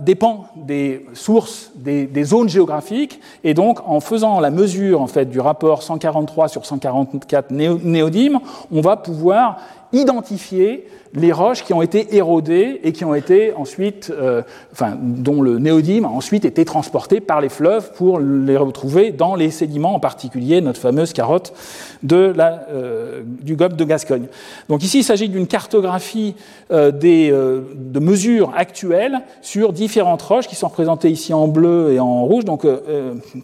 dépend 0.00 0.46
des 0.56 1.06
sources, 1.14 1.70
des, 1.74 2.06
des, 2.06 2.24
zones 2.24 2.48
géographiques, 2.48 3.20
et 3.42 3.54
donc 3.54 3.80
en 3.86 4.00
faisant 4.00 4.40
la 4.40 4.50
mesure 4.50 5.00
en 5.00 5.06
fait 5.06 5.26
du 5.26 5.40
rapport 5.40 5.82
143 5.82 6.48
sur 6.48 6.64
144 6.64 7.50
néodymes, 7.50 8.40
on 8.72 8.80
va 8.80 8.96
pouvoir 8.96 9.58
identifier 9.92 10.88
les 11.14 11.32
roches 11.32 11.62
qui 11.62 11.72
ont 11.72 11.82
été 11.82 12.16
érodées 12.16 12.80
et 12.82 12.92
qui 12.92 13.04
ont 13.04 13.14
été 13.14 13.52
ensuite, 13.54 14.12
euh, 14.14 14.42
enfin, 14.72 14.96
dont 15.00 15.42
le 15.42 15.58
néodyme 15.58 16.04
a 16.04 16.08
ensuite 16.08 16.44
été 16.44 16.64
transporté 16.64 17.20
par 17.20 17.40
les 17.40 17.48
fleuves 17.48 17.92
pour 17.92 18.18
les 18.18 18.56
retrouver 18.56 19.12
dans 19.12 19.36
les 19.36 19.50
sédiments, 19.50 19.94
en 19.94 20.00
particulier 20.00 20.60
notre 20.60 20.80
fameuse 20.80 21.12
carotte 21.12 21.52
euh, 22.10 23.22
du 23.24 23.54
GOP 23.54 23.74
de 23.74 23.84
Gascogne. 23.84 24.26
Donc 24.68 24.82
ici, 24.82 24.98
il 24.98 25.04
s'agit 25.04 25.28
d'une 25.28 25.46
cartographie 25.46 26.34
euh, 26.72 26.90
des, 26.90 27.30
de 27.30 28.00
mesures 28.00 28.52
actuelles 28.56 29.20
sur 29.40 29.72
différentes 29.72 30.22
roches 30.22 30.48
qui 30.48 30.56
sont 30.56 30.68
représentées 30.68 31.10
ici 31.10 31.32
en 31.32 31.46
bleu 31.46 31.92
et 31.92 32.00
en 32.00 32.24
rouge. 32.24 32.44
Donc 32.44 32.66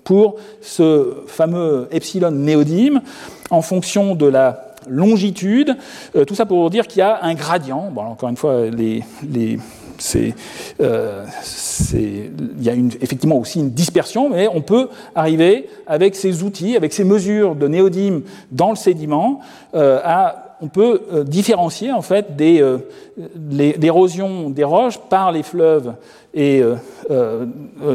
pour 0.03 0.37
ce 0.61 1.15
fameux 1.27 1.89
epsilon 1.93 2.31
néodyme, 2.33 3.01
en 3.51 3.63
fonction 3.63 4.15
de 4.15 4.27
la 4.27 4.70
longitude, 4.89 5.77
euh, 6.17 6.25
tout 6.25 6.35
ça 6.35 6.47
pour 6.47 6.71
dire 6.71 6.87
qu'il 6.87 7.01
y 7.01 7.03
a 7.03 7.23
un 7.23 7.35
gradient. 7.35 7.93
Encore 7.95 8.29
une 8.29 8.37
fois, 8.37 8.53
euh, 8.53 8.71
il 8.73 9.05
y 12.61 12.71
a 12.71 12.75
effectivement 13.01 13.37
aussi 13.37 13.61
une 13.61 13.71
dispersion, 13.71 14.31
mais 14.31 14.49
on 14.49 14.63
peut 14.63 14.89
arriver 15.15 15.69
avec 15.87 16.17
ces 16.17 16.43
outils, 16.43 16.77
avec 16.77 16.93
ces 16.93 17.05
mesures 17.05 17.55
de 17.55 17.69
néodyme 17.69 18.23
dans 18.51 18.71
le 18.71 18.77
sédiment, 18.77 19.41
euh, 19.75 20.01
on 20.63 20.69
peut 20.69 21.01
différencier 21.27 21.91
en 21.91 22.03
fait 22.03 22.27
l'érosion 23.51 24.51
des 24.51 24.65
roches 24.65 24.99
par 24.99 25.33
les 25.33 25.43
fleuves 25.43 25.95
et 26.35 26.63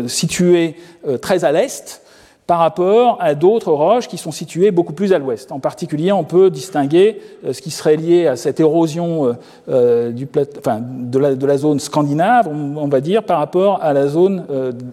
situés 0.07 0.75
très 1.21 1.45
à 1.45 1.51
l'est 1.51 2.01
par 2.47 2.59
rapport 2.59 3.17
à 3.21 3.33
d'autres 3.33 3.71
roches 3.71 4.07
qui 4.07 4.17
sont 4.17 4.31
situées 4.31 4.69
beaucoup 4.69 4.93
plus 4.93 5.13
à 5.13 5.17
l'ouest. 5.17 5.51
En 5.51 5.59
particulier, 5.59 6.11
on 6.11 6.23
peut 6.23 6.51
distinguer 6.51 7.19
euh, 7.43 7.53
ce 7.53 7.61
qui 7.61 7.71
serait 7.71 7.95
lié 7.95 8.27
à 8.27 8.35
cette 8.35 8.59
érosion 8.59 9.25
euh, 9.25 9.33
euh, 9.69 10.11
de, 10.11 11.45
la, 11.47 11.57
zone 11.57 11.79
scandinave, 11.79 12.47
on, 12.47 12.87
va 12.87 13.01
dire, 13.01 13.23
par 13.23 13.39
rapport 13.39 13.81
à 13.81 13.93
la 13.93 14.07
zone 14.07 14.45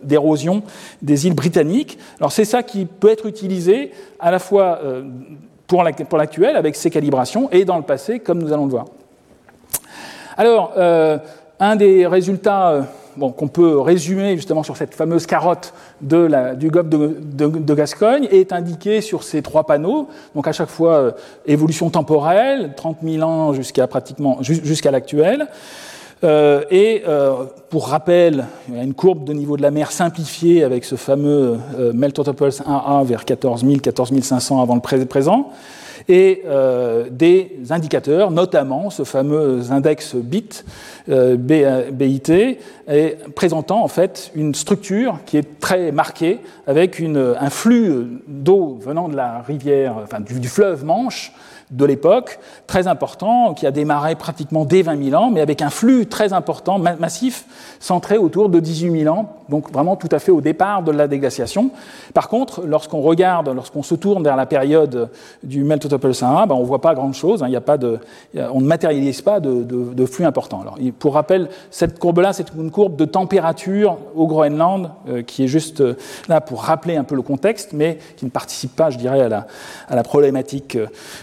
d'érosion 0.03 0.63
des 1.03 1.27
îles 1.27 1.35
britanniques. 1.35 1.99
Alors 2.19 2.33
c'est 2.33 2.45
ça 2.45 2.63
qui 2.63 2.87
peut 2.87 3.11
être 3.11 3.27
utilisé 3.27 3.91
à 4.19 4.31
la 4.31 4.39
fois 4.39 4.81
pour 5.67 5.83
l'actuel, 5.83 6.57
avec 6.57 6.77
ces 6.77 6.91
calibrations, 6.91 7.51
et 7.51 7.65
dans 7.65 7.77
le 7.77 7.83
passé, 7.83 8.21
comme 8.21 8.43
nous 8.43 8.53
allons 8.53 8.67
le 8.67 8.71
voir. 8.71 8.87
Alors, 10.37 10.73
un 11.59 11.77
des 11.77 12.07
résultats 12.07 12.87
qu'on 13.19 13.49
peut 13.49 13.79
résumer 13.79 14.37
justement 14.37 14.63
sur 14.63 14.77
cette 14.77 14.95
fameuse 14.95 15.27
carotte 15.27 15.73
de 16.01 16.17
la, 16.17 16.55
du 16.55 16.71
GOP 16.71 16.89
de, 16.89 17.75
Gascogne 17.75 18.29
est 18.31 18.53
indiqué 18.53 19.01
sur 19.01 19.23
ces 19.23 19.43
trois 19.43 19.65
panneaux. 19.65 20.09
Donc 20.35 20.49
à 20.49 20.53
chaque 20.53 20.69
fois, 20.69 20.95
euh, 20.95 21.11
évolution 21.47 21.91
temporelle, 21.91 22.73
30 22.77 22.99
000 23.03 23.23
ans 23.23 23.53
jusqu'à 23.53 23.87
pratiquement 23.87 24.39
jusqu'à 24.41 24.91
l'actuel. 24.91 25.49
Euh, 26.25 26.63
et 26.71 27.03
euh, 27.09 27.33
pour 27.69 27.89
rappel, 27.89 28.47
il 28.69 28.77
y 28.77 28.79
a 28.79 28.85
une 28.85 28.95
courbe 28.95 29.25
de 29.25 29.33
niveau 29.33 29.57
de 29.57 29.63
la 29.63 29.73
mer 29.73 29.91
simplifiée 29.91 30.63
avec 30.63 30.85
ce 30.85 30.95
fameux 30.95 31.59
Meltotopos 31.93 32.61
1A 32.61 33.05
vers 33.05 33.25
14 33.25 33.65
000, 33.65 33.79
14 33.81 34.21
500 34.21 34.63
avant 34.63 34.77
le 34.77 35.05
présent 35.07 35.51
et 36.09 36.43
euh, 36.47 37.09
des 37.11 37.59
indicateurs, 37.71 38.31
notamment 38.31 38.91
ce 38.91 39.05
fameux 39.05 39.71
index 39.71 40.15
BIT, 40.15 40.65
euh, 41.09 41.37
et 42.89 43.17
présentant 43.35 43.83
en 43.83 43.89
fait 43.89 44.31
une 44.35 44.55
structure 44.55 45.19
qui 45.27 45.37
est 45.37 45.61
très 45.61 45.93
marquée 45.93 46.41
avec 46.67 47.01
un 47.01 47.51
flux 47.51 48.21
d'eau 48.27 48.79
venant 48.81 49.09
de 49.09 49.17
la 49.17 49.41
rivière, 49.43 49.97
enfin 50.03 50.21
du 50.21 50.49
fleuve 50.49 50.85
Manche, 50.85 51.33
de 51.73 51.85
l'époque, 51.85 52.39
très 52.67 52.87
important, 52.87 53.55
qui 53.55 53.67
a 53.67 53.71
démarré 53.71 54.15
pratiquement 54.15 54.65
dès 54.65 54.83
20 54.83 55.11
000 55.11 55.21
ans, 55.21 55.31
mais 55.31 55.41
avec 55.41 55.63
un 55.63 55.71
flux 55.71 56.07
très 56.07 56.33
important, 56.33 56.79
massif, 56.79 57.45
centré 57.81 58.19
autour 58.19 58.49
de 58.49 58.61
18 58.61 59.03
000 59.03 59.15
ans, 59.15 59.37
donc 59.49 59.73
vraiment 59.73 59.97
tout 59.97 60.09
à 60.13 60.19
fait 60.19 60.31
au 60.31 60.41
départ 60.41 60.83
de 60.83 60.93
la 60.93 61.09
déglaciation. 61.09 61.71
Par 62.15 62.29
contre, 62.29 62.63
lorsqu'on 62.67 63.01
regarde, 63.01 63.49
lorsqu'on 63.49 63.83
se 63.83 63.95
tourne 63.95 64.23
vers 64.23 64.37
la 64.37 64.47
période 64.47 65.11
du 65.43 65.65
Meltotopol 65.65 66.13
1 66.21 66.47
ben 66.47 66.55
on 66.55 66.61
ne 66.61 66.67
voit 66.67 66.81
pas 66.81 66.95
grand-chose, 66.95 67.43
hein, 67.43 67.49
on 68.53 68.61
ne 68.61 68.67
matérialise 68.67 69.23
pas 69.23 69.41
de, 69.41 70.07
flux 70.07 70.25
important. 70.25 70.61
Alors, 70.61 70.79
pour 70.99 71.15
rappel, 71.15 71.49
cette 71.71 71.99
courbe-là, 71.99 72.33
c'est 72.33 72.47
une 72.57 72.71
courbe 72.71 72.97
de 72.97 73.05
température 73.05 73.99
au 74.15 74.27
Groenland, 74.27 74.91
euh, 75.09 75.23
qui 75.23 75.45
est 75.45 75.49
juste 75.49 75.81
euh, 75.81 75.95
là 76.29 76.41
pour 76.41 76.63
rappeler 76.63 76.97
un 76.97 77.05
peu 77.05 77.15
le 77.15 77.23
contexte, 77.23 77.73
mais 77.73 77.99
qui 78.17 78.25
ne 78.25 78.31
participe 78.31 78.75
pas, 78.75 78.91
je 78.91 78.99
dirais, 78.99 79.21
à 79.21 79.29
la, 79.29 79.47
à 79.89 79.97
la 79.97 80.03
problématique 80.03 80.77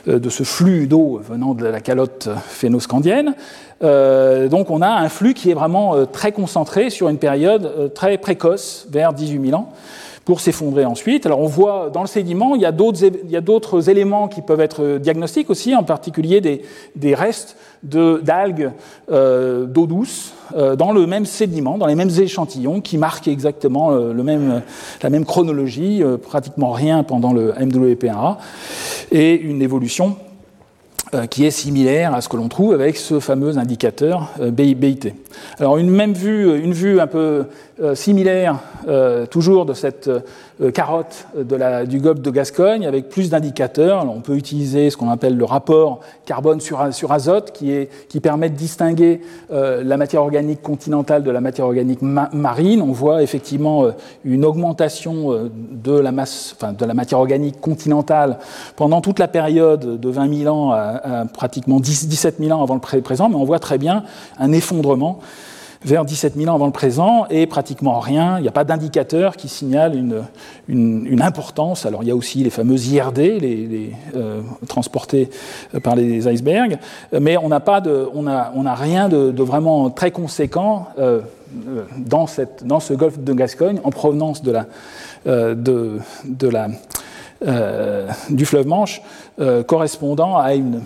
euh, 0.07 0.19
de 0.19 0.29
ce 0.29 0.38
ce 0.39 0.45
flux 0.45 0.87
d'eau 0.87 1.19
venant 1.21 1.53
de 1.53 1.65
la 1.65 1.81
calotte 1.81 2.29
phénoscandienne. 2.47 3.35
Euh, 3.83 4.47
donc 4.47 4.69
on 4.69 4.81
a 4.81 4.87
un 4.87 5.09
flux 5.09 5.33
qui 5.33 5.51
est 5.51 5.53
vraiment 5.53 5.95
euh, 5.95 6.05
très 6.05 6.31
concentré 6.31 6.89
sur 6.89 7.09
une 7.09 7.17
période 7.17 7.65
euh, 7.65 7.87
très 7.89 8.17
précoce, 8.17 8.87
vers 8.89 9.11
18 9.11 9.47
000 9.49 9.59
ans, 9.59 9.73
pour 10.23 10.39
s'effondrer 10.39 10.85
ensuite. 10.85 11.25
Alors 11.25 11.41
on 11.41 11.47
voit 11.47 11.89
dans 11.91 11.99
le 11.99 12.07
sédiment, 12.07 12.55
il 12.55 12.61
y 12.61 12.65
a 12.65 12.71
d'autres 12.71 13.89
éléments 13.89 14.29
qui 14.29 14.41
peuvent 14.41 14.61
être 14.61 14.97
diagnostiques 14.97 15.49
aussi, 15.49 15.75
en 15.75 15.83
particulier 15.83 16.39
des, 16.39 16.61
des 16.95 17.15
restes 17.15 17.57
d'algues 17.83 18.71
d'eau 19.09 19.87
douce 19.87 20.33
dans 20.77 20.91
le 20.91 21.07
même 21.07 21.25
sédiment, 21.25 21.77
dans 21.77 21.87
les 21.87 21.95
mêmes 21.95 22.11
échantillons, 22.11 22.79
qui 22.79 22.97
marquent 22.97 23.27
exactement 23.27 23.89
le 23.89 24.21
même, 24.21 24.61
la 25.01 25.09
même 25.09 25.25
chronologie, 25.25 26.03
pratiquement 26.21 26.73
rien 26.73 27.03
pendant 27.03 27.33
le 27.33 27.53
MWP1A, 27.53 28.37
et 29.11 29.33
une 29.35 29.63
évolution 29.63 30.17
qui 31.29 31.45
est 31.45 31.51
similaire 31.51 32.13
à 32.13 32.21
ce 32.21 32.29
que 32.29 32.37
l'on 32.37 32.49
trouve 32.49 32.73
avec 32.73 32.97
ce 32.97 33.19
fameux 33.19 33.57
indicateur 33.57 34.29
euh, 34.39 34.51
BIT. 34.51 35.13
Alors 35.59 35.77
une 35.77 35.89
même 35.89 36.13
vue, 36.13 36.59
une 36.59 36.73
vue 36.73 36.99
un 36.99 37.07
peu 37.07 37.45
euh, 37.81 37.95
similaire, 37.95 38.59
toujours 39.29 39.65
de 39.65 39.73
cette 39.73 40.09
carotte 40.73 41.27
de 41.37 41.55
la, 41.55 41.85
du 41.85 41.99
GOP 41.99 42.19
de 42.19 42.31
Gascogne, 42.31 42.85
avec 42.85 43.09
plus 43.09 43.29
d'indicateurs. 43.29 44.05
On 44.09 44.21
peut 44.21 44.35
utiliser 44.35 44.89
ce 44.89 44.97
qu'on 44.97 45.09
appelle 45.09 45.37
le 45.37 45.45
rapport 45.45 45.99
carbone 46.25 46.59
sur, 46.59 47.11
azote, 47.11 47.51
qui, 47.51 48.19
permet 48.19 48.49
de 48.49 48.55
distinguer 48.55 49.21
la 49.51 49.97
matière 49.97 50.21
organique 50.21 50.61
continentale 50.61 51.23
de 51.23 51.31
la 51.31 51.41
matière 51.41 51.67
organique 51.67 52.01
marine. 52.01 52.81
On 52.81 52.91
voit 52.91 53.21
effectivement 53.21 53.85
une 54.23 54.43
augmentation 54.43 55.49
de 55.71 55.99
la 55.99 56.11
masse, 56.11 56.55
de 56.77 56.85
la 56.85 56.93
matière 56.93 57.19
organique 57.19 57.61
continentale 57.61 58.39
pendant 58.75 59.01
toute 59.01 59.19
la 59.19 59.27
période 59.27 59.99
de 59.99 60.09
20 60.09 60.37
000 60.43 60.55
ans 60.55 60.71
à, 60.71 61.25
pratiquement 61.31 61.79
17 61.79 62.35
000 62.39 62.57
ans 62.57 62.63
avant 62.63 62.75
le 62.75 63.01
présent, 63.01 63.29
mais 63.29 63.35
on 63.35 63.45
voit 63.45 63.59
très 63.59 63.77
bien 63.77 64.03
un 64.39 64.51
effondrement 64.51 65.19
vers 65.83 66.03
17 66.03 66.35
000 66.35 66.49
ans 66.49 66.55
avant 66.55 66.65
le 66.65 66.71
présent 66.71 67.25
et 67.29 67.47
pratiquement 67.47 67.99
rien. 67.99 68.37
Il 68.37 68.41
n'y 68.41 68.47
a 68.47 68.51
pas 68.51 68.65
d'indicateur 68.65 69.37
qui 69.37 69.47
signale 69.47 69.95
une, 69.95 70.23
une, 70.67 71.21
importance. 71.21 71.85
Alors 71.85 72.03
il 72.03 72.09
y 72.09 72.11
a 72.11 72.15
aussi 72.15 72.43
les 72.43 72.49
fameux 72.49 72.77
IRD, 72.77 73.17
les, 73.17 73.91
euh, 74.15 74.41
transportés 74.67 75.29
par 75.83 75.95
les 75.95 76.27
icebergs, 76.27 76.77
mais 77.19 77.37
on 77.37 77.49
n'a 77.49 77.63
on 78.13 78.27
a, 78.27 78.51
on 78.55 78.65
a 78.65 78.75
rien 78.75 79.09
de, 79.09 79.43
vraiment 79.43 79.89
très 79.89 80.11
conséquent 80.11 80.87
euh, 80.97 81.21
dans, 81.97 82.27
cette, 82.27 82.65
dans 82.65 82.79
ce 82.79 82.93
golfe 82.93 83.19
de 83.19 83.33
Gascogne 83.33 83.79
en 83.83 83.91
provenance 83.91 84.43
de 84.43 84.51
la, 84.51 84.65
euh, 85.27 85.55
de, 85.55 85.99
de 86.25 86.47
la 86.47 86.67
du 88.29 88.45
fleuve 88.45 88.67
Manche 88.67 89.01
correspondant 89.65 90.37
à 90.37 90.55
une, 90.55 90.81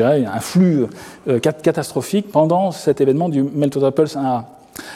un 0.00 0.40
flux 0.40 0.86
catastrophique 1.40 2.30
pendant 2.30 2.70
cet 2.70 3.00
événement 3.00 3.28
du 3.28 3.42
Meltwater 3.42 3.92
Pulse 3.92 4.16
1A. 4.16 4.44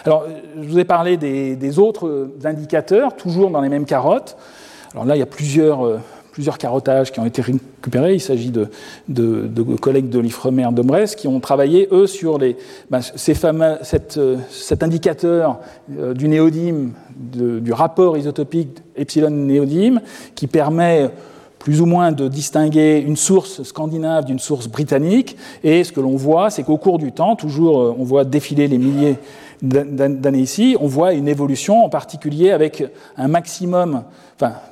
Alors, 0.05 0.25
je 0.61 0.69
vous 0.69 0.79
ai 0.79 0.85
parlé 0.85 1.17
des, 1.17 1.79
autres 1.79 2.31
indicateurs, 2.45 3.17
toujours 3.17 3.51
dans 3.51 3.61
les 3.61 3.69
mêmes 3.69 3.85
carottes. 3.85 4.37
Alors 4.93 5.05
là, 5.05 5.17
il 5.17 5.19
y 5.19 5.23
a 5.23 5.27
plusieurs, 5.27 5.87
euh, 5.87 5.99
carottages 6.59 7.13
qui 7.13 7.21
ont 7.21 7.27
été 7.27 7.43
récupérés. 7.43 8.15
Il 8.15 8.21
s'agit 8.21 8.51
de, 8.51 8.69
collègues 9.77 10.09
de 10.09 10.19
l'Ifremer 10.19 10.69
de 10.73 10.83
Brest 10.83 11.17
qui 11.17 11.29
ont 11.29 11.39
travaillé, 11.39 11.89
eux, 11.93 12.07
sur 12.07 12.39
ben, 12.39 13.01
ces 13.03 13.35
fameux, 13.35 13.77
euh, 14.17 14.37
cet 14.51 14.83
indicateur 14.83 15.59
euh, 15.99 16.15
du 16.15 16.29
néodyme, 16.29 16.93
du 17.15 17.73
rapport 17.73 18.17
isotopique 18.17 18.79
epsilon-néodyme, 18.97 20.01
qui 20.35 20.47
permet 20.47 21.11
plus 21.61 21.81
ou 21.81 21.87
moins 21.87 22.11
de 22.11 22.27
distinguer 22.27 22.99
une 22.99 23.17
source 23.17 23.63
scandinave 23.63 24.25
d'une 24.25 24.41
source 24.41 24.67
britannique. 24.67 25.37
Et 25.63 25.85
ce 25.85 25.93
que 25.93 26.01
l'on 26.01 26.17
voit, 26.17 26.51
c'est 26.51 26.65
qu'au 26.65 26.79
cours 26.79 26.99
du 26.99 27.13
temps, 27.13 27.37
toujours, 27.37 27.95
on 27.97 28.03
voit 28.03 28.25
défiler 28.25 28.67
les 28.67 28.79
milliers 28.79 29.19
d'années 29.63 30.41
ici, 30.41 30.77
on 30.81 30.87
voit 30.87 31.13
une 31.13 31.29
évolution, 31.29 31.85
en 31.85 31.89
particulier 31.89 32.51
avec 32.51 32.83
un 33.17 33.29
maximum 33.29 34.05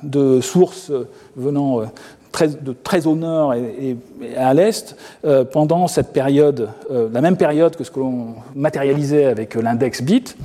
de 0.03 0.41
sources 0.41 0.91
venant 1.35 1.81
euh, 1.81 1.85
très, 2.31 2.47
de 2.47 2.73
très 2.73 3.07
au 3.07 3.15
nord 3.15 3.53
et, 3.53 3.97
à 4.35 4.53
l'est 4.53 4.95
euh, 5.25 5.45
pendant 5.45 5.87
cette 5.87 6.11
période, 6.11 6.69
euh, 6.91 7.07
la 7.11 7.21
même 7.21 7.37
période 7.37 7.75
que 7.75 7.83
ce 7.83 7.91
que 7.91 7.99
l'on 7.99 8.35
matérialisait 8.55 9.25
avec 9.25 9.55
l'index 9.55 10.01
bit. 10.01 10.35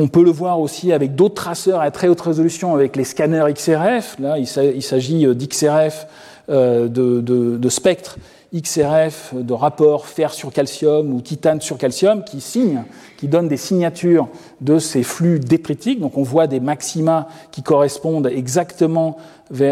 On 0.00 0.06
peut 0.06 0.22
le 0.22 0.30
voir 0.30 0.60
aussi 0.60 0.92
avec 0.92 1.16
d'autres 1.16 1.34
traceurs 1.34 1.80
à 1.80 1.90
très 1.90 2.06
haute 2.06 2.20
résolution, 2.20 2.72
avec 2.72 2.94
les 2.94 3.02
scanners 3.02 3.52
XRF. 3.52 4.16
Là, 4.20 4.38
il 4.38 4.46
s'agit 4.46 5.26
d'XRF 5.26 6.06
de, 6.48 6.86
de, 6.86 7.20
de 7.20 7.68
spectres 7.68 8.16
XRF 8.54 9.34
de 9.34 9.52
rapport 9.52 10.06
fer 10.06 10.32
sur 10.32 10.52
calcium 10.52 11.12
ou 11.12 11.20
titane 11.20 11.60
sur 11.60 11.76
calcium 11.76 12.24
qui 12.24 12.40
signent, 12.40 12.84
qui 13.18 13.28
donnent 13.28 13.48
des 13.48 13.58
signatures 13.58 14.28
de 14.62 14.78
ces 14.78 15.02
flux 15.02 15.38
détritiques. 15.38 16.00
Donc 16.00 16.16
on 16.16 16.22
voit 16.22 16.46
des 16.46 16.60
maxima 16.60 17.28
qui 17.50 17.62
correspondent 17.62 18.26
exactement 18.26 19.18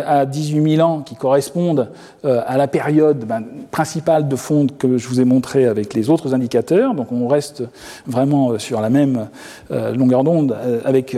à 0.07 0.27
18 0.27 0.77
000 0.77 0.89
ans, 0.89 1.01
qui 1.01 1.15
correspondent 1.17 1.91
euh, 2.25 2.43
à 2.47 2.57
la 2.57 2.69
période 2.69 3.25
ben, 3.25 3.45
principale 3.71 4.29
de 4.29 4.37
fonte 4.37 4.77
que 4.77 4.99
je 4.99 5.09
vous 5.09 5.21
ai 5.21 5.25
montré 5.25 5.67
avec 5.67 5.95
les 5.95 6.11
autres 6.11 6.35
indicateurs. 6.35 6.95
Donc 6.95 7.13
on 7.13 7.29
reste 7.29 7.63
vraiment 8.07 8.51
euh, 8.51 8.59
sur 8.59 8.81
la 8.81 8.91
même 8.91 9.29
euh, 9.71 9.95
longueur 9.95 10.25
d'onde 10.25 10.57
avec 10.85 11.17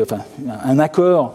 un 0.64 0.78
accord 0.78 1.34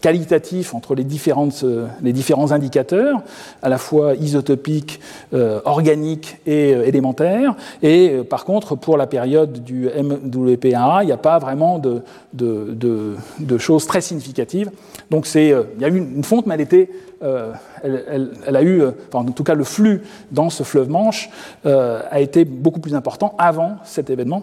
qualitatif 0.00 0.74
entre 0.74 0.94
les, 0.94 1.04
différentes, 1.04 1.62
euh, 1.64 1.86
les 2.02 2.12
différents 2.12 2.52
indicateurs, 2.52 3.22
à 3.62 3.68
la 3.68 3.78
fois 3.78 4.14
isotopiques, 4.14 5.00
euh, 5.32 5.60
organiques 5.64 6.38
et 6.46 6.74
euh, 6.74 6.86
élémentaires. 6.86 7.54
Et 7.82 8.22
par 8.28 8.44
contre, 8.44 8.76
pour 8.76 8.96
la 8.96 9.06
période 9.06 9.64
du 9.64 9.88
MWP1A, 9.88 11.02
il 11.02 11.06
n'y 11.06 11.12
a 11.12 11.16
pas 11.16 11.38
vraiment 11.38 11.78
de, 11.78 12.02
de, 12.32 13.58
choses 13.58 13.86
très 13.86 14.00
significatives. 14.00 14.70
Donc 15.10 15.26
il 15.34 15.64
y 15.80 15.84
a 15.84 15.88
eu 15.88 15.96
une 15.96 16.24
fonte, 16.24 16.46
mais 16.46 16.54
elle 16.54 16.60
était 16.60 16.90
elle, 17.22 18.56
a 18.56 18.62
eu, 18.62 18.82
enfin, 18.84 19.26
en 19.26 19.32
tout 19.32 19.44
cas 19.44 19.54
le 19.54 19.64
flux 19.64 20.02
dans 20.30 20.50
ce 20.50 20.62
fleuve 20.62 20.90
Manche 20.90 21.30
a 21.64 22.20
été 22.20 22.44
beaucoup 22.44 22.80
plus 22.80 22.94
important 22.94 23.34
avant 23.38 23.76
cet 23.84 24.10
événement. 24.10 24.42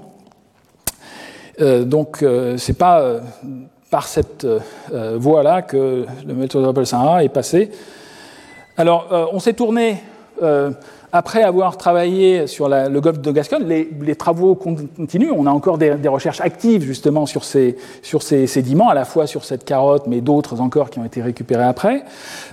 donc 1.60 2.18
ce 2.22 2.72
n'est 2.72 2.76
pas 2.76 3.22
par 3.94 4.08
cette 4.08 4.44
euh, 4.44 4.60
euh, 4.92 5.18
voie-là 5.20 5.62
que 5.62 6.08
le 6.26 6.34
méthodologie 6.34 6.94
1A 6.94 7.26
est 7.26 7.30
passé. 7.30 7.70
Alors, 8.76 9.10
euh, 9.12 9.28
on 9.32 9.40
s'est 9.40 9.54
tourné 9.54 10.02
après 11.16 11.44
avoir 11.44 11.78
travaillé 11.78 12.48
sur 12.48 12.68
le 12.68 13.00
golfe 13.00 13.20
de 13.20 13.32
Gascogne, 13.32 13.68
les, 13.68 14.16
travaux 14.16 14.56
continuent. 14.56 15.32
On 15.32 15.46
a 15.46 15.52
encore 15.52 15.78
des, 15.78 16.08
recherches 16.08 16.42
actives 16.42 16.82
justement 16.82 17.28
sur 17.28 17.44
ces, 17.44 17.78
sur 18.02 18.24
ces 18.24 18.48
sédiments, 18.48 18.90
à 18.90 18.96
la 18.96 19.06
fois 19.06 19.28
sur 19.28 19.46
cette 19.46 19.64
carotte, 19.64 20.08
mais 20.08 20.22
d'autres 20.22 20.60
encore 20.60 20.90
qui 20.90 20.98
ont 20.98 21.06
été 21.06 21.22
récupérés 21.22 21.66
après. 21.66 22.04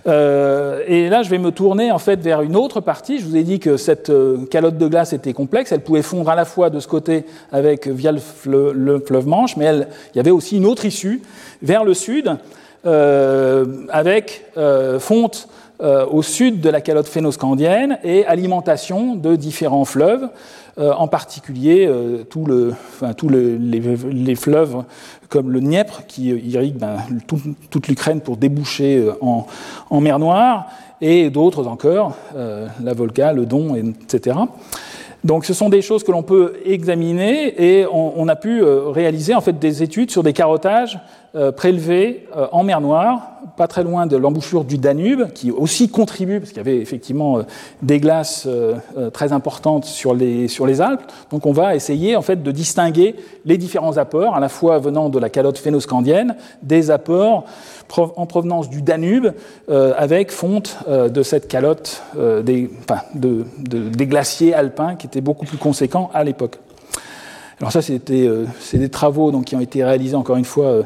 Euh, 0.06 0.84
et 0.86 1.08
là, 1.08 1.22
je 1.22 1.30
vais 1.30 1.38
me 1.38 1.52
tourner 1.52 1.90
en 1.90 1.98
fait 1.98 2.20
vers 2.20 2.42
une 2.42 2.54
autre 2.54 2.82
partie. 2.82 3.18
Je 3.18 3.24
vous 3.24 3.36
ai 3.36 3.44
dit 3.44 3.60
que 3.60 3.78
cette 3.78 4.10
euh, 4.10 4.44
calotte 4.50 4.76
de 4.76 4.88
glace 4.88 5.14
était 5.14 5.32
complexe. 5.32 5.72
Elle 5.72 5.80
pouvait 5.80 6.02
fondre 6.02 6.28
à 6.28 6.34
la 6.34 6.44
fois 6.44 6.68
de 6.68 6.80
ce 6.80 6.88
côté 6.88 7.24
avec 7.52 7.88
via 7.88 8.12
le, 8.12 8.18
fleuve 9.00 9.26
Manche, 9.26 9.56
mais 9.56 9.64
elle, 9.64 9.88
il 10.14 10.18
y 10.18 10.20
avait 10.20 10.30
aussi 10.30 10.58
une 10.58 10.66
autre 10.66 10.84
issue 10.84 11.22
vers 11.62 11.82
le 11.82 11.94
sud 11.94 12.36
euh, 12.84 13.86
avec 13.88 14.44
fonte 14.98 15.48
euh, 15.82 16.04
au 16.04 16.20
sud 16.20 16.60
de 16.60 16.68
la 16.68 16.82
calotte 16.82 17.08
phénoscandienne 17.08 17.98
et 18.04 18.26
alimentation 18.26 19.14
de 19.14 19.34
différents 19.34 19.86
fleuves, 19.86 20.28
euh, 20.78 20.92
en 20.92 21.08
particulier 21.08 21.86
euh, 21.88 22.22
tous 22.24 22.46
les, 22.46 24.34
fleuves 24.36 24.84
comme 25.30 25.50
le 25.50 25.60
Dniepr 25.60 26.06
qui 26.06 26.28
irrigue 26.28 26.76
ben, 26.76 26.98
toute 27.70 27.88
l'Ukraine 27.88 28.20
pour 28.20 28.36
déboucher 28.36 29.08
en, 29.22 30.00
mer 30.02 30.18
Noire, 30.18 30.66
et 31.00 31.30
d'autres 31.30 31.66
encore, 31.66 32.14
la 32.34 32.92
Volga, 32.92 33.32
le 33.32 33.46
Don, 33.46 33.74
etc. 33.74 34.36
Donc 35.24 35.46
ce 35.46 35.54
sont 35.54 35.70
des 35.70 35.80
choses 35.80 36.04
que 36.04 36.12
l'on 36.12 36.22
peut 36.22 36.54
examiner 36.66 37.80
et 37.80 37.86
on, 37.90 38.28
a 38.28 38.36
pu 38.36 38.62
réaliser 38.62 39.34
en 39.34 39.40
fait 39.40 39.58
des 39.58 39.82
études 39.82 40.10
sur 40.10 40.22
des 40.22 40.34
carottages 40.34 40.98
prélevés 41.56 42.26
en 42.52 42.62
mer 42.62 42.80
Noire 42.80 43.40
pas 43.56 43.68
très 43.68 43.82
loin 43.82 44.06
de 44.06 44.16
l'embouchure 44.16 44.64
du 44.64 44.78
Danube, 44.78 45.32
qui 45.34 45.50
aussi 45.50 45.88
contribue, 45.88 46.40
parce 46.40 46.50
qu'il 46.50 46.58
y 46.58 46.60
avait 46.60 46.78
effectivement 46.78 47.38
euh, 47.38 47.42
des 47.82 48.00
glaces 48.00 48.44
euh, 48.46 48.76
euh, 48.96 49.10
très 49.10 49.32
importantes 49.32 49.84
sur 49.84 50.14
les, 50.14 50.48
sur 50.48 50.66
les 50.66 50.80
Alpes. 50.80 51.02
Donc 51.30 51.46
on 51.46 51.52
va 51.52 51.74
essayer 51.74 52.16
en 52.16 52.22
fait 52.22 52.42
de 52.42 52.50
distinguer 52.50 53.16
les 53.44 53.58
différents 53.58 53.96
apports, 53.96 54.34
à 54.34 54.40
la 54.40 54.48
fois 54.48 54.78
venant 54.78 55.08
de 55.08 55.18
la 55.18 55.30
calotte 55.30 55.58
phénoscandienne, 55.58 56.36
des 56.62 56.90
apports 56.90 57.44
en 57.96 58.26
provenance 58.26 58.70
du 58.70 58.82
Danube, 58.82 59.28
avec 59.68 60.30
fonte 60.30 60.78
de 60.88 61.22
cette 61.24 61.48
calotte 61.48 62.02
des, 62.44 62.70
enfin, 62.84 63.02
de, 63.14 63.44
des 63.58 64.06
glaciers 64.06 64.54
alpins 64.54 64.94
qui 64.94 65.08
étaient 65.08 65.20
beaucoup 65.20 65.44
plus 65.44 65.58
conséquents 65.58 66.08
à 66.14 66.22
l'époque. 66.22 66.58
Alors 67.58 67.72
ça, 67.72 67.82
c'était 67.82 68.30
c'est 68.60 68.78
des 68.78 68.90
travaux 68.90 69.32
donc, 69.32 69.46
qui 69.46 69.56
ont 69.56 69.60
été 69.60 69.82
réalisés 69.82 70.14
encore 70.14 70.36
une 70.36 70.44
fois 70.44 70.82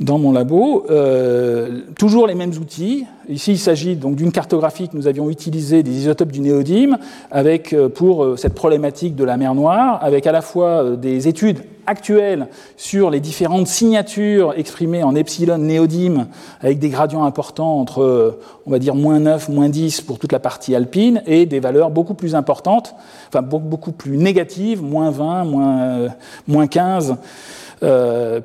dans 0.00 0.18
mon 0.18 0.32
labo. 0.32 0.86
Euh, 0.90 1.80
toujours 1.98 2.26
les 2.26 2.34
mêmes 2.34 2.52
outils. 2.60 3.06
Ici, 3.28 3.52
il 3.52 3.58
s'agit 3.58 3.96
donc 3.96 4.14
d'une 4.16 4.30
cartographie 4.30 4.88
que 4.88 4.96
nous 4.96 5.08
avions 5.08 5.30
utilisée 5.30 5.82
des 5.82 5.90
isotopes 5.90 6.30
du 6.30 6.40
néodyme 6.40 6.98
avec, 7.30 7.72
euh, 7.72 7.88
pour 7.88 8.24
euh, 8.24 8.36
cette 8.36 8.54
problématique 8.54 9.16
de 9.16 9.24
la 9.24 9.36
mer 9.36 9.54
Noire, 9.54 9.98
avec 10.02 10.26
à 10.26 10.32
la 10.32 10.42
fois 10.42 10.96
des 10.96 11.28
études 11.28 11.60
actuelles 11.86 12.48
sur 12.76 13.10
les 13.10 13.20
différentes 13.20 13.68
signatures 13.68 14.54
exprimées 14.56 15.02
en 15.02 15.14
epsilon 15.14 15.58
néodyme 15.58 16.26
avec 16.60 16.78
des 16.78 16.88
gradients 16.88 17.24
importants 17.24 17.80
entre, 17.80 18.38
on 18.66 18.70
va 18.70 18.78
dire, 18.80 18.96
moins 18.96 19.20
9, 19.20 19.48
moins 19.48 19.68
10 19.68 20.00
pour 20.00 20.18
toute 20.18 20.32
la 20.32 20.40
partie 20.40 20.74
alpine 20.74 21.22
et 21.26 21.46
des 21.46 21.60
valeurs 21.60 21.90
beaucoup 21.90 22.14
plus 22.14 22.34
importantes, 22.34 22.94
enfin 23.28 23.42
beaucoup 23.42 23.92
plus 23.92 24.16
négatives, 24.16 24.82
moins 24.82 25.10
20, 25.10 25.44
moins, 25.44 26.08
moins 26.48 26.66
15 26.66 27.10
euh, 27.10 27.14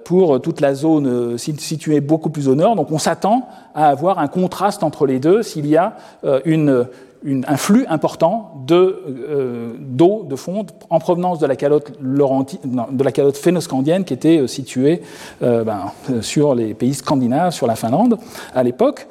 pour 0.03 0.41
toute 0.41 0.59
la 0.59 0.73
zone 0.73 1.07
euh, 1.07 1.38
située 1.38 2.01
beaucoup 2.01 2.29
plus 2.29 2.47
au 2.47 2.55
nord. 2.55 2.75
Donc 2.75 2.91
on 2.91 2.99
s'attend 2.99 3.47
à 3.73 3.88
avoir 3.88 4.19
un 4.19 4.27
contraste 4.27 4.84
entre 4.84 5.05
les 5.05 5.19
deux 5.19 5.41
s'il 5.43 5.67
y 5.67 5.77
a 5.77 5.95
euh, 6.25 6.86
un 7.23 7.57
flux 7.57 7.86
important 7.88 8.63
d'eau 8.67 10.25
de, 10.27 10.36
fonte 10.36 10.73
en 10.89 10.99
provenance 10.99 11.39
de 11.39 11.45
la 11.45 11.55
calotte, 11.55 11.91
de 12.01 13.03
la 13.03 13.11
calotte 13.11 13.38
phénoscandienne 13.38 14.03
qui 14.03 14.13
était 14.13 14.47
située 14.47 15.03
ben, 15.39 15.91
sur 16.21 16.55
les 16.55 16.73
pays 16.73 16.95
scandinaves, 16.95 17.51
sur 17.51 17.67
la 17.67 17.75
Finlande 17.75 18.17
à 18.55 18.63
l'époque. 18.63 19.07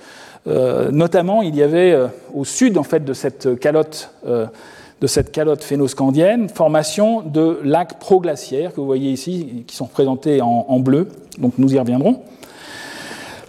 notamment, 0.46 1.42
il 1.42 1.54
y 1.54 1.62
avait 1.62 1.96
au 2.34 2.44
sud 2.44 2.78
en 2.78 2.82
fait, 2.82 3.04
de 3.04 3.12
cette 3.12 3.60
calotte 3.60 4.10
de 5.00 5.06
cette 5.06 5.32
calotte 5.32 5.64
phénoscandienne, 5.64 6.48
formation 6.48 7.22
de 7.22 7.58
lacs 7.64 7.98
proglaciaires 7.98 8.72
que 8.72 8.80
vous 8.80 8.86
voyez 8.86 9.10
ici, 9.10 9.64
qui 9.66 9.74
sont 9.74 9.86
représentés 9.86 10.40
en, 10.42 10.78
bleu, 10.80 11.08
donc 11.38 11.54
nous 11.58 11.74
y 11.74 11.78
reviendrons. 11.78 12.22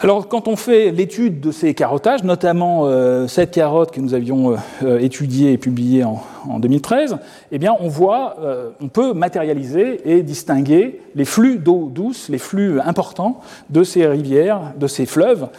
Alors, 0.04 0.28
quand 0.28 0.48
on 0.48 0.56
fait 0.56 0.90
l'étude 0.90 1.40
de 1.42 1.52
ces 1.52 1.76
carottages, 1.76 2.24
notamment 2.24 2.86
euh, 2.86 3.28
cette 3.28 3.52
carotte 3.52 3.92
que 3.92 4.02
nous 4.02 4.16
avions 4.16 4.58
euh, 4.82 4.98
étudiée 4.98 5.52
et 5.52 5.60
publiée 5.60 6.04
en, 6.04 6.20
2013, 6.58 7.18
eh 7.52 7.60
bien, 7.60 7.76
on 7.80 7.88
voit, 7.88 8.38
euh, 8.42 8.72
on 8.82 8.88
peut 8.88 9.14
matérialiser 9.14 10.02
et 10.12 10.24
distinguer 10.24 11.02
les 11.14 11.24
flux 11.24 11.60
d'eau 11.60 11.88
douce, 11.94 12.30
les 12.30 12.40
flux 12.40 12.82
importants 12.82 13.42
de 13.70 13.84
ces 13.84 14.08
rivières, 14.08 14.74
de 14.76 14.88
ces 14.88 15.06
fleuves, 15.06 15.50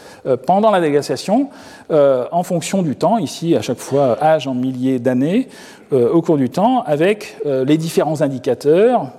pendant 0.45 0.73
la 0.73 0.81
déglaciation, 0.81 1.51
en 1.91 2.43
fonction 2.43 2.83
du 2.83 2.97
temps, 2.97 3.19
ici 3.19 3.55
à 3.55 3.63
chaque 3.63 3.79
fois 3.79 4.21
âge 4.21 4.49
en 4.49 4.55
milliers 4.55 4.99
d'années, 4.99 5.49
au 5.93 6.23
cours 6.23 6.39
du 6.39 6.49
temps, 6.49 6.83
avec 6.83 7.37
les 7.45 7.77
différents 7.77 8.23
indicateurs, 8.23 9.13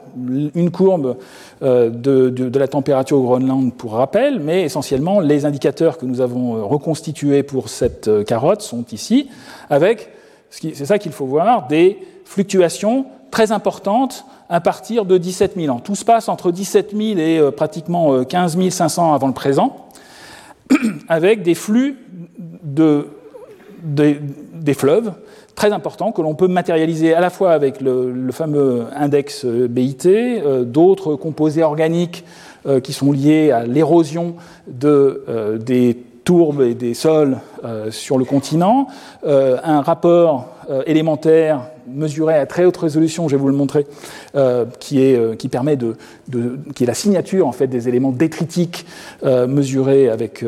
une 0.56 0.72
courbe 0.72 1.18
euh, 1.64 1.90
de, 1.90 2.60
la 2.60 2.68
température 2.68 3.18
au 3.18 3.24
Groenland 3.24 3.74
pour 3.74 3.94
rappel, 3.94 4.42
mais 4.42 4.64
essentiellement 4.64 5.22
les 5.22 5.46
indicateurs 5.46 5.98
que 5.98 6.06
nous 6.06 6.20
avons 6.20 6.58
euh, 6.58 6.64
reconstitués 6.64 7.42
pour 7.42 7.70
cette 7.70 8.10
euh, 8.10 8.26
carotte 8.26 8.62
sont 8.62 8.84
ici, 8.92 9.30
avec 9.70 10.10
c'est 10.50 10.86
ça 10.86 11.00
qu'il 11.00 11.14
faut 11.14 11.26
voir, 11.26 11.68
des 11.68 12.00
fluctuations 12.26 13.06
très 13.32 13.54
importantes 13.54 14.26
à 14.50 14.60
partir 14.60 15.06
de 15.06 15.18
17 15.18 15.54
000 15.56 15.74
ans. 15.74 15.80
Tout 15.80 15.96
se 15.96 16.04
passe 16.04 16.28
entre 16.28 16.52
17 16.52 16.94
000 16.96 17.18
et 17.18 17.52
pratiquement 17.56 18.26
15 18.26 18.58
euh, 18.58 18.70
500 18.70 19.14
avant 19.14 19.28
le 19.28 19.34
présent, 19.34 19.88
avec 21.08 21.44
des 21.44 21.56
flux 21.56 21.98
de, 22.62 23.08
des 23.84 24.74
fleuves 24.74 25.14
très 25.56 25.72
importants 25.72 26.12
que 26.12 26.22
l'on 26.22 26.36
peut 26.36 26.48
matérialiser 26.48 27.14
à 27.14 27.20
la 27.20 27.30
fois 27.30 27.52
avec 27.52 27.82
le, 27.82 28.30
fameux 28.32 28.86
index 28.96 29.46
euh, 29.46 29.68
BIT, 29.68 30.08
d'autres 30.66 31.16
composés 31.16 31.64
organiques 31.64 32.26
qui 32.82 32.94
sont 32.94 33.12
liés 33.12 33.52
à 33.52 33.66
l'érosion 33.66 34.36
de, 34.68 35.60
des 35.60 35.98
tourbes 36.24 36.62
et 36.62 36.74
des 36.74 36.94
sols 36.94 37.38
sur 37.90 38.18
le 38.18 38.26
continent, 38.26 38.88
un 39.26 39.82
rapport 39.82 40.48
élémentaire 40.86 41.70
mesuré 41.88 42.36
à 42.36 42.46
très 42.46 42.66
haute 42.66 42.78
résolution, 42.78 43.28
je 43.28 43.36
vais 43.36 43.42
vous 43.42 43.48
le 43.48 43.56
montrer, 43.56 43.86
euh, 44.36 44.66
qui, 44.80 45.02
est, 45.02 45.16
euh, 45.16 45.36
qui 45.36 45.50
permet 45.50 45.76
de, 45.76 45.96
qui 46.76 46.84
est 46.84 46.88
la 46.88 46.94
signature 46.94 47.48
en 47.48 47.52
fait 47.52 47.68
des 47.68 47.90
éléments 47.90 48.12
détritiques 48.12 48.86
euh, 49.24 49.48
mesurés 49.48 50.10
avec 50.10 50.46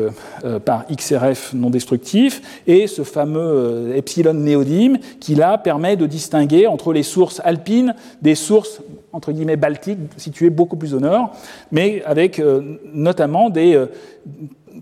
par 0.64 0.86
XRF 0.88 1.52
non 1.54 1.70
destructif, 1.70 2.62
et 2.66 2.86
ce 2.86 3.02
fameux 3.02 3.92
epsilon 3.94 4.34
néodyme 4.34 4.98
qui 5.20 5.34
là 5.34 5.58
permet 5.58 5.96
de 5.96 6.06
distinguer 6.06 6.66
entre 6.66 6.92
les 6.92 7.02
sources 7.02 7.40
alpines 7.44 7.94
des 8.22 8.34
sources 8.34 8.80
entre 9.12 9.32
guillemets 9.32 9.56
baltiques 9.56 9.98
situées 10.16 10.50
beaucoup 10.50 10.76
plus 10.76 10.94
au 10.94 11.00
nord, 11.00 11.32
mais 11.72 12.02
avec 12.04 12.42
notamment 12.92 13.50
des 13.50 13.80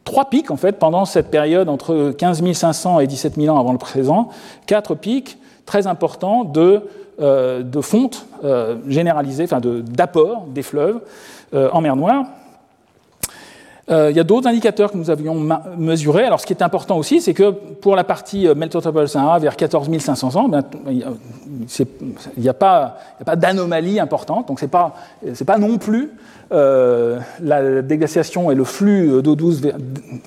trois 0.02 0.26
pics 0.26 0.50
en 0.50 0.56
fait 0.56 0.78
pendant 0.78 1.04
cette 1.04 1.30
période 1.30 1.68
entre 1.68 2.10
15 2.10 2.52
500 2.52 3.00
et 3.00 3.06
17 3.06 3.36
000 3.36 3.54
ans 3.54 3.60
avant 3.60 3.72
le 3.72 3.78
présent, 3.78 4.28
quatre 4.66 4.94
pics 4.94 5.38
très 5.66 5.86
important 5.86 6.44
de, 6.44 6.82
euh, 7.20 7.62
de 7.62 7.80
fonte 7.80 8.26
euh, 8.44 8.76
généralisée, 8.88 9.44
enfin 9.44 9.60
d'apport 9.60 10.46
des 10.48 10.62
fleuves 10.62 11.00
euh, 11.54 11.70
en 11.72 11.80
mer 11.80 11.96
Noire. 11.96 12.24
Il 13.88 14.16
y 14.16 14.20
a 14.20 14.24
d'autres 14.24 14.48
indicateurs 14.48 14.90
que 14.92 14.96
nous 14.96 15.10
avions 15.10 15.34
mesurés. 15.76 16.24
Alors, 16.24 16.40
ce 16.40 16.46
qui 16.46 16.54
est 16.54 16.62
important 16.62 16.96
aussi, 16.96 17.20
c'est 17.20 17.34
que 17.34 17.50
pour 17.50 17.96
la 17.96 18.04
partie 18.04 18.48
Meltotopol 18.56 19.08
Sahara, 19.08 19.38
vers 19.38 19.56
14 19.56 19.90
500 19.98 20.36
ans, 20.36 20.48
ben, 20.48 20.64
il 20.88 21.04
n'y 22.38 22.48
a 22.48 22.54
pas, 22.54 22.96
pas 23.26 23.36
d'anomalie 23.36 24.00
importante. 24.00 24.48
Donc, 24.48 24.58
ce 24.58 24.64
n'est 24.64 24.70
pas, 24.70 24.94
pas 25.46 25.58
non 25.58 25.76
plus 25.76 26.12
euh, 26.52 27.18
la 27.40 27.82
déglaciation 27.82 28.50
et 28.50 28.54
le 28.54 28.64
flux 28.64 29.22
d'eau 29.22 29.34
douce, 29.34 29.62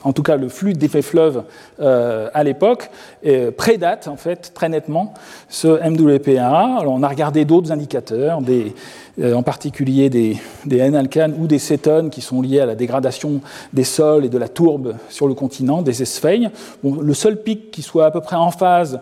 en 0.04 0.14
tout 0.14 0.24
cas 0.24 0.36
le 0.36 0.50
flux 0.50 0.74
d'effet 0.74 1.04
fleuve 1.04 1.44
euh, 1.80 2.30
à 2.34 2.44
l'époque, 2.44 2.90
prédate 3.56 4.08
en 4.08 4.18
fait 4.18 4.52
très 4.54 4.68
nettement 4.68 5.14
ce 5.48 5.68
MWPA. 5.68 6.80
Alors 6.80 6.94
on 6.94 7.04
a 7.04 7.08
regardé 7.08 7.46
d'autres 7.46 7.72
indicateurs, 7.72 8.42
des, 8.42 8.74
euh, 8.74 9.07
en 9.24 9.44
particulier 9.44 10.10
des, 10.10 10.38
des 10.66 10.78
N-alcanes 10.78 11.36
ou 11.40 11.48
des 11.48 11.60
cétones 11.60 12.10
qui 12.10 12.22
sont 12.22 12.42
liés 12.42 12.60
à 12.60 12.66
la 12.66 12.76
dégradation 12.76 13.42
des 13.74 13.84
sols 13.84 14.26
et 14.26 14.30
de 14.30 14.38
la 14.38 14.48
tourbe 14.48 14.96
sur 15.10 15.28
le 15.28 15.34
continent, 15.34 15.82
des 15.82 16.02
esphènes. 16.02 16.52
Bon, 16.84 17.02
le 17.02 17.14
seul 17.14 17.42
pic 17.42 17.72
qui 17.72 17.82
soit 17.82 18.06
à 18.06 18.12
peu 18.12 18.22
près 18.22 18.36
en 18.36 18.52
phase 18.52 19.00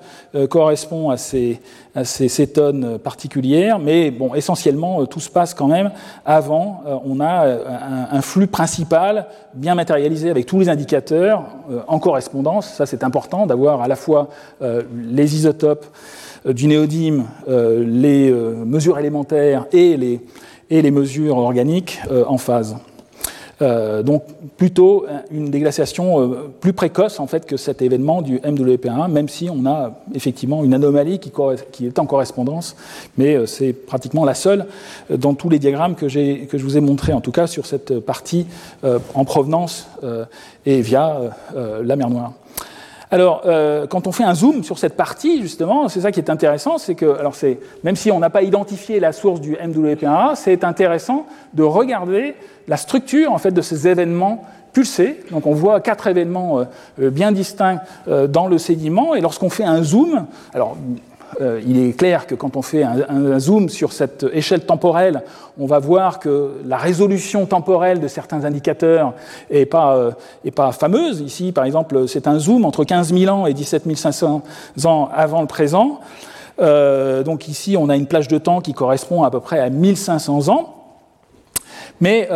correspond 0.49 1.09
à 1.09 1.17
ces, 1.17 1.59
à 1.95 2.05
ces 2.05 2.29
cétones 2.29 2.97
particulières, 2.97 3.79
mais 3.79 4.09
bon, 4.09 4.35
essentiellement, 4.35 5.05
tout 5.05 5.19
se 5.19 5.29
passe 5.29 5.53
quand 5.53 5.67
même 5.67 5.91
avant 6.25 6.83
on 7.05 7.19
a 7.19 7.45
euh, 7.45 7.63
un, 8.11 8.21
flux 8.21 8.47
principal 8.47 9.27
bien 9.53 9.75
matérialisé 9.75 10.29
avec 10.29 10.45
tous 10.45 10.59
les 10.59 10.69
indicateurs 10.69 11.45
euh, 11.71 11.81
en 11.87 11.99
correspondance. 11.99 12.73
Ça, 12.73 12.85
c'est 12.85 13.03
important 13.03 13.45
d'avoir 13.45 13.81
à 13.81 13.87
la 13.87 13.95
fois 13.95 14.29
euh, 14.61 14.83
les 14.93 15.35
isotopes 15.35 15.85
du 16.45 16.67
néodyme, 16.67 17.25
les 17.47 18.31
mesures 18.31 18.99
élémentaires 18.99 19.65
et 19.71 19.97
les, 19.97 20.21
et 20.69 20.81
les 20.81 20.91
mesures 20.91 21.37
organiques 21.37 21.99
en 22.27 22.37
phase. 22.37 22.75
Euh, 23.61 24.03
donc 24.03 24.23
plutôt 24.57 25.05
une 25.31 25.49
déglaciation 25.49 26.19
euh, 26.19 26.51
plus 26.59 26.73
précoce 26.73 27.21
en 27.21 27.27
fait 27.27 27.45
que 27.45 27.55
cet 27.55 27.81
événement 27.81 28.21
du 28.21 28.37
MWP1, 28.39 29.09
même 29.09 29.29
si 29.29 29.49
on 29.49 29.65
a 29.65 29.93
effectivement 30.13 30.65
une 30.65 30.73
anomalie 30.73 31.19
qui, 31.19 31.85
est 31.85 31.99
en 31.99 32.05
correspondance, 32.05 32.75
mais 33.17 33.35
euh, 33.35 33.45
c'est 33.45 33.71
pratiquement 33.71 34.25
la 34.25 34.33
seule 34.33 34.65
dans 35.09 35.35
tous 35.35 35.47
les 35.47 35.59
diagrammes 35.59 35.95
que, 35.95 36.05
que 36.45 36.57
je 36.57 36.63
vous 36.63 36.77
ai 36.77 36.81
montrés, 36.81 37.13
en 37.13 37.21
tout 37.21 37.31
cas 37.31 37.47
sur 37.47 37.65
cette 37.65 37.99
partie 37.99 38.45
en 39.13 39.25
provenance 39.25 39.87
et 40.65 40.81
via 40.81 41.19
la 41.55 41.95
mer 41.95 42.09
Noire. 42.09 42.33
Alors, 43.15 43.43
euh, 43.45 43.87
quand 43.87 44.07
on 44.07 44.11
fait 44.11 44.25
un 44.25 44.35
zoom 44.35 44.65
sur 44.65 44.77
cette 44.77 44.97
partie, 44.97 45.41
justement, 45.41 45.87
c'est 45.87 46.01
ça 46.01 46.11
qui 46.11 46.19
est 46.19 46.29
intéressant, 46.29 46.77
c'est 46.77 46.95
que, 46.95 47.17
alors 47.17 47.33
c'est, 47.33 47.59
même 47.85 47.95
si 47.95 48.11
on 48.11 48.19
n'a 48.19 48.29
pas 48.29 48.41
identifié 48.41 48.99
la 48.99 49.13
source 49.13 49.39
du 49.39 49.53
MWP1A, 49.53 50.35
c'est 50.35 50.65
intéressant 50.65 51.25
de 51.53 51.63
regarder 51.63 52.35
la 52.67 52.75
structure 52.75 53.31
en 53.31 53.37
fait 53.37 53.51
de 53.51 53.61
ces 53.61 53.87
événements 53.87 54.43
pulsés. 54.73 55.21
Donc, 55.31 55.47
on 55.47 55.53
voit 55.53 55.79
quatre 55.79 56.07
événements 56.07 56.59
euh, 56.59 56.63
euh, 56.99 57.09
bien 57.09 57.31
distincts 57.31 57.79
dans 58.05 58.47
le 58.47 58.57
sédiment, 58.57 59.15
et 59.15 59.21
lorsqu'on 59.21 59.49
fait 59.49 59.63
un 59.63 59.81
zoom, 59.81 60.25
alors 60.53 60.75
euh, 61.41 61.61
il 61.65 61.77
est 61.77 61.93
clair 61.93 62.27
que 62.27 62.35
quand 62.35 62.55
on 62.55 62.61
fait 62.61 62.83
un, 62.83 63.39
zoom 63.39 63.69
sur 63.69 63.93
cette 63.93 64.25
échelle 64.33 64.61
temporelle, 64.61 65.23
on 65.59 65.65
va 65.65 65.79
voir 65.79 66.19
que 66.19 66.51
la 66.65 66.77
résolution 66.77 67.45
temporelle 67.45 67.99
de 67.99 68.07
certains 68.07 68.45
indicateurs 68.45 69.13
n'est 69.51 69.65
pas, 69.65 69.95
euh, 69.95 70.11
pas 70.55 70.71
fameuse. 70.71 71.21
Ici, 71.21 71.51
par 71.51 71.65
exemple, 71.65 72.07
c'est 72.07 72.27
un 72.27 72.39
zoom 72.39 72.65
entre 72.65 72.83
15 72.83 73.13
000 73.13 73.33
ans 73.33 73.45
et 73.45 73.53
17 73.53 73.95
500 73.95 74.43
ans 74.85 75.09
avant 75.13 75.41
le 75.41 75.47
présent. 75.47 75.99
Euh, 76.61 77.23
donc 77.23 77.47
ici, 77.47 77.75
on 77.77 77.89
a 77.89 77.95
une 77.95 78.07
plage 78.07 78.27
de 78.27 78.37
temps 78.37 78.61
qui 78.61 78.73
correspond 78.73 79.23
à 79.23 79.31
peu 79.31 79.39
près 79.39 79.59
à 79.59 79.69
1500 79.69 80.49
ans. 80.49 80.71
Mais 82.01 82.27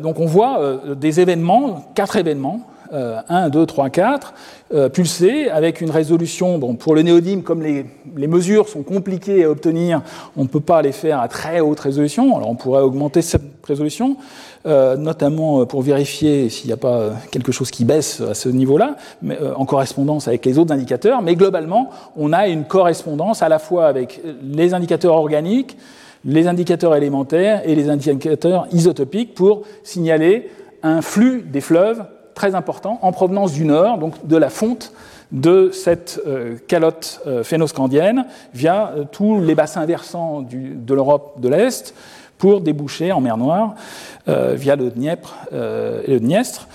donc 0.00 0.20
on 0.20 0.26
voit 0.26 0.60
des 0.94 1.18
événements, 1.18 1.84
quatre 1.96 2.14
événements, 2.14 2.60
1, 2.92 3.48
2, 3.48 3.66
3, 3.66 3.90
4, 3.90 4.34
pulsés 4.92 5.48
avec 5.48 5.80
une 5.80 5.90
résolution, 5.90 6.58
bon, 6.58 6.74
pour 6.74 6.94
le 6.94 7.02
néodyme, 7.02 7.42
comme 7.42 7.62
les, 7.62 7.84
mesures 8.26 8.68
sont 8.68 8.82
compliquées 8.82 9.44
à 9.44 9.50
obtenir, 9.50 10.02
on 10.36 10.42
ne 10.42 10.48
peut 10.48 10.60
pas 10.60 10.82
les 10.82 10.92
faire 10.92 11.20
à 11.20 11.28
très 11.28 11.60
haute 11.60 11.80
résolution, 11.80 12.36
alors 12.36 12.50
on 12.50 12.54
pourrait 12.54 12.82
augmenter 12.82 13.22
cette 13.22 13.42
résolution, 13.66 14.16
euh, 14.66 14.96
notamment 14.96 15.66
pour 15.66 15.82
vérifier 15.82 16.48
s'il 16.48 16.66
n'y 16.66 16.72
a 16.72 16.76
pas 16.76 17.10
quelque 17.30 17.52
chose 17.52 17.70
qui 17.70 17.84
baisse 17.84 18.20
à 18.20 18.34
ce 18.34 18.48
niveau-là, 18.48 18.96
euh, 19.24 19.54
en 19.54 19.64
correspondance 19.64 20.28
avec 20.28 20.44
les 20.44 20.58
autres 20.58 20.72
indicateurs, 20.72 21.22
mais 21.22 21.34
globalement, 21.34 21.90
on 22.16 22.32
a 22.32 22.48
une 22.48 22.64
correspondance 22.64 23.42
à 23.42 23.48
la 23.48 23.58
fois 23.58 23.86
avec 23.86 24.20
les 24.42 24.74
indicateurs 24.74 25.14
organiques, 25.14 25.76
les 26.24 26.46
indicateurs 26.46 26.94
élémentaires 26.94 27.62
et 27.64 27.74
les 27.74 27.88
indicateurs 27.88 28.66
isotopiques 28.72 29.34
pour 29.34 29.62
signaler 29.82 30.50
un 30.82 31.02
flux 31.02 31.42
des 31.42 31.60
fleuves 31.60 32.04
très 32.40 32.54
important 32.54 32.98
en 33.02 33.12
provenance 33.12 33.52
du 33.52 33.66
nord, 33.66 33.98
donc 33.98 34.26
de 34.26 34.36
la 34.38 34.48
fonte 34.48 34.94
de 35.30 35.70
cette 35.74 36.22
euh, 36.26 36.56
calotte 36.68 37.20
euh, 37.26 37.44
phénoscandienne 37.44 38.24
via 38.54 38.94
euh, 38.96 39.04
tous 39.12 39.42
les 39.42 39.54
bassins 39.54 39.84
versants 39.84 40.40
de 40.40 40.94
l'Europe 40.94 41.34
de 41.38 41.50
l'Est 41.50 41.94
pour 42.38 42.62
déboucher 42.62 43.12
en 43.12 43.20
mer 43.20 43.36
Noire 43.36 43.74
via 44.26 44.74
le 44.74 44.88
Dniepr 44.88 45.34
et 45.52 46.10
le 46.10 46.18
Dniestre. 46.18 46.66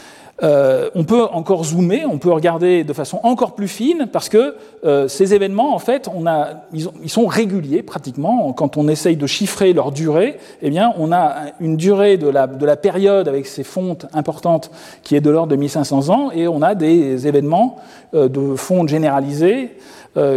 Euh, 0.43 0.89
on 0.95 1.05
peut 1.05 1.23
encore 1.23 1.63
zoomer, 1.63 2.05
on 2.05 2.17
peut 2.17 2.31
regarder 2.31 2.83
de 2.83 2.91
façon 2.91 3.21
encore 3.23 3.55
plus 3.55 3.69
fine, 3.69 4.07
parce 4.11 4.27
que 4.27 4.55
euh, 4.83 5.07
ces 5.07 5.33
événements, 5.33 5.73
en 5.73 5.79
fait, 5.79 6.09
on 6.13 6.27
a, 6.27 6.65
ils, 6.73 7.09
sont 7.09 7.25
réguliers 7.25 7.83
pratiquement. 7.83 8.51
Quand 8.51 8.75
on 8.75 8.89
essaye 8.89 9.15
de 9.15 9.27
chiffrer 9.27 9.71
leur 9.71 9.91
durée, 9.93 10.38
eh 10.61 10.69
bien, 10.69 10.93
on 10.97 11.13
a 11.13 11.36
une 11.61 11.77
durée 11.77 12.17
de 12.17 12.27
la, 12.27 12.47
de 12.47 12.65
la 12.65 12.75
période 12.75 13.29
avec 13.29 13.47
ces 13.47 13.63
fontes 13.63 14.07
importantes 14.13 14.71
qui 15.03 15.15
est 15.15 15.21
de 15.21 15.29
l'ordre 15.29 15.51
de 15.51 15.55
1500 15.55 16.09
ans, 16.09 16.31
et 16.31 16.49
on 16.49 16.61
a 16.61 16.75
des 16.75 17.27
événements 17.27 17.77
euh, 18.13 18.27
de 18.27 18.55
fonte 18.55 18.89
généralisées 18.89 19.71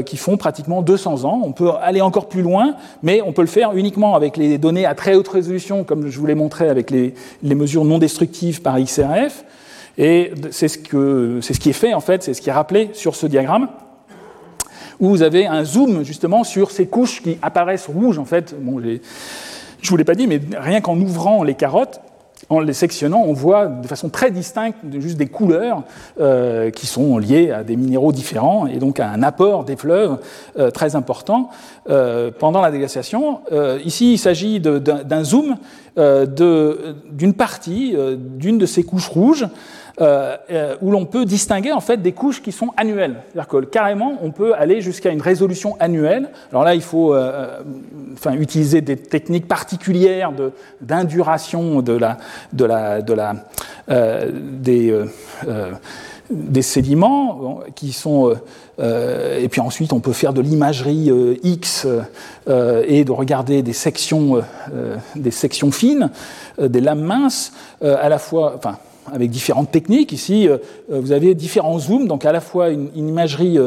qui 0.07 0.17
font 0.17 0.37
pratiquement 0.37 0.83
200 0.83 1.23
ans. 1.23 1.41
On 1.45 1.53
peut 1.53 1.71
aller 1.81 2.01
encore 2.01 2.27
plus 2.27 2.43
loin, 2.43 2.75
mais 3.05 3.23
on 3.23 3.33
peut 3.33 3.43
le 3.43 3.47
faire 3.47 3.77
uniquement 3.77 4.17
avec 4.17 4.37
les 4.37 4.59
données 4.59 4.85
à 4.87 4.97
très 4.97 5.15
haute 5.15 5.29
résolution, 5.29 5.85
comme 5.85 6.09
je 6.09 6.19
vous 6.19 6.27
l'ai 6.27 6.35
montré 6.35 6.69
avec 6.69 6.91
les, 6.91 7.15
les 7.45 7.55
mesures 7.55 7.85
non 7.85 7.99
destructives 7.99 8.61
par 8.61 8.77
XRF. 8.81 9.45
Et 9.99 10.33
c'est 10.53 10.69
ce, 10.69 10.79
qui 10.79 11.71
est 11.71 11.73
fait, 11.73 11.93
en 11.93 12.01
fait, 12.01 12.23
c'est 12.23 12.33
ce 12.33 12.41
qui 12.41 12.49
est 12.49 12.53
rappelé 12.53 12.91
sur 12.93 13.17
ce 13.17 13.27
diagramme, 13.27 13.69
où 15.01 15.09
vous 15.09 15.23
avez 15.23 15.47
un 15.47 15.65
zoom, 15.65 16.05
justement, 16.05 16.45
sur 16.45 16.71
ces 16.71 16.87
couches 16.87 17.21
qui 17.21 17.37
apparaissent 17.43 17.89
rouges, 17.89 18.19
en 18.19 18.25
fait. 18.25 18.55
Bon, 18.61 18.81
je 18.81 18.87
ne 18.87 19.89
vous 19.89 19.97
l'ai 19.97 20.05
pas 20.05 20.15
dit, 20.15 20.29
mais 20.29 20.41
rien 20.57 20.81
qu'en 20.81 20.99
ouvrant 20.99 21.43
les 21.43 21.55
carottes, 21.55 22.01
en 22.51 22.61
les 22.61 22.73
sectionnant, 22.73 23.25
on 23.27 23.33
voit 23.33 23.67
de 23.67 23.87
façon 23.87 24.09
très 24.09 24.31
distincte 24.31 24.77
juste 24.99 25.19
des 25.19 25.27
couleurs 25.27 25.83
euh, 26.21 26.71
qui 26.71 26.87
sont 26.87 27.19
liées 27.19 27.51
à 27.51 27.63
des 27.63 27.77
minéraux 27.77 28.13
différents 28.13 28.67
et 28.67 28.79
donc 28.79 29.01
à 29.01 29.11
un 29.11 29.23
apport 29.23 29.65
des 29.65 29.77
fleuves 29.77 30.19
euh, 30.59 30.71
très 30.71 30.97
important 30.97 31.51
euh, 31.91 32.31
pendant 32.37 32.63
la 32.63 32.71
déglaciation. 32.71 33.41
ici, 33.85 34.15
il 34.15 34.19
s'agit 34.19 34.61
d'un 34.61 35.25
zoom 35.25 35.57
d'une 35.97 37.35
partie 37.35 37.97
d'une 38.17 38.57
de 38.57 38.67
ces 38.67 38.85
couches 38.85 39.09
rouges 39.09 39.47
où 40.01 40.91
l'on 40.91 41.07
peut 41.07 41.25
distinguer 41.25 41.73
en 41.73 41.81
fait 41.81 41.99
des 41.99 42.13
couches 42.13 42.43
qui 42.43 42.53
sont 42.53 42.71
annuelles. 42.77 43.17
C'est-à-dire 43.33 43.49
que 43.49 43.65
carrément, 43.65 44.19
on 44.23 44.31
peut 44.31 44.55
aller 44.55 44.81
jusqu'à 44.81 45.11
une 45.11 45.23
résolution 45.23 45.77
annuelle. 45.81 46.31
Alors 46.51 46.65
là, 46.65 46.75
il 46.75 46.83
faut 46.83 47.17
enfin, 48.15 48.33
utiliser 48.35 48.81
des 48.81 48.97
techniques 48.97 49.49
particulières 49.49 50.33
d'induration 50.81 51.83
de, 51.83 51.93
la, 51.93 52.19
de 52.53 52.65
la, 52.65 53.03
de 53.03 53.13
la, 53.13 53.35
des 56.31 56.63
sédiments 56.63 57.61
qui 57.75 57.93
sont 57.93 58.35
euh, 58.81 59.39
et 59.39 59.49
puis 59.49 59.61
ensuite 59.61 59.93
on 59.93 60.01
peut 60.01 60.13
faire 60.13 60.33
de 60.33 60.41
l'imagerie 60.41 61.11
euh, 61.11 61.37
X 61.43 61.87
euh, 62.49 62.85
et 62.87 63.05
de 63.05 63.13
regarder 63.13 63.63
des 63.63 63.73
sections 63.73 64.43
des 65.17 65.31
sections 65.31 65.73
fines 65.73 66.11
des 66.61 66.81
lames 66.81 67.01
minces 67.01 67.53
à 67.83 68.09
la 68.09 68.19
fois 68.19 68.61
avec 69.13 69.31
différentes 69.31 69.71
techniques. 69.71 70.13
Ici, 70.13 70.49
vous 70.89 71.13
avez 71.13 71.35
différents 71.35 71.79
zooms, 71.79 72.07
donc 72.07 72.25
à 72.25 72.33
la 72.33 72.41
fois 72.41 72.71
une, 72.71 72.91
imagerie 72.97 73.59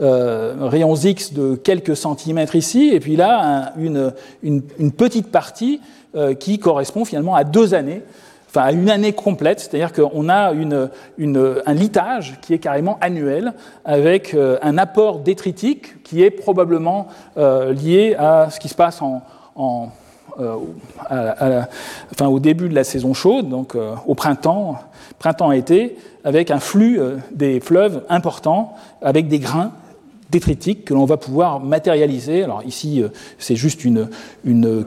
rayons 0.00 0.94
X 0.94 1.32
de 1.32 1.54
quelques 1.56 1.96
centimètres 1.96 2.56
ici, 2.56 2.90
et 2.92 3.00
puis 3.00 3.16
là, 3.16 3.72
une, 3.76 4.92
petite 4.96 5.30
partie 5.30 5.80
qui 6.38 6.58
correspond 6.58 7.04
finalement 7.04 7.34
à 7.34 7.44
deux 7.44 7.74
années 7.74 8.02
enfin 8.48 8.62
à 8.62 8.72
une 8.72 8.90
année 8.90 9.12
complète, 9.12 9.60
c'est-à-dire 9.60 9.92
qu'on 9.92 10.28
a 10.28 10.52
un 10.52 11.74
litage 11.74 12.38
qui 12.40 12.54
est 12.54 12.58
carrément 12.58 12.98
annuel 13.00 13.52
avec 13.84 14.34
euh, 14.34 14.58
un 14.62 14.78
apport 14.78 15.20
détritique 15.20 16.02
qui 16.02 16.22
est 16.22 16.30
probablement 16.30 17.08
euh, 17.36 17.72
lié 17.72 18.16
à 18.18 18.48
ce 18.50 18.58
qui 18.58 18.68
se 18.68 18.74
passe 18.74 19.02
en 19.02 19.90
euh, 20.40 21.62
au 22.20 22.38
début 22.40 22.68
de 22.68 22.74
la 22.74 22.84
saison 22.84 23.14
chaude, 23.14 23.48
donc 23.48 23.76
au 24.06 24.14
printemps, 24.14 24.78
printemps-été, 25.18 25.96
avec 26.24 26.50
un 26.50 26.60
flux 26.60 27.00
des 27.32 27.60
fleuves 27.60 28.02
important, 28.08 28.74
avec 29.02 29.28
des 29.28 29.38
grains 29.38 29.72
détritiques 30.30 30.84
que 30.84 30.94
l'on 30.94 31.06
va 31.06 31.16
pouvoir 31.16 31.60
matérialiser. 31.60 32.44
Alors 32.44 32.62
ici, 32.64 33.02
euh, 33.02 33.08
c'est 33.38 33.56
juste 33.56 33.84
une, 33.84 34.08
une, 34.44 34.84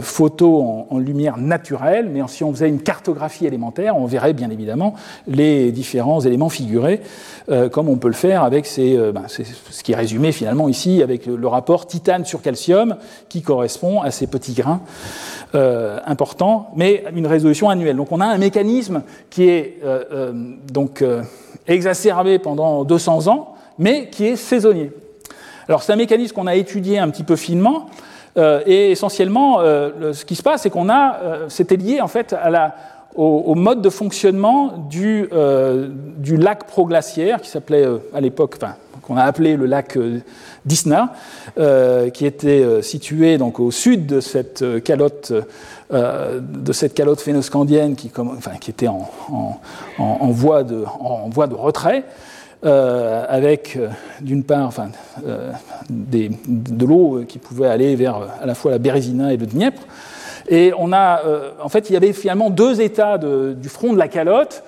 photo 0.00 0.86
en, 0.90 0.98
lumière 0.98 1.36
naturelle, 1.36 2.08
mais 2.10 2.20
si 2.28 2.44
on 2.44 2.52
faisait 2.52 2.68
une 2.68 2.80
cartographie 2.80 3.46
élémentaire, 3.46 3.96
on 3.96 4.06
verrait 4.06 4.32
bien 4.32 4.50
évidemment 4.50 4.94
les 5.26 5.70
différents 5.70 6.20
éléments 6.20 6.48
figurés, 6.48 7.02
euh, 7.50 7.68
comme 7.68 7.88
on 7.88 7.96
peut 7.96 8.08
le 8.08 8.14
faire 8.14 8.42
avec 8.42 8.64
ces, 8.66 8.96
euh, 8.96 9.12
ben, 9.12 9.24
ce 9.28 9.82
qui 9.82 9.92
est 9.92 9.96
résumé 9.96 10.32
finalement 10.32 10.68
ici 10.68 11.02
avec 11.02 11.26
le, 11.26 11.46
rapport 11.46 11.86
titane 11.86 12.24
sur 12.24 12.42
calcium, 12.42 12.96
qui 13.28 13.42
correspond 13.42 14.00
à 14.00 14.10
ces 14.10 14.26
petits 14.26 14.54
grains 14.54 14.80
importants, 16.06 16.70
mais 16.74 17.04
une 17.14 17.28
résolution 17.28 17.70
annuelle. 17.70 17.94
Donc 17.94 18.10
on 18.10 18.20
a 18.20 18.26
un 18.26 18.38
mécanisme 18.38 19.02
qui 19.30 19.48
est 19.48 19.78
donc 20.72 21.04
exacerbé 21.68 22.40
pendant 22.40 22.84
200 22.84 23.28
ans, 23.28 23.53
mais 23.78 24.08
qui 24.10 24.26
est 24.26 24.36
saisonnier. 24.36 24.92
Alors 25.68 25.82
c'est 25.82 25.92
un 25.92 25.96
mécanisme 25.96 26.34
qu'on 26.34 26.46
a 26.46 26.54
étudié 26.54 26.98
un 26.98 27.08
petit 27.10 27.24
peu 27.24 27.36
finement, 27.36 27.88
euh, 28.36 28.62
et 28.66 28.90
essentiellement, 28.90 29.60
euh, 29.60 30.12
ce 30.12 30.24
qui 30.24 30.34
se 30.34 30.42
passe, 30.42 30.62
c'est 30.62 30.70
qu'on 30.70 30.88
a, 30.88 31.16
euh, 31.22 31.46
c'était 31.48 31.76
lié 31.76 32.00
en 32.00 32.08
fait 32.08 32.34
au, 33.14 33.54
mode 33.54 33.80
de 33.80 33.90
fonctionnement 33.90 34.88
du, 34.90 35.28
lac 35.30 36.66
proglaciaire, 36.66 37.40
qui 37.40 37.48
s'appelait 37.48 37.86
à 38.12 38.20
l'époque, 38.20 38.56
qu'on 39.02 39.16
a 39.16 39.22
appelé 39.22 39.56
le 39.56 39.66
lac 39.66 39.96
Disna, 40.64 41.12
qui 42.12 42.26
était 42.26 42.82
situé 42.82 43.38
donc 43.38 43.60
au 43.60 43.70
sud 43.70 44.06
de 44.06 44.18
cette 44.18 44.82
calotte, 44.82 45.32
de 45.92 46.72
cette 46.72 46.94
calotte 46.94 47.20
phénoscandienne 47.20 47.94
qui, 47.94 48.10
qui 48.60 48.70
était 48.70 48.88
en 48.88 50.30
voie 50.32 50.64
de 50.64 51.54
retrait. 51.54 52.04
Euh, 52.64 53.26
avec 53.28 53.76
euh, 53.76 53.88
d'une 54.22 54.42
part 54.42 54.72
euh, 55.26 55.52
de 55.90 56.86
l'eau 56.86 57.22
qui 57.28 57.38
pouvait 57.38 57.66
aller 57.66 57.94
vers 57.94 58.16
à 58.40 58.46
la 58.46 58.54
fois 58.54 58.70
la 58.70 58.78
Bérésina 58.78 59.34
et 59.34 59.36
le 59.36 59.44
Dniepr. 59.44 59.82
Et 60.48 60.72
on 60.78 60.90
a, 60.92 61.20
en 61.62 61.68
fait, 61.68 61.90
il 61.90 61.94
y 61.94 61.96
avait 61.96 62.12
finalement 62.12 62.50
deux 62.50 62.82
états 62.82 63.16
du 63.16 63.68
front 63.70 63.94
de 63.94 63.98
la 63.98 64.08
calotte. 64.08 64.62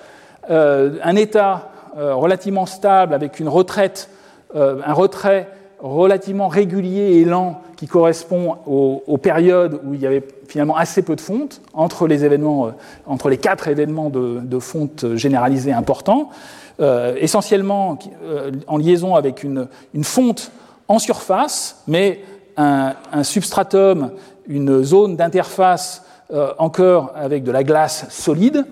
un 0.49 1.15
état 1.15 1.69
relativement 1.95 2.65
stable 2.65 3.13
avec 3.13 3.39
une 3.39 3.47
retraite, 3.47 4.09
un 4.55 4.93
retrait 4.93 5.49
relativement 5.79 6.47
régulier 6.47 7.19
et 7.19 7.25
lent 7.25 7.61
qui 7.75 7.85
correspond 7.85 8.57
aux, 8.65 9.03
aux, 9.05 9.17
périodes 9.19 9.79
où 9.85 9.93
il 9.93 10.01
y 10.01 10.07
avait 10.07 10.23
finalement 10.47 10.75
assez 10.75 11.03
peu 11.03 11.15
de 11.15 11.21
fonte 11.21 11.61
entre 11.73 12.07
les 12.07 12.25
événements, 12.25 12.71
entre 13.05 13.29
les 13.29 13.37
quatre 13.37 13.67
événements 13.67 14.09
de, 14.09 14.39
de 14.41 14.57
fonte 14.57 15.15
généralisée 15.15 15.73
importants. 15.73 16.31
Euh, 16.79 17.15
essentiellement 17.19 17.97
euh, 18.23 18.51
en 18.67 18.77
liaison 18.77 19.15
avec 19.15 19.43
une, 19.43 19.67
fonte 20.03 20.51
en 20.87 20.99
surface, 20.99 21.81
mais 21.87 22.21
un, 22.55 22.93
substratum, 23.23 24.11
une 24.47 24.83
zone 24.83 25.15
d'interface 25.15 26.03
euh, 26.31 26.53
encore 26.59 27.13
avec 27.15 27.43
de 27.43 27.51
la 27.51 27.63
glace 27.63 28.05
solide. 28.09 28.63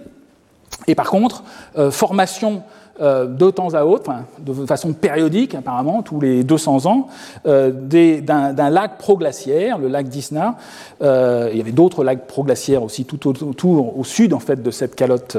Et 0.88 0.94
par 0.94 1.10
contre, 1.10 1.44
formation 1.90 2.62
de 3.00 3.50
temps 3.50 3.74
à 3.74 3.86
autre, 3.86 4.12
de 4.40 4.54
façon 4.66 4.94
périodique 4.94 5.56
apparemment, 5.56 6.02
tous 6.02 6.20
les 6.20 6.44
200 6.44 6.86
ans, 6.86 7.08
d'un 7.46 8.70
lac 8.70 8.98
proglaciaire, 8.98 9.78
le 9.78 9.88
lac 9.88 10.08
d'Isna. 10.10 10.58
Il 11.02 11.58
y 11.58 11.62
avait 11.62 11.72
d'autres 11.72 12.04
lacs 12.04 12.28
proglaciaires 12.28 12.84
aussi 12.84 13.06
tout 13.06 13.28
autour, 13.28 13.98
au 13.98 14.04
sud 14.04 14.34
en 14.34 14.40
fait 14.40 14.62
de 14.62 14.70
cette 14.70 14.96
calotte 14.96 15.38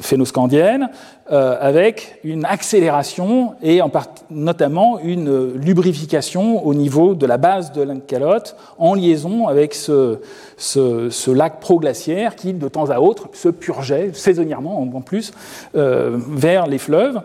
phénoscandienne, 0.00 0.90
avec 1.30 2.18
une 2.24 2.44
accélération 2.44 3.54
et 3.62 3.82
en 3.82 3.90
notamment 4.30 4.98
une 4.98 5.52
lubrification 5.54 6.66
au 6.66 6.74
niveau 6.74 7.14
de 7.14 7.24
la 7.24 7.36
base 7.36 7.70
de 7.72 7.82
la 7.82 7.94
calotte 7.96 8.56
en 8.78 8.94
liaison 8.94 9.46
avec 9.46 9.74
ce, 9.74 10.18
ce, 10.56 11.30
lac 11.30 11.60
proglaciaire 11.60 12.34
qui, 12.34 12.52
de 12.52 12.66
temps 12.66 12.90
à 12.90 12.98
autre, 12.98 13.28
se 13.32 13.48
purgeait 13.48 14.10
saisonnièrement 14.12 14.82
en 14.82 15.00
plus 15.00 15.32
vers 15.72 16.66
les 16.66 16.78
fleuves. 16.78 17.20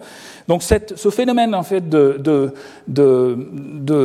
Donc 0.47 0.61
ce 0.61 1.09
phénomène 1.09 1.55
en 1.55 1.63
fait 1.63 1.89
de, 1.89 2.53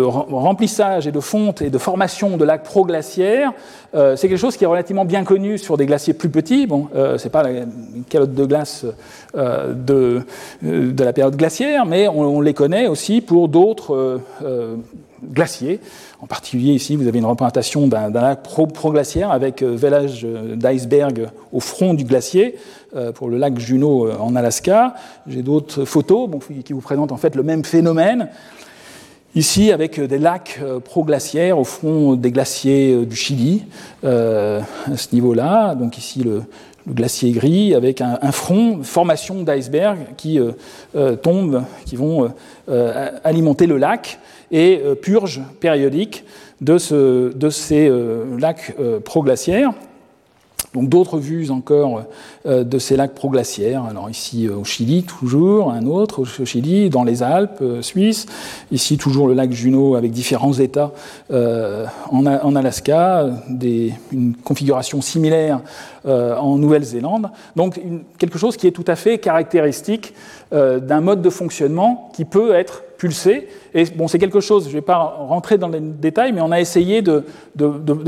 remplissage 0.02 1.06
et 1.06 1.12
de 1.12 1.20
fonte 1.20 1.60
et 1.60 1.68
de 1.68 1.78
formation 1.78 2.36
de 2.36 2.44
lacs 2.44 2.62
proglaciaires, 2.62 3.52
euh, 3.94 4.16
c'est 4.16 4.28
quelque 4.28 4.38
chose 4.38 4.56
qui 4.56 4.64
est 4.64 4.68
relativement 4.68 5.04
bien 5.04 5.24
connu 5.24 5.58
sur 5.58 5.76
des 5.76 5.84
glaciers 5.84 6.14
plus 6.14 6.30
petits. 6.30 6.66
Bon, 6.66 6.88
euh, 6.94 7.18
c'est 7.18 7.28
pas 7.28 7.48
une 7.50 8.04
calotte 8.08 8.34
de 8.34 8.44
glace 8.46 8.86
euh, 9.36 9.74
de, 9.74 10.22
de 10.62 11.04
la 11.04 11.12
période 11.12 11.36
glaciaire, 11.36 11.84
mais 11.84 12.08
on, 12.08 12.40
les 12.40 12.54
connaît 12.54 12.86
aussi 12.86 13.20
pour 13.20 13.48
d'autres 13.48 14.20
glaciers. 15.22 15.80
En 16.20 16.26
particulier 16.26 16.72
ici, 16.72 16.96
vous 16.96 17.06
avez 17.06 17.18
une 17.18 17.26
représentation 17.26 17.86
d'un 17.86 18.10
lac 18.10 18.42
proglaciaire 18.42 19.30
avec 19.30 19.62
vélage 19.62 20.26
d'iceberg 20.56 21.30
au 21.52 21.60
front 21.60 21.94
du 21.94 22.04
glacier. 22.04 22.56
Euh, 22.96 23.12
pour 23.12 23.28
le 23.28 23.38
lac 23.38 23.56
Juno 23.60 24.08
euh, 24.08 24.16
en 24.18 24.34
Alaska. 24.34 24.94
J'ai 25.28 25.42
d'autres 25.42 25.84
photos 25.84 26.28
qui 26.64 26.72
vous 26.72 26.80
présentent 26.80 27.12
en 27.12 27.16
fait 27.16 27.36
le 27.36 27.44
même 27.44 27.64
phénomène. 27.64 28.30
Ici, 29.36 29.70
avec 29.70 30.00
des 30.00 30.18
lacs 30.18 30.58
euh, 30.60 30.80
proglaciaires 30.80 31.56
au 31.56 31.62
fond 31.62 32.14
des 32.14 32.32
glaciers 32.32 33.06
du 33.06 33.14
Chili, 33.14 33.62
à 34.02 34.96
ce 34.96 35.14
niveau-là. 35.14 35.76
Donc 35.76 35.98
ici, 35.98 36.24
le, 36.24 36.42
glacier 36.88 37.30
gris 37.30 37.76
avec 37.76 38.00
un, 38.00 38.32
front, 38.32 38.82
formation 38.82 39.44
d'iceberg 39.44 39.98
qui 40.16 40.40
tombent, 41.22 41.62
qui 41.84 41.94
vont 41.94 42.32
alimenter 43.22 43.66
le 43.66 43.76
lac 43.76 44.18
et 44.50 44.82
purge 45.00 45.40
périodique 45.60 46.24
de, 46.60 47.32
de 47.32 47.50
ces 47.50 47.90
lacs 48.38 48.74
proglaciaires. 49.04 49.72
Donc 50.72 50.88
d'autres 50.88 51.18
vues 51.18 51.50
encore 51.50 52.02
euh, 52.46 52.62
de 52.62 52.78
ces 52.78 52.96
lacs 52.96 53.14
proglaciaires. 53.14 53.84
Alors 53.84 54.08
ici 54.08 54.46
euh, 54.46 54.56
au 54.56 54.64
Chili 54.64 55.02
toujours, 55.02 55.72
un 55.72 55.84
autre 55.86 56.22
au 56.22 56.44
Chili, 56.44 56.90
dans 56.90 57.02
les 57.02 57.24
Alpes 57.24 57.58
euh, 57.60 57.82
suisses. 57.82 58.26
Ici 58.70 58.96
toujours 58.96 59.26
le 59.26 59.34
lac 59.34 59.50
Juno 59.52 59.96
avec 59.96 60.12
différents 60.12 60.52
états 60.52 60.92
en, 61.32 62.56
Alaska, 62.56 63.26
une 64.12 64.34
configuration 64.44 65.00
similaire 65.00 65.60
en 66.04 66.56
Nouvelle-Zélande. 66.56 67.30
Donc 67.56 67.80
quelque 68.18 68.38
chose 68.38 68.56
qui 68.56 68.66
est 68.66 68.72
tout 68.72 68.84
à 68.86 68.96
fait 68.96 69.18
caractéristique 69.18 70.14
d'un 70.52 71.00
mode 71.00 71.22
de 71.22 71.30
fonctionnement 71.30 72.10
qui 72.14 72.24
peut 72.24 72.54
être 72.54 72.82
pulsé. 72.96 73.48
Et 73.74 73.84
bon, 73.84 74.08
c'est 74.08 74.18
quelque 74.18 74.40
chose, 74.40 74.64
je 74.64 74.68
ne 74.68 74.74
vais 74.74 74.80
pas 74.82 74.98
rentrer 74.98 75.58
dans 75.58 75.68
les 75.68 75.80
détails, 75.80 76.32
mais 76.32 76.40
on 76.40 76.52
a 76.52 76.60
essayé 76.60 77.02
de 77.02 77.24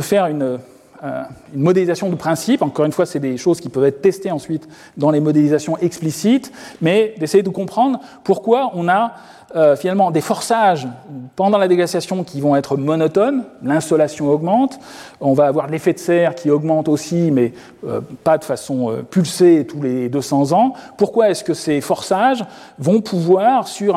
faire 0.00 0.26
une 0.26 0.42
euh, 0.42 0.58
une 1.02 1.62
modélisation 1.62 2.08
de 2.10 2.14
principe. 2.14 2.62
Encore 2.62 2.84
une 2.84 2.92
fois, 2.92 3.06
c'est 3.06 3.18
des 3.18 3.36
choses 3.36 3.60
qui 3.60 3.68
peuvent 3.68 3.84
être 3.84 4.02
testées 4.02 4.30
ensuite 4.30 4.68
dans 4.96 5.10
les 5.10 5.20
modélisations 5.20 5.76
explicites, 5.78 6.52
mais 6.80 7.14
d'essayer 7.18 7.42
de 7.42 7.48
comprendre 7.48 7.98
pourquoi 8.22 8.70
on 8.74 8.88
a 8.88 9.12
euh, 9.54 9.76
finalement 9.76 10.10
des 10.10 10.22
forçages 10.22 10.88
pendant 11.36 11.58
la 11.58 11.68
déglaciation 11.68 12.24
qui 12.24 12.40
vont 12.40 12.56
être 12.56 12.78
monotones, 12.78 13.44
l'insolation 13.62 14.30
augmente, 14.30 14.78
on 15.20 15.34
va 15.34 15.46
avoir 15.46 15.66
l'effet 15.66 15.92
de 15.92 15.98
serre 15.98 16.34
qui 16.34 16.48
augmente 16.48 16.88
aussi, 16.88 17.30
mais 17.30 17.52
euh, 17.86 18.00
pas 18.24 18.38
de 18.38 18.44
façon 18.44 18.90
euh, 18.90 19.02
pulsée 19.02 19.66
tous 19.68 19.82
les 19.82 20.08
200 20.08 20.52
ans. 20.52 20.72
Pourquoi 20.96 21.28
est-ce 21.28 21.44
que 21.44 21.52
ces 21.52 21.82
forçages 21.82 22.42
vont 22.78 23.02
pouvoir, 23.02 23.68
sur 23.68 23.94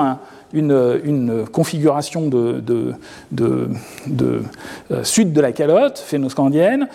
une, 0.56 1.46
configuration 1.52 2.28
de, 2.28 2.64
sud 5.04 5.34
de 5.34 5.42
la 5.42 5.52
calotte 5.52 6.00
phénoscandienne, 6.00 6.88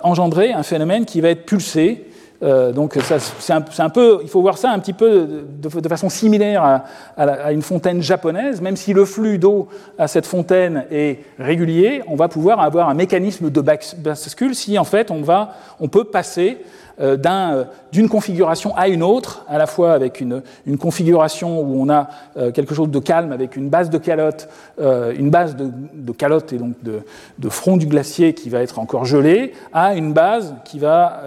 engendrer 0.00 0.52
un 0.52 0.62
phénomène 0.62 1.04
qui 1.04 1.20
va 1.20 1.30
être 1.30 1.44
pulsé 1.44 2.06
euh, 2.42 2.72
donc 2.72 2.98
c'est 3.38 3.52
un, 3.52 3.90
peu, 3.90 4.18
il 4.22 4.28
faut 4.28 4.42
voir 4.42 4.58
ça 4.58 4.70
un 4.70 4.78
petit 4.80 4.92
peu 4.92 5.44
de, 5.62 5.88
façon 5.88 6.08
similaire 6.08 6.82
à, 7.16 7.52
une 7.52 7.62
fontaine 7.62 8.02
japonaise. 8.02 8.60
Même 8.60 8.76
si 8.76 8.92
le 8.92 9.04
flux 9.04 9.38
d'eau 9.38 9.68
à 9.96 10.08
cette 10.08 10.26
fontaine 10.26 10.84
est 10.90 11.20
régulier, 11.38 12.02
on 12.08 12.16
va 12.16 12.28
pouvoir 12.28 12.60
avoir 12.60 12.88
un 12.88 12.94
mécanisme 12.94 13.50
de 13.50 13.60
bascule 13.60 14.54
si 14.54 14.78
en 14.78 14.84
fait 14.84 15.10
on, 15.10 15.22
va, 15.22 15.54
on 15.78 15.88
peut 15.88 16.04
passer 16.04 16.58
euh, 17.00 17.16
euh, 17.24 17.64
d'une 17.92 18.08
configuration 18.08 18.76
à 18.76 18.88
une 18.88 19.02
autre, 19.02 19.44
à 19.48 19.58
la 19.58 19.66
fois 19.66 19.92
avec 19.92 20.20
une, 20.20 20.42
configuration 20.78 21.60
où 21.60 21.82
on 21.82 21.88
a 21.88 22.08
euh, 22.36 22.50
quelque 22.50 22.74
chose 22.74 22.90
de 22.90 22.98
calme 22.98 23.32
avec 23.32 23.56
une 23.56 23.68
base 23.68 23.90
de 23.90 23.98
calotte, 23.98 24.48
une 24.78 25.30
base 25.30 25.56
de, 25.56 26.12
calotte 26.12 26.52
et 26.52 26.58
donc 26.58 26.74
de, 26.82 27.48
front 27.48 27.76
du 27.76 27.86
glacier 27.86 28.34
qui 28.34 28.48
va 28.48 28.62
être 28.62 28.78
encore 28.78 29.04
gelé, 29.04 29.52
à 29.72 29.94
une 29.94 30.12
base 30.12 30.54
qui 30.64 30.78
va 30.78 31.22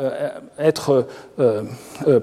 être 0.60 1.08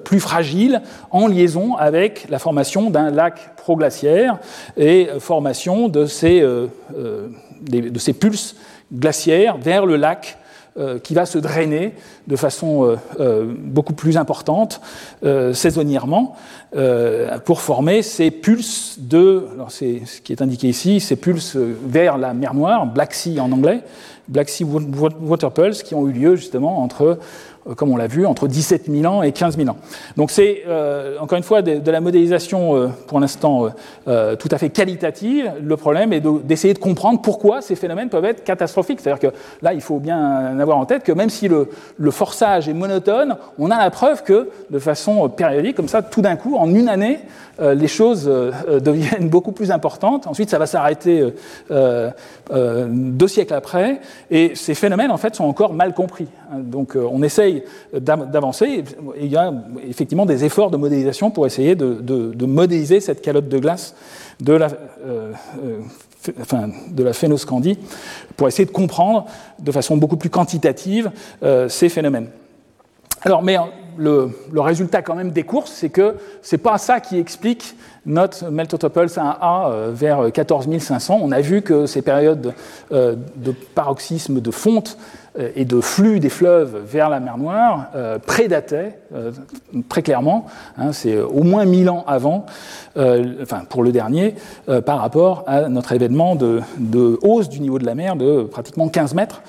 plus 0.04 0.20
fragile 0.20 0.82
en 1.10 1.26
liaison 1.26 1.76
avec 1.76 2.26
la 2.28 2.38
formation 2.38 2.90
d'un 2.90 3.10
lac 3.10 3.56
proglaciaire 3.56 4.38
et 4.76 5.08
formation 5.18 5.88
de 5.88 6.06
ces, 6.06 6.40
de 6.40 7.98
ces 7.98 8.12
pulses 8.12 8.56
glaciaires 8.92 9.56
vers 9.58 9.86
le 9.86 9.96
lac 9.96 10.38
qui 11.02 11.14
va 11.14 11.26
se 11.26 11.38
drainer 11.38 11.94
de 12.26 12.36
façon 12.36 12.84
euh, 12.84 12.96
euh, 13.20 13.54
beaucoup 13.56 13.92
plus 13.92 14.16
importante 14.16 14.80
saisonnièrement 15.52 16.36
pour 17.44 17.60
former 17.60 18.02
ces 18.02 18.30
pulses 18.30 18.96
de, 18.98 19.46
alors 19.52 19.70
c'est 19.70 20.02
ce 20.06 20.20
qui 20.20 20.32
est 20.32 20.40
indiqué 20.40 20.68
ici, 20.68 21.00
ces 21.00 21.16
pulses 21.16 21.56
vers 21.56 22.16
la 22.16 22.32
mer 22.32 22.54
Noire, 22.54 22.86
Black 22.86 23.14
Sea 23.14 23.40
en 23.40 23.52
anglais, 23.52 23.82
Black 24.28 24.48
Sea 24.48 24.64
Water 24.64 25.50
Pulse, 25.50 25.82
qui 25.82 25.94
ont 25.94 26.08
eu 26.08 26.12
lieu 26.12 26.36
justement 26.36 26.82
entre 26.82 27.02
euh, 27.02 27.14
comme 27.76 27.90
on 27.90 27.96
l'a 27.96 28.06
vu, 28.06 28.26
entre 28.26 28.48
17 28.48 28.90
000 28.90 29.12
ans 29.12 29.22
et 29.22 29.32
15 29.32 29.56
000 29.56 29.68
ans. 29.68 29.76
Donc 30.16 30.30
c'est, 30.30 30.62
euh, 30.66 31.18
encore 31.20 31.38
une 31.38 31.44
fois, 31.44 31.62
de, 31.62 31.90
la 31.90 32.00
modélisation, 32.00 32.76
euh, 32.76 32.88
pour 33.06 33.20
l'instant, 33.20 33.68
tout 34.06 34.48
à 34.50 34.58
fait 34.58 34.70
qualitative. 34.70 35.52
Le 35.62 35.76
problème 35.76 36.12
est 36.12 36.20
d'essayer 36.20 36.74
de, 36.74 36.78
comprendre 36.78 37.20
pourquoi 37.20 37.62
ces 37.62 37.76
phénomènes 37.76 38.08
peuvent 38.08 38.24
être 38.24 38.44
catastrophiques. 38.44 39.00
C'est-à-dire 39.00 39.30
que 39.30 39.36
là, 39.62 39.72
il 39.72 39.80
faut 39.80 39.98
bien 39.98 40.58
avoir 40.58 40.78
en 40.78 40.86
tête 40.86 41.04
que 41.04 41.12
même 41.12 41.30
si 41.30 41.48
le, 41.48 41.68
le, 41.96 42.10
forçage 42.10 42.68
est 42.68 42.72
monotone, 42.72 43.36
on 43.58 43.70
a 43.70 43.78
la 43.78 43.90
preuve 43.90 44.22
que, 44.22 44.48
de 44.70 44.78
façon 44.78 45.28
périodique, 45.28 45.76
comme 45.76 45.88
ça, 45.88 46.02
tout 46.02 46.22
d'un 46.22 46.36
coup, 46.36 46.56
en 46.56 46.72
une 46.74 46.88
année, 46.88 47.20
les 47.60 47.88
choses 47.88 48.24
deviennent 48.24 49.28
beaucoup 49.28 49.52
plus 49.52 49.70
importantes. 49.70 50.26
Ensuite, 50.26 50.50
ça 50.50 50.58
va 50.58 50.66
s'arrêter 50.66 51.32
deux 51.70 53.28
siècles 53.28 53.54
après. 53.54 54.00
Et 54.30 54.54
ces 54.54 54.74
phénomènes, 54.74 55.10
en 55.10 55.16
fait, 55.16 55.36
sont 55.36 55.44
encore 55.44 55.72
mal 55.72 55.94
compris. 55.94 56.26
Donc 56.56 56.96
on 56.96 57.22
essaye 57.22 57.51
d'avancer. 57.94 58.84
Il 59.20 59.26
y 59.26 59.36
a 59.36 59.52
effectivement 59.86 60.26
des 60.26 60.44
efforts 60.44 60.70
de 60.70 60.76
modélisation 60.76 61.30
pour 61.30 61.46
essayer 61.46 61.74
de, 61.74 62.46
modéliser 62.46 63.00
cette 63.00 63.22
calotte 63.22 63.48
de 63.48 63.58
glace 63.58 63.94
de 64.40 64.52
la, 64.52 64.68
euh, 65.06 65.32
euh, 66.28 66.66
de 66.88 67.02
la 67.02 67.12
phénoscandie, 67.12 67.78
pour 68.36 68.48
essayer 68.48 68.64
de 68.64 68.70
comprendre 68.70 69.26
de 69.58 69.72
façon 69.72 69.96
beaucoup 69.96 70.16
plus 70.16 70.30
quantitative 70.30 71.10
euh, 71.42 71.68
ces 71.68 71.88
phénomènes. 71.88 72.28
Alors, 73.22 73.42
mais 73.42 73.56
le, 73.96 74.30
résultat 74.56 75.02
quand 75.02 75.14
même 75.14 75.30
des 75.30 75.44
courses, 75.44 75.70
c'est 75.70 75.90
que 75.90 76.16
c'est 76.42 76.58
pas 76.58 76.78
ça 76.78 76.98
qui 77.00 77.18
explique 77.18 77.76
notre 78.04 78.50
Meltotopulse 78.50 79.16
1A 79.16 79.90
vers 79.90 80.32
14 80.32 80.66
500. 80.76 81.20
On 81.22 81.30
a 81.30 81.40
vu 81.40 81.62
que 81.62 81.86
ces 81.86 82.02
périodes 82.02 82.52
de 82.90 83.54
paroxysme, 83.76 84.40
de 84.40 84.50
fonte, 84.50 84.98
et 85.38 85.64
de 85.64 85.80
flux 85.80 86.20
des 86.20 86.28
fleuves 86.28 86.82
vers 86.84 87.08
la 87.08 87.18
mer 87.18 87.38
Noire 87.38 87.86
euh, 87.94 88.18
prédataient 88.18 88.98
euh, 89.14 89.32
très 89.88 90.02
clairement, 90.02 90.46
hein, 90.76 90.92
c'est 90.92 91.18
au 91.18 91.42
moins 91.42 91.64
1000 91.64 91.88
ans 91.88 92.04
avant, 92.06 92.44
enfin 92.96 93.62
pour 93.68 93.82
le 93.82 93.92
dernier, 93.92 94.34
par 94.84 94.98
rapport 94.98 95.44
à 95.46 95.68
notre 95.68 95.92
événement 95.92 96.36
de, 96.36 96.62
hausse 97.22 97.48
du 97.48 97.60
niveau 97.60 97.78
de 97.78 97.86
la 97.86 97.94
mer 97.94 98.16
de 98.16 98.42
pratiquement 98.42 98.88
15 98.88 99.14
mètres. 99.14 99.42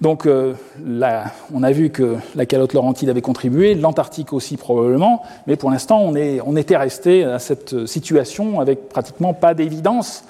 Donc 0.00 0.26
on 0.26 1.62
a 1.62 1.72
vu 1.72 1.90
que 1.90 2.16
la 2.34 2.46
calotte 2.46 2.72
laurentide 2.72 3.08
avait 3.08 3.22
contribué, 3.22 3.74
l'Antarctique 3.74 4.32
aussi 4.32 4.56
probablement, 4.56 5.22
mais 5.46 5.56
pour 5.56 5.70
l'instant 5.70 6.00
on, 6.00 6.56
était 6.56 6.76
resté 6.76 7.24
à 7.24 7.38
cette 7.38 7.86
situation 7.86 8.60
avec 8.60 8.88
pratiquement 8.88 9.34
pas 9.34 9.54
d'évidence 9.54 10.24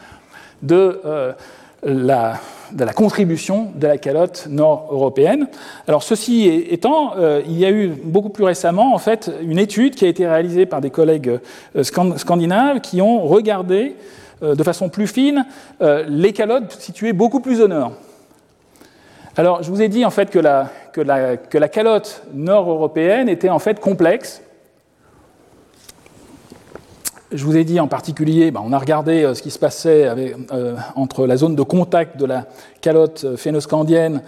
de 0.63 1.01
la, 1.85 2.41
de 2.73 2.85
la 2.85 2.93
contribution 2.93 3.73
de 3.75 3.87
la 3.87 3.99
calotte 3.99 4.47
nord-européenne. 4.49 5.49
Alors 5.89 6.03
ceci 6.03 6.47
étant, 6.71 7.17
euh, 7.17 7.43
il 7.47 7.59
y 7.59 7.65
a 7.65 7.71
eu 7.71 7.89
beaucoup 7.89 8.31
plus 8.31 8.45
récemment 8.45 8.95
en 8.95 8.99
fait 8.99 9.31
une 9.43 9.59
étude 9.59 9.95
qui 9.95 10.05
a 10.05 10.09
été 10.09 10.27
réalisée 10.27 10.67
par 10.67 10.81
des 10.81 10.91
collègues 10.91 11.39
euh, 11.77 11.83
scandinaves 11.83 12.81
qui 12.81 13.01
ont 13.01 13.27
regardé 13.27 13.97
euh, 14.43 14.55
de 14.55 14.63
façon 14.63 14.89
plus 14.89 15.07
fine 15.07 15.47
les 16.09 16.33
calottes 16.33 16.73
situées 16.73 17.13
beaucoup 17.13 17.41
plus 17.41 17.61
au 17.61 17.69
nord. 17.69 17.93
Alors 19.37 19.63
je 19.63 19.71
vous 19.71 19.83
ai 19.83 19.89
dit 19.89 20.05
en 20.05 20.11
fait 20.11 20.31
que 20.31 20.39
la, 20.39 20.71
que 20.93 21.01
la, 21.01 21.37
que 21.37 21.59
la 21.59 21.69
calotte 21.69 22.23
nord-européenne 22.33 23.29
était 23.29 23.51
en 23.51 23.59
fait 23.59 23.81
complexe 23.81 24.43
je 27.33 27.45
vous 27.45 27.57
ai 27.57 27.65
dit 27.65 27.81
en 27.81 27.89
particulier, 27.89 28.51
ben, 28.51 28.63
on 28.65 28.73
a 28.73 28.79
regardé 28.79 29.25
euh, 29.25 29.35
ce 29.35 29.43
qui 29.43 29.51
se 29.51 29.59
passait 29.59 30.07
euh, 30.53 30.77
entre 30.95 31.27
la 31.27 31.37
zone 31.37 31.57
de 31.57 31.63
contact 31.63 32.17
de 32.17 32.25
la 32.25 32.47
calotte 32.81 33.25
euh, 33.25 33.37
phénoscandienne 33.37 34.23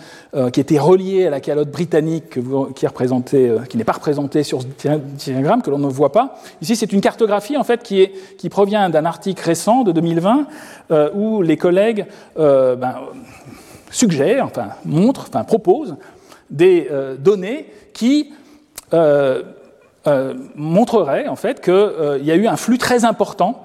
qui 0.52 0.60
était 0.60 0.78
reliée 0.78 1.26
à 1.26 1.30
la 1.30 1.40
calotte 1.40 1.70
britannique 1.70 2.30
qui, 2.30 2.40
qui 2.74 3.76
n'est 3.76 3.84
pas 3.84 3.92
représentée 3.92 4.42
sur 4.42 4.62
ce 4.62 4.66
diagramme, 4.66 5.62
que 5.62 5.70
l'on 5.70 5.78
ne 5.78 5.86
voit 5.88 6.12
pas. 6.12 6.38
Ici, 6.60 6.76
c'est 6.76 6.92
une 6.92 7.00
cartographie 7.00 7.56
en 7.56 7.64
fait 7.64 7.82
qui, 7.82 8.48
provient 8.50 8.90
d'un 8.90 9.04
article 9.04 9.42
récent 9.42 9.84
de 9.84 9.92
2020 9.92 10.46
où 11.14 11.42
les 11.42 11.56
collègues 11.56 12.06
ben, 12.36 12.94
suggèrent, 13.90 14.44
enfin 14.44 14.68
montrent, 14.84 15.26
enfin 15.28 15.44
proposent 15.44 15.96
des 16.50 16.88
données 17.18 17.66
qui 17.94 18.32
euh, 20.08 20.34
montrerait 20.56 21.28
en 21.28 21.36
fait 21.36 21.60
qu'il 21.60 21.72
euh, 21.74 22.18
y 22.22 22.30
a 22.30 22.34
eu 22.34 22.46
un 22.46 22.56
flux 22.56 22.78
très 22.78 23.04
important 23.04 23.64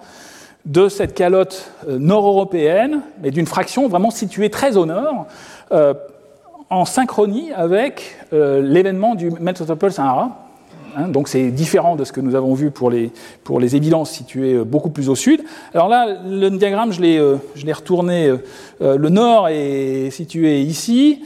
de 0.65 0.89
cette 0.89 1.13
calotte 1.13 1.71
euh, 1.87 1.97
nord-européenne, 1.97 3.01
mais 3.21 3.31
d'une 3.31 3.45
fraction 3.45 3.87
vraiment 3.87 4.11
située 4.11 4.49
très 4.49 4.75
au 4.75 4.85
nord, 4.85 5.27
en 6.69 6.85
synchronie 6.85 7.51
avec 7.53 8.17
l'événement 8.31 9.15
du 9.15 9.31
Metropole-Sahara. 9.31 10.47
Hein, 10.95 11.07
donc 11.07 11.27
c'est 11.27 11.49
différent 11.49 11.95
de 11.95 12.03
ce 12.03 12.11
que 12.11 12.21
nous 12.21 12.35
avons 12.35 12.53
vu 12.53 12.69
pour 12.69 12.91
les, 12.91 13.11
pour 13.43 13.59
les 13.59 13.75
évidences 13.75 14.11
situées 14.11 14.63
beaucoup 14.63 14.89
plus 14.89 15.09
au 15.09 15.15
sud. 15.15 15.43
Alors 15.73 15.87
là, 15.87 16.17
le 16.25 16.49
diagramme, 16.49 16.93
je 16.93 17.01
l'ai 17.01 17.73
retourné. 17.73 18.31
le 18.79 19.09
nord 19.09 19.47
est 19.49 20.09
situé 20.11 20.61
ici. 20.61 21.23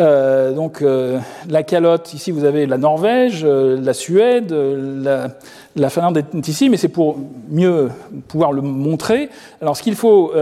Euh, 0.00 0.52
donc 0.52 0.80
euh, 0.80 1.18
la 1.48 1.62
calotte, 1.62 2.14
ici 2.14 2.30
vous 2.30 2.44
avez 2.44 2.66
la 2.66 2.78
Norvège, 2.78 3.42
euh, 3.44 3.80
la 3.80 3.94
Suède, 3.94 4.52
la, 4.52 5.90
Finlande 5.90 6.18
est 6.18 6.48
ici, 6.48 6.68
mais 6.68 6.76
c'est 6.76 6.88
pour 6.88 7.18
mieux 7.48 7.88
pouvoir 8.28 8.52
le 8.52 8.62
montrer. 8.62 9.28
Alors 9.60 9.76
ce 9.76 9.82
qu'il 9.82 9.96
faut 9.96 10.32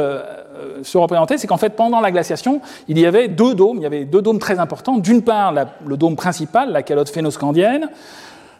se 0.83 0.99
représenter, 0.99 1.39
c'est 1.39 1.47
qu'en 1.47 1.57
fait 1.57 1.71
pendant 1.71 2.01
la 2.01 2.11
glaciation, 2.11 2.61
il 2.89 2.99
y 2.99 3.07
avait 3.07 3.29
deux 3.29 3.55
dômes, 3.55 3.79
il 3.79 3.83
y 3.83 3.87
avait 3.87 4.05
deux 4.05 4.23
dômes 4.23 4.39
très 4.39 4.59
importants. 4.59 4.99
D'une 4.99 5.23
part 5.23 5.55
le 5.85 5.97
dôme 5.97 6.17
principal, 6.17 6.73
la 6.73 6.83
calotte 6.83 7.11
phénoscandienne, 7.11 7.89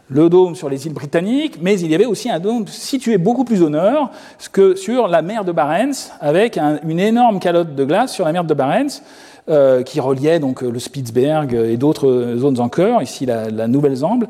le 0.09 0.29
dôme 0.29 0.55
sur 0.55 0.69
les 0.69 0.85
îles 0.87 0.93
britanniques, 0.93 1.57
mais 1.61 1.79
il 1.79 1.91
y 1.91 1.95
avait 1.95 2.05
aussi 2.05 2.29
un 2.29 2.39
dôme 2.39 2.67
situé 2.67 3.17
beaucoup 3.17 3.43
plus 3.43 3.61
au 3.61 3.69
nord, 3.69 4.11
que 4.51 4.75
sur 4.75 5.07
la 5.07 5.21
mer 5.21 5.43
de 5.43 5.51
Barents, 5.51 6.11
avec 6.21 6.57
une 6.57 6.99
énorme 6.99 7.39
calotte 7.39 7.75
de 7.75 7.83
glace 7.83 8.13
sur 8.13 8.25
la 8.25 8.31
mer 8.31 8.43
de 8.43 8.53
Barents, 8.53 9.01
euh, 9.49 9.81
qui 9.81 10.01
reliait 10.01 10.39
donc 10.39 10.61
le 10.61 10.77
Spitzberg 10.77 11.53
et 11.53 11.77
d'autres 11.77 12.33
zones 12.35 12.59
encore, 12.59 13.01
ici 13.01 13.25
la, 13.25 13.67
Nouvelle-Zambie. 13.67 14.25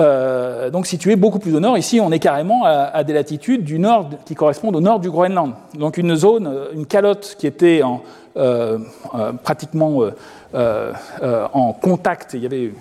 Euh, 0.00 0.70
donc 0.70 0.86
situé 0.86 1.14
beaucoup 1.14 1.38
plus 1.38 1.54
au 1.54 1.60
nord. 1.60 1.76
Ici, 1.76 2.00
on 2.00 2.10
est 2.10 2.18
carrément 2.18 2.64
à, 2.64 3.04
des 3.04 3.12
latitudes 3.12 3.64
du 3.64 3.78
nord 3.78 4.08
qui 4.24 4.34
correspondent 4.34 4.76
au 4.76 4.80
nord 4.80 5.00
du 5.00 5.10
Groenland. 5.10 5.52
Donc 5.78 5.98
une 5.98 6.16
zone, 6.16 6.50
une 6.72 6.86
calotte 6.86 7.36
qui 7.38 7.46
était 7.46 7.82
en, 7.82 8.00
pratiquement 9.42 10.04
en 10.54 11.72
contact. 11.74 12.32
Il 12.32 12.40
y 12.40 12.46
avait 12.46 12.72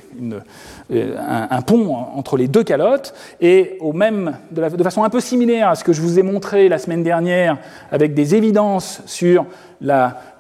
un, 0.92 1.62
pont 1.62 1.94
entre 1.94 2.38
les 2.38 2.48
deux 2.48 2.64
calottes. 2.64 3.14
Et 3.42 3.78
au 3.82 3.92
même, 3.92 4.38
de, 4.52 4.84
façon 4.84 5.04
un 5.04 5.10
peu 5.10 5.20
similaire 5.20 5.68
à 5.68 5.76
ce 5.76 5.84
que 5.84 5.92
je 5.92 6.02
vous 6.02 6.20
ai 6.20 6.24
montré 6.24 6.70
la 6.70 6.78
semaine 6.78 7.04
dernière, 7.04 7.58
avec 7.92 8.14
des 8.14 8.36
évidences 8.36 9.02
sur 9.06 9.46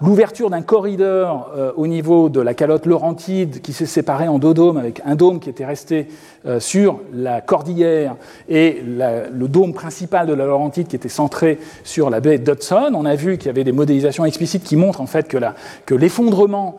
l'ouverture 0.01 0.49
d'un 0.49 0.61
corridor 0.61 1.51
euh, 1.55 1.71
au 1.75 1.87
niveau 1.87 2.29
de 2.29 2.41
la 2.41 2.53
calotte 2.53 2.85
laurentide 2.85 3.61
qui 3.61 3.73
s'est 3.73 3.85
séparée 3.85 4.27
en 4.27 4.39
deux 4.39 4.53
dômes, 4.53 4.77
avec 4.77 5.01
un 5.05 5.15
dôme 5.15 5.39
qui 5.39 5.49
était 5.49 5.65
resté 5.65 6.07
euh, 6.45 6.59
sur 6.59 6.99
la 7.13 7.41
cordillère 7.41 8.15
et 8.49 8.81
le 8.83 9.47
dôme 9.47 9.73
principal 9.73 10.27
de 10.27 10.33
la 10.33 10.45
laurentide 10.45 10.87
qui 10.87 10.95
était 10.95 11.09
centré 11.09 11.59
sur 11.83 12.09
la 12.09 12.19
baie 12.19 12.37
d'Hudson. 12.37 12.91
On 12.93 13.05
a 13.05 13.15
vu 13.15 13.37
qu'il 13.37 13.47
y 13.47 13.49
avait 13.49 13.63
des 13.63 13.71
modélisations 13.71 14.25
explicites 14.25 14.63
qui 14.63 14.75
montrent 14.75 15.01
en 15.01 15.07
fait 15.07 15.27
que 15.27 15.95
l'effondrement 15.95 16.77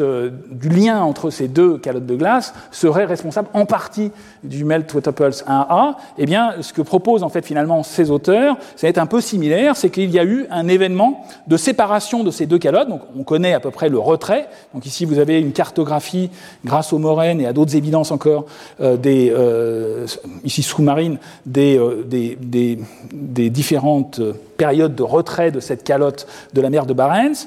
euh, 0.00 0.30
du 0.50 0.68
lien 0.68 1.02
entre 1.02 1.30
ces 1.30 1.48
deux 1.48 1.78
calottes 1.78 2.06
de 2.06 2.16
glace 2.16 2.54
serait 2.70 3.04
responsable 3.04 3.48
en 3.54 3.66
partie 3.66 4.10
du 4.42 4.64
melt 4.64 4.92
water 4.94 5.12
pulse 5.12 5.44
1A. 5.46 5.94
Eh 6.18 6.26
bien, 6.26 6.54
ce 6.60 6.72
que 6.72 6.82
proposent 6.82 7.22
en 7.22 7.28
fait 7.28 7.44
finalement 7.44 7.82
ces 7.82 8.10
auteurs, 8.10 8.56
c'est 8.76 8.98
un 8.98 9.06
peu 9.06 9.20
similaire, 9.20 9.76
c'est 9.76 9.90
qu'il 9.90 10.10
y 10.10 10.18
a 10.18 10.24
eu 10.24 10.46
un 10.50 10.68
événement 10.68 11.24
de 11.46 11.56
séparation 11.56 12.24
de 12.24 12.30
ces 12.30 12.46
deux 12.48 12.58
calottes, 12.58 12.88
donc 12.88 13.02
on 13.16 13.22
connaît 13.22 13.52
à 13.52 13.60
peu 13.60 13.70
près 13.70 13.88
le 13.88 13.98
retrait. 13.98 14.48
Donc 14.74 14.86
ici, 14.86 15.04
vous 15.04 15.18
avez 15.18 15.38
une 15.38 15.52
cartographie 15.52 16.30
grâce 16.64 16.92
aux 16.92 16.98
moraines 16.98 17.40
et 17.40 17.46
à 17.46 17.52
d'autres 17.52 17.76
évidences 17.76 18.10
encore, 18.10 18.46
euh, 18.80 18.96
des, 18.96 19.30
euh, 19.30 20.06
ici 20.44 20.62
sous-marines, 20.62 21.18
des, 21.46 21.78
euh, 21.78 23.48
différentes 23.50 24.20
périodes 24.56 24.94
de 24.94 25.02
retrait 25.02 25.52
de 25.52 25.60
cette 25.60 25.84
calotte 25.84 26.26
de 26.52 26.60
la 26.60 26.70
mer 26.70 26.86
de 26.86 26.92
Barents. 26.92 27.46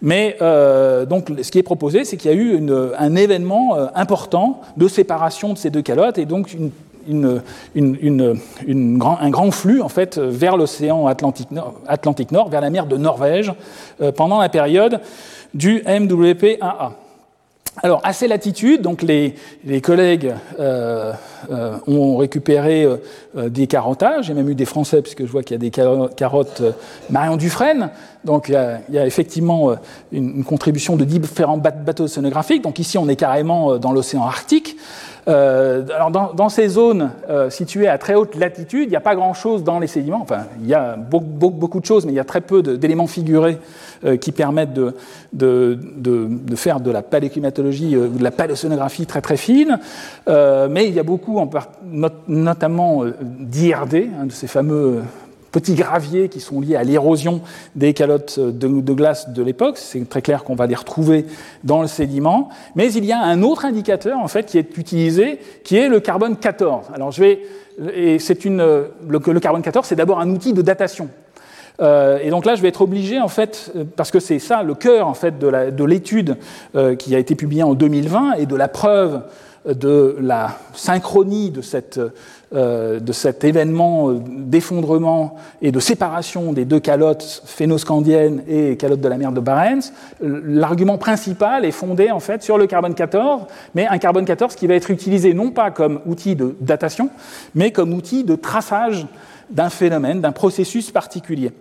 Mais 0.00 0.36
donc, 1.08 1.32
ce 1.42 1.50
qui 1.50 1.58
est 1.58 1.64
proposé, 1.64 2.04
c'est 2.04 2.16
qu'il 2.16 2.30
y 2.30 2.34
a 2.34 2.36
eu 2.36 2.60
un 2.96 3.16
événement 3.16 3.76
important 3.96 4.60
de 4.76 4.86
séparation 4.86 5.52
de 5.54 5.58
ces 5.58 5.70
deux 5.70 5.82
calottes 5.82 6.18
et 6.18 6.24
donc 6.24 6.52
une 6.54 6.70
un 7.08 7.40
grand 9.30 9.50
flux 9.50 9.80
en 9.80 9.88
fait, 9.88 10.18
vers 10.18 10.56
l'océan 10.56 11.06
Atlantique 11.06 12.32
Nord, 12.32 12.48
vers 12.48 12.60
la 12.60 12.70
mer 12.70 12.86
de 12.86 12.96
Norvège, 12.96 13.52
euh, 14.00 14.12
pendant 14.12 14.40
la 14.40 14.48
période 14.48 15.00
du 15.54 15.80
MWP-1A. 15.80 16.92
Alors, 17.80 18.00
à 18.02 18.12
ces 18.12 18.26
latitudes, 18.26 18.82
donc 18.82 19.02
les, 19.02 19.36
collègues 19.82 20.34
euh, 20.58 21.12
euh, 21.52 21.78
ont 21.86 22.16
récupéré 22.16 22.88
des 23.36 23.68
carottages, 23.68 24.26
j'ai 24.26 24.34
même 24.34 24.48
eu 24.48 24.56
des 24.56 24.64
Français, 24.64 25.00
puisque 25.00 25.24
je 25.24 25.30
vois 25.30 25.44
qu'il 25.44 25.54
y 25.54 25.54
a 25.54 25.60
des 25.60 25.70
carottes 25.70 26.60
Marion 27.08 27.36
Dufresne, 27.36 27.90
donc 28.24 28.48
il 28.48 28.54
y, 28.90 28.98
a, 28.98 29.06
effectivement 29.06 29.74
une, 30.10 30.38
une, 30.38 30.44
contribution 30.44 30.96
de 30.96 31.04
différents 31.04 31.58
bateaux 31.58 32.08
sonographiques. 32.08 32.62
Donc 32.62 32.80
ici, 32.80 32.98
on 32.98 33.08
est 33.08 33.14
carrément 33.14 33.78
dans 33.78 33.92
l'océan 33.92 34.24
Arctique. 34.24 34.76
Euh, 35.28 35.84
alors 35.94 36.10
dans, 36.10 36.48
ces 36.48 36.68
zones 36.68 37.10
euh, 37.28 37.50
situées 37.50 37.86
à 37.86 37.98
très 37.98 38.14
haute 38.14 38.34
latitude, 38.34 38.84
il 38.84 38.90
n'y 38.90 38.96
a 38.96 39.00
pas 39.00 39.14
grand-chose 39.14 39.62
dans 39.62 39.78
les 39.78 39.86
sédiments. 39.86 40.20
Enfin, 40.22 40.44
il 40.60 40.66
y 40.66 40.74
a 40.74 40.96
beaucoup, 40.96 41.80
de 41.80 41.84
choses, 41.84 42.06
mais 42.06 42.12
il 42.12 42.16
y 42.16 42.20
a 42.20 42.24
très 42.24 42.40
peu 42.40 42.62
d'éléments 42.62 43.06
figurés 43.06 43.58
euh, 44.04 44.16
qui 44.16 44.32
permettent 44.32 44.72
de, 44.72 45.78
faire 46.54 46.80
de 46.80 46.90
la 46.90 47.02
paléoclimatologie 47.02 47.96
ou 47.96 48.08
de 48.08 48.24
la 48.24 48.30
paléosonographie 48.30 49.06
très 49.06 49.20
très 49.20 49.36
fine. 49.36 49.78
mais 50.26 50.88
il 50.88 50.94
y 50.94 51.00
a 51.00 51.04
beaucoup, 51.04 51.38
en, 51.38 51.50
notamment 52.26 53.04
d'IRD, 53.20 54.26
de 54.26 54.32
ces 54.32 54.46
fameux 54.46 55.02
petits 55.52 55.74
graviers 55.74 56.28
qui 56.28 56.40
sont 56.40 56.60
liés 56.60 56.76
à 56.76 56.84
l'érosion 56.84 57.40
des 57.74 57.94
calottes 57.94 58.38
de, 58.38 58.92
glace 58.92 59.30
de 59.30 59.42
l'époque. 59.42 59.78
C'est 59.78 60.08
très 60.08 60.22
clair 60.22 60.44
qu'on 60.44 60.54
va 60.54 60.66
les 60.66 60.74
retrouver 60.74 61.26
dans 61.64 61.82
le 61.82 61.88
sédiment. 61.88 62.48
Mais 62.74 62.92
il 62.92 63.04
y 63.04 63.12
a 63.12 63.20
un 63.20 63.42
autre 63.42 63.64
indicateur 63.64 64.18
en 64.18 64.28
fait 64.28 64.46
qui 64.46 64.58
est 64.58 64.76
utilisé, 64.76 65.38
qui 65.64 65.76
est 65.76 65.88
le 65.88 66.00
carbone 66.00 66.36
14. 66.36 66.86
Alors 66.94 67.12
je 67.12 67.22
vais 67.22 67.40
et 67.94 68.18
c'est 68.18 68.44
une 68.44 68.58
le, 68.58 68.92
le 69.08 69.40
carbone 69.40 69.62
14, 69.62 69.86
c'est 69.86 69.94
d'abord 69.96 70.20
un 70.20 70.30
outil 70.30 70.52
de 70.52 70.62
datation. 70.62 71.08
Euh, 71.80 72.18
et 72.22 72.30
donc 72.30 72.44
là, 72.44 72.54
je 72.54 72.62
vais 72.62 72.68
être 72.68 72.82
obligé, 72.82 73.20
en 73.20 73.28
fait, 73.28 73.72
parce 73.96 74.10
que 74.10 74.20
c'est 74.20 74.38
ça 74.38 74.62
le 74.62 74.74
cœur 74.74 75.06
en 75.06 75.14
fait 75.14 75.38
de 75.38 75.84
l'étude 75.84 76.36
euh, 76.74 76.96
qui 76.96 77.14
a 77.14 77.18
été 77.18 77.34
publiée 77.34 77.62
en 77.62 77.74
2020 77.74 78.34
et 78.34 78.46
de 78.46 78.56
la 78.56 78.68
preuve 78.68 79.22
de 79.66 80.16
la 80.20 80.56
synchronie 80.72 81.50
de, 81.50 81.62
cette, 81.62 81.98
euh, 81.98 82.10
de 82.52 83.12
cet 83.12 83.44
événement 83.44 84.12
d'effondrement 84.12 85.36
et 85.60 85.70
de 85.70 85.80
séparation 85.80 86.52
des 86.52 86.64
deux 86.64 86.80
calottes 86.80 87.42
phénoscandiennes 87.44 88.42
et 88.48 88.76
calottes 88.76 89.00
de 89.00 89.08
la 89.08 89.18
mer 89.18 89.32
de 89.32 89.40
Barents, 89.40 89.92
l'argument 90.20 90.96
principal 90.96 91.64
est 91.64 91.72
fondé 91.72 92.10
en 92.10 92.20
fait 92.20 92.42
sur 92.42 92.56
le 92.56 92.66
carbone 92.66 92.94
14, 92.94 93.42
mais 93.74 93.86
un 93.86 93.98
carbone 93.98 94.24
14 94.24 94.54
qui 94.54 94.66
va 94.66 94.74
être 94.74 94.90
utilisé 94.90 95.34
non 95.34 95.50
pas 95.50 95.70
comme 95.70 96.00
outil 96.06 96.36
de 96.36 96.56
datation, 96.60 97.10
mais 97.54 97.70
comme 97.70 97.92
outil 97.92 98.24
de 98.24 98.34
traçage 98.34 99.06
d'un 99.50 99.70
phénomène, 99.70 100.20
d'un 100.20 100.32
processus 100.32 100.90
particulier. 100.90 101.52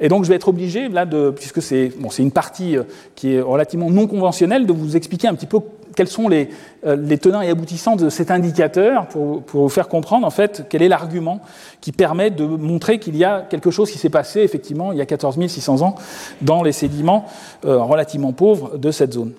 Et 0.00 0.08
donc 0.08 0.24
je 0.24 0.28
vais 0.28 0.36
être 0.36 0.48
obligé, 0.48 0.88
là, 0.88 1.06
puisque 1.34 1.62
c'est 1.62 1.92
bon, 1.98 2.08
une 2.10 2.32
partie 2.32 2.76
euh, 2.76 2.82
qui 3.14 3.34
est 3.34 3.40
relativement 3.40 3.90
non 3.90 4.06
conventionnelle, 4.06 4.66
de 4.66 4.72
vous 4.72 4.96
expliquer 4.96 5.28
un 5.28 5.34
petit 5.34 5.46
peu 5.46 5.60
quels 5.94 6.08
sont 6.08 6.28
les, 6.28 6.48
euh, 6.86 7.16
tenants 7.16 7.40
et 7.40 7.48
aboutissants 7.48 7.94
de 7.94 8.08
cet 8.08 8.30
indicateur 8.30 9.06
pour, 9.06 9.42
pour, 9.42 9.62
vous 9.62 9.68
faire 9.68 9.88
comprendre 9.88 10.26
en 10.26 10.30
fait 10.30 10.66
quel 10.68 10.82
est 10.82 10.88
l'argument 10.88 11.40
qui 11.80 11.92
permet 11.92 12.30
de 12.30 12.44
montrer 12.44 12.98
qu'il 12.98 13.16
y 13.16 13.24
a 13.24 13.42
quelque 13.42 13.70
chose 13.70 13.90
qui 13.90 13.98
s'est 13.98 14.10
passé 14.10 14.40
effectivement 14.40 14.90
il 14.90 14.98
y 14.98 15.00
a 15.00 15.06
14 15.06 15.38
600 15.46 15.82
ans 15.82 15.94
dans 16.42 16.64
les 16.64 16.72
sédiments 16.72 17.26
euh, 17.64 17.78
relativement 17.78 18.32
pauvres 18.32 18.76
de 18.76 18.90
cette 18.90 19.12
zone. 19.12 19.32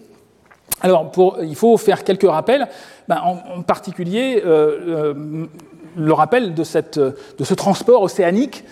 Alors 0.82 1.12
pour, 1.12 1.38
il 1.42 1.56
faut 1.56 1.76
faire 1.78 2.04
quelques 2.04 2.30
rappels, 2.30 2.68
ben, 3.08 3.20
en, 3.24 3.62
particulier 3.64 4.42
le 4.44 6.14
rappel 6.14 6.54
de, 6.54 6.64
cette, 6.64 7.00
de 7.00 7.44
ce 7.44 7.54
transport 7.54 8.02
océanique 8.02 8.64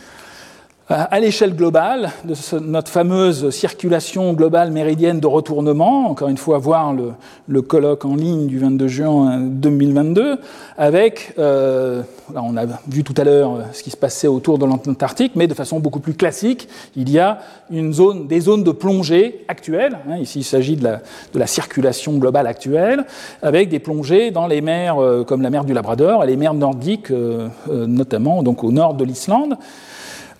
à 0.90 1.18
l'échelle 1.22 1.56
globale 1.56 2.12
de 2.26 2.36
notre 2.60 2.92
fameuse 2.92 3.52
circulation 3.52 4.34
globale 4.34 4.70
méridienne 4.72 5.22
de 5.22 5.28
retournement, 5.28 6.10
encore 6.10 6.28
une 6.28 6.38
fois 6.38 6.58
voir 6.58 6.94
le, 7.48 7.62
colloque 7.62 8.04
en 8.04 8.16
ligne 8.16 8.48
du 8.48 8.60
22 8.60 8.88
juin 8.90 9.40
2022, 9.40 10.40
avec, 10.78 11.36
euh, 11.40 12.02
on 12.36 12.58
a 12.58 12.66
vu 12.90 13.06
tout 13.06 13.14
à 13.16 13.24
l'heure 13.24 13.60
ce 13.72 13.82
qui 13.82 13.92
se 13.92 13.98
passait 13.98 14.28
autour 14.28 14.58
de 14.60 14.66
l'Antarctique, 14.66 15.34
mais 15.36 15.48
de 15.48 15.54
façon 15.54 15.80
beaucoup 15.80 16.02
plus 16.02 16.16
classique, 16.16 16.68
il 16.98 17.10
y 17.10 17.18
a 17.18 17.40
une 17.72 17.94
zone, 17.94 18.28
des 18.28 18.42
zones 18.42 18.66
de 18.66 18.72
plongée 18.72 19.46
actuelles, 19.48 19.98
hein, 20.10 20.18
ici 20.18 20.40
il 20.40 20.44
s'agit 20.44 20.76
de 20.76 20.84
la, 20.84 21.02
de 21.34 21.40
la, 21.40 21.48
circulation 21.48 22.18
globale 22.18 22.46
actuelle, 22.46 23.06
avec 23.42 23.70
des 23.70 23.80
plongées 23.80 24.32
dans 24.32 24.48
les 24.48 24.60
mers 24.60 25.02
euh, 25.02 25.24
comme 25.24 25.44
la 25.44 25.50
mer 25.50 25.64
du 25.64 25.74
Labrador 25.74 26.26
et 26.26 26.28
les 26.28 26.36
mers 26.36 26.54
nordiques, 26.54 27.10
euh, 27.12 27.48
notamment 27.70 28.44
donc 28.44 28.66
au 28.66 28.72
nord 28.74 28.96
de 28.96 29.06
l'Islande. 29.06 29.56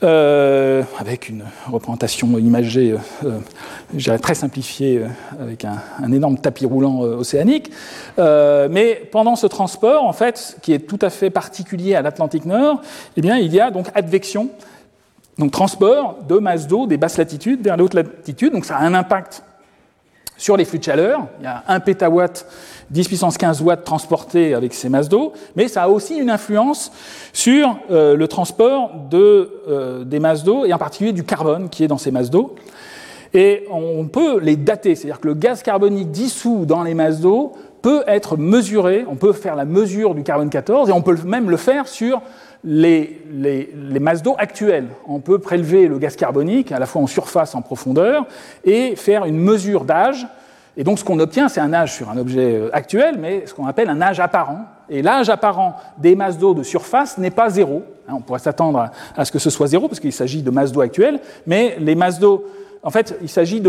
Euh, 0.04 0.84
avec 1.00 1.30
une 1.30 1.46
représentation 1.72 2.38
imagée, 2.38 2.92
euh, 3.24 3.40
euh 3.96 4.18
très 4.18 4.36
simplifiée, 4.36 5.02
avec 5.40 5.66
un, 5.66 6.12
énorme 6.12 6.38
tapis 6.38 6.66
roulant 6.66 7.00
océanique. 7.00 7.72
mais 8.18 9.02
pendant 9.12 9.36
ce 9.36 9.48
transport, 9.48 10.04
en 10.04 10.14
fait, 10.14 10.58
qui 10.62 10.74
est 10.74 10.80
tout 10.80 11.00
à 11.02 11.10
fait 11.10 11.30
particulier 11.30 11.96
à 11.96 12.02
l'Atlantique 12.02 12.46
Nord, 12.46 12.82
eh 13.16 13.22
bien, 13.22 13.38
il 13.38 13.54
y 13.54 13.60
a 13.60 13.72
donc 13.72 13.88
advection, 13.96 14.50
donc 15.38 15.52
transport 15.52 16.18
de 16.28 16.38
masse 16.38 16.68
d'eau 16.68 16.86
des 16.86 16.98
basses 16.98 17.18
latitudes 17.18 17.64
vers 17.64 17.78
les 17.78 17.84
hautes 17.84 17.94
latitudes. 17.94 18.54
Donc 18.54 18.66
ça 18.66 18.78
a 18.78 18.84
un 18.84 18.94
impact 18.94 19.44
sur 20.38 20.58
les 20.58 20.66
flux 20.66 20.80
de 20.80 20.84
chaleur. 20.84 21.28
Il 21.40 21.46
y 21.46 21.48
a 21.48 21.64
un 21.68 21.80
pétawatt 21.80 22.46
10 22.90 23.08
puissance 23.08 23.38
15 23.38 23.62
watts 23.62 23.84
transportés 23.84 24.54
avec 24.54 24.74
ces 24.74 24.90
masses 24.90 25.10
d'eau, 25.10 25.34
mais 25.56 25.68
ça 25.68 25.84
a 25.84 25.88
aussi 25.88 26.16
une 26.16 26.30
influence 26.30 26.92
sur 27.32 27.78
euh, 27.90 28.16
le 28.16 28.28
transport 28.28 28.92
euh, 29.14 30.04
des 30.04 30.20
masses 30.20 30.44
d'eau, 30.44 30.66
et 30.66 30.74
en 30.74 30.78
particulier 30.78 31.14
du 31.14 31.24
carbone 31.24 31.70
qui 31.70 31.84
est 31.84 31.88
dans 31.88 31.98
ces 31.98 32.12
masses 32.12 32.30
d'eau. 32.30 32.56
Et 33.34 33.66
on 33.72 34.06
peut 34.06 34.40
les 34.40 34.56
dater, 34.56 34.96
c'est-à-dire 34.96 35.20
que 35.20 35.28
le 35.28 35.34
gaz 35.34 35.64
carbonique 35.64 36.12
dissous 36.12 36.66
dans 36.66 36.84
les 36.84 36.94
masses 36.94 37.20
d'eau 37.20 37.54
peut 37.82 38.04
être 38.06 38.38
mesuré, 38.38 39.06
on 39.10 39.16
peut 39.16 39.34
faire 39.34 39.56
la 39.56 39.66
mesure 39.66 40.14
du 40.14 40.24
carbone 40.24 40.50
14, 40.50 40.90
et 40.90 40.92
on 40.92 41.02
peut 41.02 41.18
même 41.26 41.50
le 41.50 41.58
faire 41.58 41.88
sur 41.88 42.22
les, 42.64 43.20
masses 44.00 44.24
d'eau 44.24 44.36
actuelles. 44.38 44.88
On 45.08 45.20
peut 45.20 45.40
prélever 45.40 45.88
le 45.88 45.98
gaz 45.98 46.16
carbonique 46.16 46.72
à 46.72 46.80
la 46.80 46.86
fois 46.86 47.02
en 47.02 47.08
surface, 47.08 47.56
en 47.56 47.62
profondeur, 47.62 48.26
et 48.64 48.96
faire 48.96 49.26
une 49.26 49.38
mesure 49.38 49.86
d'âge 49.86 50.28
et 50.76 50.84
donc 50.84 50.98
ce 50.98 51.04
qu'on 51.04 51.20
obtient, 51.20 51.50
c'est 51.50 51.60
un 51.60 51.74
âge 51.74 51.94
sur 51.94 52.10
un 52.10 52.18
objet 52.18 52.56
euh, 52.56 52.70
actuel, 52.74 53.18
mais 53.20 53.46
ce 53.46 53.54
qu'on 53.54 53.68
appelle 53.68 53.90
un 53.90 54.02
âge 54.02 54.20
apparent. 54.20 54.66
Et 54.90 55.02
l'âge 55.02 55.30
apparent 55.30 55.80
des 55.98 56.16
masses 56.16 56.38
d'eau 56.38 56.54
de 56.54 56.64
surface 56.64 57.18
n'est 57.18 57.32
pas 57.32 57.50
zéro. 57.50 57.84
Hein, 58.08 58.14
on 58.18 58.22
pourrait 58.22 58.40
s'attendre 58.40 58.90
à 59.16 59.26
ce 59.26 59.32
que 59.32 59.40
ce 59.40 59.50
soit 59.50 59.68
zéro, 59.68 59.88
parce 59.88 60.00
qu'il 60.00 60.12
s'agit 60.12 60.42
de 60.42 60.50
masses 60.50 60.72
d'eau 60.72 60.82
actuelles, 60.82 61.20
mais 61.46 61.78
les 61.80 61.96
masses 61.96 62.20
d'eau 62.20 62.46
en 62.84 62.90
fait, 62.90 63.18
il 63.22 63.30
s'agit 63.30 63.64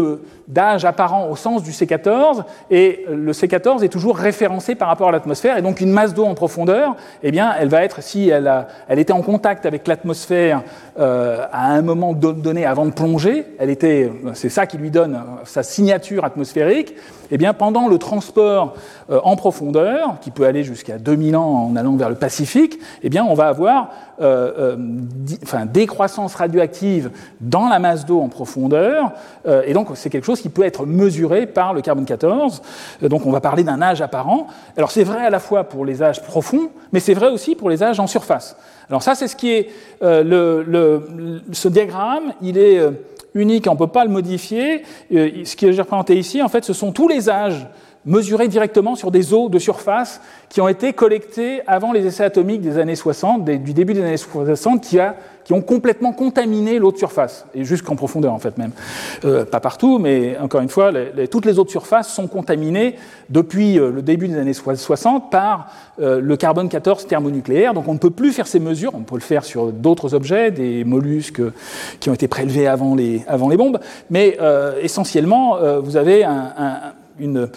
d'âge 0.49 0.85
apparent 0.85 1.31
au 1.31 1.37
sens 1.37 1.63
du 1.63 1.71
C14, 1.71 2.43
et 2.71 3.05
le 3.09 3.33
C14 3.33 3.85
est 3.85 3.89
toujours 3.89 4.17
référencé 4.17 4.75
par 4.75 4.89
rapport 4.89 5.09
à 5.09 5.13
l'atmosphère, 5.13 5.57
et 5.57 5.63
donc 5.63 5.81
une 5.81 5.93
masse 5.93 6.15
d'eau 6.15 6.25
en 6.25 6.35
profondeur, 6.35 6.97
eh 7.23 7.31
bien, 7.31 7.55
elle 7.59 7.69
va 7.69 7.85
être, 7.85 8.03
si 8.03 8.29
elle, 8.29 8.51
était 8.91 9.13
en 9.13 9.23
contact 9.23 9.67
avec 9.67 9.87
l'atmosphère 9.87 10.63
euh, 10.99 11.47
à 11.53 11.71
un 11.73 11.83
moment 11.83 12.13
donné 12.13 12.67
avant 12.67 12.87
de 12.87 12.91
plonger, 12.91 13.47
elle 13.59 13.71
était, 13.71 14.11
c'est 14.35 14.49
ça 14.49 14.67
qui 14.67 14.79
lui 14.79 14.91
donne 14.91 15.21
sa 15.45 15.63
signature 15.63 16.25
atmosphérique, 16.25 16.95
eh 17.31 17.39
bien, 17.39 17.55
pendant 17.55 17.87
le 17.87 17.99
transport 17.99 18.75
euh, 19.11 19.21
en 19.23 19.37
profondeur, 19.37 20.17
qui 20.21 20.33
peut 20.33 20.45
aller 20.45 20.65
jusqu'à 20.65 20.99
2000 20.99 21.37
ans 21.37 21.69
en 21.69 21.77
allant 21.77 21.95
vers 21.95 22.09
le 22.09 22.17
Pacifique, 22.17 22.81
eh 23.03 23.09
bien, 23.09 23.25
on 23.25 23.35
va 23.35 23.47
avoir 23.47 23.91
euh, 24.21 24.77
enfin, 25.43 25.67
décroissance 25.67 26.35
radioactive 26.35 27.11
dans 27.41 27.69
la 27.69 27.79
masse 27.79 28.07
d'eau 28.07 28.21
en 28.21 28.29
profondeur, 28.29 29.13
et 29.67 29.73
donc 29.73 29.89
c'est 29.95 30.11
quelque 30.11 30.25
chose 30.25 30.41
qui 30.41 30.49
peut 30.49 30.65
être 30.65 30.87
mesuré 30.87 31.47
par 31.47 31.75
le 31.75 31.81
carbone 31.81 32.05
14. 32.05 32.63
donc 33.03 33.27
on 33.27 33.31
va 33.31 33.41
parler 33.41 33.65
d'un 33.65 33.83
âge 33.83 34.01
apparent. 34.01 34.47
Alors 34.77 34.91
c'est 34.91 35.05
vrai 35.05 35.25
à 35.25 35.31
la 35.31 35.39
fois 35.39 35.65
pour 35.65 35.85
les 35.85 36.03
âges 36.03 36.23
profonds, 36.23 36.71
mais 36.93 37.01
c'est 37.01 37.15
vrai 37.15 37.29
aussi 37.29 37.55
pour 37.55 37.71
les 37.71 37.83
âges 37.83 38.01
en 38.01 38.07
surface. 38.07 38.57
Alors 38.89 39.03
ça, 39.03 39.15
c'est 39.15 39.29
ce 39.29 39.37
qui 39.37 39.51
est 39.51 39.71
le, 40.03 41.43
ce 41.53 41.69
diagramme. 41.69 42.33
Il 42.43 42.59
est 42.59 42.81
unique, 43.35 43.67
on 43.69 43.73
ne 43.73 43.79
peut 43.79 43.87
pas 43.89 44.05
le 44.05 44.11
modifier. 44.11 44.83
Euh, 45.13 45.45
ce 45.45 45.57
que 45.57 45.73
j'ai 45.73 45.83
représenté 45.83 46.17
ici, 46.17 46.43
en 46.43 46.49
fait, 46.49 46.65
ce 46.65 46.73
sont 46.73 46.93
tous 46.93 47.09
les 47.09 47.29
âges 47.29 47.67
mesurés 48.07 48.49
directement 48.49 48.97
sur 48.97 49.11
des 49.11 49.33
eaux 49.33 49.49
de 49.49 49.59
surface 49.59 50.21
qui 50.49 50.61
ont 50.61 50.69
été 50.69 50.93
collectés 50.93 51.63
avant 51.67 51.93
les 51.93 52.07
essais 52.07 52.25
atomiques 52.25 52.61
des 52.61 52.79
années 52.79 52.97
60, 52.97 53.45
du 53.45 53.73
début 53.73 53.95
des 53.95 54.03
années 54.03 54.17
60, 54.17 54.83
qui, 54.83 55.53
ont 55.53 55.63
complètement 55.63 56.13
contaminé 56.13 56.79
l'eau 56.79 56.93
de 56.93 56.97
surface, 56.97 57.45
et 57.55 57.65
jusqu'en 57.65 57.97
profondeur 57.97 58.33
en 58.33 58.39
fait 58.39 58.57
même. 58.57 58.71
Euh, 59.25 59.45
pas 59.45 59.61
partout, 59.61 59.99
mais 59.99 60.39
encore 60.39 60.61
une 60.61 60.69
fois, 60.69 60.93
toutes 61.31 61.45
les 61.45 61.59
eaux 61.59 61.65
de 61.65 61.71
surface 61.71 62.09
sont 62.09 62.29
contaminées 62.29 62.97
depuis 63.31 63.79
euh, 63.79 63.91
le 63.91 64.01
début 64.01 64.29
des 64.29 64.39
années 64.39 64.55
60 64.55 65.31
par 65.31 65.71
euh, 66.01 66.21
le 66.21 66.37
carbone 66.37 66.69
14 66.69 67.07
thermonucléaire. 67.07 67.75
Donc 67.75 67.89
on 67.89 67.95
ne 67.95 67.99
peut 67.99 68.11
plus 68.11 68.33
faire 68.33 68.47
ces 68.47 68.61
mesures, 68.61 68.95
on 68.95 69.03
peut 69.03 69.17
le 69.17 69.21
faire 69.21 69.45
sur 69.45 69.73
d'autres 69.73 70.15
objets, 70.15 70.51
des 70.51 70.85
mollusques 70.85 71.43
qui 72.01 72.11
ont 72.11 72.15
été 72.15 72.29
prélevés 72.29 72.67
avant 72.67 72.95
les, 72.95 73.23
avant 73.27 73.49
les 73.49 73.57
bombes, 73.57 73.81
mais 74.11 74.39
essentiellement, 74.81 75.59
vous 75.81 75.97
avez 75.97 76.25
un 76.25 76.95
une, 77.19 77.49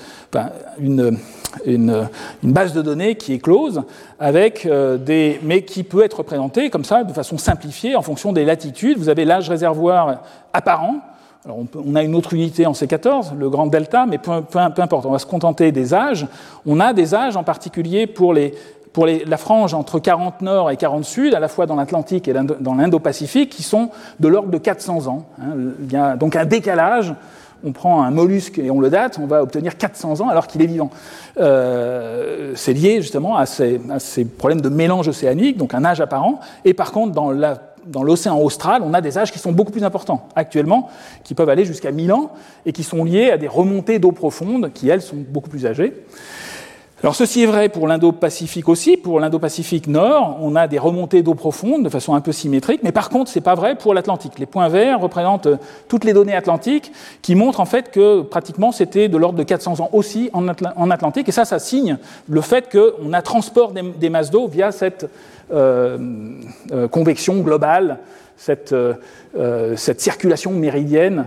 base 2.43 2.73
de 2.73 2.81
données 2.81 3.15
qui 3.15 3.33
est 3.33 3.39
close, 3.39 3.83
avec 4.19 4.65
euh, 4.65 4.97
des, 4.97 5.39
mais 5.43 5.63
qui 5.63 5.83
peut 5.83 6.03
être 6.03 6.19
représentée 6.19 6.69
comme 6.69 6.85
ça, 6.85 7.03
de 7.03 7.13
façon 7.13 7.37
simplifiée, 7.37 7.95
en 7.95 8.01
fonction 8.01 8.33
des 8.33 8.45
latitudes. 8.45 8.97
Vous 8.97 9.09
avez 9.09 9.25
l'âge 9.25 9.49
réservoir 9.49 10.21
apparent. 10.53 11.01
Alors 11.45 11.59
on, 11.85 11.95
a 11.95 12.03
une 12.03 12.15
autre 12.15 12.33
unité 12.33 12.65
en 12.65 12.73
C14, 12.73 13.37
le 13.37 13.49
grand 13.49 13.67
delta, 13.67 14.05
mais 14.05 14.17
peu, 14.17 14.41
peu, 14.41 14.59
importe, 14.59 15.05
on 15.05 15.11
va 15.11 15.19
se 15.19 15.25
contenter 15.25 15.71
des 15.71 15.93
âges. 15.93 16.27
On 16.65 16.79
a 16.81 16.91
des 16.91 17.15
âges 17.15 17.37
en 17.37 17.43
particulier 17.43 18.05
pour 18.05 18.33
les, 18.33 18.53
pour 18.91 19.05
les, 19.05 19.23
la 19.23 19.37
frange 19.37 19.73
entre 19.73 19.99
40 19.99 20.41
nord 20.41 20.71
et 20.71 20.75
40 20.75 21.05
sud, 21.05 21.33
à 21.33 21.39
la 21.39 21.47
fois 21.47 21.65
dans 21.65 21.75
l'Atlantique 21.75 22.27
et 22.27 22.33
dans 22.33 22.75
l'Indo-Pacifique, 22.75 23.51
qui 23.51 23.63
sont 23.63 23.91
de 24.19 24.27
l'ordre 24.27 24.49
de 24.49 24.57
400 24.57 25.07
ans. 25.07 25.25
Hein. 25.39 25.53
Il 25.79 25.93
y 25.93 25.95
a 25.95 26.17
donc 26.17 26.35
un 26.35 26.45
décalage 26.45 27.13
on 27.63 27.71
prend 27.71 28.03
un 28.03 28.11
mollusque 28.11 28.59
et 28.59 28.69
on 28.71 28.79
le 28.79 28.89
date, 28.89 29.19
on 29.21 29.27
va 29.27 29.41
obtenir 29.41 29.77
400 29.77 30.21
ans 30.21 30.29
alors 30.29 30.47
qu'il 30.47 30.61
est 30.61 30.67
vivant. 30.67 30.89
Euh, 31.39 32.53
c'est 32.55 32.73
lié 32.73 33.01
justement 33.01 33.37
à 33.37 33.45
ces, 33.45 33.79
problèmes 34.37 34.61
de 34.61 34.69
mélange 34.69 35.07
océanique, 35.07 35.57
donc 35.57 35.73
un 35.73 35.83
âge 35.85 36.01
apparent. 36.01 36.39
Et 36.65 36.73
par 36.73 36.91
contre, 36.91 37.13
dans 37.13 38.03
l'océan 38.03 38.39
austral, 38.39 38.81
on 38.83 38.93
a 38.93 39.01
des 39.01 39.17
âges 39.17 39.31
qui 39.31 39.39
sont 39.39 39.51
beaucoup 39.51 39.71
plus 39.71 39.83
importants 39.83 40.27
actuellement, 40.35 40.89
qui 41.23 41.33
peuvent 41.33 41.49
aller 41.49 41.65
jusqu'à 41.65 41.91
1000 41.91 42.13
ans 42.13 42.31
et 42.65 42.71
qui 42.71 42.83
sont 42.83 43.03
liés 43.03 43.31
à 43.31 43.37
des 43.37 43.47
remontées 43.47 43.99
d'eau 43.99 44.11
profonde 44.11 44.71
qui, 44.73 44.89
elles, 44.89 45.01
sont 45.01 45.17
beaucoup 45.17 45.49
plus 45.49 45.65
âgées. 45.65 45.93
Alors 47.03 47.13
ceci 47.13 47.43
est 47.43 47.45
vrai 47.45 47.69
pour 47.69 47.87
l'Indo-Pacifique 47.87 48.67
aussi. 48.67 48.97
Pour 48.97 49.19
l'Indo-Pacifique 49.19 49.85
Nord, 49.85 50.39
on 50.41 50.55
a 50.55 50.67
des 50.67 50.79
remontées 50.79 51.21
d'eau 51.21 51.35
profonde 51.35 51.83
de 51.83 51.89
façon 51.89 52.15
un 52.15 52.21
peu 52.21 52.31
symétrique, 52.31 52.81
mais 52.81 52.91
par 52.91 53.09
contre, 53.09 53.29
ce 53.29 53.37
n'est 53.37 53.43
pas 53.43 53.53
vrai 53.53 53.75
pour 53.75 53.93
l'Atlantique. 53.93 54.39
Les 54.39 54.47
points 54.47 54.67
verts 54.67 54.99
représentent 54.99 55.45
euh, 55.45 55.57
toutes 55.87 56.05
les 56.05 56.13
données 56.13 56.35
atlantiques 56.35 56.91
qui 57.21 57.35
montrent 57.35 57.59
en 57.59 57.65
fait 57.65 57.91
que 57.91 58.21
pratiquement 58.21 58.71
c'était 58.71 59.09
de 59.09 59.17
l'ordre 59.17 59.37
de 59.37 59.43
400 59.43 59.79
ans 59.79 59.89
aussi 59.93 60.31
en, 60.33 60.47
Atlantique, 60.89 61.29
et 61.29 61.31
ça, 61.31 61.45
ça 61.45 61.59
signe 61.59 61.99
le 62.27 62.41
fait 62.41 62.67
qu'on 62.71 63.13
a 63.13 63.21
transport 63.21 63.73
des, 63.73 64.09
masses 64.09 64.31
d'eau 64.31 64.47
via 64.47 64.71
cette 64.71 65.07
euh, 65.53 65.99
euh, 66.71 66.87
convection 66.87 67.37
globale, 67.41 67.99
cette, 68.37 68.73
cette 69.75 69.99
circulation 69.99 70.51
méridienne 70.51 71.25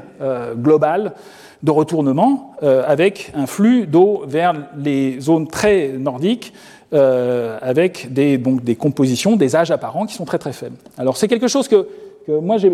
globale 0.56 1.12
de 1.62 1.70
retournement 1.70 2.54
euh, 2.62 2.82
avec 2.86 3.32
un 3.34 3.46
flux 3.46 3.86
d'eau 3.86 4.22
vers 4.26 4.54
les 4.76 5.20
zones 5.20 5.46
très 5.46 5.88
nordiques 5.88 6.52
euh, 6.92 7.58
avec 7.60 8.12
des, 8.12 8.38
donc, 8.38 8.64
des 8.64 8.76
compositions, 8.76 9.36
des 9.36 9.54
âges 9.54 9.70
apparents 9.70 10.06
qui 10.06 10.14
sont 10.14 10.24
très 10.24 10.38
très 10.38 10.52
faibles. 10.52 10.76
Alors 10.98 11.16
c'est 11.16 11.28
quelque 11.28 11.48
chose 11.48 11.68
que, 11.68 11.86
moi 12.28 12.58
j'ai 12.58 12.70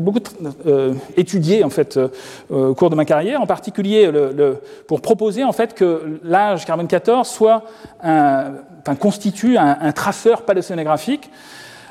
beaucoup 0.00 0.20
euh, 0.66 0.94
étudié 1.16 1.64
en 1.64 1.70
fait 1.70 1.98
au 2.50 2.74
cours 2.74 2.88
de 2.88 2.94
ma 2.94 3.04
carrière, 3.04 3.40
en 3.40 3.46
particulier 3.46 4.08
pour 4.86 5.00
proposer 5.00 5.42
en 5.42 5.52
fait 5.52 5.74
que 5.74 6.20
l'âge 6.22 6.64
carbone 6.64 6.86
14 6.86 7.26
soit 7.26 7.64
un, 8.02 8.52
enfin, 8.80 8.94
constitue 8.94 9.56
un, 9.56 9.76
un 9.80 9.92
traceur 9.92 10.42
paléocénographique 10.42 11.30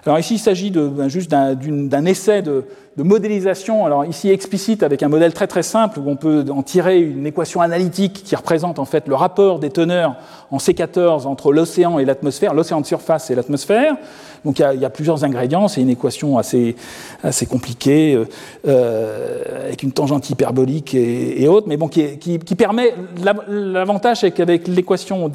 alors 0.05 0.17
ici, 0.17 0.35
il 0.35 0.39
s'agit 0.39 0.71
ben, 0.71 1.07
juste 1.07 1.29
d'un 1.29 2.05
essai 2.05 2.41
de, 2.41 2.65
de, 2.97 3.03
modélisation, 3.03 3.85
alors 3.85 4.03
ici 4.03 4.29
explicite 4.31 4.81
avec 4.81 5.03
un 5.03 5.09
modèle 5.09 5.31
très 5.31 5.45
très 5.45 5.61
simple 5.61 5.99
où 5.99 6.09
on 6.09 6.15
peut 6.15 6.43
en 6.49 6.63
tirer 6.63 6.99
une 6.99 7.27
équation 7.27 7.61
analytique 7.61 8.23
qui 8.23 8.35
représente 8.35 8.79
en 8.79 8.85
fait 8.85 9.07
le 9.07 9.13
rapport 9.13 9.59
des 9.59 9.69
teneurs 9.69 10.15
en 10.49 10.57
C14 10.57 11.27
entre 11.27 11.53
l'océan 11.53 11.99
et 11.99 12.05
l'atmosphère, 12.05 12.55
l'océan 12.55 12.81
de 12.81 12.87
surface 12.87 13.29
et 13.29 13.35
l'atmosphère. 13.35 13.95
Donc 14.43 14.57
il 14.57 14.63
y, 14.63 14.65
a, 14.65 14.73
il 14.73 14.81
y, 14.81 14.85
a, 14.85 14.89
plusieurs 14.89 15.23
ingrédients, 15.23 15.67
c'est 15.67 15.81
une 15.81 15.89
équation 15.91 16.39
assez, 16.39 16.75
assez 17.21 17.45
compliquée, 17.45 18.15
euh, 18.15 18.25
euh 18.67 19.65
avec 19.65 19.83
une 19.83 19.91
tangente 19.91 20.31
hyperbolique 20.31 20.95
et, 20.95 21.43
et 21.43 21.47
autres, 21.47 21.67
mais 21.69 21.77
bon, 21.77 21.87
qui, 21.87 22.17
qui, 22.17 22.39
qui 22.39 22.55
permet, 22.55 22.95
l'avantage 23.47 24.21
c'est 24.21 24.31
qu'avec 24.31 24.67
l'équation 24.67 25.29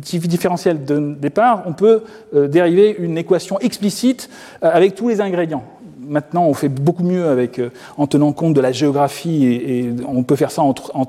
différentielle 0.00 0.84
de 0.84 1.14
départ, 1.18 1.62
on 1.66 1.72
peut 1.72 2.02
euh, 2.34 2.48
dériver 2.48 2.94
une 2.98 3.18
équation 3.18 3.58
explicite 3.60 4.30
euh, 4.62 4.70
avec 4.72 4.94
tous 4.94 5.08
les 5.08 5.20
ingrédients 5.20 5.64
maintenant, 6.08 6.44
on 6.44 6.54
fait 6.54 6.68
beaucoup 6.68 7.02
mieux 7.02 7.24
euh, 7.24 7.70
en 7.96 8.06
tenant 8.06 8.32
compte 8.32 8.54
de 8.54 8.60
la 8.60 8.72
géographie 8.72 9.44
et, 9.44 9.90
on 10.06 10.22
peut 10.22 10.36
faire 10.36 10.50
ça 10.50 10.62
en, 10.62 10.74
en 10.94 11.04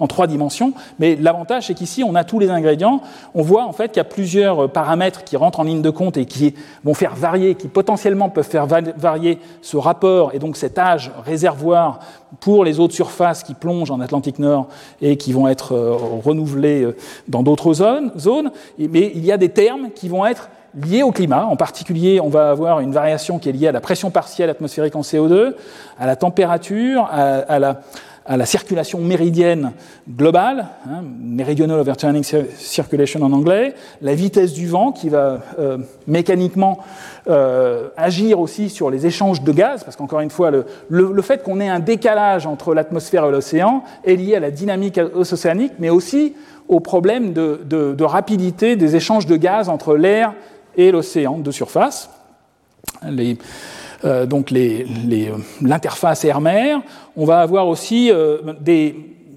en 0.00 0.06
trois 0.06 0.26
dimensions. 0.26 0.72
Mais 0.98 1.16
l'avantage, 1.16 1.66
c'est 1.66 1.74
qu'ici, 1.74 2.04
on 2.04 2.14
a 2.14 2.24
tous 2.24 2.38
les 2.38 2.50
ingrédients. 2.50 3.00
On 3.34 3.42
voit 3.42 3.64
en 3.64 3.72
fait 3.72 3.88
qu'il 3.88 3.98
y 3.98 4.00
a 4.00 4.04
plusieurs 4.04 4.64
euh, 4.64 4.68
paramètres 4.68 5.24
qui 5.24 5.36
rentrent 5.36 5.60
en 5.60 5.64
ligne 5.64 5.82
de 5.82 5.90
compte 5.90 6.16
et 6.16 6.26
qui 6.26 6.54
vont 6.84 6.94
faire 6.94 7.14
varier, 7.14 7.54
qui 7.54 7.68
potentiellement 7.68 8.28
peuvent 8.28 8.48
faire 8.48 8.66
varier 8.66 9.38
ce 9.60 9.76
rapport 9.76 10.34
et 10.34 10.38
donc 10.38 10.56
cet 10.56 10.78
âge 10.78 11.10
réservoir 11.24 12.00
pour 12.40 12.64
les 12.64 12.80
eaux 12.80 12.88
de 12.88 12.92
surface 12.92 13.42
qui 13.42 13.54
plongent 13.54 13.90
en 13.90 14.00
Atlantique 14.00 14.38
Nord 14.38 14.68
et 15.00 15.16
qui 15.16 15.32
vont 15.32 15.48
être 15.48 15.72
euh, 15.72 15.96
renouvelées 16.24 16.86
dans 17.28 17.42
d'autres 17.42 17.74
zones. 17.74 18.50
Mais 18.78 19.12
il 19.14 19.24
y 19.24 19.32
a 19.32 19.36
des 19.36 19.50
termes 19.50 19.90
qui 19.94 20.08
vont 20.08 20.24
être 20.26 20.48
liées 20.74 21.02
au 21.02 21.12
climat. 21.12 21.46
En 21.46 21.56
particulier, 21.56 22.20
on 22.20 22.28
va 22.28 22.50
avoir 22.50 22.80
une 22.80 22.92
variation 22.92 23.38
qui 23.38 23.48
est 23.48 23.52
liée 23.52 23.68
à 23.68 23.72
la 23.72 23.80
pression 23.80 24.10
partielle 24.10 24.50
atmosphérique 24.50 24.96
en 24.96 25.02
CO2, 25.02 25.54
à 25.98 26.06
la 26.06 26.16
température, 26.16 27.08
à, 27.10 27.58
la, 27.58 28.46
circulation 28.46 29.00
méridienne 29.00 29.72
globale, 30.08 30.66
hein, 30.88 31.02
meridional 31.20 31.80
overturning 31.80 32.22
circulation 32.22 33.22
en 33.22 33.32
anglais, 33.32 33.74
la 34.00 34.14
vitesse 34.14 34.52
du 34.52 34.68
vent 34.68 34.92
qui 34.92 35.08
va 35.08 35.40
euh, 35.58 35.78
mécaniquement 36.06 36.78
euh, 37.28 37.88
agir 37.96 38.40
aussi 38.40 38.70
sur 38.70 38.90
les 38.90 39.06
échanges 39.06 39.42
de 39.42 39.52
gaz, 39.52 39.84
parce 39.84 39.96
qu'encore 39.96 40.20
une 40.20 40.30
fois, 40.30 40.50
le, 40.50 41.22
fait 41.22 41.42
qu'on 41.42 41.60
ait 41.60 41.68
un 41.68 41.80
décalage 41.80 42.46
entre 42.46 42.74
l'atmosphère 42.74 43.26
et 43.26 43.30
l'océan 43.30 43.82
est 44.04 44.16
lié 44.16 44.36
à 44.36 44.40
la 44.40 44.50
dynamique 44.50 45.00
océanique, 45.14 45.72
mais 45.78 45.90
aussi 45.90 46.34
au 46.68 46.80
problème 46.80 47.32
de 47.32 48.04
rapidité 48.04 48.76
des 48.76 48.96
échanges 48.96 49.26
de 49.26 49.36
gaz 49.36 49.68
entre 49.68 49.96
l'air 49.96 50.32
et 50.76 50.90
l'océan 50.90 51.38
de 51.38 51.50
surface. 51.50 52.10
Euh, 54.04 54.26
donc 54.26 54.50
l'interface 55.60 56.24
air-mer. 56.24 56.80
On 57.16 57.24
va 57.24 57.40
avoir 57.40 57.68
aussi 57.68 58.10
euh, 58.10 58.38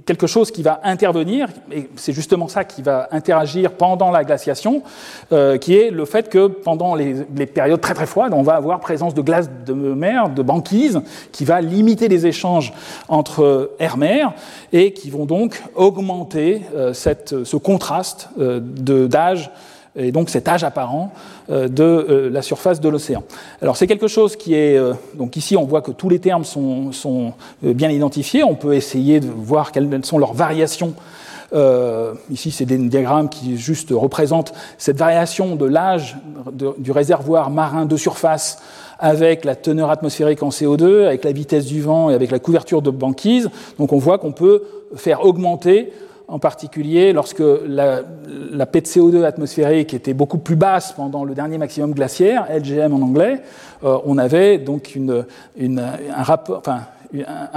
quelque 0.06 0.28
chose 0.28 0.52
qui 0.52 0.64
va 0.64 0.82
intervenir, 0.84 1.48
et 1.72 1.90
c'est 1.96 2.14
justement 2.14 2.48
ça 2.48 2.64
qui 2.64 2.82
va 2.82 3.08
interagir 3.12 3.72
pendant 3.74 4.12
la 4.12 4.24
glaciation, 4.24 4.84
euh, 5.32 5.58
qui 5.58 5.76
est 5.76 5.90
le 5.90 6.06
fait 6.06 6.30
que 6.30 6.48
pendant 6.48 6.96
les, 6.96 7.26
périodes 7.46 7.82
très 7.82 7.94
très 7.94 8.06
froides, 8.06 8.34
on 8.34 8.44
va 8.44 8.56
avoir 8.56 8.80
présence 8.80 9.14
de 9.14 9.22
glace 9.22 9.50
de 9.66 9.74
mer, 9.74 10.30
de 10.30 10.42
banquise, 10.42 11.02
qui 11.32 11.46
va 11.46 11.62
limiter 11.62 12.08
les 12.08 12.26
échanges 12.28 12.74
entre 13.08 13.72
air-mer 13.80 14.34
et 14.74 14.94
qui 14.94 15.10
vont 15.10 15.26
donc 15.26 15.62
augmenter 15.76 16.62
ce 16.94 17.58
contraste 17.58 18.30
d'âge 18.38 19.52
et 19.96 20.12
donc 20.12 20.30
cet 20.30 20.48
âge 20.48 20.64
apparent 20.64 21.12
de 21.50 22.30
la 22.32 22.42
surface 22.42 22.82
de 22.82 22.90
l'océan. 22.90 23.24
Alors 23.62 23.78
c'est 23.78 23.88
quelque 23.88 24.08
chose 24.08 24.36
qui 24.36 24.54
est... 24.54 24.80
donc 25.14 25.38
ici 25.38 25.56
on 25.56 25.66
voit 25.66 25.82
que 25.82 25.92
tous 25.92 26.10
les 26.10 26.20
termes 26.20 26.44
sont, 26.44 27.34
bien 27.62 27.90
identifiés, 27.90 28.44
on 28.44 28.56
peut 28.56 28.74
essayer 28.74 29.20
de 29.20 29.28
voir 29.28 29.72
quelles 29.72 30.04
sont 30.04 30.18
leurs 30.18 30.34
variations 30.34 30.94
euh, 31.54 32.14
ici, 32.30 32.52
c'est 32.52 32.66
des 32.66 32.78
diagrammes 32.78 33.30
qui 33.30 33.58
juste 33.58 33.90
représentent 33.92 34.54
cette 34.78 34.98
variation 34.98 35.56
de 35.56 35.66
l'âge 35.66 36.18
du 36.52 36.92
réservoir 36.92 37.50
marin 37.50 37.86
de 37.86 37.98
surface 37.98 38.62
avec 39.00 39.46
la 39.46 39.56
teneur 39.56 39.90
atmosphérique 39.90 40.42
en 40.42 40.50
CO2, 40.50 41.06
avec 41.06 41.24
la 41.24 41.32
vitesse 41.32 41.66
du 41.66 41.82
vent 41.82 42.10
et 42.10 42.14
avec 42.14 42.32
la 42.32 42.40
couverture 42.40 42.82
de 42.82 42.90
banquise. 42.90 43.50
Donc 43.78 43.94
on 43.94 43.98
voit 43.98 44.18
qu'on 44.18 44.32
peut 44.32 44.64
faire 44.96 45.26
augmenter 45.26 45.92
en 46.28 46.40
particulier 46.40 47.14
lorsque 47.14 47.44
la, 47.68 48.02
la 48.52 48.66
P 48.66 48.82
de 48.82 48.88
CO2 48.88 49.24
atmosphérique 49.24 49.94
était 49.94 50.14
beaucoup 50.14 50.38
plus 50.38 50.56
basse 50.56 50.94
pendant 50.94 51.24
le 51.24 51.36
dernier 51.36 51.58
maximum 51.58 51.94
glaciaire, 51.94 52.48
LGM 52.50 52.94
en 52.94 53.02
anglais, 53.02 53.42
euh, 53.84 53.98
on 54.06 54.18
avait 54.18 54.58
donc 54.58 54.98
un 55.60 56.24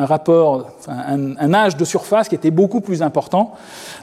rapport, 0.05 0.71
un 0.87 1.55
âge 1.55 1.77
de 1.77 1.85
surface 1.85 2.29
qui 2.29 2.35
était 2.35 2.51
beaucoup 2.51 2.81
plus 2.81 3.03
important 3.03 3.53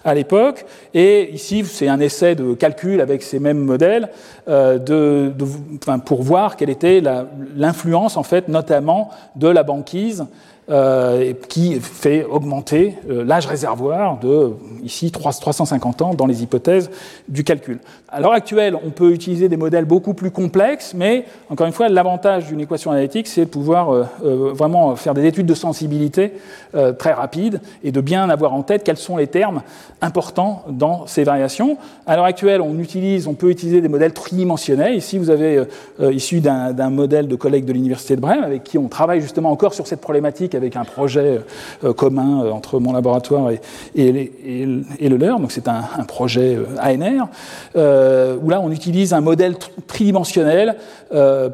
à 0.04 0.14
l'époque. 0.14 0.66
Et 0.94 1.34
ici, 1.34 1.64
c'est 1.66 1.88
un 1.88 2.00
essai 2.00 2.36
de 2.36 2.54
calcul 2.54 3.02
avec 3.02 3.24
ces 3.24 3.40
mêmes 3.40 3.60
modèles 3.60 4.10
euh, 4.48 5.32
pour 6.06 6.24
voir 6.24 6.56
quelle 6.56 6.70
était 6.70 7.02
l'influence, 7.56 8.18
en 8.18 8.24
fait, 8.24 8.48
notamment 8.48 9.10
de 9.36 9.48
la 9.48 9.64
banquise 9.64 10.26
euh, 10.68 11.34
qui 11.48 11.80
fait 11.80 12.24
augmenter 12.24 12.96
euh, 13.08 13.24
l'âge 13.24 13.46
réservoir 13.46 14.18
de, 14.18 14.54
ici, 14.82 15.12
350 15.12 16.02
ans 16.02 16.16
dans 16.16 16.26
les 16.26 16.42
hypothèses 16.42 16.90
du 17.28 17.44
calcul. 17.44 17.78
À 18.10 18.20
l'heure 18.20 18.32
actuelle, 18.32 18.76
on 18.84 18.90
peut 18.90 19.12
utiliser 19.12 19.48
des 19.48 19.58
modèles 19.58 19.86
beaucoup 19.86 20.16
plus 20.16 20.32
complexes, 20.32 20.96
mais 20.96 21.26
encore 21.52 21.68
une 21.68 21.74
fois, 21.74 21.88
l'avantage 21.88 22.48
d'une 22.48 22.62
équation 22.62 22.90
analytique, 22.90 23.28
c'est 23.28 23.46
de 23.46 23.50
pouvoir 23.52 23.94
euh, 23.94 24.06
vraiment 24.54 24.96
faire 24.96 25.14
des 25.14 25.28
études 25.28 25.46
de 25.46 25.54
sensibilité 25.54 26.34
très 26.98 27.14
rapides 27.14 27.62
et 27.84 27.92
de 27.92 28.02
bien 28.02 28.30
avoir 28.30 28.54
en 28.54 28.62
tête 28.62 28.84
quels 28.84 28.98
sont 28.98 29.16
les 29.16 29.28
termes 29.28 29.62
importants 30.02 30.64
dans 30.68 31.08
ces 31.08 31.24
variations. 31.24 31.78
À 32.06 32.16
l'heure 32.16 32.26
actuelle, 32.26 32.60
on, 32.60 32.78
utilise, 32.80 33.28
on 33.28 33.34
peut 33.34 33.50
utiliser 33.50 33.80
des 33.82 33.88
modèles 33.88 34.14
tridimensionnels. 34.14 34.96
Ici, 34.96 35.18
vous 35.18 35.30
avez 35.30 35.64
issu 36.12 36.42
d'un 36.42 36.90
modèle 36.90 37.30
de 37.30 37.36
collègues 37.36 37.64
de 37.64 37.72
l'Université 37.72 38.18
de 38.18 38.22
Brême 38.22 38.44
avec 38.44 38.64
qui 38.66 38.78
on 38.78 38.90
travaille 38.90 39.22
justement 39.22 39.52
encore 39.52 39.74
sur 39.74 39.88
cette 39.88 40.02
problématique 40.02 40.55
avec 40.56 40.76
un 40.76 40.84
projet 40.84 41.41
euh, 41.84 41.94
commun 41.94 42.44
euh, 42.44 42.52
entre 42.52 42.80
mon 42.80 42.94
laboratoire 42.94 43.52
et, 43.95 44.11
le 44.65 45.18
leur. 45.18 45.40
Donc 45.40 45.52
c'est 45.52 45.68
un, 45.68 45.84
projet 46.07 46.56
euh, 46.56 46.65
ANR, 46.80 47.27
où 48.41 48.49
là 48.49 48.60
on 48.61 48.72
utilise 48.72 49.14
un 49.14 49.22
modèle 49.22 49.56
tridimensionnel 49.88 50.76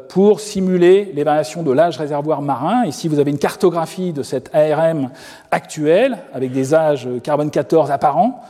pour 0.08 0.40
simuler 0.40 1.12
les 1.14 1.24
variations 1.24 1.62
de 1.62 1.72
l'âge 1.72 1.98
réservoir 1.98 2.42
marin. 2.42 2.84
Ici 2.84 3.08
vous 3.08 3.18
avez 3.18 3.30
une 3.30 3.38
cartographie 3.38 4.12
de 4.12 4.22
cette 4.22 4.50
ARM 4.54 5.10
actuelle 5.50 6.18
avec 6.34 6.52
des 6.52 6.74
âges 6.74 7.08
carbone 7.22 7.50
14 7.50 7.90
apparents. 7.90 8.42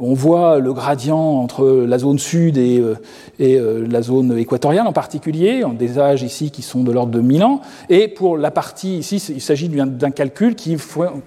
On 0.00 0.14
voit 0.14 0.58
le 0.58 0.72
gradient 0.72 1.18
entre 1.18 1.84
la 1.86 1.98
zone 1.98 2.18
sud 2.18 2.56
et, 2.56 2.78
euh, 2.78 2.94
euh, 3.40 3.86
la 3.90 4.00
zone 4.00 4.38
équatoriale 4.38 4.86
en 4.86 4.92
particulier, 4.92 5.62
des 5.78 5.98
âges 5.98 6.22
ici 6.22 6.50
qui 6.50 6.62
sont 6.62 6.82
de 6.82 6.90
l'ordre 6.90 7.12
de 7.12 7.20
1000 7.20 7.44
ans. 7.44 7.60
Et 7.90 8.08
pour 8.08 8.38
la 8.38 8.50
partie 8.50 8.96
ici, 8.96 9.22
il 9.28 9.42
s'agit 9.42 9.68
d'un 9.68 10.10
calcul 10.10 10.54
qui, 10.54 10.78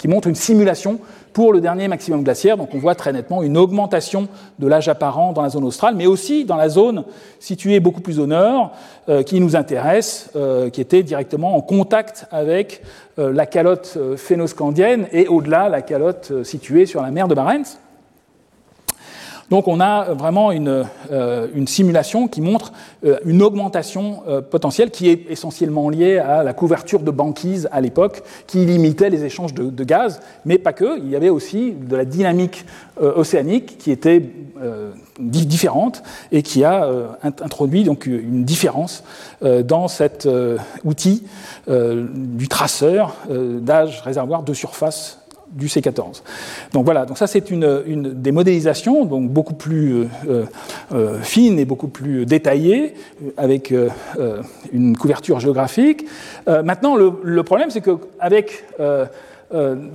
montre 0.07 0.27
une 0.27 0.35
simulation 0.35 0.99
pour 1.31 1.53
le 1.53 1.61
dernier 1.61 1.87
maximum 1.87 2.23
glaciaire. 2.23 2.57
Donc 2.57 2.73
on 2.73 2.79
voit 2.79 2.95
très 2.95 3.13
nettement 3.13 3.43
une 3.43 3.55
augmentation 3.55 4.27
de 4.57 4.67
l'âge 4.67 4.89
apparent 4.89 5.31
dans 5.31 5.43
la 5.43 5.49
zone 5.49 5.65
australe, 5.65 5.93
mais 5.95 6.07
aussi 6.07 6.43
dans 6.43 6.55
la 6.55 6.69
zone 6.69 7.03
située 7.39 7.79
beaucoup 7.79 8.01
plus 8.01 8.19
au 8.19 8.25
nord, 8.25 8.71
euh, 9.09 9.21
qui 9.21 9.39
nous 9.39 9.55
intéresse, 9.55 10.31
qui 10.73 10.81
était 10.81 11.03
directement 11.03 11.55
en 11.55 11.61
contact 11.61 12.25
avec 12.31 12.81
la 13.17 13.45
calotte 13.45 13.97
phénoscandienne 14.17 15.07
et 15.11 15.27
au-delà 15.27 15.69
la 15.69 15.81
calotte 15.81 16.43
située 16.43 16.85
sur 16.85 17.01
la 17.01 17.11
mer 17.11 17.27
de 17.27 17.35
Barents. 17.35 17.84
Donc 19.49 19.67
on 19.67 19.79
a 19.79 20.13
vraiment 20.13 20.51
une, 20.51 20.85
euh, 21.11 21.47
une 21.53 21.67
simulation 21.67 22.27
qui 22.27 22.41
montre 22.41 22.73
euh, 23.05 23.17
une 23.25 23.43
augmentation 23.43 24.23
euh, 24.27 24.41
potentielle 24.41 24.89
qui 24.89 25.09
est 25.09 25.29
essentiellement 25.29 25.89
liée 25.89 26.17
à 26.17 26.43
la 26.43 26.53
couverture 26.53 27.01
de 27.01 27.11
banquise 27.11 27.69
à 27.71 27.79
l'époque, 27.79 28.23
qui 28.47 28.65
limitait 28.65 29.09
les 29.09 29.23
échanges 29.23 29.53
de, 29.53 29.69
de, 29.69 29.83
gaz, 29.83 30.19
mais 30.45 30.57
pas 30.57 30.73
que. 30.73 30.99
Il 30.99 31.09
y 31.09 31.15
avait 31.15 31.29
aussi 31.29 31.73
de 31.73 31.95
la 31.95 32.05
dynamique 32.05 32.65
océanique 32.99 33.77
qui 33.77 33.91
était 33.91 34.21
différente 35.19 36.01
et 36.31 36.41
qui 36.43 36.63
a 36.63 36.89
introduit 37.23 37.83
donc 37.83 38.05
une 38.05 38.45
différence 38.45 39.03
dans 39.41 39.87
cet 39.87 40.27
outil 40.83 41.23
du 41.67 42.47
traceur 42.47 43.15
d'âge 43.29 44.01
réservoir 44.01 44.43
de 44.43 44.53
surface 44.53 45.24
du 45.55 45.67
C14. 45.67 46.21
Donc 46.73 46.85
voilà, 46.85 47.05
donc 47.05 47.17
ça 47.17 47.27
c'est 47.27 47.49
une, 47.49 48.13
des 48.13 48.31
modélisations 48.31 49.05
donc 49.05 49.29
beaucoup 49.29 49.53
plus 49.53 50.07
euh, 50.27 50.43
euh, 50.93 51.19
fines 51.21 51.57
et 51.57 51.65
beaucoup 51.65 51.87
plus 51.87 52.25
détaillées, 52.25 52.93
euh, 53.23 53.29
avec 53.37 53.73
une 54.71 54.97
couverture 54.97 55.39
géographique. 55.39 56.05
maintenant, 56.47 56.95
le, 56.95 57.13
le 57.23 57.43
problème 57.43 57.69
c'est 57.71 57.81
qu'avec 57.81 58.65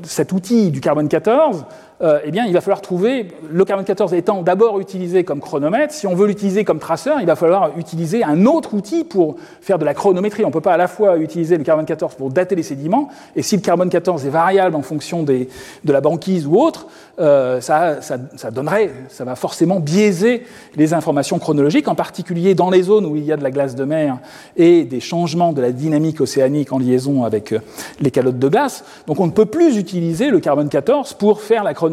cet 0.05 0.32
outil 0.32 0.70
du 0.70 0.81
carbone 0.81 1.09
14, 1.09 1.65
euh, 2.02 2.20
eh 2.24 2.31
bien, 2.31 2.47
il 2.47 2.52
va 2.55 2.62
falloir 2.62 2.81
trouver, 2.81 3.28
le 3.51 3.64
carbone 3.66 3.85
14 3.85 4.14
étant 4.14 4.40
d'abord 4.43 4.81
utilisé 4.81 5.22
comme 5.22 5.40
chronomètre, 5.40 5.93
si 5.93 6.06
on 6.06 6.14
veut 6.14 6.27
l'utiliser 6.27 6.64
comme 6.64 6.78
traceur, 6.78 7.20
il 7.20 7.27
va 7.27 7.36
falloir 7.36 7.77
utiliser 7.77 8.24
un 8.24 8.47
autre 8.47 8.72
outil 8.72 9.05
pour 9.05 9.36
faire 9.60 9.78
de 9.78 9.85
la 9.85 9.93
chronométrie. 9.93 10.44
On 10.44 10.48
ne 10.48 10.52
peut 10.52 10.62
pas 10.62 10.72
à 10.72 10.78
la 10.78 10.89
fois 10.89 11.18
utiliser 11.18 11.59
le 11.59 11.64
carbone 11.64 11.85
14 11.85 12.14
pour 12.14 12.31
dater 12.31 12.55
les 12.55 12.62
sédiments, 12.62 13.09
et 13.36 13.43
si 13.43 13.56
le 13.56 13.60
carbone 13.60 13.90
14 13.90 14.24
est 14.24 14.31
variable 14.31 14.77
en 14.77 14.82
fonction 14.82 15.22
de 15.22 15.47
la 15.85 16.01
banquise 16.01 16.47
ou 16.47 16.56
autre, 16.56 16.86
euh, 17.18 17.60
ça, 17.60 18.01
ça, 18.01 18.16
ça, 18.36 18.51
donnerait, 18.51 18.90
ça 19.10 19.24
va 19.24 19.35
forcément 19.35 19.78
biaiser 19.78 20.44
les 20.77 20.94
informations 20.94 21.39
chronologiques, 21.39 21.89
en 21.89 21.94
particulier 21.94 22.55
dans 22.55 22.70
les 22.70 22.82
zones 22.82 23.05
où 23.05 23.16
il 23.16 23.24
y 23.24 23.32
a 23.32 23.36
de 23.36 23.43
la 23.43 23.51
glace 23.51 23.74
de 23.74 23.85
mer 23.85 24.18
et 24.56 24.85
des 24.85 25.01
changements 25.01 25.52
de 25.52 25.60
la 25.60 25.70
dynamique 25.70 26.22
océanique 26.22 26.72
en 26.72 26.78
liaison 26.78 27.24
avec 27.24 27.52
euh, 27.52 27.59
les 28.01 28.10
calottes 28.10 28.39
de 28.39 28.48
glace. 28.48 28.85
Donc 29.06 29.20
on 29.20 29.27
ne 29.27 29.32
peut 29.32 29.44
plus 29.44 29.77
utiliser 29.77 30.31
le 30.31 30.40
carbone 30.40 30.70
14 30.70 31.12
pour 31.12 31.43
faire 31.43 31.62
la 31.62 31.74
chronométrie 31.74 31.90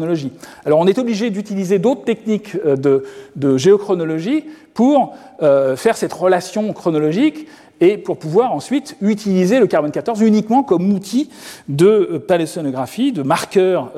alors 0.64 0.78
on 0.78 0.86
est 0.86 0.98
obligé 0.98 1.30
d'utiliser 1.30 1.78
d'autres 1.78 2.04
techniques 2.04 2.56
euh, 2.64 3.02
de, 3.36 3.56
géochronologie 3.56 4.44
pour 4.74 5.14
euh, 5.42 5.76
faire 5.76 5.96
cette 5.96 6.12
relation 6.12 6.72
chronologique 6.72 7.46
et 7.80 7.96
pour 7.96 8.18
pouvoir 8.18 8.52
ensuite 8.52 8.96
utiliser 9.00 9.60
le 9.60 9.66
carbone 9.66 9.92
14 9.92 10.20
uniquement 10.22 10.62
comme 10.62 10.92
outil 10.92 11.30
de 11.68 11.86
euh, 11.86 12.18
paléocéanographie, 12.18 13.12
de 13.12 13.22
marqueur 13.22 13.92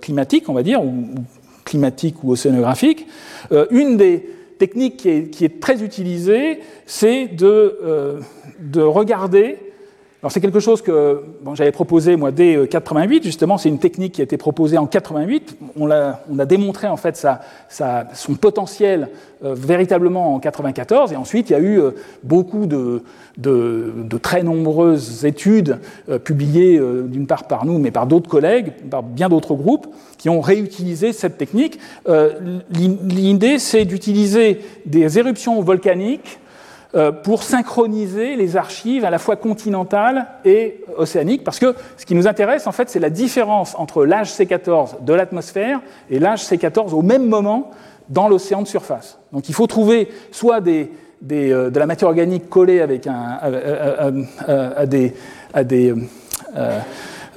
climatique, 0.00 0.48
on 0.48 0.54
va 0.54 0.62
dire, 0.62 0.82
ou, 0.84 0.94
climatique 1.64 2.24
ou 2.24 2.32
océanographique. 2.32 3.06
une 3.70 3.96
des 3.96 4.28
techniques 4.58 5.30
qui 5.30 5.44
est, 5.44 5.60
très 5.60 5.82
utilisée, 5.82 6.60
c'est 6.86 7.28
de 7.28 8.20
regarder 8.74 9.69
alors 10.22 10.32
c'est 10.32 10.42
quelque 10.42 10.60
chose 10.60 10.82
que 10.82 11.22
j'avais 11.54 11.72
proposé 11.72 12.16
moi 12.16 12.30
dès 12.30 12.68
88 12.68 13.18
euh, 13.18 13.22
justement. 13.22 13.56
C'est 13.56 13.70
une 13.70 13.78
technique 13.78 14.12
qui 14.12 14.20
a 14.20 14.24
été 14.24 14.36
proposée 14.36 14.76
en 14.76 14.86
88. 14.86 15.56
On 15.78 15.90
a, 15.90 16.20
on 16.30 16.38
a 16.38 16.44
démontré 16.44 16.88
en 16.88 16.98
fait 16.98 17.26
son 17.70 18.34
potentiel 18.34 19.08
euh, 19.42 19.54
véritablement 19.54 20.34
en 20.34 20.38
94. 20.38 21.14
Et 21.14 21.16
ensuite 21.16 21.48
il 21.48 21.54
y 21.54 21.56
a 21.56 21.60
eu 21.60 21.80
euh, 21.80 21.92
beaucoup 22.22 22.66
de, 22.66 23.02
très 24.20 24.42
nombreuses 24.42 25.24
études 25.24 25.78
publiées 26.24 26.78
d'une 27.06 27.26
part 27.26 27.44
par 27.44 27.64
nous, 27.64 27.78
mais 27.78 27.90
par 27.90 28.06
d'autres 28.06 28.28
collègues, 28.28 28.72
par 28.90 29.02
bien 29.02 29.30
d'autres 29.30 29.54
groupes, 29.54 29.86
qui 30.18 30.28
ont 30.28 30.42
réutilisé 30.42 31.14
cette 31.14 31.38
technique. 31.38 31.78
L'idée 32.70 33.58
c'est 33.58 33.86
d'utiliser 33.86 34.60
des 34.84 35.18
éruptions 35.18 35.62
volcaniques 35.62 36.38
pour 37.22 37.44
synchroniser 37.44 38.34
les 38.34 38.56
archives 38.56 39.04
à 39.04 39.10
la 39.10 39.18
fois 39.18 39.36
continentales 39.36 40.26
et 40.44 40.84
océaniques, 40.96 41.44
parce 41.44 41.60
que 41.60 41.74
ce 41.96 42.04
qui 42.04 42.16
nous 42.16 42.26
intéresse, 42.26 42.66
en 42.66 42.72
fait, 42.72 42.90
c'est 42.90 42.98
la 42.98 43.10
différence 43.10 43.76
entre 43.78 44.04
l'âge 44.04 44.32
C14 44.32 45.04
de 45.04 45.12
l'atmosphère 45.12 45.80
et 46.10 46.18
l'âge 46.18 46.42
C14 46.42 46.92
au 46.92 47.02
même 47.02 47.28
moment 47.28 47.70
dans 48.08 48.28
l'océan 48.28 48.62
de 48.62 48.66
surface. 48.66 49.18
Donc 49.32 49.48
il 49.48 49.54
faut 49.54 49.68
trouver 49.68 50.08
soit 50.32 50.60
des, 50.60 50.90
des, 51.22 51.52
euh, 51.52 51.70
de 51.70 51.78
la 51.78 51.86
matière 51.86 52.08
organique 52.08 52.48
collée 52.48 52.80
avec 52.80 53.06
un, 53.06 53.38
à, 54.46 54.86
des, 54.86 55.14
à 55.54 55.64
des 55.64 55.94
euh, 56.56 56.78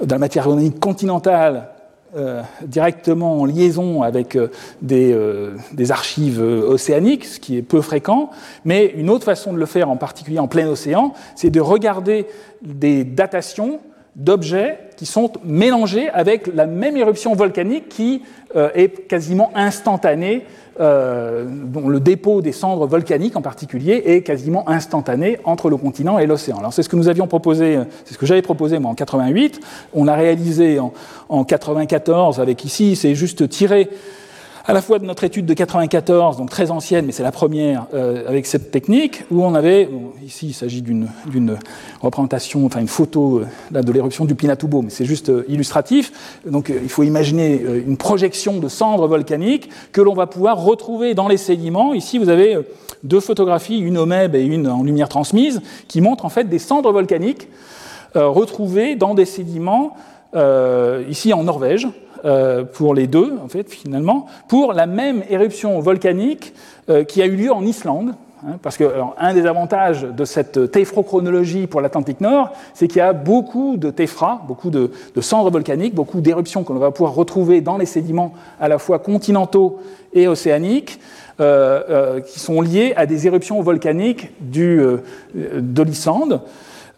de 0.00 0.10
la 0.10 0.18
matière 0.18 0.48
organique 0.48 0.80
continentale 0.80 1.68
euh, 2.16 2.42
directement 2.64 3.40
en 3.40 3.44
liaison 3.44 4.02
avec 4.02 4.36
euh, 4.36 4.48
euh, 4.92 5.56
des, 5.72 5.90
archives 5.90 6.40
océaniques, 6.40 7.24
ce 7.24 7.40
qui 7.40 7.56
est 7.56 7.62
peu 7.62 7.80
fréquent, 7.80 8.30
mais 8.64 8.86
une 8.86 9.10
autre 9.10 9.24
façon 9.24 9.52
de 9.52 9.58
le 9.58 9.66
faire, 9.66 9.90
en 9.90 9.96
particulier 9.96 10.38
en 10.38 10.46
plein 10.46 10.68
océan, 10.68 11.12
c'est 11.34 11.50
de 11.50 11.60
regarder 11.60 12.26
des 12.62 13.02
datations 13.02 13.80
d'objets 14.16 14.78
qui 14.96 15.06
sont 15.06 15.32
mélangés 15.44 16.08
avec 16.10 16.46
la 16.46 16.66
même 16.66 16.96
éruption 16.96 17.34
volcanique 17.34 17.88
qui 17.88 18.22
euh, 18.56 18.70
est 18.74 19.08
quasiment 19.08 19.50
instantanée. 19.54 20.44
Euh, 20.80 21.44
dont 21.46 21.88
le 21.88 22.00
dépôt 22.00 22.42
des 22.42 22.50
cendres 22.50 22.88
volcaniques 22.88 23.36
en 23.36 23.42
particulier 23.42 24.02
est 24.06 24.22
quasiment 24.22 24.68
instantané 24.68 25.38
entre 25.44 25.70
le 25.70 25.76
continent 25.76 26.18
et 26.18 26.26
l'océan. 26.26 26.58
Alors 26.58 26.72
c'est 26.72 26.82
ce 26.82 26.88
que 26.88 26.96
nous 26.96 27.06
avions 27.06 27.28
proposé, 27.28 27.78
c'est 28.04 28.14
ce 28.14 28.18
que 28.18 28.26
j'avais 28.26 28.42
proposé 28.42 28.80
moi 28.80 28.90
en 28.90 28.96
88. 28.96 29.60
On 29.92 30.02
l'a 30.02 30.16
réalisé 30.16 30.80
en, 30.80 30.92
en 31.28 31.44
94 31.44 32.40
avec 32.40 32.64
ici, 32.64 32.96
c'est 32.96 33.14
juste 33.14 33.48
tiré 33.48 33.88
à 34.66 34.72
la 34.72 34.80
fois 34.80 34.98
de 34.98 35.04
notre 35.04 35.24
étude 35.24 35.44
de 35.44 35.52
94, 35.52 36.38
donc 36.38 36.48
très 36.48 36.70
ancienne, 36.70 37.04
mais 37.04 37.12
c'est 37.12 37.22
la 37.22 37.32
première 37.32 37.86
euh, 37.92 38.26
avec 38.26 38.46
cette 38.46 38.70
technique, 38.70 39.24
où 39.30 39.44
on 39.44 39.54
avait, 39.54 39.90
ici 40.24 40.48
il 40.48 40.52
s'agit 40.54 40.80
d'une 40.80 41.08
représentation, 42.00 42.64
enfin 42.64 42.80
une 42.80 42.88
photo 42.88 43.40
euh, 43.40 43.46
là, 43.70 43.82
de 43.82 43.92
l'éruption 43.92 44.24
du 44.24 44.34
Pinatubo, 44.34 44.80
mais 44.80 44.88
c'est 44.88 45.04
juste 45.04 45.28
euh, 45.28 45.44
illustratif. 45.48 46.40
Donc 46.46 46.70
il 46.70 46.88
faut 46.88 47.02
imaginer 47.02 47.60
une 47.86 47.98
projection 47.98 48.58
de 48.58 48.68
cendres 48.68 49.06
volcaniques 49.06 49.68
que 49.92 50.00
l'on 50.00 50.14
va 50.14 50.26
pouvoir 50.26 50.62
retrouver 50.62 51.12
dans 51.12 51.28
les 51.28 51.36
sédiments. 51.36 51.92
Ici 51.92 52.16
vous 52.18 52.30
avez 52.30 52.58
deux 53.02 53.20
photographies, 53.20 53.78
une 53.78 53.98
au 53.98 54.06
MEB 54.06 54.34
et 54.34 54.44
une 54.44 54.66
en 54.66 54.82
lumière 54.82 55.10
transmise, 55.10 55.60
qui 55.88 56.00
montrent 56.00 56.24
en 56.24 56.30
fait 56.30 56.48
des 56.48 56.58
cendres 56.58 56.92
volcaniques 56.92 57.48
retrouvées 58.14 58.94
dans 58.94 59.14
des 59.14 59.24
sédiments, 59.24 59.96
ici 61.08 61.32
en 61.32 61.42
Norvège, 61.42 61.88
euh, 62.24 62.64
pour 62.64 62.94
les 62.94 63.06
deux, 63.06 63.38
en 63.44 63.48
fait, 63.48 63.70
finalement, 63.70 64.26
pour 64.48 64.72
la 64.72 64.86
même 64.86 65.22
éruption 65.28 65.78
volcanique 65.80 66.54
euh, 66.88 67.04
qui 67.04 67.20
a 67.20 67.26
eu 67.26 67.36
lieu 67.36 67.52
en 67.52 67.62
Islande. 67.66 68.14
Hein, 68.46 68.58
parce 68.62 68.76
que 68.76 68.84
un 69.18 69.34
des 69.34 69.46
avantages 69.46 70.02
de 70.02 70.24
cette 70.24 70.70
téphrochronologie 70.70 71.66
pour 71.66 71.80
l'Atlantique 71.80 72.20
Nord, 72.20 72.50
c'est 72.72 72.88
qu'il 72.88 72.98
y 72.98 73.00
a 73.02 73.12
beaucoup 73.12 73.76
de 73.76 73.90
téphra, 73.90 74.42
beaucoup 74.46 74.70
de, 74.70 74.90
cendres 75.20 75.50
volcaniques, 75.50 75.94
beaucoup 75.94 76.20
d'éruptions 76.20 76.64
qu'on 76.64 76.74
va 76.74 76.90
pouvoir 76.90 77.14
retrouver 77.14 77.60
dans 77.60 77.76
les 77.76 77.86
sédiments 77.86 78.32
à 78.60 78.68
la 78.68 78.78
fois 78.78 78.98
continentaux 78.98 79.80
et 80.12 80.26
océaniques, 80.26 81.00
euh, 81.40 82.20
qui 82.20 82.38
sont 82.38 82.60
liées 82.60 82.94
à 82.96 83.06
des 83.06 83.26
éruptions 83.26 83.60
volcaniques 83.60 84.30
du, 84.40 84.80
de 85.34 85.82
l'Islande. 85.82 86.40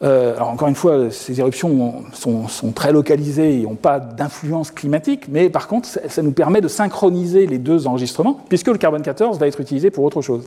Euh, 0.02 0.35
alors 0.36 0.51
encore 0.51 0.68
une 0.68 0.74
fois, 0.74 1.10
ces 1.10 1.40
éruptions 1.40 2.05
sont, 2.12 2.47
très 2.74 2.93
localisées 2.93 3.60
et 3.60 3.62
n'ont 3.62 3.77
pas 3.77 3.98
d'influence 3.98 4.70
climatique, 4.70 5.24
mais 5.28 5.48
par 5.48 5.68
contre, 5.68 5.89
ça, 5.89 6.23
nous 6.23 6.32
permet 6.32 6.60
de 6.60 6.68
synchroniser 6.68 7.47
les 7.47 7.59
deux 7.59 7.86
enregistrements, 7.86 8.39
puisque 8.48 8.68
le 8.68 8.77
carbone 8.77 9.02
14 9.02 9.39
va 9.39 9.47
être 9.47 9.60
utilisé 9.60 9.90
pour 9.90 10.05
autre 10.05 10.20
chose. 10.20 10.44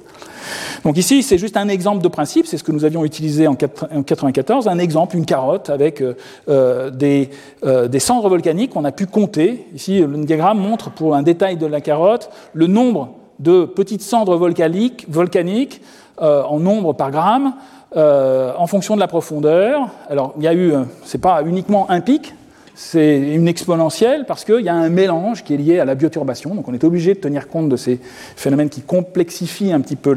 Donc 0.84 0.98
ici, 0.98 1.24
c'est 1.24 1.40
juste 1.40 1.58
un 1.58 1.68
exemple 1.68 2.04
de 2.04 2.08
principe, 2.08 2.46
c'est 2.46 2.58
ce 2.58 2.64
que 2.64 2.72
nous 2.72 2.86
avions 2.86 3.04
utilisé 3.04 3.48
en 3.48 3.54
1994, 3.54 4.68
un 4.68 4.78
exemple, 4.78 5.18
une 5.18 5.26
carotte 5.26 5.70
avec 5.70 6.02
euh, 6.02 6.14
euh, 6.48 6.92
des, 6.92 8.00
cendres 8.00 8.30
volcaniques 8.30 8.72
qu'on 8.72 8.86
a 8.86 8.92
pu 8.92 9.08
compter. 9.08 9.66
Ici, 9.74 10.00
le 10.00 10.26
diagramme 10.26 10.60
montre 10.60 10.92
pour 10.92 11.16
un 11.16 11.24
détail 11.24 11.58
de 11.58 11.66
la 11.66 11.82
carotte 11.82 12.30
le 12.54 12.68
nombre 12.68 13.16
de 13.40 13.66
petites 13.66 14.02
cendres 14.02 14.36
volcaniques 14.36 15.82
en 16.22 16.60
nombre 16.60 16.92
par 16.92 17.12
gramme. 17.12 17.54
Euh, 17.98 18.54
en 18.56 18.68
fonction 18.68 18.94
de 18.94 19.00
la 19.00 19.08
profondeur. 19.08 19.90
Alors, 20.12 20.36
il 20.38 20.44
y 20.44 20.48
a 20.48 20.54
eu, 20.54 20.74
c'est 21.04 21.18
pas 21.18 21.42
uniquement 21.44 21.90
un 21.90 22.02
pic, 22.02 22.36
c'est 22.76 23.18
une 23.18 23.48
exponentielle 23.48 24.26
parce 24.28 24.46
qu'il 24.46 24.62
y 24.62 24.70
a 24.70 24.76
un 24.76 24.90
mélange 24.90 25.44
qui 25.44 25.56
est 25.56 25.58
lié 25.58 25.80
à 25.80 25.86
la 25.86 25.96
bioturbation. 25.96 26.54
Donc, 26.54 26.68
on 26.68 26.74
est 26.76 26.84
obligé 26.84 27.16
de 27.16 27.20
tenir 27.20 27.48
compte 27.48 27.68
de 27.68 27.76
ces 27.76 28.00
phénomènes 28.36 28.70
qui 28.70 28.82
complexifient 28.82 29.74
un 29.74 29.82
petit 29.82 29.96
peu 29.96 30.14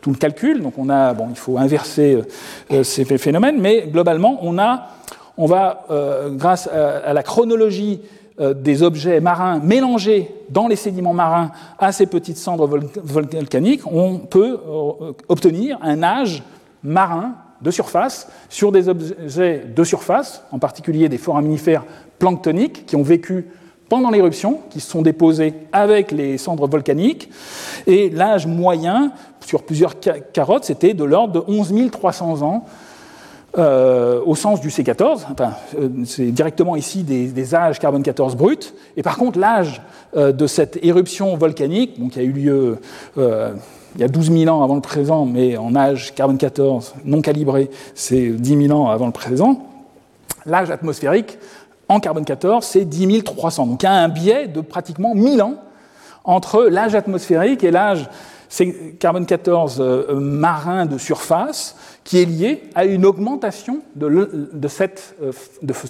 tout 0.00 0.10
le 0.10 0.16
calcul. 0.16 0.62
Donc, 0.62 0.74
on 0.78 0.88
a, 0.88 1.14
bon, 1.14 1.26
il 1.30 1.36
faut 1.36 1.58
inverser 1.58 2.22
euh, 2.70 2.84
ces 2.84 3.04
phénomènes, 3.04 3.60
mais 3.60 3.88
globalement, 3.88 4.38
on 4.42 4.56
a, 4.56 4.90
on 5.36 5.46
va, 5.46 5.84
euh, 5.90 6.30
grâce 6.30 6.68
à, 6.68 7.12
la 7.12 7.22
chronologie 7.24 8.02
des 8.38 8.82
objets 8.82 9.18
marins 9.20 9.60
mélangés 9.60 10.30
dans 10.50 10.68
les 10.68 10.76
sédiments 10.76 11.14
marins 11.14 11.52
à 11.78 11.90
ces 11.90 12.04
petites 12.04 12.36
cendres 12.36 12.68
volcaniques, 13.02 13.80
on 13.90 14.18
peut 14.18 14.60
obtenir 15.28 15.78
un 15.80 16.02
âge 16.02 16.42
marins 16.86 17.34
de 17.60 17.70
surface 17.70 18.28
sur 18.48 18.72
des 18.72 18.88
objets 18.88 19.64
de 19.74 19.84
surface, 19.84 20.42
en 20.52 20.58
particulier 20.58 21.08
des 21.08 21.18
foraminifères 21.18 21.84
planctoniques 22.18 22.86
qui 22.86 22.96
ont 22.96 23.02
vécu 23.02 23.48
pendant 23.88 24.10
l'éruption, 24.10 24.60
qui 24.70 24.80
se 24.80 24.90
sont 24.90 25.02
déposés 25.02 25.54
avec 25.72 26.10
les 26.10 26.38
cendres 26.38 26.66
volcaniques. 26.66 27.30
Et 27.86 28.10
l'âge 28.10 28.46
moyen 28.46 29.12
sur 29.40 29.62
plusieurs 29.62 29.94
carottes, 30.32 30.64
c'était 30.64 30.94
de 30.94 31.04
l'ordre 31.04 31.34
de 31.34 31.52
11 31.52 31.90
300 31.90 32.42
ans. 32.42 32.64
Euh, 33.58 34.20
au 34.26 34.34
sens 34.34 34.60
du 34.60 34.68
C14, 34.68 35.24
euh, 35.78 35.88
c'est 36.04 36.26
directement 36.26 36.76
ici 36.76 37.04
des, 37.04 37.54
âges 37.54 37.78
carbone 37.78 38.02
14 38.02 38.36
bruts, 38.36 38.74
et 38.98 39.02
par 39.02 39.16
contre 39.16 39.38
l'âge 39.38 39.80
euh, 40.14 40.30
de 40.30 40.46
cette 40.46 40.78
éruption 40.84 41.34
volcanique, 41.38 41.98
donc, 41.98 42.12
qui 42.12 42.18
a 42.18 42.22
eu 42.22 42.32
lieu 42.32 42.78
il 43.96 44.00
y 44.02 44.04
a 44.04 44.08
12 44.08 44.30
000 44.30 44.54
ans 44.54 44.62
avant 44.62 44.74
le 44.74 44.82
présent, 44.82 45.24
mais 45.24 45.56
en 45.56 45.74
âge 45.74 46.14
carbone 46.14 46.36
14 46.36 46.96
non 47.04 47.22
calibré, 47.22 47.70
c'est 47.94 48.28
10 48.28 48.66
000 48.68 48.78
ans 48.78 48.90
avant 48.90 49.06
le 49.06 49.12
présent. 49.12 49.66
L'âge 50.44 50.70
atmosphérique 50.70 51.38
en 51.88 51.98
carbone 51.98 52.24
14, 52.24 52.64
c'est 52.64 52.84
10 52.84 53.24
300. 53.24 53.66
Donc 53.66 53.82
il 53.82 53.86
y 53.86 53.88
a 53.88 53.92
un 53.92 54.08
biais 54.08 54.48
de 54.48 54.60
pratiquement 54.60 55.14
1000 55.14 55.42
ans 55.42 55.54
entre 56.24 56.64
l'âge 56.64 56.94
atmosphérique 56.94 57.64
et 57.64 57.70
l'âge 57.70 58.08
carbone 59.00 59.26
14 59.26 59.78
euh, 59.80 60.14
marin 60.20 60.86
de 60.86 60.98
surface, 60.98 61.76
qui 62.04 62.20
est 62.20 62.24
lié 62.24 62.62
à 62.74 62.84
une 62.84 63.04
augmentation 63.04 63.80
de, 63.94 64.06
euh, 64.06 65.32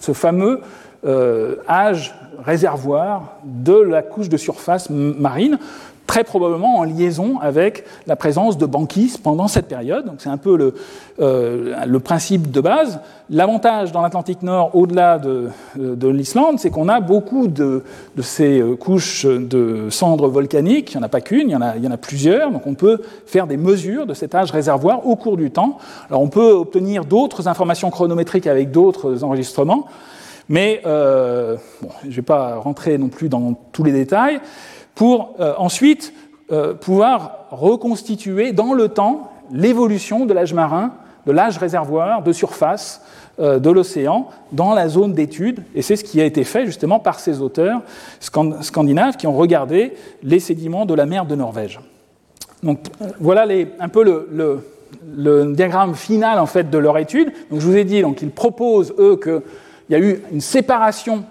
ce 0.01 0.13
fameux 0.13 0.61
euh, 1.05 1.57
âge 1.69 2.15
réservoir 2.45 3.39
de 3.45 3.75
la 3.75 4.03
couche 4.03 4.29
de 4.29 4.37
surface 4.37 4.91
marine 4.91 5.59
très 6.07 6.25
probablement 6.25 6.79
en 6.79 6.85
liaison 6.85 7.39
avec 7.41 7.85
la 8.07 8.17
présence 8.17 8.59
de 8.59 8.67
banquise 8.67 9.17
pendant 9.17 9.49
cette 9.49 9.67
période. 9.67 10.07
Donc 10.07 10.17
c'est 10.19 10.29
un 10.29 10.37
peu 10.37 10.57
le, 10.57 10.75
euh, 11.21 11.85
le, 11.87 12.01
principe 12.01 12.51
de 12.51 12.61
base. 12.61 13.01
L'avantage 13.29 13.93
dans 13.93 14.03
l'Atlantique 14.03 14.43
Nord, 14.43 14.75
au-delà 14.75 15.19
de, 15.19 15.49
de 15.77 16.09
l'Islande, 16.09 16.59
c'est 16.59 16.71
qu'on 16.71 16.89
a 16.89 17.01
beaucoup 17.01 17.49
de, 17.49 17.83
de, 18.17 18.23
ces 18.23 18.61
euh, 18.61 18.77
couches 18.77 19.27
de 19.27 19.89
cendres 19.91 20.29
volcaniques. 20.29 20.93
Il 20.95 20.99
n'y 20.99 21.03
en 21.03 21.07
a 21.07 21.11
pas 21.11 21.21
qu'une, 21.21 21.51
il, 21.51 21.59
il 21.77 21.85
y 21.85 21.89
en 21.89 21.93
a 21.93 21.97
plusieurs. 21.97 22.53
Donc 22.53 22.67
on 22.67 22.75
peut 22.75 23.03
faire 23.27 23.47
des 23.47 23.57
mesures 23.57 24.07
de 24.07 24.15
cet 24.15 24.35
âge 24.35 24.53
réservoir 24.53 25.07
au 25.07 25.17
cours 25.17 25.37
du 25.37 25.51
temps. 25.51 25.79
Alors 26.09 26.23
on 26.23 26.29
peut 26.29 26.53
obtenir 26.53 27.05
d'autres 27.05 27.49
informations 27.49 27.91
chronométriques 27.91 28.47
avec 28.47 28.71
d'autres 28.71 29.25
enregistrements. 29.25 29.87
Mais 30.49 30.81
euh, 30.87 31.57
bon, 31.83 31.89
je 32.03 32.09
ne 32.09 32.13
vais 32.13 32.23
pas 32.23 32.57
rentrer 32.57 32.99
non 32.99 33.09
plus 33.09 33.29
dans 33.29 33.55
tous 33.73 33.83
les 33.83 33.93
détails 33.93 34.41
pour 34.97 35.37
euh, 35.39 35.55
ensuite 35.59 36.13
euh, 36.51 36.75
pouvoir 36.75 37.47
reconstituer 37.51 38.53
dans 38.53 38.73
le 38.73 38.89
temps 38.89 39.31
l'évolution 39.53 40.27
de 40.27 40.33
l'âge 40.33 40.55
marin, 40.55 40.95
de 41.27 41.33
l'âge 41.33 41.59
réservoir 41.59 42.23
de 42.23 42.33
surface 42.33 43.03
euh, 43.39 43.61
de 43.61 43.71
l'océan 43.71 44.29
dans 44.51 44.75
la 44.75 44.89
zone 44.89 45.13
d'étude. 45.13 45.63
Et 45.77 45.83
c'est 45.83 45.95
ce 45.95 46.03
qui 46.03 46.21
a 46.21 46.25
été 46.25 46.43
fait 46.43 46.67
justement 46.67 46.99
par 46.99 47.21
ces 47.21 47.41
auteurs 47.41 47.83
scandinaves 48.21 49.17
qui 49.17 49.27
ont 49.29 49.37
regardé 49.37 49.93
les 50.25 50.41
sédiments 50.41 50.87
de 50.87 50.95
la 50.95 51.07
mer 51.07 51.27
de 51.27 51.37
Norvège. 51.37 51.79
Donc 52.63 52.81
voilà 53.21 53.47
un 53.79 53.89
peu 53.89 54.03
le, 54.03 55.53
diagramme 55.53 55.95
final 55.95 56.39
en 56.39 56.47
fait 56.47 56.71
de 56.71 56.79
leur 56.79 56.97
étude. 56.97 57.33
Donc 57.51 57.61
je 57.61 57.67
vous 57.67 57.77
ai 57.77 57.85
dit 57.85 58.03
qu'ils 58.17 58.31
proposent 58.31 58.95
eux 58.99 59.21
qu'il 59.23 59.43
y 59.91 59.95
a 59.95 59.99
eu 59.99 60.23
une 60.33 60.41
séparation 60.41 61.25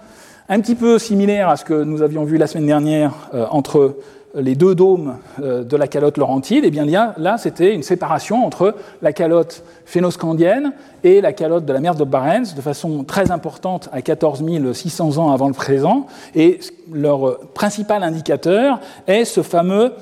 un 0.48 0.60
petit 0.60 0.74
peu 0.74 0.98
similaire 0.98 1.48
à 1.48 1.56
ce 1.56 1.64
que 1.64 1.82
nous 1.82 2.02
avions 2.02 2.24
vu 2.24 2.36
la 2.36 2.46
semaine 2.46 2.66
dernière 2.66 3.12
euh, 3.34 3.46
entre 3.50 3.96
les 4.34 4.54
deux 4.54 4.74
dômes 4.74 5.16
euh, 5.42 5.64
de 5.64 5.76
la 5.76 5.88
calotte 5.88 6.18
laurentide, 6.18 6.64
et 6.64 6.68
eh 6.68 6.70
bien 6.70 7.14
là, 7.16 7.38
c'était 7.38 7.74
une 7.74 7.82
séparation 7.82 8.44
entre 8.44 8.74
la 9.02 9.12
calotte 9.12 9.64
phénoscandienne 9.86 10.72
et 11.02 11.20
la 11.20 11.32
calotte 11.32 11.64
de 11.64 11.72
la 11.72 11.80
mer 11.80 11.94
de 11.94 12.04
Barents, 12.04 12.54
de 12.54 12.60
façon 12.60 13.02
très 13.02 13.30
importante 13.30 13.88
à 13.92 14.02
14 14.02 14.44
600 14.72 15.18
ans 15.18 15.32
avant 15.32 15.48
le 15.48 15.54
présent. 15.54 16.06
Et 16.34 16.60
leur 16.92 17.40
principal 17.54 18.02
indicateur 18.02 18.80
est 19.06 19.24
ce 19.24 19.42
fameux 19.42 19.94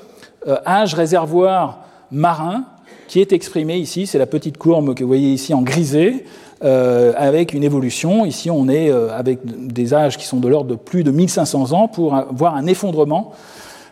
euh, 0.46 0.56
âge 0.66 0.94
réservoir 0.94 1.80
marin 2.10 2.64
qui 3.08 3.20
est 3.20 3.32
exprimé 3.32 3.76
ici, 3.76 4.06
c'est 4.06 4.18
la 4.18 4.26
petite 4.26 4.58
courbe 4.58 4.94
que 4.94 5.04
vous 5.04 5.08
voyez 5.08 5.32
ici 5.32 5.54
en 5.54 5.62
grisé, 5.62 6.24
euh, 6.62 7.12
avec 7.16 7.52
une 7.52 7.64
évolution. 7.64 8.24
Ici, 8.24 8.48
on 8.48 8.68
est 8.68 8.89
euh, 8.89 9.10
avec 9.10 9.40
des 9.44 9.93
âges 9.93 10.16
qui 10.16 10.24
sont 10.24 10.39
de 10.39 10.47
l'ordre 10.47 10.70
de 10.70 10.76
plus 10.76 11.02
de 11.02 11.10
1500 11.10 11.72
ans 11.72 11.89
pour 11.89 12.14
voir 12.31 12.55
un 12.55 12.66
effondrement 12.66 13.32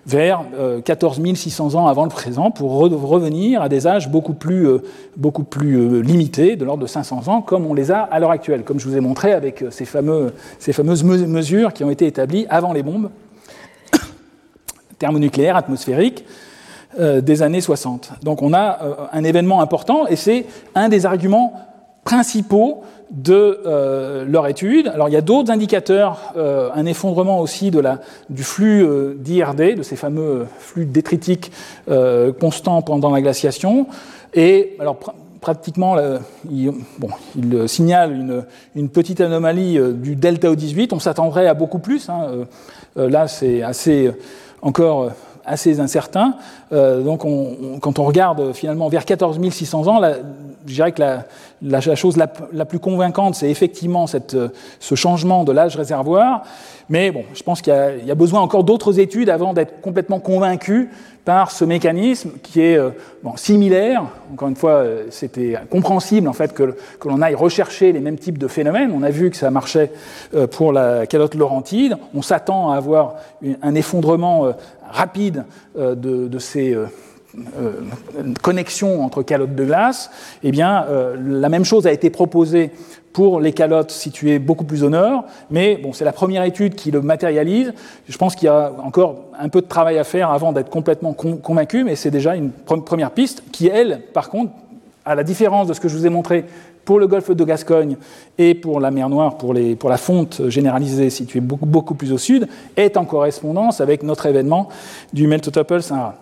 vers 0.07 0.45
14 0.85 1.21
euh, 1.21 1.35
600 1.35 1.75
ans 1.75 1.89
avant 1.89 2.05
le 2.05 2.11
présent 2.11 2.53
pour 2.53 2.73
revenir 2.73 3.63
à 3.63 3.69
des 3.69 3.87
âges 3.87 4.09
beaucoup 4.09 4.33
plus, 4.33 4.69
beaucoup 5.17 5.43
plus 5.43 6.03
limités, 6.03 6.55
de 6.55 6.65
l'ordre 6.65 6.83
de 6.83 6.89
500 6.89 7.29
ans, 7.29 7.43
comme 7.43 7.67
on 7.67 7.75
les 7.75 7.91
a 7.91 8.01
à 8.01 8.21
l'heure 8.21 8.31
actuelle, 8.31 8.63
comme 8.63 8.79
je 8.79 8.89
vous 8.89 8.97
ai 8.97 9.01
montré 9.01 9.33
avec 9.33 9.65
ces, 9.71 9.85
fameux, 9.85 10.33
ces 10.59 10.73
fameuses 10.73 11.05
mesures 11.05 11.73
qui 11.73 11.85
ont 11.85 11.91
été 11.91 12.07
établies 12.07 12.47
avant 12.49 12.73
les 12.73 12.83
bombes 12.83 13.11
thermonucléaires 14.99 15.57
atmosphériques 15.57 16.25
des 16.99 17.43
années 17.43 17.61
60. 17.61 18.13
Donc 18.23 18.43
on 18.43 18.53
a 18.53 19.09
un 19.13 19.25
événement 19.25 19.63
important 19.63 20.07
et 20.09 20.17
c'est 20.17 20.47
un 20.75 20.89
des 20.89 21.07
arguments 21.07 21.72
principaux 22.05 22.83
de 23.13 23.61
euh, 23.67 24.25
leur 24.27 24.47
étude. 24.47 24.89
Alors 24.89 25.09
il 25.09 25.13
y 25.13 25.17
a 25.17 25.21
d'autres 25.21 25.51
indicateurs, 25.51 26.33
euh, 26.37 26.71
un 26.75 26.87
effondrement 26.87 27.41
aussi 27.41 27.71
de 27.71 27.79
la, 27.79 28.01
du 28.31 28.43
flux 28.43 28.83
euh, 28.83 29.15
d'IRD, 29.19 29.77
de 29.77 29.83
ces 29.83 29.97
fameux 29.97 30.47
flux 30.59 30.87
détritiques 30.87 31.53
constants 32.41 32.83
pendant 32.83 33.11
la 33.11 33.21
glaciation. 33.21 33.87
Et 34.35 34.77
alors 34.79 34.97
pratiquement, 35.41 35.97
il, 36.51 36.73
bon, 36.99 37.09
il 37.37 37.69
signale 37.69 38.13
une, 38.13 38.45
une, 38.77 38.89
petite 38.89 39.21
anomalie 39.21 39.79
du 39.95 40.15
delta 40.15 40.49
O18. 40.49 40.91
On 40.93 41.01
s'attendrait 41.01 41.49
à 41.49 41.55
beaucoup 41.55 41.81
plus. 41.81 42.09
Hein. 42.09 42.47
là, 42.97 43.27
c'est 43.29 43.63
assez 43.63 44.11
encore 44.63 45.11
assez 45.45 45.81
incertain. 45.81 46.37
Donc, 46.71 47.25
on, 47.25 47.79
quand 47.81 47.99
on 47.99 48.05
regarde 48.05 48.53
finalement 48.53 48.89
vers 48.89 49.05
14 49.05 49.41
600 49.51 49.89
ans, 49.89 50.01
je 50.67 50.75
dirais 50.75 50.93
que 50.93 51.03
la, 51.63 51.81
chose 51.81 52.17
la, 52.17 52.65
plus 52.65 52.79
convaincante, 52.79 53.35
c'est 53.35 53.51
effectivement 53.51 54.07
cette, 54.07 54.37
ce 54.81 54.95
changement 54.95 55.45
de 55.45 55.53
l'âge 55.53 55.77
réservoir. 55.77 56.43
Mais 56.89 57.11
bon, 57.11 57.25
je 57.35 57.43
pense 57.43 57.63
qu'il 57.63 57.73
y, 58.05 58.11
a 58.11 58.15
besoin 58.15 58.41
encore 58.41 58.65
d'autres 58.65 58.99
études 58.99 59.31
avant 59.31 59.55
d'être 59.55 59.81
complètement 59.81 60.21
convaincu 60.21 60.91
par 61.25 61.53
ce 61.53 61.65
mécanisme 61.65 62.33
qui 62.43 62.61
est 62.61 62.77
euh, 62.77 62.91
similaire. 63.37 64.05
Encore 64.33 64.49
une 64.49 64.57
fois, 64.57 64.73
euh, 64.73 65.05
c'était 65.11 65.55
compréhensible 65.71 66.27
en 66.29 66.33
fait 66.33 66.53
que, 66.53 66.77
l'on 67.05 67.23
aille 67.23 67.37
rechercher 67.37 67.93
les 67.93 68.01
mêmes 68.01 68.19
types 68.19 68.39
de 68.39 68.49
phénomènes. 68.49 68.93
On 68.95 69.03
a 69.03 69.11
vu 69.11 69.31
que 69.31 69.37
ça 69.37 69.51
marchait 69.51 69.93
pour 70.51 70.73
la 70.73 71.07
calotte 71.07 71.35
laurentide. 71.35 71.97
On 72.15 72.23
s'attend 72.23 72.71
à 72.71 72.77
avoir 72.77 73.15
un 73.63 73.75
effondrement 73.75 74.53
rapide 74.93 75.45
de, 75.77 75.95
de 76.29 76.39
ces 76.39 76.75
euh, 76.75 76.87
connexion 78.43 79.05
entre 79.05 79.23
calottes 79.23 79.55
de 79.55 79.65
glace, 79.65 80.11
eh 80.43 80.51
bien, 80.51 80.85
euh, 80.89 81.17
la 81.19 81.49
même 81.49 81.65
chose 81.65 81.87
a 81.87 81.93
été 81.93 82.11
proposée 82.11 82.71
pour 83.13 83.41
les 83.41 83.53
calottes 83.53 83.91
situées 83.91 84.39
beaucoup 84.39 84.65
plus 84.65 84.85
au 84.85 84.91
nord, 84.91 85.25
mais 85.51 85.77
bon, 85.77 85.93
c'est 85.93 86.05
la 86.05 86.13
première 86.13 86.45
étude 86.45 86.75
qui 86.75 86.91
le 86.91 87.03
matérialise. 87.03 87.75
Je 88.09 88.17
pense 88.17 88.35
qu'il 88.35 88.47
y 88.47 88.49
a 88.49 88.73
encore 88.83 89.25
un 89.39 89.49
peu 89.49 89.61
de 89.61 89.67
travail 89.67 89.99
à 89.99 90.05
faire 90.05 90.31
avant 90.31 90.53
d'être 90.53 90.71
complètement 90.71 91.13
convaincu, 91.13 91.85
mais 91.85 91.97
c'est 91.97 92.11
déjà 92.11 92.37
une 92.37 92.51
première 92.51 93.11
piste 93.11 93.43
qui, 93.53 93.67
elle, 93.67 94.03
par 94.13 94.31
contre, 94.31 94.53
à 95.05 95.15
la 95.15 95.25
différence 95.25 95.67
de 95.67 95.75
ce 95.75 95.81
que 95.81 95.89
je 95.89 95.97
vous 95.97 96.07
ai 96.07 96.11
montré 96.11 96.45
pour 96.85 96.99
le 96.99 97.07
golfe 97.07 97.31
de 97.31 97.45
Gascogne 97.45 97.97
et 98.39 98.55
pour 98.55 98.81
la 98.81 98.91
mer 98.91 99.09
Noire, 99.09 99.37
pour, 99.37 99.55
la 99.55 99.97
fonte 99.97 100.49
généralisée 100.49 101.11
située 101.11 101.41
beaucoup, 101.41 101.95
plus 101.95 102.13
au 102.13 102.19
sud, 102.19 102.49
est 102.77 102.97
en 102.97 103.05
correspondance 103.05 103.81
avec 103.81 104.03
notre 104.03 104.27
événement 104.27 104.69
du 105.13 105.27
Meltotopple-Sahara. 105.27 106.22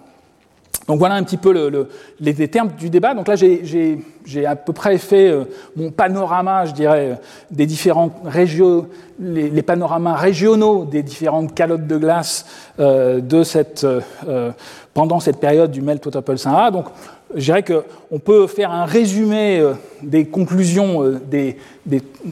Donc 0.86 0.98
voilà 0.98 1.15
un 1.15 1.23
petit 1.23 1.36
peu 1.36 1.52
le, 1.52 1.89
les, 2.20 2.48
termes 2.48 2.70
du 2.78 2.90
débat. 2.90 3.15
Donc 3.15 3.28
là, 3.28 3.36
j'ai 3.36 4.47
à 4.47 4.57
peu 4.57 4.73
près 4.73 4.98
fait 4.98 5.28
euh, 5.28 5.44
mon 5.77 5.90
panorama, 5.90 6.65
je 6.65 6.73
dirais, 6.73 7.20
des 7.51 7.66
différentes 7.66 8.15
régions, 8.24 8.86
les, 9.19 9.51
les, 9.51 9.62
panoramas 9.62 10.16
régionaux 10.16 10.85
des 10.85 11.02
différentes 11.02 11.55
calottes 11.55 11.86
de 11.86 11.97
glace 11.97 12.47
euh, 12.81 13.20
de 13.20 13.43
cette, 13.44 13.85
euh, 13.85 14.51
pendant 14.94 15.20
cette 15.20 15.39
période 15.39 15.70
du 15.70 15.82
Melt-Totopol-Sahara. 15.82 16.70
Donc 16.70 16.86
je 17.35 17.44
dirais 17.44 17.62
qu'on 17.62 18.19
peut 18.19 18.47
faire 18.47 18.73
un 18.73 18.85
résumé 18.85 19.61
euh, 19.61 19.74
des 20.02 20.24
conclusions 20.24 21.05
euh, 21.05 21.20
des, 21.31 21.57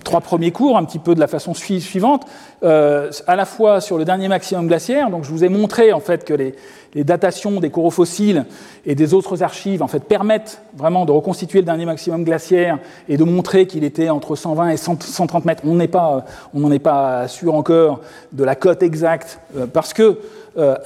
trois 0.02 0.20
premiers 0.20 0.50
cours, 0.50 0.76
un 0.76 0.84
petit 0.84 0.98
peu 0.98 1.14
de 1.14 1.20
la 1.20 1.26
façon 1.26 1.54
suivante, 1.54 2.24
euh, 2.62 3.10
à 3.26 3.36
la 3.36 3.44
fois 3.44 3.80
sur 3.80 3.96
le 3.98 4.04
dernier 4.04 4.28
maximum 4.28 4.66
glaciaire. 4.66 5.10
Donc, 5.10 5.24
je 5.24 5.30
vous 5.30 5.44
ai 5.44 5.48
montré 5.48 5.92
en 5.92 6.00
fait 6.00 6.24
que 6.24 6.34
les, 6.34 6.54
datations 7.04 7.60
des 7.60 7.70
coraux 7.70 7.90
fossiles 7.90 8.44
et 8.84 8.96
des 8.96 9.14
autres 9.14 9.42
archives 9.44 9.82
en 9.82 9.88
fait 9.88 10.02
permettent 10.02 10.62
vraiment 10.76 11.04
de 11.04 11.12
reconstituer 11.12 11.60
le 11.60 11.64
dernier 11.64 11.84
maximum 11.84 12.24
glaciaire 12.24 12.78
et 13.08 13.16
de 13.16 13.22
montrer 13.22 13.66
qu'il 13.66 13.84
était 13.84 14.08
entre 14.08 14.34
120 14.34 14.70
et 14.70 14.76
130 14.76 15.44
mètres. 15.44 15.62
On 15.64 15.76
n'en 16.60 16.70
est 16.70 16.78
pas 16.78 17.28
sûr 17.28 17.54
encore 17.54 18.00
de 18.32 18.42
la 18.42 18.56
cote 18.56 18.82
exacte 18.82 19.38
parce 19.72 19.92
que 19.92 20.18
euh, 20.58 20.76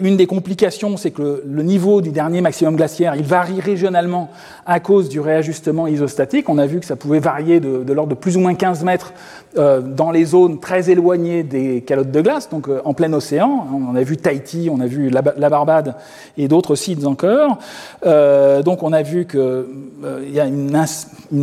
une 0.00 0.16
des 0.16 0.26
complications, 0.26 0.96
c'est 0.96 1.10
que 1.10 1.42
le, 1.44 1.62
niveau 1.62 2.00
du 2.00 2.10
dernier 2.10 2.40
maximum 2.40 2.76
glaciaire, 2.76 3.14
il 3.16 3.24
varie 3.24 3.60
régionalement 3.60 4.30
à 4.64 4.80
cause 4.80 5.10
du 5.10 5.20
réajustement 5.20 5.86
isostatique. 5.86 6.48
On 6.48 6.56
a 6.56 6.66
vu 6.66 6.80
que 6.80 6.86
ça 6.86 6.96
pouvait 6.96 7.18
varier 7.18 7.60
de, 7.60 7.92
l'ordre 7.92 8.10
de 8.10 8.18
plus 8.18 8.38
ou 8.38 8.40
moins 8.40 8.54
15 8.54 8.82
mètres 8.82 9.12
euh, 9.58 9.80
dans 9.82 10.10
les 10.10 10.24
zones 10.24 10.58
très 10.58 10.90
éloignées 10.90 11.42
des 11.42 11.82
calottes 11.82 12.10
de 12.10 12.20
glace, 12.22 12.48
donc 12.48 12.68
euh, 12.68 12.80
en 12.84 12.94
plein 12.94 13.12
océan. 13.12 13.66
On 13.72 13.94
a 13.94 14.02
vu 14.02 14.16
Tahiti, 14.16 14.70
on 14.72 14.80
a 14.80 14.86
vu 14.86 15.10
la, 15.10 15.20
Barbade 15.50 15.96
et 16.38 16.48
d'autres 16.48 16.74
sites 16.74 17.04
encore. 17.04 17.58
Donc 18.02 18.82
on 18.82 18.92
a 18.92 19.02
vu 19.02 19.26
qu'il 19.26 20.32
y 20.32 20.40
a 20.40 20.46
une, 20.46 20.76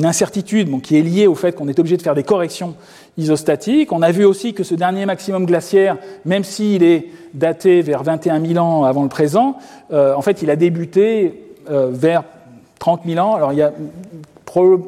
incertitude 0.03 0.81
qui 0.81 0.97
est 0.97 1.01
liée 1.01 1.27
au 1.27 1.35
fait 1.35 1.53
qu'on 1.53 1.67
est 1.67 1.77
obligé 1.79 1.97
de 1.97 2.01
faire 2.01 2.15
des 2.15 2.23
corrections 2.23 2.73
isostatique. 3.17 3.91
On 3.91 4.01
a 4.01 4.11
vu 4.11 4.25
aussi 4.25 4.53
que 4.53 4.63
ce 4.63 4.75
dernier 4.75 5.05
maximum 5.05 5.45
glaciaire, 5.45 5.97
même 6.25 6.43
s'il 6.43 6.83
est 6.83 7.07
daté 7.33 7.81
vers 7.81 8.03
21 8.03 8.45
000 8.45 8.63
ans 8.63 8.83
avant 8.85 9.03
le 9.03 9.09
présent, 9.09 9.57
euh, 9.91 10.13
en 10.13 10.21
fait, 10.21 10.41
il 10.41 10.49
a 10.49 10.55
débuté 10.55 11.55
euh, 11.69 11.89
vers 11.91 12.23
30 12.79 13.01
000 13.05 13.25
ans. 13.25 13.35
Alors, 13.35 13.53
il 13.53 13.59
y 13.59 13.63
a 13.63 13.73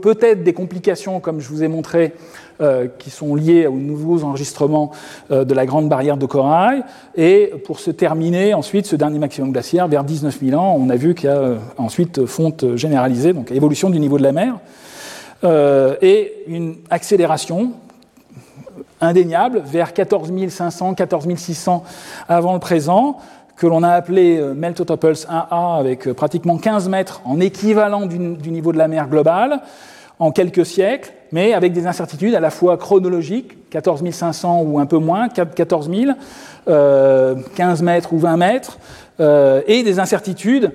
peut-être 0.02 0.44
des 0.44 0.54
complications, 0.54 1.20
comme 1.20 1.40
je 1.42 1.50
vous 1.50 1.64
ai 1.64 1.68
montré, 1.68 2.14
euh, 2.62 2.88
qui 2.98 3.10
sont 3.10 3.36
liées 3.36 3.68
aux 3.68 3.76
nouveaux 3.76 4.24
enregistrements 4.24 4.92
de 5.30 5.54
la 5.54 5.66
grande 5.66 5.90
barrière 5.90 6.18
de 6.18 6.26
corail. 6.26 6.84
Et 7.16 7.52
pour 7.66 7.80
se 7.80 7.92
terminer, 7.92 8.54
ensuite, 8.54 8.88
ce 8.88 8.96
dernier 8.96 9.20
maximum 9.20 9.52
glaciaire, 9.52 9.88
vers 9.88 10.04
19 10.04 10.40
000 10.44 10.60
ans, 10.60 10.76
on 10.80 10.90
a 10.90 10.96
vu 10.96 11.14
qu'il 11.14 11.30
y 11.30 11.34
a 11.34 11.56
ensuite 11.78 12.26
fonte 12.26 12.76
généralisée, 12.76 13.34
donc 13.34 13.52
évolution 13.52 13.90
du 13.90 14.00
niveau 14.00 14.18
de 14.18 14.24
la 14.24 14.32
mer, 14.32 14.60
et 16.02 16.34
une 16.48 16.78
accélération 16.90 17.74
indéniable 19.02 19.62
vers 19.66 19.94
14 19.94 20.32
500, 20.50 20.94
14 20.94 21.28
600 21.36 21.84
avant 22.28 22.54
le 22.54 22.60
présent, 22.60 23.18
que 23.60 23.68
l'on 23.68 23.84
a 23.84 23.90
appelé 23.90 24.38
euh, 24.38 24.54
Meltotoples 24.54 25.14
1A 25.14 25.80
avec 25.80 26.08
euh, 26.08 26.14
pratiquement 26.14 26.58
15 26.58 26.88
mètres 26.90 27.22
en 27.26 27.40
équivalent 27.40 28.06
du, 28.06 28.18
niveau 28.18 28.72
de 28.72 28.78
la 28.78 28.88
mer 28.88 29.10
globale 29.10 29.60
en 30.18 30.32
quelques 30.32 30.66
siècles, 30.66 31.14
mais 31.32 31.54
avec 31.54 31.72
des 31.74 31.88
incertitudes 31.88 32.36
à 32.36 32.40
la 32.40 32.50
fois 32.50 32.78
chronologiques, 32.78 33.70
14 33.70 34.10
500 34.10 34.62
ou 34.62 34.80
un 34.80 34.86
peu 34.86 34.98
moins, 34.98 35.30
14 35.30 35.90
000, 35.90 36.12
euh, 36.68 37.36
15 37.56 37.82
mètres 37.84 38.14
ou 38.14 38.18
20 38.18 38.38
mètres, 38.38 38.80
euh, 39.22 39.62
et 39.68 39.84
des 39.84 40.00
incertitudes 40.00 40.72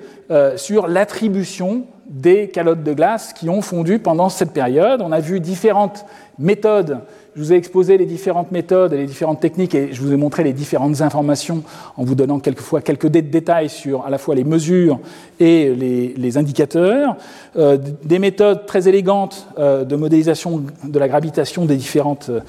sur 0.55 0.87
l'attribution 0.87 1.85
des 2.07 2.49
calottes 2.49 2.83
de 2.83 2.93
glace 2.93 3.33
qui 3.33 3.49
ont 3.49 3.61
fondu 3.61 3.99
pendant 3.99 4.29
cette 4.29 4.51
période. 4.51 5.01
On 5.01 5.11
a 5.11 5.19
vu 5.19 5.39
différentes 5.39 6.05
méthodes 6.37 6.99
je 7.35 7.41
vous 7.41 7.51
ai 7.51 7.57
exposé 7.57 7.97
les 7.97 8.05
différentes 8.05 8.51
méthodes 8.51 8.93
et 8.93 8.97
les 8.97 9.05
différentes 9.05 9.41
techniques 9.41 9.75
et 9.75 9.89
je 9.91 10.01
vous 10.01 10.13
ai 10.13 10.15
montré 10.15 10.43
les 10.43 10.53
différentes 10.53 11.01
informations 11.01 11.63
en 11.97 12.05
vous 12.05 12.15
donnant 12.15 12.39
quelquefois 12.39 12.79
quelques 12.79 13.07
détails 13.07 13.69
sur 13.69 14.05
à 14.05 14.09
la 14.09 14.17
fois 14.17 14.35
les 14.35 14.45
mesures 14.45 14.99
et 15.41 15.75
les, 15.75 16.37
indicateurs. 16.37 17.17
Euh, 17.57 17.77
des 18.03 18.19
méthodes 18.19 18.65
très 18.65 18.87
élégantes 18.87 19.47
euh, 19.59 19.83
de 19.83 19.95
modélisation 19.97 20.63
de 20.83 20.99
la 20.99 21.09
gravitation 21.09 21.65
des 21.65 21.75
différentes, 21.75 22.29
euh, 22.29 22.39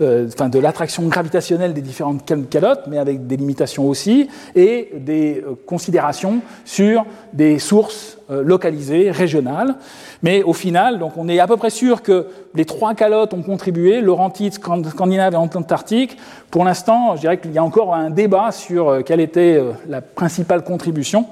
enfin 0.00 0.48
de 0.48 0.58
l'attraction 0.58 1.06
gravitationnelle 1.06 1.74
des 1.74 1.80
différentes 1.82 2.24
calottes, 2.50 2.84
mais 2.86 2.98
avec 2.98 3.26
des 3.26 3.36
limitations 3.36 3.88
aussi, 3.88 4.28
et 4.54 4.90
des 4.96 5.42
euh, 5.46 5.54
considérations 5.66 6.40
sur 6.64 7.04
des 7.32 7.58
sources 7.58 8.16
euh, 8.28 8.42
localisées, 8.42 9.12
régionales. 9.12 9.76
Mais 10.20 10.42
au 10.42 10.52
final, 10.52 10.98
donc 10.98 11.12
on 11.16 11.28
est 11.28 11.38
à 11.38 11.46
peu 11.46 11.56
près 11.56 11.70
sûr 11.70 12.02
que 12.02 12.26
les 12.56 12.64
trois 12.64 12.92
calottes 12.96 13.32
ont 13.32 13.42
contribué, 13.42 14.00
Laurentide, 14.00 14.52
Scandinave 14.52 15.34
et 15.34 15.36
Antarctique. 15.36 16.16
Pour 16.50 16.64
l'instant, 16.64 17.14
je 17.14 17.20
dirais 17.20 17.38
qu'il 17.38 17.52
y 17.52 17.58
a 17.58 17.62
encore 17.62 17.94
un 17.94 18.10
débat 18.10 18.50
sur 18.50 18.88
euh, 18.88 19.02
quelle 19.02 19.20
était 19.20 19.54
euh, 19.54 19.70
la 19.88 20.00
principale 20.00 20.64
contribution. 20.64 21.26